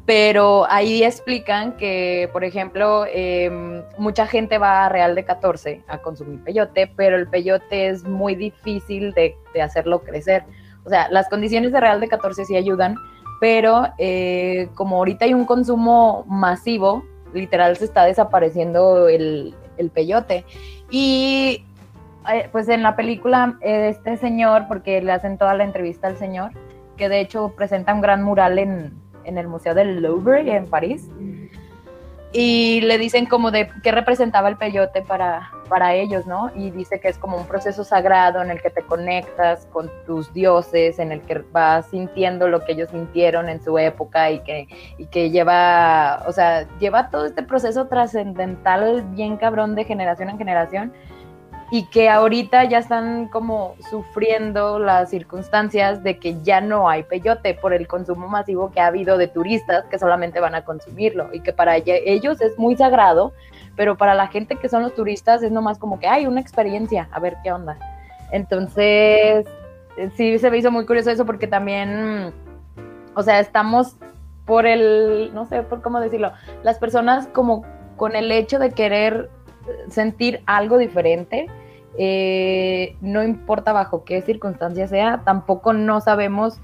pero 0.06 0.68
ahí 0.69 1.03
explican 1.03 1.77
que, 1.77 2.30
por 2.32 2.44
ejemplo, 2.44 3.06
eh, 3.07 3.84
mucha 3.98 4.27
gente 4.27 4.60
va 4.60 4.86
a 4.86 4.90
Real 4.90 5.15
de 5.15 5.26
14 5.26 5.84
a 5.88 5.98
consumir 5.98 6.44
peyote, 6.44 6.91
pero 6.95 7.15
el 7.15 7.27
peyote 7.27 7.88
es 7.88 8.03
muy 8.03 8.36
difícil 8.36 9.14
de, 9.14 9.36
hacerlo 9.61 10.03
crecer. 10.03 10.44
O 10.84 10.90
sea, 10.90 11.10
las 11.10 11.27
condiciones 11.27 11.72
de 11.72 11.80
Real 11.80 11.99
de 11.99 12.07
14 12.07 12.45
sí 12.45 12.56
ayudan, 12.56 12.98
pero 13.40 13.88
eh, 13.98 14.69
como 14.76 14.98
ahorita 14.98 15.26
hay 15.26 15.34
un 15.34 15.45
consumo 15.45 16.23
masivo, 16.27 17.03
literal 17.34 17.76
se 17.77 17.86
está 17.86 18.06
desapareciendo 18.06 19.07
el, 19.07 19.56
el 19.77 19.90
peyote. 19.90 20.45
Y 20.91 21.65
eh, 22.32 22.48
pues 22.52 22.69
en 22.69 22.84
la 22.84 22.95
película, 22.95 23.57
este 23.61 24.18
señor, 24.18 24.68
porque 24.68 25.02
le 25.02 25.11
hacen 25.11 25.40
toda 25.40 25.56
la 25.56 25.64
entrevista 25.64 26.07
al 26.07 26.18
señor, 26.18 26.52
que 26.95 27.10
de 27.10 27.22
hecho 27.22 27.53
presenta 27.57 27.94
un 27.94 28.02
gran 28.02 28.22
mural 28.22 28.60
en, 28.60 28.94
en 29.26 29.38
el 29.38 29.48
Museo 29.48 29.74
del 29.74 30.02
Louvre 30.02 30.56
en 30.56 30.68
París. 30.68 31.10
Y 32.38 32.82
le 32.82 32.98
dicen 32.98 33.28
como 33.28 33.50
de 33.50 33.70
qué 33.82 33.94
representaba 33.94 34.50
el 34.50 34.58
peyote 34.58 35.02
para, 35.02 35.50
para 35.70 35.94
ellos, 35.94 36.28
¿no? 36.28 36.52
Y 36.54 36.70
dice 36.70 37.00
que 37.00 37.08
es 37.08 37.18
como 37.18 37.38
un 37.38 37.48
proceso 37.48 37.86
sagrado 37.86 38.42
en 38.42 38.52
el 38.52 38.62
que 38.62 38.70
te 38.70 38.82
conectas 38.82 39.66
con 39.72 39.90
tus 40.06 40.34
dioses, 40.34 41.00
en 41.00 41.14
el 41.14 41.22
que 41.22 41.46
vas 41.54 41.86
sintiendo 41.88 42.50
lo 42.50 42.60
que 42.66 42.74
ellos 42.74 42.90
sintieron 42.90 43.48
en 43.48 43.64
su 43.64 43.78
época 43.78 44.32
y 44.32 44.40
que, 44.40 44.68
y 44.98 45.06
que 45.06 45.30
lleva, 45.30 46.24
o 46.28 46.34
sea, 46.34 46.68
lleva 46.78 47.10
todo 47.10 47.26
este 47.26 47.42
proceso 47.42 47.88
trascendental 47.88 49.04
bien 49.12 49.38
cabrón 49.38 49.74
de 49.74 49.86
generación 49.86 50.30
en 50.30 50.38
generación 50.38 50.94
y 51.72 51.86
que 51.86 52.10
ahorita 52.10 52.64
ya 52.66 52.78
están 52.78 53.28
como 53.28 53.76
sufriendo 53.90 54.78
las 54.78 55.10
circunstancias 55.10 56.04
de 56.04 56.20
que 56.20 56.42
ya 56.44 56.62
no 56.62 56.88
hay 56.90 57.04
peyote 57.04 57.56
por 57.56 57.74
el 57.74 57.88
consumo 57.88 58.28
masivo 58.28 58.72
que 58.72 58.80
ha 58.80 58.88
habido 58.88 59.18
de 59.18 59.28
turistas 59.28 59.86
que 59.86 59.98
solamente 59.98 60.40
van 60.40 60.54
a 60.54 60.64
consumirlo 60.64 61.30
y 61.34 61.40
que 61.40 61.54
para 61.54 61.78
ellos 61.78 62.40
es 62.42 62.58
muy 62.60 62.76
sagrado, 62.76 63.34
pero 63.76 63.98
para 63.98 64.14
la 64.14 64.28
gente 64.28 64.58
que 64.58 64.70
son 64.70 64.84
los 64.84 64.94
turistas 64.94 65.42
es 65.42 65.52
nomás 65.52 65.80
como 65.80 66.00
que 66.00 66.08
hay 66.08 66.28
una 66.28 66.40
experiencia, 66.40 67.10
a 67.12 67.20
ver 67.20 67.38
qué 67.44 67.52
onda. 67.52 67.78
Entonces, 68.32 69.48
sí 70.16 70.38
se 70.38 70.52
me 70.52 70.58
hizo 70.58 70.72
muy 70.72 70.86
curioso 70.86 71.10
eso 71.10 71.26
porque 71.26 71.48
también, 71.48 72.32
o 73.16 73.24
sea, 73.24 73.40
estamos 73.40 73.96
por 74.46 74.68
el, 74.68 75.32
no 75.34 75.46
sé 75.48 75.64
por 75.64 75.82
cómo 75.82 76.00
decirlo, 76.00 76.32
las 76.64 76.78
personas 76.78 77.28
como 77.28 77.66
con 77.98 78.16
el 78.16 78.32
hecho 78.32 78.60
de 78.60 78.72
querer 78.72 79.30
sentir 79.90 80.42
algo 80.46 80.78
diferente, 80.78 81.48
eh, 81.98 82.96
no 83.02 83.24
importa 83.24 83.72
bajo 83.72 84.04
qué 84.04 84.22
circunstancia 84.22 84.88
sea, 84.88 85.22
tampoco 85.24 85.72
no 85.72 86.02
sabemos, 86.02 86.60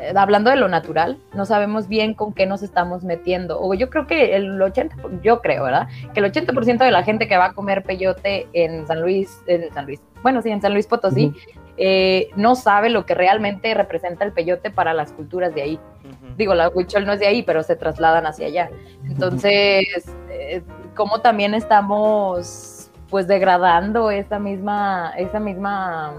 eh, 0.00 0.12
hablando 0.16 0.50
de 0.50 0.56
lo 0.56 0.68
natural, 0.68 1.18
no 1.32 1.46
sabemos 1.46 1.86
bien 1.86 2.14
con 2.14 2.32
qué 2.32 2.46
nos 2.46 2.62
estamos 2.62 3.04
metiendo. 3.04 3.60
O 3.60 3.74
yo 3.74 3.88
creo 3.88 4.06
que 4.06 4.34
el 4.34 4.60
80, 4.60 4.96
yo 5.22 5.40
creo, 5.40 5.64
¿verdad? 5.64 5.88
Que 6.12 6.20
el 6.20 6.26
80% 6.26 6.84
de 6.84 6.90
la 6.90 7.04
gente 7.04 7.28
que 7.28 7.36
va 7.36 7.46
a 7.46 7.52
comer 7.52 7.84
peyote 7.84 8.48
en 8.52 8.86
San 8.86 9.00
Luis, 9.00 9.42
en 9.46 9.72
San 9.72 9.86
Luis, 9.86 10.00
bueno, 10.22 10.42
sí, 10.42 10.50
en 10.50 10.60
San 10.60 10.72
Luis 10.72 10.88
Potosí, 10.88 11.26
uh 11.26 11.30
-huh. 11.30 11.60
eh, 11.76 12.30
no 12.34 12.56
sabe 12.56 12.90
lo 12.90 13.06
que 13.06 13.14
realmente 13.14 13.72
representa 13.74 14.24
el 14.24 14.32
peyote 14.32 14.70
para 14.70 14.92
las 14.92 15.12
culturas 15.12 15.54
de 15.54 15.62
ahí. 15.62 15.74
Uh 16.04 16.08
-huh. 16.08 16.36
Digo, 16.36 16.54
la 16.54 16.68
huichol 16.68 17.06
no 17.06 17.12
es 17.12 17.20
de 17.20 17.28
ahí, 17.28 17.44
pero 17.44 17.62
se 17.62 17.76
trasladan 17.76 18.26
hacia 18.26 18.48
allá. 18.48 18.70
Entonces, 19.04 19.86
como 20.98 21.20
también 21.20 21.54
estamos 21.54 22.90
pues 23.08 23.28
degradando 23.28 24.10
esa 24.10 24.40
misma, 24.40 25.14
esa 25.16 25.38
misma 25.38 26.12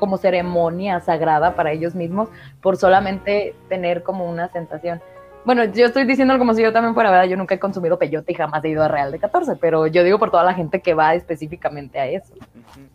como 0.00 0.16
ceremonia 0.16 0.98
sagrada 1.00 1.54
para 1.54 1.72
ellos 1.72 1.94
mismos 1.94 2.30
por 2.62 2.78
solamente 2.78 3.54
tener 3.68 4.02
como 4.02 4.28
una 4.28 4.48
sensación. 4.48 5.02
Bueno, 5.44 5.66
yo 5.66 5.84
estoy 5.84 6.06
diciendo 6.06 6.38
como 6.38 6.54
si 6.54 6.62
yo 6.62 6.72
también 6.72 6.94
fuera, 6.94 7.10
¿verdad? 7.10 7.26
Yo 7.26 7.36
nunca 7.36 7.54
he 7.54 7.58
consumido 7.58 7.98
peyote 7.98 8.32
y 8.32 8.34
jamás 8.34 8.64
he 8.64 8.70
ido 8.70 8.82
a 8.82 8.88
Real 8.88 9.12
de 9.12 9.18
14, 9.18 9.56
pero 9.56 9.86
yo 9.86 10.02
digo 10.02 10.18
por 10.18 10.30
toda 10.30 10.42
la 10.42 10.54
gente 10.54 10.80
que 10.80 10.94
va 10.94 11.14
específicamente 11.14 12.00
a 12.00 12.06
eso. 12.06 12.32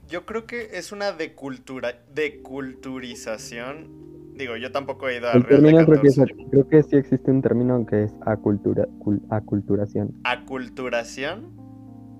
Yo 0.07 0.26
creo 0.26 0.47
que 0.47 0.69
es 0.73 0.91
una 0.91 1.11
decultura, 1.11 1.93
deculturización. 2.11 4.19
Digo, 4.40 4.56
yo 4.56 4.72
tampoco 4.72 5.10
he 5.10 5.18
ido 5.18 5.28
a 5.28 5.34
El 5.34 5.44
Real 5.44 5.61
de 5.61 5.68
término 5.68 5.86
creo 5.86 6.02
14. 6.02 6.26
que, 6.26 6.41
es- 6.41 6.49
creo 6.49 6.68
que 6.70 6.84
sí 6.84 6.95
existe 6.95 7.30
un 7.30 7.41
término 7.41 7.86
que 7.86 8.03
es 8.06 8.14
acultura, 8.26 8.88
cul- 8.99 9.22
aculturación. 9.30 10.16
¿Aculturación? 10.24 11.52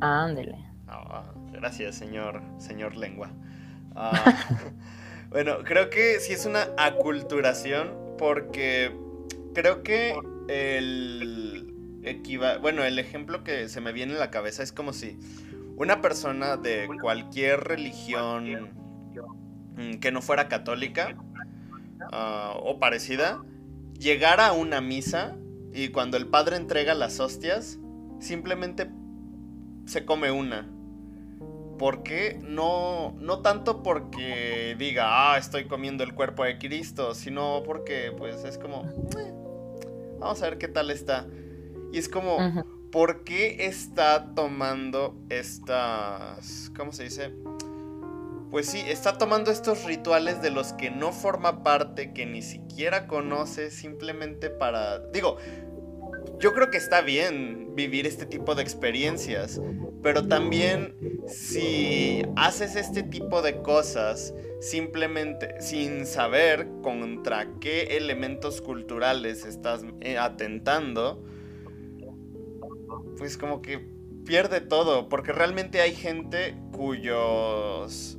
Ándele. 0.02 0.58
Ah, 0.88 1.32
gracias, 1.54 1.96
señor, 1.96 2.42
señor 2.58 2.98
lengua. 2.98 3.32
Ah, 3.96 4.12
bueno, 5.30 5.60
creo 5.64 5.90
que 5.90 6.20
sí 6.20 6.34
es 6.34 6.46
una 6.46 6.68
aculturación 6.78 7.94
porque 8.18 8.92
creo 9.56 9.82
que 9.82 10.14
el 10.50 12.02
equiva 12.04 12.58
bueno, 12.58 12.84
el 12.84 13.00
ejemplo 13.00 13.46
que 13.46 13.70
se 13.70 13.80
me 13.80 13.94
viene 13.94 14.12
en 14.14 14.20
la 14.20 14.30
cabeza 14.30 14.62
es 14.62 14.72
como 14.74 14.92
si 14.92 15.18
una 15.78 16.02
persona 16.02 16.58
de 16.58 16.90
cualquier 17.02 17.62
religión 17.62 18.72
mm, 19.78 20.00
que 20.00 20.12
no 20.12 20.22
fuera 20.22 20.48
católica 20.50 21.16
ah, 22.12 22.54
o 22.62 22.80
parecida 22.80 23.44
llegara 23.98 24.48
a 24.48 24.52
una 24.54 24.82
misa 24.82 25.38
y 25.74 25.90
cuando 25.90 26.18
el 26.18 26.28
padre 26.28 26.56
entrega 26.58 26.94
las 26.94 27.20
hostias 27.20 27.80
simplemente 28.20 28.90
se 29.86 30.06
come 30.06 30.32
una. 30.32 30.70
¿Por 31.78 32.04
qué? 32.04 32.40
No, 32.44 33.16
no 33.20 33.42
tanto 33.42 33.84
porque 33.84 34.76
diga, 34.78 35.34
ah, 35.34 35.38
estoy 35.38 35.66
comiendo 35.66 36.04
el 36.04 36.14
cuerpo 36.14 36.44
de 36.44 36.58
Cristo, 36.58 37.16
sino 37.16 37.64
porque 37.64 38.12
pues 38.18 38.44
es 38.44 38.58
como, 38.58 38.84
"Eh, 39.18 39.34
vamos 40.20 40.42
a 40.42 40.50
ver 40.50 40.58
qué 40.58 40.68
tal 40.68 40.92
está. 40.92 41.26
Y 41.94 41.98
es 41.98 42.10
como. 42.10 42.38
¿por 42.92 43.24
qué 43.24 43.66
está 43.66 44.34
tomando 44.34 45.16
estas, 45.30 46.72
¿cómo 46.76 46.92
se 46.92 47.04
dice? 47.04 47.34
Pues 48.52 48.68
sí, 48.68 48.82
está 48.88 49.18
tomando 49.18 49.52
estos 49.52 49.84
rituales 49.84 50.42
de 50.42 50.50
los 50.50 50.74
que 50.74 50.90
no 50.90 51.12
forma 51.12 51.64
parte, 51.64 52.14
que 52.14 52.26
ni 52.26 52.42
siquiera 52.42 53.08
conoce, 53.08 53.70
simplemente 53.70 54.50
para... 54.50 55.00
Digo, 55.00 55.38
yo 56.40 56.54
creo 56.54 56.72
que 56.72 56.78
está 56.78 57.02
bien 57.02 57.76
vivir 57.76 58.08
este 58.08 58.26
tipo 58.26 58.56
de 58.56 58.64
experiencias, 58.64 59.62
pero 60.02 60.28
también 60.28 60.96
si 61.28 62.24
haces 62.36 62.76
este 62.76 63.04
tipo 63.04 63.42
de 63.42 63.62
cosas 63.62 64.34
simplemente 64.60 65.62
sin 65.62 66.06
saber 66.06 66.68
contra 66.82 67.48
qué 67.60 67.98
elementos 67.98 68.62
culturales 68.62 69.46
estás 69.46 69.86
eh, 70.02 70.18
atentando, 70.18 71.24
pues 73.18 73.38
como 73.38 73.62
que 73.62 73.80
pierde 74.26 74.62
todo, 74.62 75.10
porque 75.10 75.32
realmente 75.32 75.82
hay 75.82 75.94
gente 75.96 76.56
cuyos, 76.72 78.19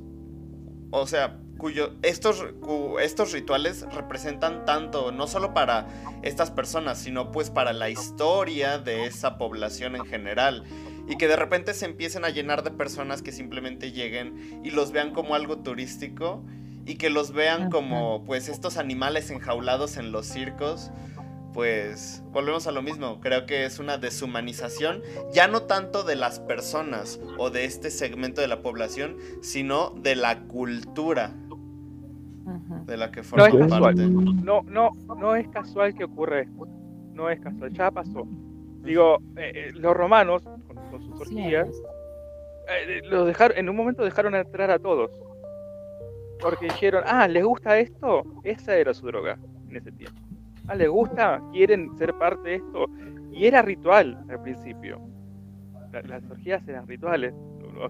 o 0.91 1.07
sea, 1.07 1.37
cuyo 1.57 1.93
estos 2.01 2.43
cu- 2.59 2.99
estos 2.99 3.31
rituales 3.31 3.85
representan 3.93 4.65
tanto 4.65 5.11
no 5.11 5.27
solo 5.27 5.53
para 5.53 5.87
estas 6.23 6.51
personas, 6.51 6.97
sino 6.99 7.31
pues 7.31 7.49
para 7.49 7.73
la 7.73 7.89
historia 7.89 8.77
de 8.77 9.05
esa 9.05 9.37
población 9.37 9.95
en 9.95 10.05
general. 10.05 10.63
Y 11.07 11.17
que 11.17 11.27
de 11.27 11.35
repente 11.35 11.73
se 11.73 11.85
empiecen 11.85 12.25
a 12.25 12.29
llenar 12.29 12.63
de 12.63 12.71
personas 12.71 13.21
que 13.21 13.31
simplemente 13.31 13.91
lleguen 13.91 14.61
y 14.63 14.69
los 14.71 14.91
vean 14.91 15.11
como 15.13 15.35
algo 15.35 15.57
turístico 15.59 16.43
y 16.85 16.95
que 16.95 17.09
los 17.09 17.31
vean 17.31 17.69
como 17.69 18.23
pues 18.23 18.47
estos 18.49 18.77
animales 18.77 19.29
enjaulados 19.29 19.97
en 19.97 20.11
los 20.11 20.25
circos. 20.25 20.89
Pues 21.53 22.23
volvemos 22.31 22.65
a 22.67 22.71
lo 22.71 22.81
mismo, 22.81 23.19
creo 23.19 23.45
que 23.45 23.65
es 23.65 23.79
una 23.79 23.97
deshumanización, 23.97 25.01
ya 25.33 25.47
no 25.47 25.63
tanto 25.63 26.03
de 26.03 26.15
las 26.15 26.39
personas 26.39 27.19
o 27.37 27.49
de 27.49 27.65
este 27.65 27.91
segmento 27.91 28.39
de 28.39 28.47
la 28.47 28.61
población, 28.61 29.17
sino 29.41 29.89
de 29.91 30.15
la 30.15 30.43
cultura 30.43 31.33
de 32.85 32.97
la 32.97 33.11
que 33.11 33.21
No 33.21 33.25
forma 33.25 33.47
es 33.47 33.53
casual. 33.55 33.81
parte. 33.81 34.07
No, 34.07 34.61
no, 34.63 34.91
no 35.17 35.35
es 35.35 35.47
casual 35.49 35.93
que 35.93 36.05
ocurra 36.05 36.39
esto. 36.41 36.67
No 37.13 37.29
es 37.29 37.39
casual, 37.41 37.71
ya 37.73 37.91
pasó. 37.91 38.25
Digo, 38.83 39.17
eh, 39.35 39.51
eh, 39.53 39.71
los 39.73 39.95
romanos, 39.95 40.41
con, 40.43 40.75
con 40.89 41.01
sus 41.03 41.21
orgías, 41.21 41.67
eh, 42.69 43.01
los 43.09 43.27
dejaron, 43.27 43.57
en 43.57 43.69
un 43.69 43.75
momento 43.75 44.03
dejaron 44.03 44.35
entrar 44.35 44.71
a 44.71 44.79
todos. 44.79 45.11
Porque 46.39 46.65
dijeron, 46.65 47.03
ah, 47.05 47.27
¿les 47.27 47.43
gusta 47.43 47.77
esto? 47.77 48.23
Esa 48.43 48.75
era 48.75 48.93
su 48.93 49.05
droga 49.05 49.37
en 49.69 49.75
ese 49.75 49.91
tiempo. 49.91 50.19
Ah, 50.67 50.75
¿les 50.75 50.89
gusta? 50.89 51.41
¿Quieren 51.51 51.95
ser 51.97 52.13
parte 52.15 52.49
de 52.49 52.55
esto? 52.55 52.85
Y 53.31 53.45
era 53.45 53.61
ritual 53.61 54.23
al 54.29 54.41
principio. 54.41 54.99
La- 55.91 56.01
las 56.03 56.29
orgías 56.29 56.65
eran 56.67 56.87
rituales. 56.87 57.33
No, 57.33 57.89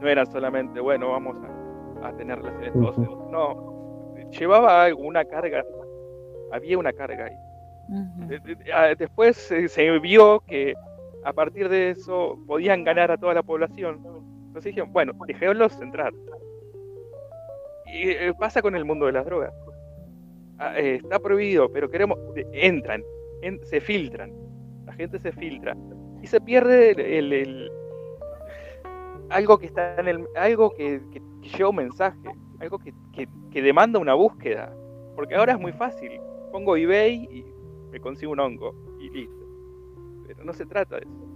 no 0.00 0.08
eran 0.08 0.26
solamente, 0.30 0.80
bueno, 0.80 1.10
vamos 1.10 1.36
a 1.42 2.06
a 2.06 2.12
tener 2.16 2.38
relaciones 2.40 2.72
todos. 2.74 2.96
No, 3.32 4.14
llevaba 4.30 4.86
una 4.94 5.24
carga, 5.24 5.64
había 6.52 6.78
una 6.78 6.92
carga 6.92 7.24
ahí. 7.24 7.32
Ah, 8.72 8.94
después 8.96 9.36
se 9.36 9.98
vio 9.98 10.38
que 10.46 10.74
a 11.24 11.32
partir 11.32 11.68
de 11.68 11.90
eso 11.90 12.38
podían 12.46 12.84
ganar 12.84 13.10
a 13.10 13.16
toda 13.16 13.34
la 13.34 13.42
población. 13.42 13.96
Entonces 14.46 14.66
dijeron, 14.66 14.92
bueno, 14.92 15.12
dejémoslos 15.26 15.80
entrar. 15.80 16.12
Y 17.86 18.10
eh, 18.10 18.32
pasa 18.38 18.62
con 18.62 18.76
el 18.76 18.84
mundo 18.84 19.06
de 19.06 19.12
las 19.12 19.24
drogas. 19.24 19.52
Ah, 20.58 20.76
eh, 20.76 20.96
está 20.96 21.20
prohibido, 21.20 21.70
pero 21.70 21.88
queremos, 21.88 22.18
entran, 22.52 23.04
se 23.62 23.80
filtran, 23.80 24.32
la 24.86 24.92
gente 24.94 25.20
se 25.20 25.30
filtra 25.30 25.76
y 26.20 26.26
se 26.26 26.40
pierde 26.40 27.18
el, 27.18 27.70
algo 29.30 29.58
que 29.58 29.66
está 29.66 29.94
en 30.00 30.08
el, 30.08 30.26
algo 30.34 30.70
que, 30.70 31.00
lleva 31.56 31.70
un 31.70 31.76
mensaje, 31.76 32.28
algo 32.58 32.78
que, 32.78 32.92
que, 33.52 33.62
demanda 33.62 34.00
una 34.00 34.14
búsqueda, 34.14 34.74
porque 35.14 35.36
ahora 35.36 35.52
es 35.52 35.60
muy 35.60 35.72
fácil, 35.72 36.20
pongo 36.50 36.76
eBay 36.76 37.28
y 37.30 37.44
me 37.92 38.00
consigo 38.00 38.32
un 38.32 38.40
hongo 38.40 38.74
y 38.98 39.10
listo, 39.10 39.46
pero 40.26 40.44
no 40.44 40.52
se 40.52 40.66
trata 40.66 40.96
de 40.96 41.02
eso. 41.02 41.28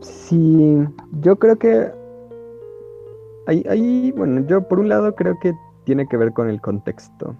Sí, 0.00 0.78
yo 1.20 1.36
creo 1.36 1.56
que 1.56 1.90
ahí, 3.46 4.12
bueno, 4.12 4.46
yo 4.46 4.66
por 4.66 4.78
un 4.80 4.88
lado 4.88 5.14
creo 5.14 5.38
que 5.40 5.52
tiene 5.84 6.06
que 6.06 6.16
ver 6.16 6.32
con 6.32 6.48
el 6.48 6.60
contexto. 6.60 7.34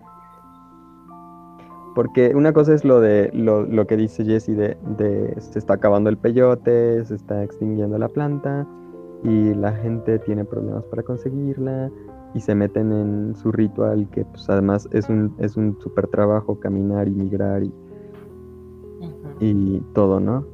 Porque 1.94 2.34
una 2.34 2.52
cosa 2.52 2.72
es 2.74 2.84
lo 2.84 3.00
de 3.00 3.30
lo, 3.34 3.86
que 3.86 3.96
dice 3.96 4.24
Jesse 4.24 4.56
de, 4.56 4.78
de, 4.96 5.34
se 5.40 5.58
está 5.58 5.74
acabando 5.74 6.08
el 6.08 6.16
peyote, 6.16 7.04
se 7.04 7.14
está 7.14 7.44
extinguiendo 7.44 7.98
la 7.98 8.08
planta 8.08 8.66
y 9.22 9.54
la 9.54 9.72
gente 9.72 10.18
tiene 10.18 10.44
problemas 10.44 10.84
para 10.84 11.02
conseguirla 11.02 11.90
y 12.34 12.40
se 12.40 12.54
meten 12.54 12.92
en 12.92 13.36
su 13.36 13.52
ritual 13.52 14.08
que 14.10 14.24
pues 14.24 14.48
además 14.48 14.88
es 14.92 15.08
un, 15.08 15.34
es 15.38 15.56
un 15.56 15.78
super 15.80 16.06
trabajo 16.06 16.58
caminar 16.58 17.08
y 17.08 17.10
migrar 17.10 17.62
y, 17.62 17.72
y 19.40 19.80
todo, 19.92 20.18
¿no? 20.18 20.46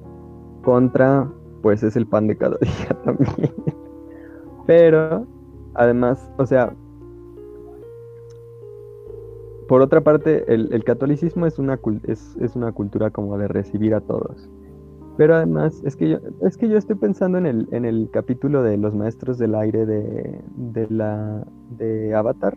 Contra, 0.65 1.31
pues 1.63 1.83
es 1.83 1.97
el 1.97 2.07
pan 2.07 2.27
de 2.27 2.37
cada 2.37 2.59
día 2.61 3.03
también. 3.05 3.55
Pero 4.67 5.27
además, 5.75 6.31
o 6.37 6.47
sea, 6.47 6.75
por 9.69 9.83
otra 9.83 10.01
parte, 10.01 10.53
el, 10.53 10.83
catolicismo 10.83 11.47
es 11.47 11.59
una, 11.59 11.77
cultura 11.77 13.11
como 13.11 13.37
de 13.37 13.49
recibir 13.49 13.95
a 13.95 14.01
todos. 14.01 14.49
Pero 15.19 15.35
además, 15.35 15.83
es 15.85 15.95
que 15.95 16.09
yo, 16.09 16.77
estoy 16.77 16.97
pensando 16.97 17.37
en 17.37 17.85
el, 17.85 18.09
capítulo 18.11 18.63
de 18.63 18.79
los 18.79 18.95
maestros 18.95 19.37
del 19.37 19.55
aire 19.55 19.85
de, 19.85 20.41
de, 20.57 20.87
la, 20.89 21.47
de 21.77 22.15
Avatar. 22.15 22.57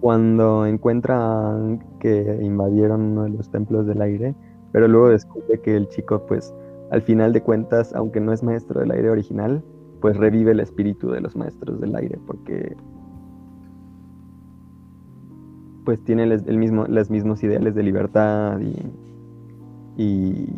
Cuando 0.00 0.64
encuentran 0.64 1.84
que 1.98 2.38
invadieron 2.40 3.00
uno 3.00 3.24
de 3.24 3.30
los 3.30 3.50
templos 3.50 3.86
del 3.86 4.02
aire, 4.02 4.36
pero 4.70 4.86
luego 4.86 5.08
descubre 5.08 5.60
que 5.60 5.76
el 5.76 5.88
chico, 5.88 6.24
pues, 6.26 6.54
al 6.92 7.02
final 7.02 7.32
de 7.32 7.42
cuentas, 7.42 7.92
aunque 7.94 8.20
no 8.20 8.32
es 8.32 8.44
maestro 8.44 8.78
del 8.78 8.92
aire 8.92 9.10
original, 9.10 9.64
pues 10.00 10.16
revive 10.16 10.52
el 10.52 10.60
espíritu 10.60 11.10
de 11.10 11.20
los 11.20 11.34
maestros 11.34 11.80
del 11.80 11.96
aire, 11.96 12.16
porque 12.26 12.76
pues 15.86 16.04
tiene 16.04 16.24
el 16.24 16.58
mismo, 16.58 16.84
los 16.88 17.10
mismos 17.10 17.42
ideales 17.44 17.76
de 17.76 17.82
libertad 17.84 18.58
y, 18.60 18.74
y, 20.02 20.48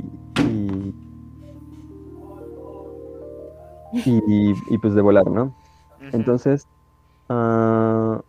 y, 3.94 4.78
pues 4.78 4.94
de 4.94 5.02
volar, 5.02 5.30
¿no? 5.30 5.54
Entonces, 6.12 6.66
uh, 7.28 8.20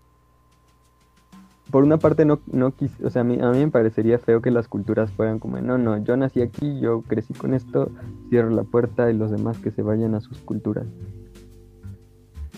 por 1.71 1.83
una 1.83 1.97
parte 1.97 2.25
no, 2.25 2.41
no 2.51 2.73
o 3.03 3.09
sea, 3.09 3.21
a 3.21 3.23
mí, 3.23 3.39
a 3.39 3.49
mí 3.51 3.59
me 3.59 3.71
parecería 3.71 4.19
feo 4.19 4.41
que 4.41 4.51
las 4.51 4.67
culturas 4.67 5.09
fueran 5.09 5.39
como, 5.39 5.57
no, 5.61 5.77
no, 5.77 5.97
yo 6.03 6.17
nací 6.17 6.41
aquí, 6.41 6.81
yo 6.81 7.01
crecí 7.03 7.33
con 7.33 7.53
esto, 7.53 7.89
cierro 8.29 8.49
la 8.49 8.63
puerta 8.63 9.09
y 9.09 9.17
los 9.17 9.31
demás 9.31 9.57
que 9.59 9.71
se 9.71 9.83
vayan 9.83 10.15
a 10.15 10.19
sus 10.19 10.37
culturas. 10.39 10.85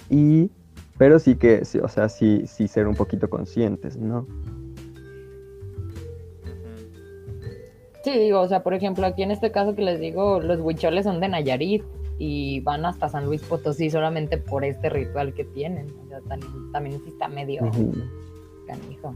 Y 0.10 0.50
pero 1.02 1.18
sí 1.18 1.36
que, 1.36 1.64
o 1.82 1.88
sea, 1.88 2.10
sí, 2.10 2.44
sí 2.46 2.68
ser 2.68 2.86
un 2.86 2.94
poquito 2.94 3.28
conscientes, 3.28 3.98
¿no? 3.98 4.28
Sí, 8.04 8.12
digo, 8.20 8.40
o 8.40 8.48
sea, 8.48 8.62
por 8.62 8.76
ejemplo, 8.76 9.08
aquí 9.08 9.24
en 9.24 9.32
este 9.32 9.52
caso 9.52 9.74
que 9.74 9.82
les 9.82 10.00
digo, 10.00 10.40
los 10.42 10.60
huicholes 10.60 11.06
son 11.06 11.20
de 11.20 11.28
Nayarit 11.28 11.84
y 12.20 12.60
van 12.60 12.86
hasta 12.86 13.10
San 13.10 13.26
Luis 13.26 13.42
Potosí 13.42 13.90
solamente 13.90 14.38
por 14.38 14.64
este 14.64 14.92
ritual 14.92 15.34
que 15.34 15.44
tienen. 15.44 15.88
O 16.06 16.08
sea, 16.08 16.20
también, 16.72 17.02
sí 17.04 17.10
está 17.10 17.28
medio 17.28 17.64
canijo. 18.68 19.16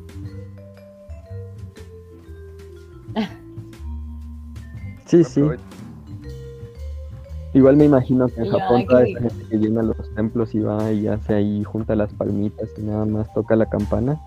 Sí, 5.06 5.24
sí. 5.24 5.42
Igual 7.56 7.78
me 7.78 7.86
imagino 7.86 8.28
que 8.28 8.42
en 8.42 8.52
Japón 8.52 8.86
toda 8.86 9.08
esa 9.08 9.18
gente 9.22 9.46
que 9.50 9.58
llena 9.58 9.82
los 9.82 10.14
templos 10.14 10.54
y 10.54 10.60
va 10.60 10.92
y 10.92 11.08
hace 11.08 11.36
ahí, 11.36 11.64
junta 11.64 11.96
las 11.96 12.12
palmitas 12.14 12.68
y 12.78 12.82
nada 12.82 13.06
más 13.06 13.34
toca 13.34 13.56
la 13.56 13.66
campana. 13.66 14.20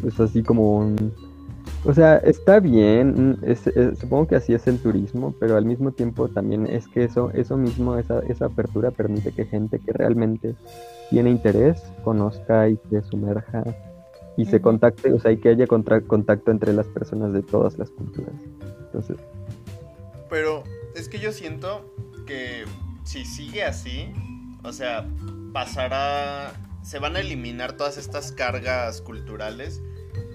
Pues, 0.00 0.20
así 0.20 0.44
como 0.44 0.78
un... 0.78 1.12
O 1.84 1.92
sea, 1.92 2.18
está 2.18 2.60
bien, 2.60 3.36
supongo 4.00 4.28
que 4.28 4.36
así 4.36 4.54
es 4.54 4.68
el 4.68 4.78
turismo, 4.78 5.34
pero 5.40 5.56
al 5.56 5.64
mismo 5.64 5.90
tiempo 5.90 6.28
también 6.28 6.68
es 6.68 6.86
que 6.86 7.02
eso, 7.02 7.32
eso 7.32 7.56
mismo, 7.56 7.98
esa, 7.98 8.20
esa 8.20 8.46
apertura 8.46 8.92
permite 8.92 9.32
que 9.32 9.44
gente 9.46 9.80
que 9.80 9.92
realmente 9.92 10.54
tiene 11.10 11.30
interés 11.30 11.82
conozca 12.04 12.68
y 12.68 12.78
se 12.88 13.02
sumerja 13.02 13.64
y 14.36 14.46
se 14.46 14.60
contacte, 14.60 15.12
o 15.12 15.18
sea, 15.18 15.32
y 15.32 15.36
que 15.36 15.50
haya 15.50 15.66
contacto 15.66 16.50
entre 16.50 16.72
las 16.72 16.86
personas 16.86 17.32
de 17.32 17.42
todas 17.42 17.78
las 17.78 17.90
culturas. 17.90 18.34
Entonces, 18.86 19.16
pero 20.32 20.64
es 20.94 21.10
que 21.10 21.18
yo 21.18 21.30
siento 21.30 21.84
que 22.26 22.64
si 23.04 23.26
sigue 23.26 23.64
así, 23.64 24.10
o 24.64 24.72
sea, 24.72 25.06
pasará, 25.52 26.54
se 26.82 26.98
van 26.98 27.16
a 27.16 27.20
eliminar 27.20 27.76
todas 27.76 27.98
estas 27.98 28.32
cargas 28.32 29.02
culturales 29.02 29.82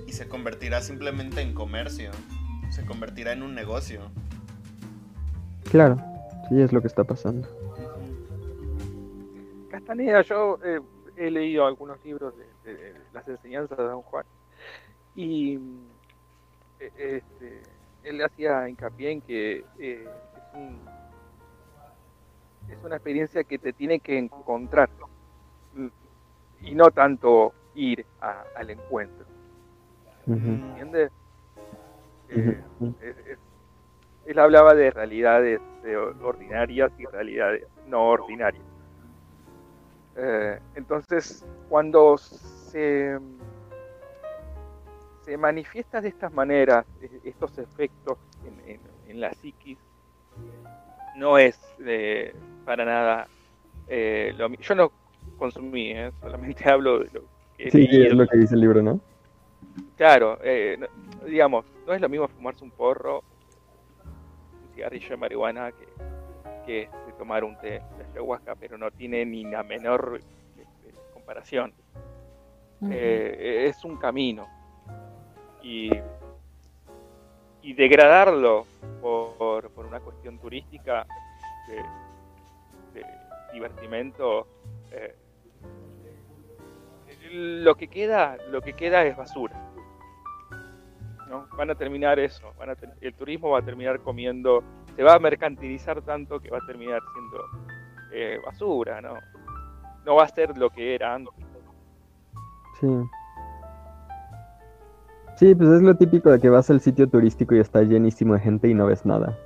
y 0.06 0.12
se 0.12 0.28
convertirá 0.28 0.82
simplemente 0.82 1.42
en 1.42 1.56
comercio, 1.56 2.12
se 2.70 2.86
convertirá 2.86 3.34
en 3.34 3.42
un 3.42 3.56
negocio. 3.56 4.02
Claro, 5.72 6.00
sí 6.48 6.62
es 6.62 6.72
lo 6.72 6.82
que 6.82 6.88
está 6.88 7.04
pasando. 7.04 7.48
Castaneda, 9.72 10.22
yo 10.22 10.60
eh, 10.64 10.80
he 11.18 11.32
leído 11.32 11.66
algunos 11.66 12.04
libros 12.06 12.34
de, 12.64 12.96
las 13.12 13.28
enseñanzas 13.28 13.78
de 13.78 13.84
Don 13.84 14.02
Juan 14.04 14.26
y 15.16 15.56
eh, 16.80 16.92
este, 16.98 17.62
él 18.04 18.24
hacía 18.24 18.70
hincapié 18.70 19.12
en 19.12 19.22
que 19.22 19.66
eh, 19.80 20.08
es, 22.70 22.78
una 22.84 22.96
experiencia 22.96 23.44
que 23.44 23.58
te 23.58 23.74
tiene 23.74 24.00
que 24.00 24.18
encontrar 24.18 24.90
y 26.62 26.76
no 26.76 26.92
tanto 26.92 27.54
ir 27.76 28.06
al 28.20 28.70
encuentro. 28.70 29.26
¿Entiendes? 30.26 31.12
Eh, 32.30 32.62
él 34.26 34.40
hablaba 34.40 34.74
de 34.74 34.92
realidades 34.92 35.62
ordinarias 36.22 36.92
y 36.98 37.06
realidades 37.06 37.66
no 37.88 38.10
ordinarias. 38.10 38.64
Eh, 40.18 40.60
entonces, 40.76 41.46
cuando 41.70 42.18
se 42.18 43.20
se 45.28 45.36
manifiesta 45.36 46.00
de 46.00 46.08
estas 46.08 46.32
maneras, 46.34 46.86
estos 47.26 47.58
efectos 47.58 48.18
en, 49.10 49.20
la 49.20 49.34
psiquis, 49.34 49.78
no 51.18 51.38
es 51.38 51.60
eh, 51.86 52.34
para 52.64 52.86
nada 52.86 53.28
eh, 53.90 54.34
lo 54.38 54.48
Yo 54.54 54.76
no 54.76 54.92
consumí, 55.38 55.92
eh, 55.92 56.12
solamente 56.22 56.64
hablo 56.70 57.00
de 57.00 57.10
lo 57.12 57.24
que... 57.58 57.72
Sí, 57.72 57.90
es 57.92 58.14
lo 58.14 58.26
que 58.26 58.38
dice 58.38 58.56
el 58.56 58.62
libro, 58.62 58.82
¿no? 58.82 59.02
Claro, 59.98 60.40
digamos, 61.26 61.66
no 61.86 61.94
es 61.94 62.00
lo 62.00 62.08
mismo 62.08 62.30
fumarse 62.30 62.64
un 62.64 62.72
porro, 62.72 63.22
un 64.06 64.76
cigarrillo 64.76 65.10
de 65.10 65.18
marihuana, 65.18 65.74
que, 65.74 65.88
que 66.68 66.84
este, 66.84 67.14
tomar 67.18 67.44
un 67.44 67.58
té 67.58 67.82
de 67.98 68.06
ayahuasca, 68.12 68.54
pero 68.56 68.78
no 68.78 68.92
tiene 68.92 69.26
ni 69.26 69.44
la 69.46 69.64
menor 69.64 70.20
este, 70.58 71.00
comparación. 71.14 71.74
es 72.92 73.84
un 73.84 73.98
camino, 73.98 74.48
y, 75.68 75.90
degradarlo 77.74 78.66
por, 79.02 79.72
una 79.76 80.00
cuestión 80.00 80.40
turística 80.40 81.06
de, 81.68 83.04
divertimento 83.54 84.48
eh, 84.92 85.16
lo 87.32 87.76
que 87.76 87.88
queda 87.88 88.38
lo 88.52 88.62
que 88.62 88.74
queda 88.74 89.04
es 89.06 89.16
basura 89.16 89.56
¿no? 91.28 91.48
van 91.58 91.72
a 91.72 91.76
terminar 91.76 92.20
eso 92.20 92.54
el 93.02 93.14
turismo 93.14 93.50
va 93.52 93.60
a 93.60 93.62
terminar 93.62 94.00
comiendo 94.02 94.64
se 94.98 95.04
va 95.04 95.14
a 95.14 95.20
mercantilizar 95.20 96.02
tanto 96.02 96.40
que 96.40 96.50
va 96.50 96.58
a 96.58 96.66
terminar 96.66 97.00
siendo 97.14 97.38
eh, 98.12 98.40
basura, 98.44 99.00
¿no? 99.00 99.14
No 100.06 100.16
va 100.16 100.24
a 100.24 100.28
ser 100.28 100.58
lo 100.58 100.72
que 100.72 100.96
era 100.96 101.14
antes. 101.14 101.46
Sí. 102.80 102.88
Sí, 105.36 105.54
pues 105.54 105.70
es 105.70 105.82
lo 105.84 105.96
típico 105.96 106.32
de 106.32 106.40
que 106.40 106.50
vas 106.50 106.72
al 106.72 106.82
sitio 106.82 107.08
turístico 107.08 107.54
y 107.54 107.60
está 107.60 107.84
llenísimo 107.84 108.34
de 108.34 108.40
gente 108.40 108.70
y 108.70 108.74
no 108.74 108.88
ves 108.88 109.06
nada. 109.06 109.38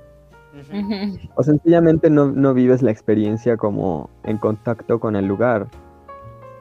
O 1.34 1.42
sencillamente 1.42 2.08
no, 2.08 2.30
no 2.30 2.54
vives 2.54 2.80
la 2.80 2.90
experiencia 2.90 3.58
como 3.58 4.08
en 4.24 4.38
contacto 4.38 4.98
con 5.00 5.16
el 5.16 5.26
lugar. 5.26 5.66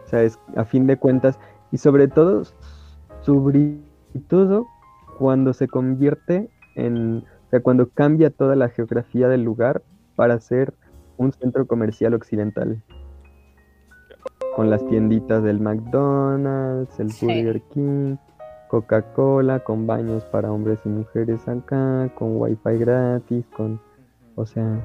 O 0.06 0.10
sea, 0.10 0.22
es 0.24 0.38
a 0.58 0.66
fin 0.66 0.86
de 0.86 0.98
cuentas, 0.98 1.40
y 1.72 1.78
sobre 1.78 2.10
todo, 2.10 2.44
sobre 3.22 3.78
todo 4.28 4.68
cuando 5.18 5.54
se 5.54 5.70
convierte 5.70 6.50
en, 6.76 7.24
sea, 7.52 7.62
cuando 7.62 7.90
cambia 7.90 8.30
toda 8.30 8.56
la 8.56 8.70
geografía 8.70 9.28
del 9.28 9.44
lugar 9.44 9.84
para 10.16 10.40
ser 10.40 10.74
un 11.18 11.34
centro 11.34 11.68
comercial 11.68 12.14
occidental. 12.14 12.82
Con 14.56 14.70
las 14.70 14.86
tienditas 14.88 15.44
del 15.44 15.60
McDonald's, 15.60 17.00
el 17.00 17.12
Sí. 17.12 17.26
Burger 17.26 17.62
King, 17.74 18.16
Coca-Cola, 18.70 19.60
con 19.60 19.86
baños 19.86 20.24
para 20.26 20.52
hombres 20.52 20.80
y 20.86 20.90
mujeres 20.90 21.48
acá, 21.48 22.10
con 22.16 22.38
wifi 22.38 22.78
gratis, 22.78 23.46
con 23.56 23.80
o 24.36 24.46
sea. 24.46 24.80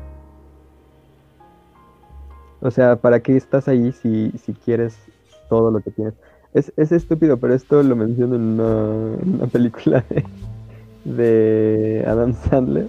O 2.61 2.71
sea, 2.71 2.97
¿para 2.97 3.21
qué 3.21 3.37
estás 3.37 3.69
ahí 3.69 3.93
si, 3.93 4.33
si 4.39 4.53
quieres 4.53 4.99
todo 5.49 5.71
lo 5.71 5.81
que 5.81 5.91
tienes? 5.91 6.15
Es, 6.53 6.73
es 6.77 6.91
estúpido, 6.91 7.37
pero 7.37 7.55
esto 7.55 7.83
lo 7.83 7.95
menciono 7.95 8.35
en 8.35 8.43
una, 8.43 9.23
en 9.23 9.35
una 9.35 9.47
película 9.47 10.05
de, 10.09 10.25
de 11.07 12.05
Adam 12.07 12.35
Sandler, 12.35 12.89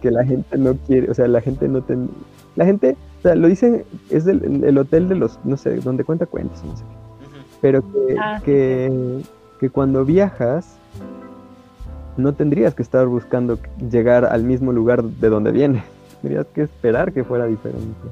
que 0.00 0.10
la 0.10 0.24
gente 0.24 0.58
no 0.58 0.74
quiere, 0.74 1.10
o 1.10 1.14
sea, 1.14 1.28
la 1.28 1.40
gente 1.40 1.68
no 1.68 1.82
ten, 1.82 2.08
la 2.56 2.64
gente, 2.64 2.96
o 3.18 3.22
sea, 3.22 3.34
lo 3.34 3.48
dicen, 3.48 3.84
es 4.10 4.24
del, 4.24 4.64
el 4.64 4.78
hotel 4.78 5.08
de 5.08 5.14
los, 5.14 5.38
no 5.44 5.56
sé, 5.56 5.76
donde 5.76 6.04
cuenta 6.04 6.26
cuentos, 6.26 6.62
no 6.64 6.76
sé. 6.76 6.84
Pero 7.60 7.82
que, 7.82 8.16
Ah, 8.18 8.38
sí, 8.38 8.44
que, 8.44 9.22
que 9.60 9.70
cuando 9.70 10.04
viajas 10.04 10.76
no 12.16 12.32
tendrías 12.34 12.74
que 12.74 12.82
estar 12.82 13.06
buscando 13.06 13.58
llegar 13.90 14.24
al 14.24 14.44
mismo 14.44 14.72
lugar 14.72 15.02
de 15.02 15.28
donde 15.28 15.52
vienes, 15.52 15.84
tendrías 16.22 16.46
que 16.46 16.62
esperar 16.62 17.12
que 17.12 17.24
fuera 17.24 17.46
diferente. 17.46 18.08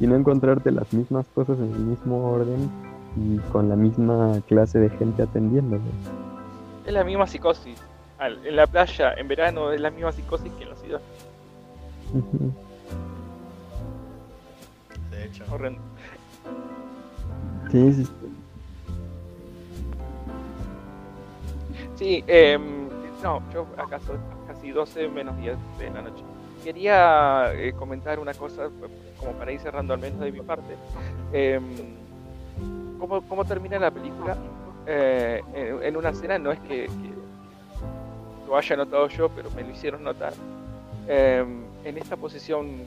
Y 0.00 0.06
no 0.06 0.16
encontrarte 0.16 0.72
las 0.72 0.92
mismas 0.92 1.26
cosas 1.34 1.58
en 1.58 1.72
el 1.72 1.80
mismo 1.80 2.30
orden 2.30 2.68
y 3.16 3.38
con 3.50 3.68
la 3.68 3.76
misma 3.76 4.40
clase 4.48 4.80
de 4.80 4.90
gente 4.90 5.22
atendiéndolo. 5.22 5.82
Es 6.84 6.92
la 6.92 7.04
misma 7.04 7.26
psicosis. 7.26 7.80
Al- 8.22 8.46
en 8.46 8.54
la 8.56 8.66
playa, 8.68 9.14
en 9.14 9.26
verano, 9.26 9.72
es 9.72 9.80
la 9.80 9.90
misma 9.90 10.12
psicosis 10.12 10.52
que 10.52 10.62
en 10.62 10.70
la 10.70 10.76
ciudad. 10.76 11.00
De 15.10 15.24
hecho. 15.24 15.44
Horrendo. 15.50 15.80
Sí, 17.70 18.06
sí, 21.96 22.24
em, 22.26 22.88
no, 23.22 23.42
yo 23.52 23.66
acaso 23.76 24.14
casi 24.46 24.70
12 24.70 25.08
menos 25.08 25.36
10 25.38 25.56
de 25.78 25.90
la 25.90 26.02
noche. 26.02 26.22
Quería 26.64 27.52
eh, 27.54 27.72
comentar 27.72 28.18
una 28.20 28.34
cosa, 28.34 28.68
como 29.18 29.32
para 29.32 29.52
ir 29.52 29.60
cerrando 29.60 29.94
al 29.94 30.00
menos 30.00 30.20
de 30.20 30.30
mi 30.32 30.40
parte. 30.40 30.76
Em, 31.32 31.62
¿cómo, 32.98 33.22
cómo 33.22 33.44
termina 33.44 33.78
la 33.78 33.90
película? 33.90 34.36
Eh, 34.86 35.40
en, 35.54 35.82
en 35.82 35.96
una 35.96 36.10
escena, 36.10 36.38
no 36.38 36.52
es 36.52 36.60
que, 36.60 36.86
que 36.86 37.11
lo 38.52 38.58
haya 38.58 38.76
notado 38.76 39.08
yo, 39.08 39.30
pero 39.30 39.50
me 39.52 39.62
lo 39.62 39.70
hicieron 39.70 40.04
notar. 40.04 40.34
Em, 41.08 41.62
en 41.84 41.98
esta 41.98 42.16
posición 42.16 42.66
eh, 42.66 42.86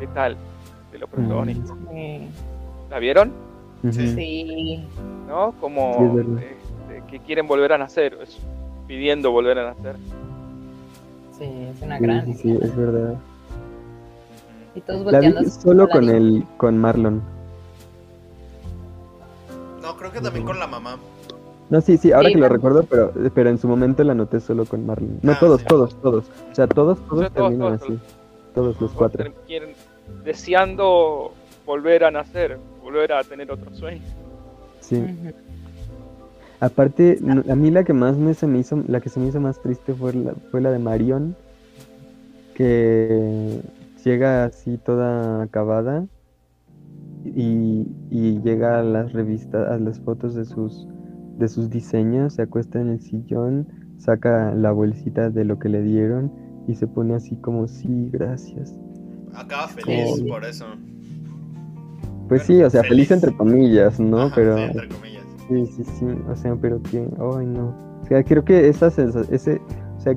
letal 0.00 0.36
de 0.90 0.98
los 0.98 1.08
protagonistas. 1.08 1.76
Sí. 1.92 2.28
¿La 2.90 2.98
vieron? 2.98 3.32
Sí. 3.92 4.84
¿No? 5.28 5.52
Sí, 5.52 5.56
Como 5.60 6.14
verdad. 6.14 6.42
este, 6.42 7.02
que 7.08 7.20
quieren 7.20 7.46
volver 7.46 7.72
a 7.72 7.78
nacer, 7.78 8.18
es- 8.22 8.38
pidiendo 8.88 9.30
volver 9.30 9.58
a 9.60 9.72
nacer. 9.72 9.96
Sí, 11.38 11.44
es 11.44 11.80
una 11.82 11.96
Sí, 11.98 12.02
gran. 12.04 12.26
sí, 12.26 12.34
sí, 12.34 12.58
es 12.60 12.76
verdad. 12.76 13.14
Y 14.74 14.80
todos 14.80 15.12
La 15.12 15.20
vi 15.20 15.32
solo 15.48 15.88
con 15.88 16.08
el 16.08 16.44
con 16.56 16.76
Marlon. 16.76 17.22
No, 19.80 19.96
creo 19.96 20.10
que 20.12 20.20
también 20.20 20.44
con 20.44 20.58
la 20.58 20.66
mamá. 20.66 20.98
No, 21.70 21.80
sí, 21.80 21.96
sí, 21.96 22.12
ahora 22.12 22.28
Sí, 22.28 22.34
que 22.34 22.40
lo 22.40 22.48
recuerdo, 22.48 22.82
pero, 22.82 23.12
pero 23.32 23.48
en 23.50 23.58
su 23.58 23.68
momento 23.68 24.02
la 24.04 24.14
noté 24.14 24.40
solo 24.40 24.64
con 24.64 24.84
Marlon. 24.86 25.20
No, 25.22 25.32
Ah, 25.32 25.36
todos, 25.38 25.60
sí. 25.60 25.66
todos, 25.68 25.94
todos. 26.02 26.24
O 26.50 26.54
sea, 26.54 26.66
todos, 26.66 26.98
todos 27.06 27.08
todos, 27.08 27.32
terminan 27.32 27.78
todos, 27.78 27.82
así. 27.82 27.98
Todos 28.54 28.80
los 28.80 28.90
cuatro. 28.92 29.32
Quieren, 29.46 29.70
deseando 30.24 31.32
volver 31.64 32.02
a 32.04 32.10
nacer, 32.10 32.58
volver 32.82 33.12
a 33.12 33.22
tener 33.22 33.50
otro 33.52 33.72
sueño. 33.74 34.02
Sí. 34.80 35.04
Aparte, 36.58 37.18
a 37.48 37.54
mí 37.54 37.70
la 37.70 37.84
que 37.84 37.92
más 37.92 38.16
me 38.16 38.34
se 38.34 38.46
me 38.48 38.58
hizo, 38.58 38.82
la 38.88 39.00
que 39.00 39.08
se 39.08 39.20
me 39.20 39.28
hizo 39.28 39.40
más 39.40 39.60
triste 39.62 39.94
fue 39.94 40.12
la, 40.12 40.34
fue 40.50 40.60
la 40.60 40.70
de 40.72 40.78
Marion, 40.80 41.36
que 42.54 43.60
llega 44.04 44.44
así 44.44 44.76
toda 44.78 45.42
acabada 45.42 46.04
y, 47.24 47.86
y 48.10 48.40
llega 48.42 48.80
a 48.80 48.82
las 48.82 49.12
revistas, 49.12 49.70
a 49.70 49.78
las 49.78 50.00
fotos 50.00 50.34
de 50.34 50.44
sus, 50.44 50.86
de 51.40 51.48
sus 51.48 51.68
diseños, 51.70 52.34
se 52.34 52.42
acuesta 52.42 52.80
en 52.80 52.88
el 52.90 53.00
sillón, 53.00 53.66
saca 53.98 54.54
la 54.54 54.70
bolsita 54.70 55.28
de 55.30 55.44
lo 55.44 55.58
que 55.58 55.68
le 55.68 55.82
dieron 55.82 56.30
y 56.68 56.76
se 56.76 56.86
pone 56.86 57.14
así 57.14 57.34
como, 57.36 57.66
sí, 57.66 58.08
gracias. 58.12 58.72
Acaba 59.34 59.66
feliz 59.68 60.22
por 60.28 60.44
eso. 60.44 60.66
Pues 62.28 62.46
Bueno, 62.46 62.60
sí, 62.60 62.62
o 62.62 62.70
sea, 62.70 62.82
feliz 62.84 63.08
feliz. 63.08 63.24
entre 63.24 63.36
comillas, 63.36 63.98
¿no? 63.98 64.22
Ajá, 64.22 64.34
Pero... 64.36 64.56
sí, 64.56 64.62
entre 64.64 64.88
comillas. 64.88 65.24
Sí, 65.48 65.66
sí, 65.66 65.84
sí, 65.98 66.06
o 66.30 66.36
sea, 66.36 66.54
pero 66.54 66.80
que, 66.82 66.98
ay 67.00 67.46
no, 67.46 67.74
o 68.02 68.06
sea, 68.06 68.22
creo 68.22 68.44
que 68.44 68.68
esa 68.68 68.88
sensa- 68.90 69.26
ese, 69.32 69.60
o 69.96 70.00
sea, 70.00 70.14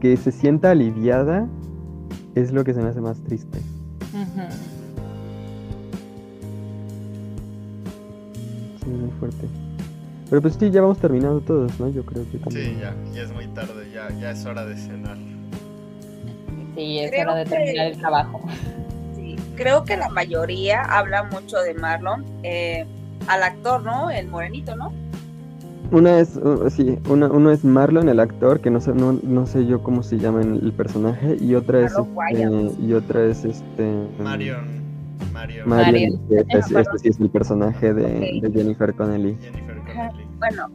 que 0.00 0.16
se 0.18 0.30
sienta 0.30 0.70
aliviada 0.72 1.48
es 2.34 2.52
lo 2.52 2.64
que 2.64 2.74
se 2.74 2.82
me 2.82 2.88
hace 2.88 3.00
más 3.00 3.20
triste. 3.22 3.58
Sí, 4.12 4.18
fuerte. 9.18 9.46
Pero 10.30 10.42
pues 10.42 10.56
sí, 10.60 10.70
ya 10.70 10.82
vamos 10.82 10.98
terminando 10.98 11.40
todos, 11.40 11.78
¿no? 11.80 11.88
Yo 11.88 12.04
creo 12.04 12.24
que 12.30 12.38
también. 12.38 12.74
Sí, 12.74 12.78
ya, 12.80 12.94
ya 13.14 13.22
es 13.22 13.32
muy 13.32 13.46
tarde, 13.48 13.90
ya, 13.92 14.08
ya 14.20 14.30
es 14.30 14.44
hora 14.44 14.64
de 14.66 14.76
cenar. 14.76 15.16
Sí, 16.76 16.98
es 17.00 17.10
Creo 17.10 17.22
hora 17.24 17.34
de 17.36 17.44
que- 17.44 17.50
terminar 17.50 17.86
el 17.88 17.98
trabajo. 17.98 18.40
Sí, 19.16 19.36
creo 19.56 19.84
que 19.84 19.96
la 19.96 20.08
mayoría 20.10 20.82
habla 20.82 21.24
mucho 21.24 21.56
de 21.58 21.74
Marlon, 21.74 22.24
eh, 22.42 22.86
al 23.26 23.42
actor, 23.42 23.82
¿no? 23.82 24.10
El 24.10 24.28
morenito, 24.28 24.76
¿no? 24.76 24.92
Una 25.90 26.20
es, 26.20 26.36
uh, 26.36 26.68
sí, 26.68 26.98
una, 27.08 27.28
uno 27.28 27.50
es 27.50 27.64
Marlon, 27.64 28.10
el 28.10 28.20
actor, 28.20 28.60
que 28.60 28.70
no 28.70 28.78
sé, 28.80 28.92
no, 28.92 29.18
no 29.22 29.46
sé 29.46 29.64
yo 29.66 29.82
cómo 29.82 30.02
se 30.02 30.18
llama 30.18 30.42
el 30.42 30.72
personaje, 30.74 31.38
y 31.40 31.54
otra 31.54 31.80
es, 31.86 31.94
Marlon 32.14 32.66
este, 32.68 32.82
y 32.82 32.92
otra 32.92 33.24
es 33.24 33.44
este... 33.46 33.90
Marion. 34.22 34.77
Marion. 35.66 36.28
que 36.28 36.36
este, 36.40 36.58
este 36.80 36.98
sí 36.98 37.08
es 37.08 37.20
el 37.20 37.30
personaje 37.30 37.92
de, 37.94 38.40
Jennifer 38.52 38.94
Connelly. 38.94 39.36
Jennifer. 39.40 39.76
Connelly. 39.78 40.24
Bueno, 40.38 40.68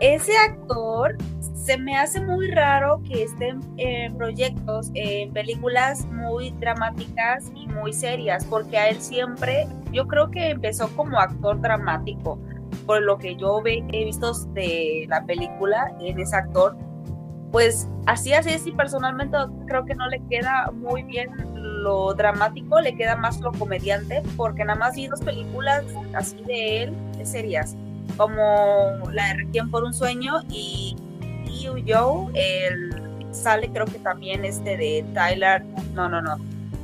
ese 0.00 0.32
actor 0.38 1.16
se 1.54 1.76
me 1.76 1.96
hace 1.96 2.20
muy 2.20 2.50
raro 2.50 3.00
que 3.06 3.24
esté 3.24 3.48
en, 3.48 3.60
en 3.76 4.16
proyectos, 4.16 4.90
en 4.94 5.32
películas 5.32 6.06
muy 6.06 6.50
dramáticas 6.60 7.50
y 7.54 7.66
muy 7.66 7.92
serias, 7.92 8.44
porque 8.44 8.78
a 8.78 8.88
él 8.88 9.00
siempre, 9.00 9.66
yo 9.92 10.06
creo 10.06 10.30
que 10.30 10.50
empezó 10.50 10.88
como 10.96 11.18
actor 11.18 11.60
dramático, 11.60 12.38
por 12.86 13.02
lo 13.02 13.18
que 13.18 13.36
yo 13.36 13.60
ve- 13.60 13.84
he 13.92 14.04
visto 14.04 14.32
de 14.54 15.06
la 15.08 15.24
película 15.24 15.92
en 16.00 16.18
ese 16.20 16.36
actor, 16.36 16.76
pues 17.50 17.88
así 18.06 18.32
así 18.34 18.50
es 18.50 18.66
y 18.66 18.72
personalmente 18.72 19.36
creo 19.66 19.84
que 19.84 19.94
no 19.94 20.06
le 20.08 20.20
queda 20.28 20.70
muy 20.72 21.02
bien 21.02 21.30
lo 21.54 22.12
dramático, 22.14 22.80
le 22.80 22.94
queda 22.96 23.16
más 23.16 23.40
lo 23.40 23.52
comediante, 23.52 24.22
porque 24.36 24.64
nada 24.64 24.78
más 24.78 24.96
vi 24.96 25.06
dos 25.06 25.20
películas 25.20 25.84
así 26.14 26.36
de 26.46 26.84
él, 26.84 26.94
serias 27.22 27.76
como 28.16 28.98
la 29.12 29.28
de 29.28 29.34
Requiem 29.34 29.70
por 29.70 29.84
un 29.84 29.94
sueño 29.94 30.42
y 30.50 30.96
Liu 31.46 31.78
Yo, 31.78 32.28
el 32.34 32.90
sale 33.30 33.68
creo 33.70 33.86
que 33.86 33.98
también 33.98 34.44
este 34.44 34.76
de 34.76 35.04
Tyler, 35.14 35.64
no, 35.94 36.08
no, 36.08 36.20
no, 36.20 36.36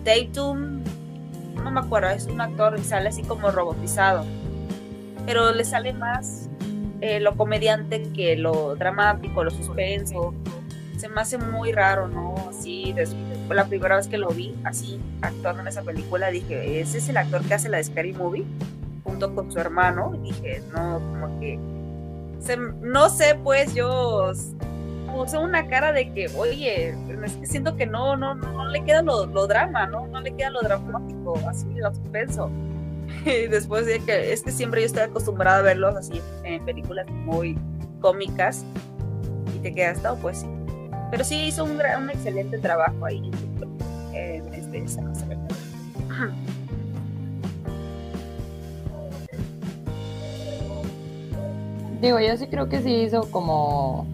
Tatum, 0.04 0.82
no 1.62 1.70
me 1.70 1.80
acuerdo, 1.80 2.10
es 2.10 2.26
un 2.26 2.40
actor 2.40 2.78
y 2.78 2.84
sale 2.84 3.08
así 3.08 3.22
como 3.22 3.50
robotizado, 3.50 4.24
pero 5.26 5.52
le 5.52 5.64
sale 5.64 5.92
más 5.92 6.48
eh, 7.00 7.20
lo 7.20 7.36
comediante 7.36 8.02
que 8.14 8.36
lo 8.36 8.76
dramático, 8.76 9.42
lo 9.42 9.50
suspenso, 9.50 10.34
se 10.96 11.08
me 11.08 11.20
hace 11.20 11.38
muy 11.38 11.72
raro, 11.72 12.08
¿no? 12.08 12.34
Así, 12.48 12.92
des- 12.92 13.14
fue 13.46 13.56
la 13.56 13.64
primera 13.66 13.96
vez 13.96 14.08
que 14.08 14.16
lo 14.18 14.28
vi 14.28 14.54
así 14.64 14.98
actuando 15.22 15.62
en 15.62 15.68
esa 15.68 15.82
película, 15.82 16.30
dije, 16.30 16.80
ese 16.80 16.98
es 16.98 17.08
el 17.08 17.16
actor 17.16 17.42
que 17.42 17.54
hace 17.54 17.68
la 17.68 17.76
de 17.78 17.84
Scary 17.84 18.12
Movie 18.12 18.44
junto 19.04 19.34
con 19.34 19.50
su 19.52 19.58
hermano 19.58 20.12
y 20.22 20.28
dije, 20.32 20.62
no, 20.74 20.98
como 20.98 21.40
que 21.40 21.58
se- 22.40 22.56
no 22.56 23.08
sé, 23.10 23.34
pues 23.42 23.74
yo 23.74 24.32
puse 25.12 25.38
una 25.38 25.66
cara 25.68 25.92
de 25.92 26.12
que, 26.12 26.28
oye, 26.36 26.94
es 27.24 27.32
que 27.36 27.46
siento 27.46 27.76
que 27.76 27.86
no, 27.86 28.16
no, 28.16 28.34
no 28.34 28.68
le 28.68 28.82
queda 28.84 29.02
lo, 29.02 29.26
lo 29.26 29.46
drama, 29.46 29.86
¿no? 29.86 30.06
No 30.08 30.20
le 30.20 30.34
queda 30.34 30.50
lo 30.50 30.60
dramático, 30.60 31.38
así, 31.48 31.66
lo 31.74 31.94
suspenso. 31.94 32.50
Y 33.26 33.46
después 33.48 33.84
de 33.86 34.00
que 34.00 34.32
es 34.32 34.42
que 34.42 34.50
siempre 34.50 34.80
yo 34.80 34.86
estoy 34.86 35.02
acostumbrada 35.02 35.58
a 35.58 35.62
verlos 35.62 35.94
así 35.94 36.20
en 36.42 36.64
películas 36.64 37.06
muy 37.10 37.56
cómicas 38.00 38.64
y 39.54 39.58
te 39.58 39.74
quedas, 39.74 40.02
no, 40.02 40.16
pues 40.16 40.38
sí. 40.38 40.46
Pero 41.14 41.22
sí 41.22 41.44
hizo 41.46 41.62
un, 41.62 41.80
excelente 42.10 42.58
trabajo 42.58 43.04
ahí 43.04 43.30
en 44.12 44.52
este, 44.52 44.88
sé, 44.88 45.00
Ajá. 46.10 46.32
Digo, 52.00 52.18
yo 52.18 52.36
sí 52.36 52.48
creo 52.48 52.68
que 52.68 52.82
sí 52.82 52.92
hizo 52.92 53.30
como... 53.30 54.08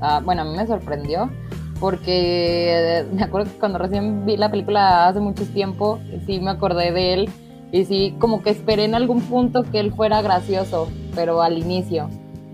ah, 0.00 0.22
bueno, 0.24 0.40
a 0.40 0.44
mí 0.46 0.56
me 0.56 0.66
sorprendió 0.66 1.30
porque 1.78 3.00
eh, 3.00 3.06
me 3.12 3.24
acuerdo 3.24 3.52
que 3.52 3.58
cuando 3.58 3.76
recién 3.76 4.24
vi 4.24 4.38
la 4.38 4.50
película 4.50 5.08
hace 5.08 5.20
mucho 5.20 5.44
tiempo, 5.44 5.98
sí 6.24 6.40
me 6.40 6.52
acordé 6.52 6.90
de 6.90 7.12
él 7.12 7.30
y 7.70 7.84
sí 7.84 8.16
como 8.18 8.42
que 8.42 8.48
esperé 8.48 8.84
en 8.84 8.94
algún 8.94 9.20
punto 9.20 9.62
que 9.62 9.78
él 9.78 9.92
fuera 9.92 10.22
gracioso, 10.22 10.88
pero 11.14 11.42
al 11.42 11.58
inicio. 11.58 12.08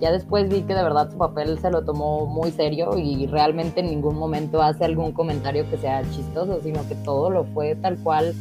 Ya 0.05 0.13
después 0.13 0.51
vi 0.51 0.61
que 0.65 0.75
de 0.75 0.83
verdad 0.83 1.11
su 1.11 1.17
papel 1.17 1.59
se 1.61 1.71
lo 1.71 1.83
tomó 1.83 2.27
muy 2.27 2.51
serio 2.51 2.99
y 2.99 3.27
realmente 3.27 3.81
en 3.81 3.87
ningún 3.87 4.19
momento 4.19 4.61
hace 4.61 4.85
algún 4.85 5.13
comentario 5.13 5.67
que 5.71 5.79
sea 5.79 6.03
chistoso, 6.11 6.61
sino 6.63 6.87
que 6.87 6.95
todo 6.95 7.31
lo 7.31 7.45
fue 7.45 7.75
tal 7.77 7.97
cual, 8.03 8.35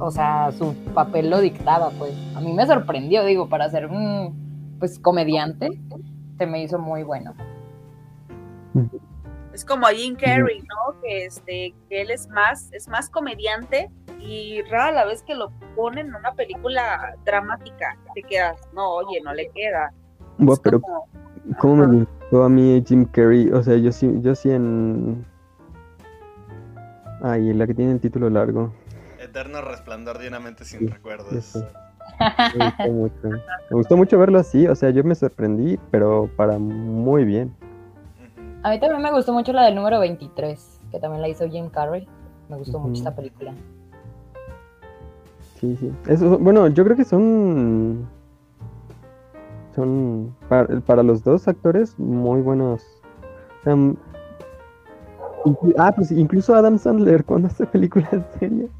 o 0.00 0.10
sea, 0.10 0.50
su 0.50 0.74
papel 0.94 1.30
lo 1.30 1.40
dictaba, 1.40 1.90
pues. 1.90 2.12
A 2.34 2.40
mí 2.40 2.52
me 2.52 2.66
sorprendió, 2.66 3.24
digo, 3.24 3.48
para 3.48 3.70
ser 3.70 3.86
un 3.86 4.76
pues 4.80 4.98
comediante, 4.98 5.80
se 6.38 6.44
me 6.44 6.64
hizo 6.64 6.80
muy 6.80 7.04
bueno. 7.04 7.36
Es 9.54 9.64
como 9.64 9.86
a 9.86 9.90
Jim 9.90 10.16
Carrey, 10.16 10.58
¿no? 10.58 11.00
Que 11.02 11.26
este, 11.26 11.72
que 11.88 12.00
él 12.00 12.10
es 12.10 12.28
más, 12.30 12.72
es 12.72 12.88
más 12.88 13.08
comediante 13.10 13.92
y 14.18 14.60
rara 14.62 14.90
la 14.90 15.04
vez 15.04 15.22
que 15.22 15.36
lo 15.36 15.52
ponen 15.76 16.08
en 16.08 16.16
una 16.16 16.32
película 16.32 17.14
dramática, 17.24 17.96
te 18.12 18.24
quedas, 18.24 18.58
no, 18.74 18.90
oye, 18.90 19.20
no 19.22 19.32
le 19.34 19.48
queda. 19.50 19.92
Es 20.38 20.60
pero 20.60 20.80
como- 20.80 21.06
¿cómo 21.58 21.82
Ajá. 21.82 21.92
me 21.92 21.98
gustó 22.00 22.44
a 22.44 22.48
mí 22.48 22.82
Jim 22.86 23.04
Carrey? 23.06 23.50
O 23.50 23.62
sea, 23.62 23.76
yo 23.76 23.92
sí, 23.92 24.10
yo 24.20 24.34
sí 24.34 24.50
en... 24.50 25.24
Ay, 27.22 27.52
la 27.54 27.66
que 27.66 27.74
tiene 27.74 27.92
el 27.92 28.00
título 28.00 28.28
largo. 28.30 28.72
Eterno 29.18 29.60
resplandor 29.62 30.18
de 30.18 30.28
una 30.28 30.38
mente 30.40 30.64
sin 30.64 30.80
Sí, 30.80 30.86
recuerdos. 30.88 31.56
Me 32.54 32.64
gustó 32.66 32.92
mucho. 32.92 33.28
Me 33.70 33.76
gustó 33.76 33.96
mucho 33.96 34.18
verlo 34.18 34.38
así, 34.38 34.66
o 34.68 34.74
sea, 34.74 34.90
yo 34.90 35.02
me 35.04 35.14
sorprendí, 35.14 35.78
pero 35.90 36.30
para 36.36 36.58
muy 36.58 37.24
bien. 37.24 37.54
A 38.62 38.70
mí 38.70 38.80
también 38.80 39.02
me 39.02 39.10
gustó 39.12 39.32
mucho 39.32 39.52
la 39.52 39.64
del 39.64 39.74
número 39.74 39.98
23, 40.00 40.80
que 40.90 40.98
también 40.98 41.22
la 41.22 41.28
hizo 41.28 41.48
Jim 41.48 41.68
Carrey. 41.70 42.06
Me 42.48 42.56
gustó 42.56 42.78
mucho 42.78 42.90
Ujú. 42.92 42.98
esta 42.98 43.14
película. 43.14 43.52
Sí, 45.60 45.76
sí. 45.80 45.92
Eso, 46.06 46.38
bueno, 46.38 46.68
yo 46.68 46.84
creo 46.84 46.96
que 46.96 47.04
son. 47.04 48.06
Son. 49.76 50.34
Para, 50.48 50.80
para 50.80 51.02
los 51.02 51.22
dos 51.22 51.46
actores, 51.46 51.96
muy 51.98 52.40
buenos. 52.40 52.82
Ah, 55.78 55.92
pues 55.94 56.10
incluso 56.10 56.54
Adam 56.54 56.78
Sandler 56.78 57.24
cuando 57.26 57.48
hace 57.48 57.66
películas 57.66 58.10
serias. 58.38 58.70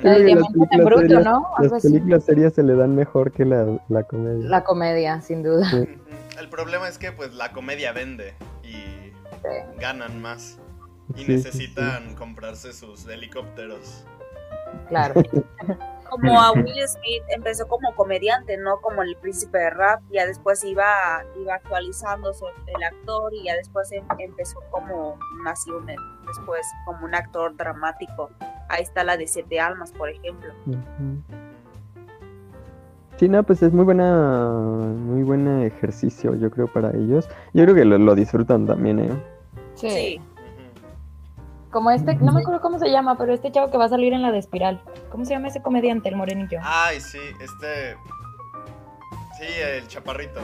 Que 0.00 0.08
las 0.08 0.24
Diamantes 0.24 0.54
en 0.56 0.68
películas 0.68 0.84
Bruto, 0.86 1.00
serias- 1.02 1.24
¿no? 1.24 1.36
Algo 1.56 1.62
Las 1.62 1.72
así. 1.74 1.88
películas 1.88 2.24
serias 2.24 2.52
se 2.54 2.62
le 2.64 2.74
dan 2.74 2.96
mejor 2.96 3.30
que 3.30 3.44
la, 3.44 3.78
la 3.88 4.02
comedia. 4.02 4.48
La 4.48 4.64
comedia, 4.64 5.20
sin 5.20 5.42
duda. 5.44 5.68
Sí. 5.70 5.84
El 6.40 6.48
problema 6.48 6.88
es 6.88 6.98
que 6.98 7.12
pues 7.12 7.32
la 7.34 7.52
comedia 7.52 7.92
vende 7.92 8.34
y 8.64 9.12
ganan 9.80 10.20
más. 10.20 10.58
Y 11.14 11.18
Sí, 11.20 11.24
sí, 11.26 11.32
necesitan 11.32 12.14
comprarse 12.16 12.72
sus 12.72 13.06
helicópteros. 13.06 14.04
Claro. 14.88 15.20
como 16.12 16.40
a 16.40 16.52
Will 16.52 16.86
Smith 16.88 17.22
empezó 17.28 17.66
como 17.66 17.94
comediante, 17.94 18.56
no 18.58 18.80
como 18.80 19.02
el 19.02 19.16
príncipe 19.16 19.58
de 19.58 19.70
rap, 19.70 20.00
ya 20.12 20.26
después 20.26 20.62
iba, 20.64 20.84
iba 21.40 21.54
actualizándose 21.54 22.44
el 22.66 22.82
actor 22.82 23.32
y 23.34 23.44
ya 23.44 23.54
después 23.56 23.90
em- 23.92 24.04
empezó 24.18 24.60
como 24.70 25.18
nació 25.44 25.78
un- 25.78 25.86
después 26.26 26.60
como 26.84 27.04
un 27.06 27.14
actor 27.14 27.56
dramático. 27.56 28.30
Ahí 28.68 28.82
está 28.82 29.04
la 29.04 29.16
de 29.16 29.26
Siete 29.26 29.58
Almas, 29.60 29.92
por 29.92 30.08
ejemplo. 30.10 30.52
Sí, 33.16 33.28
no, 33.28 33.42
pues 33.42 33.62
es 33.62 33.72
muy 33.72 33.84
buena, 33.84 34.48
muy 34.48 35.22
buen 35.22 35.62
ejercicio, 35.62 36.34
yo 36.34 36.50
creo, 36.50 36.66
para 36.66 36.90
ellos. 36.90 37.28
Yo 37.52 37.64
creo 37.64 37.74
que 37.74 37.84
lo, 37.84 37.98
lo 37.98 38.14
disfrutan 38.14 38.66
también, 38.66 38.98
¿eh? 38.98 39.22
Sí. 39.74 39.90
Sí. 39.90 40.20
Como 41.72 41.90
este, 41.90 42.14
no 42.16 42.32
me 42.32 42.40
acuerdo 42.42 42.60
cómo 42.60 42.78
se 42.78 42.90
llama, 42.90 43.16
pero 43.16 43.32
este 43.32 43.50
chavo 43.50 43.70
que 43.70 43.78
va 43.78 43.86
a 43.86 43.88
salir 43.88 44.12
en 44.12 44.20
la 44.22 44.30
de 44.30 44.38
Espiral. 44.38 44.80
¿Cómo 45.10 45.24
se 45.24 45.32
llama 45.32 45.48
ese 45.48 45.62
comediante, 45.62 46.08
el 46.10 46.16
morenillo? 46.16 46.60
Ay, 46.62 47.00
sí, 47.00 47.18
este. 47.40 47.96
Sí, 49.38 49.46
el 49.76 49.88
chaparrito. 49.88 50.40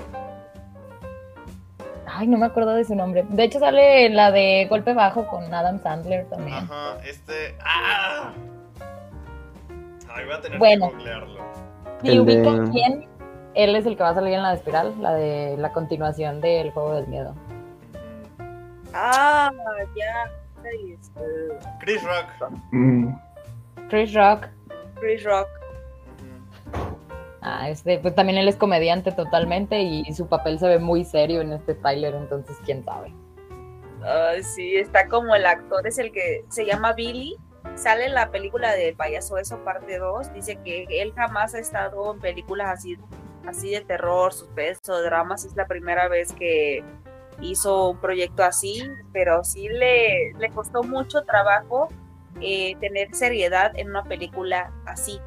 Ay, 2.06 2.26
no 2.26 2.38
me 2.38 2.46
acuerdo 2.46 2.72
de 2.74 2.84
su 2.84 2.94
nombre. 2.94 3.24
De 3.28 3.44
hecho 3.44 3.59
sale 3.59 4.06
en 4.06 4.16
la 4.16 4.30
de 4.32 4.66
Golpe 4.70 4.94
Bajo 4.94 5.26
con 5.26 5.52
Adam 5.52 5.78
Sandler 5.82 6.24
también. 6.30 6.56
Ajá, 6.56 6.96
este. 7.05 7.55
¡Ah! 7.62 8.32
Ay, 10.10 10.24
voy 10.24 10.34
a 10.34 10.40
tener 10.40 10.59
Bueno. 10.59 10.88
que 10.88 10.94
googlearlo. 10.96 11.40
Si 12.00 12.09
El 12.09 12.20
ubican 12.20 12.64
de- 12.64 12.70
quién, 12.70 13.06
él 13.55 13.76
es 13.76 13.84
el 13.84 13.96
que 13.98 14.02
va 14.02 14.09
a 14.10 14.14
salir 14.14 14.32
en 14.32 14.42
la 14.42 14.50
de 14.50 14.56
Espiral, 14.56 14.94
la 15.02 15.12
de 15.12 15.56
la 15.59 15.72
continuación 15.72 16.40
del 16.40 16.70
Juego 16.70 16.94
del 16.94 17.06
Miedo. 17.09 17.34
Ah, 18.94 19.50
ya. 19.94 20.30
Este, 20.64 21.20
Chris 21.80 22.02
Rock. 22.02 22.51
Mm, 22.72 23.14
Chris 23.89 24.14
Rock. 24.14 24.47
Chris 25.01 25.24
Rock. 25.24 25.48
Ah, 27.40 27.70
este, 27.70 27.98
pues 27.98 28.14
también 28.14 28.39
él 28.39 28.48
es 28.48 28.56
comediante 28.56 29.12
totalmente 29.12 29.80
y, 29.80 30.12
su 30.12 30.26
papel 30.26 30.59
se 30.59 30.68
ve 30.68 30.78
muy 30.78 31.05
serio 31.05 31.40
en 31.40 31.52
este 31.52 31.74
Tyler, 31.74 32.14
entonces 32.14 32.56
quién 32.64 32.85
sabe. 32.85 33.14
Ay, 34.02 34.43
sí, 34.43 34.76
está 34.76 35.09
como 35.09 35.35
el 35.35 35.47
actor, 35.47 35.86
es 35.86 35.98
el 35.98 36.12
que 36.12 36.44
se 36.48 36.66
llama 36.66 36.93
Billy. 36.93 37.36
Sale 37.74 38.06
en 38.06 38.14
la 38.14 38.30
película 38.30 38.72
de 38.74 38.93
Payaso 38.94 39.39
Eso, 39.39 39.59
parte 39.64 39.98
2. 39.98 40.32
Dice 40.32 40.59
que 40.64 40.86
él 40.90 41.12
jamás 41.14 41.55
ha 41.55 41.59
estado 41.59 42.12
en 42.12 42.20
películas 42.20 42.78
así, 42.78 42.97
así 43.47 43.70
de 43.70 43.80
terror, 43.82 44.32
suspenso, 44.32 45.01
dramas. 45.02 45.44
Es 45.44 45.55
la 45.55 45.66
primera 45.66 46.09
vez 46.09 46.32
que 46.32 46.82
hizo 47.40 47.90
un 47.90 47.98
proyecto 47.98 48.43
así, 48.44 48.82
pero 49.12 49.44
sí 49.44 49.69
le, 49.69 50.32
le 50.35 50.51
costó 50.51 50.82
mucho 50.82 51.23
trabajo 51.23 51.89
eh, 52.40 52.77
tener 52.81 53.15
seriedad 53.15 53.73
en 53.77 53.90
una 53.90 54.05
película 54.05 54.73
así. 54.86 55.20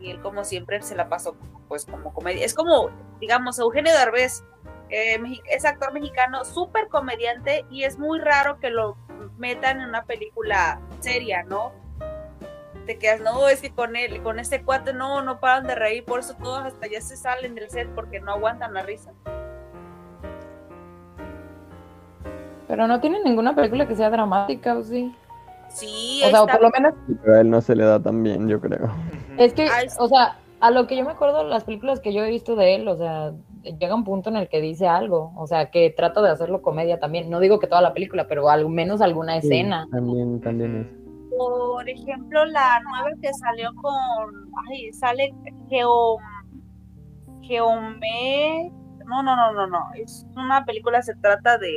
Y 0.00 0.10
él, 0.10 0.20
como 0.20 0.44
siempre, 0.44 0.82
se 0.82 0.96
la 0.96 1.08
pasó 1.08 1.36
pues 1.68 1.86
como 1.86 2.12
comedia. 2.12 2.44
Es 2.44 2.54
como, 2.54 2.90
digamos, 3.20 3.58
Eugenio 3.58 3.92
Derbez 3.92 4.44
eh, 4.90 5.18
es 5.50 5.64
actor 5.64 5.92
mexicano, 5.92 6.44
súper 6.44 6.88
comediante 6.88 7.64
y 7.70 7.84
es 7.84 7.98
muy 7.98 8.18
raro 8.18 8.58
que 8.60 8.68
lo 8.68 8.96
metan 9.38 9.80
en 9.80 9.88
una 9.88 10.04
película 10.04 10.80
seria, 11.00 11.44
¿no? 11.44 11.72
Te 12.84 12.98
quedas, 12.98 13.20
no, 13.20 13.48
es 13.48 13.60
que 13.60 13.72
con 13.72 13.96
él, 13.96 14.22
con 14.22 14.38
este 14.38 14.62
cuate 14.62 14.92
no, 14.92 15.22
no 15.22 15.40
paran 15.40 15.66
de 15.66 15.76
reír, 15.76 16.04
por 16.04 16.20
eso 16.20 16.34
todos 16.34 16.64
hasta 16.64 16.88
ya 16.88 17.00
se 17.00 17.16
salen 17.16 17.54
del 17.54 17.70
set 17.70 17.88
porque 17.94 18.20
no 18.20 18.32
aguantan 18.32 18.74
la 18.74 18.82
risa. 18.82 19.12
Pero 22.72 22.88
no 22.88 23.00
tiene 23.02 23.22
ninguna 23.22 23.54
película 23.54 23.86
que 23.86 23.94
sea 23.94 24.08
dramática, 24.08 24.78
¿o 24.78 24.82
sí? 24.82 25.14
Sí, 25.68 26.22
O 26.24 26.30
sea, 26.30 26.42
o 26.42 26.46
por 26.46 26.62
lo 26.62 26.70
menos 26.70 26.94
Sí, 27.06 27.14
pero 27.22 27.36
a 27.36 27.40
él 27.42 27.50
no 27.50 27.60
se 27.60 27.76
le 27.76 27.84
da 27.84 28.00
tan 28.02 28.22
bien, 28.22 28.48
yo 28.48 28.62
creo. 28.62 28.88
Es 29.36 29.52
que, 29.52 29.68
o 29.98 30.08
sea, 30.08 30.38
a 30.58 30.70
lo 30.70 30.86
que 30.86 30.96
yo 30.96 31.04
me 31.04 31.10
acuerdo, 31.10 31.44
las 31.44 31.64
películas 31.64 32.00
que 32.00 32.14
yo 32.14 32.24
he 32.24 32.30
visto 32.30 32.56
de 32.56 32.76
él, 32.76 32.88
o 32.88 32.96
sea, 32.96 33.32
llega 33.78 33.94
un 33.94 34.04
punto 34.04 34.30
en 34.30 34.36
el 34.36 34.48
que 34.48 34.62
dice 34.62 34.88
algo, 34.88 35.34
o 35.36 35.46
sea, 35.46 35.70
que 35.70 35.90
trata 35.90 36.22
de 36.22 36.30
hacerlo 36.30 36.62
comedia 36.62 36.98
también. 36.98 37.28
No 37.28 37.40
digo 37.40 37.58
que 37.58 37.66
toda 37.66 37.82
la 37.82 37.92
película, 37.92 38.26
pero 38.26 38.48
al 38.48 38.66
menos 38.70 39.02
alguna 39.02 39.38
Sí, 39.42 39.48
escena. 39.48 39.86
también, 39.92 40.40
también 40.40 40.74
es. 40.80 41.36
Por 41.36 41.86
ejemplo, 41.86 42.42
la 42.46 42.80
nueva 42.80 43.10
que 43.20 43.28
salió 43.34 43.68
con. 43.82 44.50
Ay, 44.70 44.90
sale 44.94 45.34
Geo. 45.68 46.16
Geome. 47.42 48.72
No, 49.06 49.22
no, 49.22 49.36
no, 49.36 49.52
no, 49.52 49.66
no. 49.66 49.78
Es 49.94 50.26
una 50.36 50.64
película, 50.64 51.02
se 51.02 51.14
trata 51.16 51.58
de. 51.58 51.70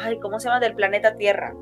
Ay, 0.00 0.18
¿cómo 0.20 0.38
se 0.38 0.48
llama? 0.48 0.60
Del 0.60 0.74
planeta 0.74 1.16
Tierra. 1.16 1.54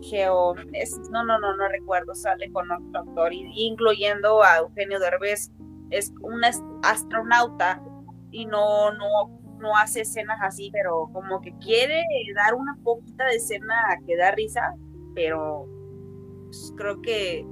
Geo. 0.00 0.54
es- 0.72 0.98
no, 1.10 1.24
no, 1.24 1.38
no, 1.38 1.56
no 1.56 1.68
recuerdo. 1.68 2.14
Sale 2.14 2.50
con 2.52 2.70
otro 2.70 3.00
actor, 3.00 3.32
incluyendo 3.32 4.42
a 4.42 4.58
Eugenio 4.58 4.98
Derbez. 5.00 5.50
Es 5.90 6.12
un 6.22 6.44
as- 6.44 6.62
astronauta 6.82 7.82
y 8.30 8.46
no, 8.46 8.92
no, 8.92 9.40
no 9.58 9.76
hace 9.76 10.02
escenas 10.02 10.38
así, 10.42 10.70
pero 10.72 11.08
como 11.12 11.40
que 11.40 11.56
quiere 11.58 12.04
dar 12.36 12.54
una 12.54 12.76
poquita 12.84 13.24
de 13.26 13.36
escena 13.36 13.74
que 14.06 14.16
da 14.16 14.30
risa, 14.32 14.74
pero 15.14 15.66
pues, 16.44 16.72
creo 16.76 17.00
que 17.00 17.46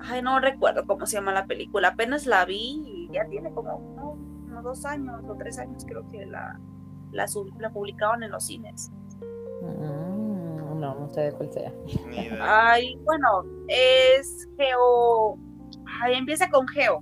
ay 0.00 0.22
no 0.22 0.38
recuerdo 0.40 0.86
cómo 0.86 1.06
se 1.06 1.16
llama 1.16 1.32
la 1.32 1.46
película 1.46 1.88
apenas 1.88 2.24
la 2.26 2.44
vi 2.44 2.84
y 2.86 3.08
ya 3.12 3.26
tiene 3.26 3.50
como 3.52 3.94
¿no? 3.96 4.10
unos 4.46 4.62
dos 4.64 4.84
años 4.84 5.22
o 5.28 5.34
tres 5.34 5.58
años 5.58 5.84
creo 5.86 6.08
que 6.08 6.24
la 6.24 6.58
la, 7.12 7.26
sub- 7.28 7.52
la 7.60 7.70
publicaron 7.70 8.22
en 8.22 8.30
los 8.30 8.44
cines. 8.46 8.90
Mm, 9.62 10.80
no, 10.80 10.94
no 10.94 11.08
sé 11.10 11.20
de 11.22 11.32
cuál 11.32 11.52
sea. 11.52 11.72
Ay, 12.40 12.96
bueno, 13.04 13.44
es 13.68 14.48
Geo. 14.56 15.36
Ay, 16.02 16.14
empieza 16.16 16.48
con 16.50 16.66
Geo. 16.68 17.00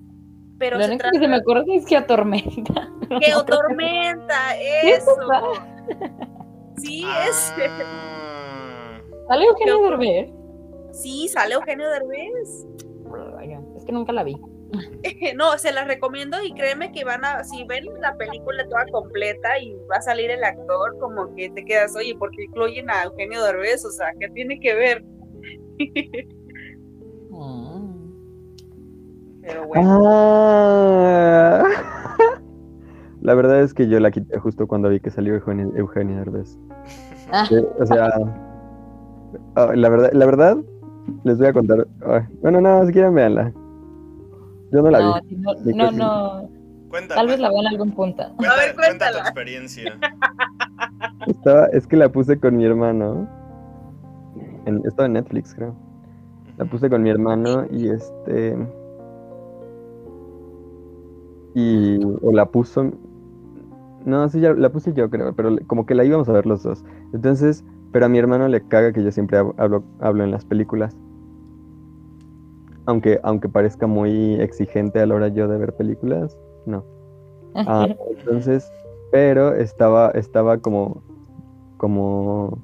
Pero 0.58 0.76
Lo 0.78 0.82
se 0.84 0.88
único 0.88 1.02
trata 1.02 1.18
que 1.18 1.24
se 1.24 1.28
me 1.28 1.36
acuerda 1.36 1.64
es 1.74 1.84
que 1.84 1.96
atormenta. 1.96 2.90
Geotormenta, 3.20 4.34
¿Qué 4.82 4.90
eso. 4.94 5.10
Sí, 6.78 7.04
es. 7.28 7.52
Ah, 7.84 8.98
¿Sale 9.28 9.44
Eugenio 9.44 9.82
Derbez? 9.82 10.30
Sí, 10.92 11.28
sale 11.28 11.54
Eugenio 11.54 11.88
Derbez. 11.90 12.66
Es 13.76 13.84
que 13.84 13.92
nunca 13.92 14.12
la 14.12 14.22
vi. 14.24 14.36
No, 15.36 15.58
se 15.58 15.72
las 15.72 15.86
recomiendo 15.86 16.36
y 16.42 16.52
créeme 16.54 16.92
que 16.92 17.04
van 17.04 17.24
a, 17.24 17.44
si 17.44 17.64
ven 17.64 17.84
la 18.00 18.16
película 18.16 18.66
toda 18.68 18.86
completa 18.90 19.58
y 19.58 19.74
va 19.90 19.96
a 19.96 20.02
salir 20.02 20.30
el 20.30 20.42
actor, 20.44 20.98
como 20.98 21.34
que 21.34 21.50
te 21.50 21.64
quedas, 21.64 21.94
oye, 21.96 22.14
¿por 22.16 22.30
qué 22.30 22.44
incluyen 22.44 22.90
a 22.90 23.04
Eugenio 23.04 23.42
Derbez? 23.42 23.84
O 23.84 23.90
sea, 23.90 24.12
¿qué 24.18 24.28
tiene 24.30 24.58
que 24.60 24.74
ver? 24.74 25.04
Pero 29.46 29.66
bueno. 29.66 30.02
Ah. 30.04 31.64
La 33.20 33.34
verdad 33.34 33.60
es 33.60 33.74
que 33.74 33.88
yo 33.88 34.00
la 34.00 34.10
quité 34.10 34.38
justo 34.38 34.66
cuando 34.66 34.88
vi 34.88 35.00
que 35.00 35.10
salió 35.10 35.34
Eugenio, 35.34 35.72
Eugenio 35.76 36.16
Derbez. 36.16 36.58
Ah. 37.32 37.46
Eh, 37.50 37.64
O 37.78 37.86
sea, 37.86 38.10
ah, 39.54 39.72
la 39.74 39.88
verdad, 39.88 40.10
la 40.12 40.26
verdad, 40.26 40.56
les 41.24 41.38
voy 41.38 41.46
a 41.46 41.52
contar. 41.52 41.86
Bueno, 42.42 42.60
no, 42.60 42.86
si 42.86 42.92
quieren 42.92 43.14
véanla. 43.14 43.52
Yo 44.72 44.82
no 44.82 44.90
la 44.90 45.00
No, 45.00 45.14
vi. 45.14 45.28
sí, 45.28 45.36
no, 45.36 45.54
¿De 45.54 45.72
qué 45.72 45.78
no, 45.78 45.90
no. 45.92 46.50
Tal 47.08 47.26
vez 47.26 47.38
la 47.40 47.48
vea 47.50 47.60
en 47.60 47.66
algún 47.66 47.92
punto. 47.92 48.22
cuenta- 48.36 48.54
A 48.54 48.56
ver, 48.56 48.74
cuenta 48.74 48.74
tu 48.74 48.88
cuéntala. 48.98 49.18
experiencia. 49.20 49.98
Estaba, 51.26 51.66
es 51.66 51.86
que 51.86 51.96
la 51.96 52.08
puse 52.08 52.38
con 52.38 52.56
mi 52.56 52.64
hermano. 52.64 53.28
En, 54.64 54.80
estaba 54.84 55.06
en 55.06 55.14
Netflix, 55.14 55.54
creo. 55.54 55.74
La 56.56 56.64
puse 56.64 56.88
con 56.88 57.02
mi 57.02 57.10
hermano 57.10 57.66
y 57.70 57.88
este. 57.88 58.56
Y. 61.54 61.98
O 62.22 62.32
la 62.32 62.46
puso. 62.46 62.90
No, 64.04 64.28
sí, 64.28 64.40
ya 64.40 64.52
la 64.54 64.70
puse 64.70 64.92
yo, 64.92 65.10
creo, 65.10 65.34
pero 65.34 65.56
como 65.66 65.84
que 65.84 65.94
la 65.96 66.04
íbamos 66.04 66.28
a 66.28 66.32
ver 66.32 66.46
los 66.46 66.62
dos. 66.62 66.84
Entonces, 67.12 67.64
pero 67.92 68.06
a 68.06 68.08
mi 68.08 68.18
hermano 68.18 68.46
le 68.46 68.60
caga 68.66 68.92
que 68.92 69.02
yo 69.02 69.10
siempre 69.10 69.38
hab- 69.40 69.54
hablo, 69.58 69.82
hablo 70.00 70.22
en 70.22 70.30
las 70.30 70.44
películas. 70.44 70.96
Aunque, 72.86 73.20
aunque 73.22 73.48
parezca 73.48 73.86
muy 73.86 74.40
exigente 74.40 75.00
a 75.00 75.06
la 75.06 75.14
hora 75.14 75.28
yo 75.28 75.48
de 75.48 75.58
ver 75.58 75.74
películas, 75.74 76.38
no. 76.66 76.84
Ah, 77.54 77.88
entonces, 78.10 78.70
pero 79.10 79.54
estaba, 79.54 80.10
estaba 80.10 80.58
como, 80.58 81.02
como 81.78 82.58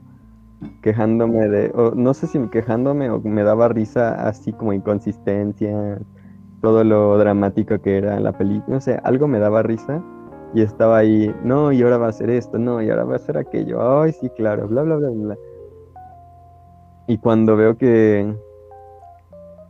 quejándome 0.82 1.48
de, 1.48 1.72
o 1.74 1.92
no 1.94 2.14
sé 2.14 2.26
si 2.26 2.38
quejándome 2.48 3.10
o 3.10 3.20
me 3.20 3.42
daba 3.42 3.68
risa 3.68 4.28
así 4.28 4.52
como 4.52 4.72
inconsistencia, 4.72 5.98
todo 6.60 6.84
lo 6.84 7.18
dramático 7.18 7.80
que 7.80 7.98
era 7.98 8.20
la 8.20 8.32
película, 8.32 8.76
no 8.76 8.80
sé, 8.80 9.00
algo 9.02 9.26
me 9.26 9.38
daba 9.38 9.62
risa 9.62 10.02
y 10.54 10.62
estaba 10.62 10.98
ahí, 10.98 11.34
no, 11.42 11.72
y 11.72 11.82
ahora 11.82 11.98
va 11.98 12.08
a 12.08 12.12
ser 12.12 12.30
esto, 12.30 12.58
no, 12.58 12.82
y 12.82 12.90
ahora 12.90 13.04
va 13.04 13.16
a 13.16 13.18
ser 13.18 13.38
aquello, 13.38 14.00
ay, 14.00 14.12
sí, 14.12 14.28
claro, 14.30 14.68
bla, 14.68 14.82
bla, 14.82 14.96
bla, 14.96 15.10
bla. 15.10 15.38
Y 17.06 17.18
cuando 17.18 17.56
veo 17.56 17.76
que, 17.76 18.34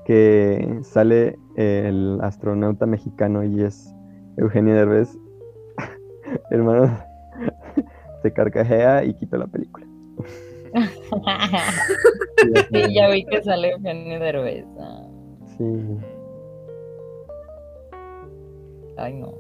que 0.05 0.79
sale 0.83 1.39
el 1.57 2.19
astronauta 2.23 2.87
mexicano 2.87 3.45
y 3.45 3.63
es 3.63 3.95
Eugenio 4.37 4.75
Derbez, 4.75 5.17
hermano, 6.51 6.99
se 8.23 8.33
carcajea 8.33 9.05
y 9.05 9.15
quito 9.15 9.37
la 9.37 9.47
película. 9.47 9.87
sí, 12.71 12.95
ya 12.95 13.09
vi 13.11 13.25
que 13.27 13.43
sale 13.43 13.71
Eugenio 13.73 14.19
Derbez. 14.19 14.65
Ah, 14.81 15.09
Sí. 15.59 15.65
Ay, 18.97 19.15
no. 19.15 19.35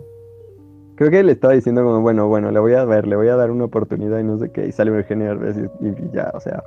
Creo 0.96 1.10
que 1.10 1.22
le 1.22 1.32
estaba 1.32 1.54
diciendo 1.54 1.82
como, 1.82 2.00
bueno, 2.00 2.28
bueno, 2.28 2.50
le 2.50 2.60
voy 2.60 2.74
a 2.74 2.84
ver, 2.84 3.06
le 3.06 3.16
voy 3.16 3.28
a 3.28 3.36
dar 3.36 3.50
una 3.50 3.64
oportunidad 3.64 4.18
y 4.18 4.24
no 4.24 4.38
sé 4.38 4.52
qué, 4.52 4.66
y 4.66 4.72
sale 4.72 4.90
Eugenio 4.90 5.28
Derbez 5.28 5.56
y, 5.56 5.86
y 5.86 6.10
ya, 6.12 6.30
o 6.34 6.40
sea, 6.40 6.62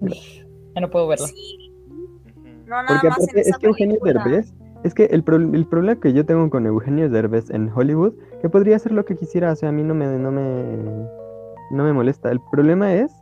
Ya 0.00 0.80
no 0.80 0.88
puedo 0.88 1.08
verla. 1.08 1.26
Sí. 1.26 1.67
No 2.68 2.82
nada 2.82 2.86
porque 2.88 3.08
más 3.08 3.18
en 3.18 3.24
aparte 3.24 3.40
esa 3.40 3.50
es 3.50 3.58
que 3.58 3.66
Eugenio. 3.66 3.98
Derbez, 4.02 4.54
es 4.84 4.94
que 4.94 5.04
el, 5.06 5.24
pro- 5.24 5.36
el 5.36 5.66
problema 5.66 6.00
que 6.00 6.12
yo 6.12 6.24
tengo 6.24 6.48
con 6.50 6.66
Eugenio 6.66 7.08
Derbez 7.10 7.50
en 7.50 7.70
Hollywood, 7.74 8.12
que 8.40 8.48
podría 8.48 8.76
hacer 8.76 8.92
lo 8.92 9.04
que 9.04 9.16
quisiera, 9.16 9.52
o 9.52 9.56
sea, 9.56 9.70
a 9.70 9.72
mí 9.72 9.82
no 9.82 9.94
me, 9.94 10.06
no 10.18 10.30
me, 10.30 11.08
no 11.72 11.84
me 11.84 11.92
molesta. 11.92 12.30
El 12.30 12.40
problema 12.52 12.92
es 12.94 13.12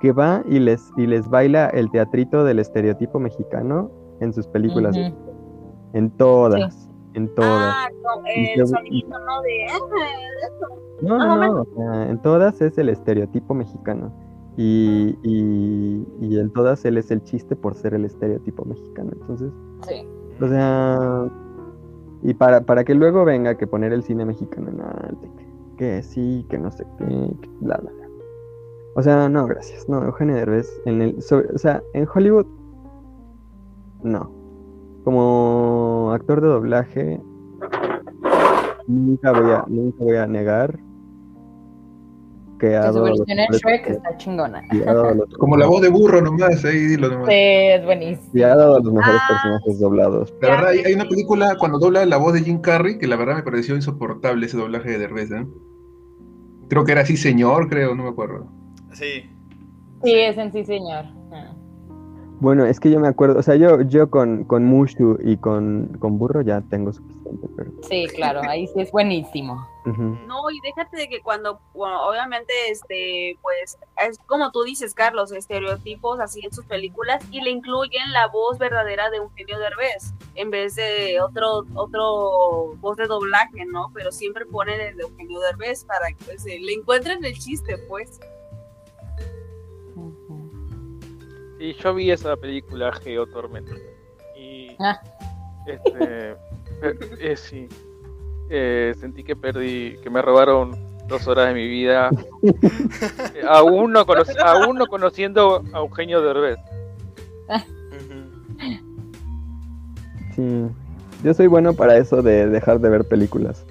que 0.00 0.10
va 0.12 0.42
y 0.48 0.58
les, 0.58 0.90
y 0.96 1.06
les 1.06 1.28
baila 1.28 1.68
el 1.68 1.90
teatrito 1.90 2.42
del 2.44 2.58
estereotipo 2.58 3.20
mexicano 3.20 3.90
en 4.20 4.32
sus 4.32 4.46
películas, 4.48 4.96
en 5.92 6.10
todas, 6.16 6.88
en 7.14 7.32
todas. 7.34 7.74
Ah, 7.76 7.88
Y 8.34 8.58
el 8.58 8.66
sonidito, 8.66 9.18
¿no? 9.18 9.42
De. 9.42 9.66
No, 11.02 11.20
Ah, 11.20 11.26
no, 11.26 11.36
no, 11.54 11.60
o 11.62 11.66
sea, 11.76 12.10
en 12.10 12.18
todas 12.22 12.60
es 12.60 12.78
el 12.78 12.88
estereotipo 12.88 13.54
mexicano. 13.54 14.12
Y, 14.56 15.16
y, 15.22 16.06
y 16.20 16.38
en 16.38 16.50
todas 16.52 16.84
él 16.84 16.98
es 16.98 17.10
el 17.10 17.22
chiste 17.24 17.56
por 17.56 17.74
ser 17.74 17.94
el 17.94 18.04
estereotipo 18.04 18.64
mexicano. 18.66 19.10
Entonces, 19.20 19.50
Sí. 19.88 20.06
o 20.40 20.46
sea, 20.48 21.28
y 22.22 22.34
para, 22.34 22.60
para 22.60 22.84
que 22.84 22.94
luego 22.94 23.24
venga 23.24 23.56
que 23.56 23.66
poner 23.66 23.92
el 23.92 24.02
cine 24.02 24.24
mexicano 24.26 24.68
en 24.70 24.80
alto, 24.80 25.26
que, 25.36 25.46
que 25.76 26.02
sí, 26.02 26.46
que 26.50 26.58
no 26.58 26.70
sé 26.70 26.84
qué, 26.98 27.04
que 27.40 27.48
bla, 27.60 27.78
bla, 27.78 27.90
bla. 27.92 28.08
O 28.94 29.02
sea, 29.02 29.26
no, 29.30 29.46
gracias. 29.46 29.88
No, 29.88 30.04
Eugenio 30.04 30.34
Derbez, 30.36 30.68
en 30.84 31.00
el, 31.00 31.22
sobre- 31.22 31.48
o 31.54 31.58
sea, 31.58 31.82
en 31.94 32.06
Hollywood, 32.14 32.46
no. 34.02 34.30
Como 35.04 36.10
actor 36.12 36.40
de 36.42 36.48
doblaje, 36.48 37.20
nunca 38.86 39.32
voy 39.32 39.50
a, 39.50 39.64
nunca 39.66 40.04
voy 40.04 40.16
a 40.16 40.26
negar 40.26 40.78
que 42.62 42.76
ha 42.76 42.92
su 42.92 43.02
versión 43.02 43.26
en 43.40 43.50
Shrek 43.50 43.88
está 43.88 44.16
chingona. 44.18 44.62
los- 44.70 45.28
Como 45.38 45.56
la 45.56 45.66
voz 45.66 45.82
de 45.82 45.88
burro 45.88 46.22
nomás, 46.22 46.64
ahí 46.64 46.78
dilo 46.78 47.08
nomás. 47.10 47.26
Sí, 47.26 47.34
es 47.34 47.84
buenísimo. 47.84 48.30
y 48.32 48.42
ha 48.42 48.54
dado 48.54 48.78
los 48.78 48.92
mejores 48.92 49.20
Ah, 49.24 49.28
personajes 49.32 49.80
doblados. 49.80 50.34
La 50.40 50.50
verdad, 50.50 50.68
hay, 50.68 50.78
hay 50.78 50.92
una 50.94 51.08
película 51.08 51.56
cuando 51.58 51.80
dobla 51.80 52.06
la 52.06 52.16
voz 52.18 52.34
de 52.34 52.42
Jim 52.42 52.60
Carrey 52.60 52.98
que 52.98 53.08
la 53.08 53.16
verdad 53.16 53.34
me 53.34 53.42
pareció 53.42 53.74
insoportable 53.74 54.46
ese 54.46 54.56
doblaje 54.56 54.90
de 54.90 54.98
Derbez, 54.98 55.32
¿eh? 55.32 55.44
Creo 56.68 56.84
que 56.84 56.92
era 56.92 57.00
así, 57.00 57.16
señor, 57.16 57.68
creo, 57.68 57.94
no 57.96 58.04
me 58.04 58.10
acuerdo. 58.10 58.46
Sí. 58.92 59.28
Sí, 60.04 60.14
es 60.14 60.38
en 60.38 60.52
sí, 60.52 60.64
señor. 60.64 61.04
Ah. 61.32 61.54
Bueno, 62.42 62.66
es 62.66 62.80
que 62.80 62.90
yo 62.90 62.98
me 62.98 63.06
acuerdo, 63.06 63.38
o 63.38 63.42
sea, 63.44 63.54
yo, 63.54 63.82
yo 63.82 64.10
con, 64.10 64.42
con 64.42 64.64
Mushu 64.64 65.16
y 65.22 65.36
con, 65.36 65.96
con 66.00 66.18
Burro 66.18 66.42
ya 66.42 66.60
tengo 66.60 66.92
suficiente, 66.92 67.46
pero... 67.56 67.70
Sí, 67.88 68.08
claro, 68.08 68.40
ahí 68.42 68.66
sí 68.66 68.80
es 68.80 68.90
buenísimo. 68.90 69.64
No, 69.84 70.50
y 70.50 70.58
déjate 70.60 70.96
de 70.96 71.08
que 71.08 71.20
cuando, 71.20 71.60
bueno, 71.72 72.04
obviamente, 72.04 72.52
este, 72.68 73.38
pues, 73.42 73.78
es 74.08 74.18
como 74.26 74.50
tú 74.50 74.64
dices, 74.64 74.92
Carlos, 74.92 75.30
estereotipos 75.30 76.18
así 76.18 76.40
en 76.44 76.52
sus 76.52 76.64
películas 76.64 77.24
y 77.30 77.40
le 77.42 77.50
incluyen 77.50 78.10
la 78.12 78.26
voz 78.26 78.58
verdadera 78.58 79.08
de 79.10 79.18
Eugenio 79.18 79.60
Derbez 79.60 80.12
en 80.34 80.50
vez 80.50 80.74
de 80.74 81.20
otro, 81.20 81.64
otro 81.74 82.74
voz 82.80 82.96
de 82.96 83.06
doblaje, 83.06 83.66
¿no? 83.66 83.92
Pero 83.94 84.10
siempre 84.10 84.46
ponen 84.46 84.80
el 84.80 84.96
de 84.96 85.04
Eugenio 85.04 85.38
Derbez 85.38 85.84
para 85.84 86.08
que 86.08 86.24
pues, 86.24 86.44
le 86.44 86.72
encuentren 86.72 87.24
el 87.24 87.38
chiste, 87.38 87.78
pues. 87.88 88.18
Ujú. 89.94 90.41
Y 91.62 91.74
yo 91.74 91.94
vi 91.94 92.10
esa 92.10 92.36
película 92.36 92.90
Geo 92.92 93.24
Tormenta. 93.26 93.70
Y. 94.36 94.74
Ah. 94.80 95.00
Este. 95.64 96.34
eh, 97.20 97.36
sí. 97.36 97.68
Eh, 98.50 98.92
sentí 98.98 99.22
que 99.22 99.36
perdí. 99.36 99.96
Que 100.02 100.10
me 100.10 100.20
robaron 100.22 100.76
dos 101.06 101.28
horas 101.28 101.46
de 101.46 101.54
mi 101.54 101.68
vida. 101.68 102.10
Eh, 102.42 103.42
aún, 103.48 103.92
no 103.92 104.04
aún 104.44 104.76
no 104.76 104.86
conociendo 104.86 105.62
a 105.72 105.78
Eugenio 105.78 106.20
Derbez. 106.20 106.58
Sí, 110.34 110.66
yo 111.22 111.34
soy 111.34 111.46
bueno 111.46 111.74
para 111.74 111.96
eso 111.96 112.22
de 112.22 112.48
dejar 112.48 112.80
de 112.80 112.88
ver 112.88 113.04
películas. 113.04 113.64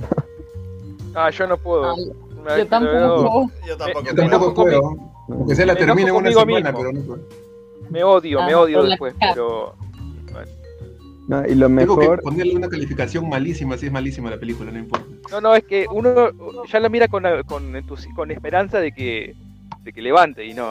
Ah, 1.14 1.30
yo 1.30 1.46
no 1.46 1.58
puedo. 1.58 1.92
Ay, 1.92 2.60
yo 2.60 2.68
tampoco. 2.68 3.52
Yo 3.68 3.76
tampoco. 3.76 4.06
Yo 4.06 4.16
tampoco 4.16 4.54
puedo. 4.54 4.96
Aunque 5.28 5.56
sea 5.56 5.66
la 5.66 5.76
termine 5.76 6.10
una 6.12 6.32
semana, 6.32 6.72
mismo. 6.72 6.80
pero 6.80 6.92
no 6.94 7.02
puedo. 7.02 7.51
Me 7.92 8.04
odio, 8.04 8.42
me 8.46 8.54
Ah, 8.54 8.60
odio 8.60 8.84
después, 8.84 9.14
cara. 9.20 9.34
pero. 9.34 9.76
No, 11.28 11.46
y 11.46 11.56
lo 11.56 11.68
Tengo 11.68 11.96
que 11.96 12.02
mejor, 12.02 12.22
ponerle 12.22 12.56
una 12.56 12.68
calificación 12.68 13.30
malísima, 13.30 13.78
si 13.78 13.86
es 13.86 13.92
malísima 13.92 14.30
la 14.30 14.40
película, 14.40 14.72
no 14.72 14.80
importa. 14.80 15.06
No, 15.30 15.40
no, 15.40 15.56
es 15.56 15.64
que 15.64 15.86
uno 15.90 16.32
ya 16.68 16.80
la 16.80 16.90
mira 16.90 17.08
con, 17.08 17.24
con, 17.46 18.32
esperanza 18.32 18.80
de 18.80 18.92
que, 18.92 19.36
de 19.84 19.94
que 19.94 20.02
levante 20.02 20.46
y 20.46 20.54
no. 20.54 20.66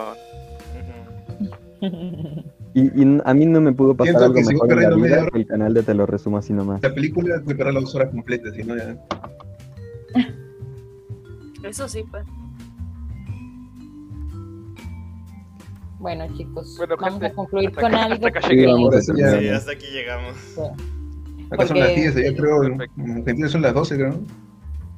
Y, 2.74 2.80
y 2.82 3.20
a 3.24 3.34
mí 3.34 3.46
no 3.46 3.60
me 3.60 3.72
pudo 3.72 3.94
pasar 3.94 4.12
Siento 4.12 4.24
algo 4.26 4.34
que 4.34 4.44
si 4.44 4.52
mejor 4.52 4.72
en 4.72 4.90
la 4.90 4.96
vida 4.96 5.26
que 5.32 5.38
el 5.38 5.46
canal 5.46 5.72
de 5.72 5.82
Te 5.82 5.94
lo 5.94 6.04
resumo 6.06 6.36
así 6.38 6.52
nomás. 6.52 6.82
La 6.82 6.92
película 6.94 7.40
puede 7.42 7.56
parar 7.56 7.74
las 7.74 7.84
dos 7.84 7.94
horas 7.94 8.10
completas, 8.10 8.54
si 8.54 8.62
no 8.64 8.76
ya. 8.76 8.96
Eso 11.62 11.88
sí, 11.88 12.04
pues. 12.10 12.24
Bueno, 16.00 16.26
chicos, 16.34 16.76
Bueno, 16.78 16.96
vamos 16.96 17.12
gente, 17.20 17.26
a 17.26 17.32
concluir 17.34 17.72
con 17.74 17.84
acá- 17.84 18.02
algo. 18.04 18.14
hasta 18.14 18.28
acá 18.28 18.38
a 18.38 18.42
Sí. 19.00 19.40
Sí, 19.40 19.48
hasta 19.48 19.72
aquí 19.72 19.86
llegamos. 19.92 20.36
Acá 20.58 20.66
son 20.66 20.76
Porque- 21.56 21.80
las 21.80 21.94
10, 21.94 22.14
ya 22.14 22.34
creo. 22.34 22.64
En 22.64 22.78
Perfecto. 22.78 23.00
en 23.02 23.10
Argentina 23.18 23.48
son 23.48 23.62
las 23.62 23.74
12, 23.74 23.96
creo. 23.96 24.20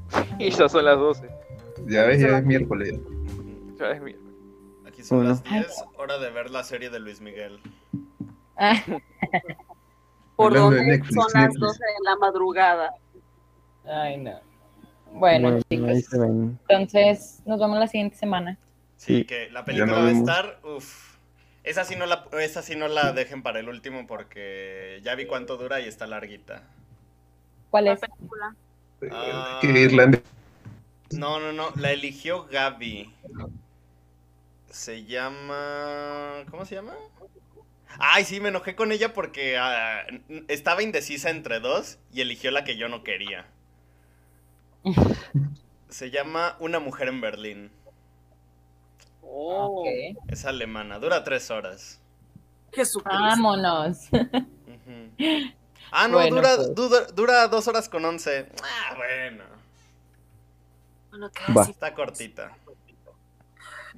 Y 0.38 0.50
ya 0.50 0.68
son 0.68 0.84
las 0.84 0.96
12. 0.98 1.28
Ya 1.88 2.04
ves, 2.04 2.20
ya 2.20 2.38
es 2.38 2.44
miércoles. 2.44 3.00
Ya 3.80 3.90
es 3.90 4.00
mi- 4.02 4.14
Aquí 4.86 5.02
son 5.02 5.18
Bueno. 5.18 5.30
las 5.30 5.42
10, 5.42 5.84
hora 5.98 6.18
de 6.18 6.30
ver 6.30 6.50
la 6.50 6.62
serie 6.62 6.88
de 6.88 7.00
Luis 7.00 7.20
Miguel. 7.20 7.58
Ah, 8.56 8.74
Por 10.36 10.54
donde 10.54 10.84
Netflix, 10.84 11.14
son 11.14 11.24
las 11.34 11.34
Netflix. 11.34 11.60
12 11.60 11.78
de 11.84 12.04
la 12.10 12.16
madrugada. 12.16 12.94
ay, 13.84 14.18
no. 14.18 14.32
Bueno, 15.14 15.48
ahí 15.48 15.62
chicos, 15.68 16.16
entonces 16.68 17.42
nos 17.44 17.58
vemos 17.60 17.78
la 17.78 17.86
siguiente 17.88 18.16
semana. 18.16 18.56
Sí, 19.02 19.24
que 19.24 19.50
la 19.50 19.64
película 19.64 19.94
nos 19.94 20.04
va 20.04 20.08
a 20.08 20.12
estar, 20.12 20.60
uff. 20.62 21.16
Esa 21.64 21.84
sí 21.84 21.96
no 21.96 22.06
la, 22.06 22.24
esa 22.40 22.62
sí 22.62 22.76
no 22.76 22.86
la 22.86 23.12
dejen 23.12 23.42
para 23.42 23.58
el 23.58 23.68
último 23.68 24.06
porque 24.06 25.00
ya 25.02 25.16
vi 25.16 25.26
cuánto 25.26 25.56
dura 25.56 25.80
y 25.80 25.88
está 25.88 26.06
larguita. 26.06 26.62
¿Cuál 27.70 27.86
La 27.86 27.92
es? 27.94 28.00
película. 28.00 28.54
Ah. 29.10 29.60
No, 31.10 31.40
no, 31.40 31.52
no, 31.52 31.72
la 31.74 31.90
eligió 31.90 32.44
Gaby. 32.46 33.12
Se 34.70 35.04
llama... 35.04 36.44
¿Cómo 36.48 36.64
se 36.64 36.76
llama? 36.76 36.94
Ay, 37.98 38.24
sí, 38.24 38.40
me 38.40 38.50
enojé 38.50 38.76
con 38.76 38.92
ella 38.92 39.12
porque 39.12 39.58
ah, 39.58 40.06
estaba 40.46 40.82
indecisa 40.84 41.30
entre 41.30 41.58
dos 41.58 41.98
y 42.12 42.20
eligió 42.20 42.52
la 42.52 42.62
que 42.62 42.76
yo 42.76 42.88
no 42.88 43.02
quería. 43.02 43.46
Se 45.88 46.10
llama 46.10 46.56
Una 46.60 46.78
mujer 46.78 47.08
en 47.08 47.20
Berlín. 47.20 47.70
Oh, 49.34 49.80
Ok. 49.80 49.86
Es 50.28 50.44
alemana, 50.44 50.98
dura 50.98 51.24
tres 51.24 51.50
horas. 51.50 51.98
Jesucristo. 52.72 53.18
Vámonos. 53.18 54.08
Ah, 55.90 56.08
no, 56.08 56.14
Bueno, 56.18 56.36
dura, 56.36 56.56
pues. 56.56 56.74
dura, 56.74 57.00
dura 57.14 57.48
dos 57.48 57.68
horas 57.68 57.88
con 57.88 58.04
once. 58.04 58.46
Ah, 58.62 58.94
bueno. 58.96 59.44
Bueno, 61.10 61.30
casi. 61.32 61.70
Está 61.70 61.94
cortita. 61.94 62.56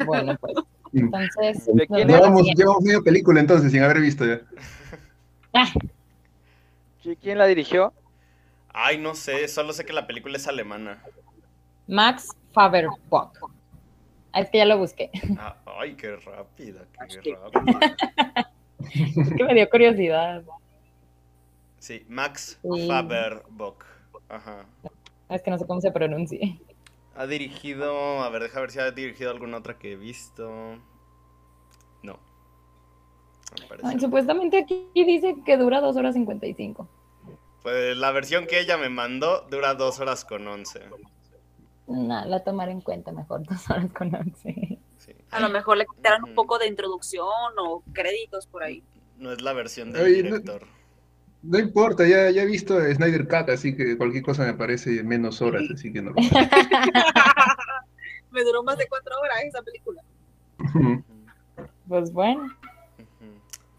Bueno, 0.05 0.37
pues. 0.41 0.55
Entonces, 0.93 1.67
¿De 1.75 1.87
quién 1.87 2.09
Llevamos, 2.09 2.43
medio 2.83 3.03
película 3.03 3.41
entonces, 3.41 3.73
sin 3.73 3.83
haber 3.83 4.01
visto 4.01 4.25
ya. 4.25 4.41
Ah, 5.53 5.69
¿Qui- 7.03 7.19
¿Quién 7.21 7.39
la 7.39 7.47
dirigió? 7.47 7.93
Ay, 8.73 8.99
no 8.99 9.15
sé, 9.15 9.47
solo 9.49 9.73
sé 9.73 9.85
que 9.85 9.93
la 9.93 10.07
película 10.07 10.37
es 10.37 10.47
alemana. 10.49 11.03
Max 11.87 12.29
Faberbock. 12.53 13.51
Ah, 14.35 14.41
es 14.41 14.51
que 14.51 14.59
ya 14.59 14.65
lo 14.65 14.79
busqué. 14.79 15.13
Ah, 15.39 15.57
ay, 15.79 15.95
qué 15.95 16.17
rápida, 16.17 16.85
qué 17.09 17.37
rápida. 17.37 18.47
es 18.81 19.33
que 19.33 19.45
me 19.45 19.55
dio 19.55 19.71
curiosidad. 19.71 20.43
Sí, 21.79 22.05
Max 22.09 22.59
sí. 22.61 22.89
Faberbock. 22.89 23.85
Ajá. 24.29 24.67
Es 25.29 25.41
que 25.41 25.53
no 25.53 25.59
sé 25.59 25.67
cómo 25.69 25.81
se 25.81 25.93
pronuncie. 25.93 26.59
Ha 27.15 27.29
dirigido, 27.29 28.25
a 28.25 28.29
ver, 28.31 28.43
deja 28.43 28.59
ver 28.61 28.73
si 28.73 28.81
ha 28.81 28.91
dirigido 28.91 29.31
alguna 29.31 29.59
otra 29.59 29.79
que 29.79 29.93
he 29.93 29.97
visto. 29.97 30.51
No. 32.03 32.19
Supuestamente 34.01 34.59
aquí 34.59 34.89
dice 34.95 35.37
que 35.47 35.57
dura 35.57 35.81
2 35.81 35.97
horas 35.97 36.15
55. 36.15 36.89
Pues 37.63 37.97
la 37.97 38.11
versión 38.11 38.49
que 38.49 38.59
ella 38.59 38.77
me 38.79 38.89
mandó 38.89 39.43
dura 39.49 39.75
2 39.75 40.01
horas 40.01 40.25
con 40.25 40.49
11 40.49 40.81
no, 41.87 42.25
la 42.25 42.43
tomaré 42.43 42.73
en 42.73 42.81
cuenta 42.81 43.13
mejor, 43.13 43.47
dos 43.49 43.71
horas 43.71 43.91
con 43.93 44.15
once. 44.15 44.79
Sí. 44.99 45.13
A 45.31 45.41
lo 45.41 45.51
mejor 45.51 45.77
le 45.77 45.87
quitaran 45.87 46.23
mm 46.23 46.25
-hmm. 46.25 46.29
un 46.31 46.35
poco 46.35 46.59
de 46.59 46.67
introducción 46.67 47.53
o 47.59 47.83
créditos 47.93 48.47
por 48.47 48.63
ahí. 48.63 48.83
No 49.19 49.33
es 49.33 49.43
la 49.43 49.53
versión 49.53 49.93
del 49.93 50.07
director. 50.07 50.63
No, 50.63 50.69
no, 51.43 51.59
importa, 51.59 52.07
ya, 52.07 52.31
ya 52.31 52.43
he 52.43 52.47
visto 52.47 52.81
Snyder 52.81 53.29
Cut, 53.29 53.51
así 53.51 53.77
que 53.77 53.97
cualquier 53.97 54.25
cosa 54.25 54.45
me 54.45 54.55
parece 54.55 55.03
menos 55.03 55.43
horas, 55.43 55.65
así 55.73 55.93
que 55.93 56.01
no. 56.01 56.13
me 58.31 58.43
duró 58.43 58.63
más 58.63 58.79
de 58.79 58.87
cuatro 58.89 59.15
horas 59.21 59.45
esa 59.45 59.63
película. 59.63 60.03
pues 61.89 62.13
bueno. 62.13 62.49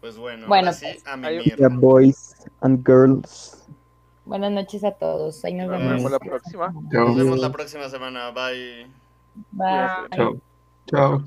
Pues 0.00 0.16
bueno, 0.16 0.46
bueno 0.46 0.70
pues, 0.70 1.04
a 1.06 1.16
mi 1.16 1.50
Boys 1.80 2.36
and 2.60 2.86
Girls. 2.86 3.55
Buenas 4.26 4.50
noches 4.52 4.82
a 4.84 4.90
todos. 4.90 5.44
Ahí 5.44 5.54
nos 5.54 5.68
Nos 5.68 5.78
vemos. 5.78 5.94
vemos 5.96 6.10
la 6.12 6.18
próxima. 6.18 6.74
Chao. 6.90 7.06
Nos 7.06 7.16
vemos 7.16 7.38
la 7.38 7.52
próxima 7.52 7.88
semana. 7.88 8.30
Bye. 8.32 8.86
Bye. 9.52 10.08
Chao. 10.16 10.36
Chao. 10.86 11.24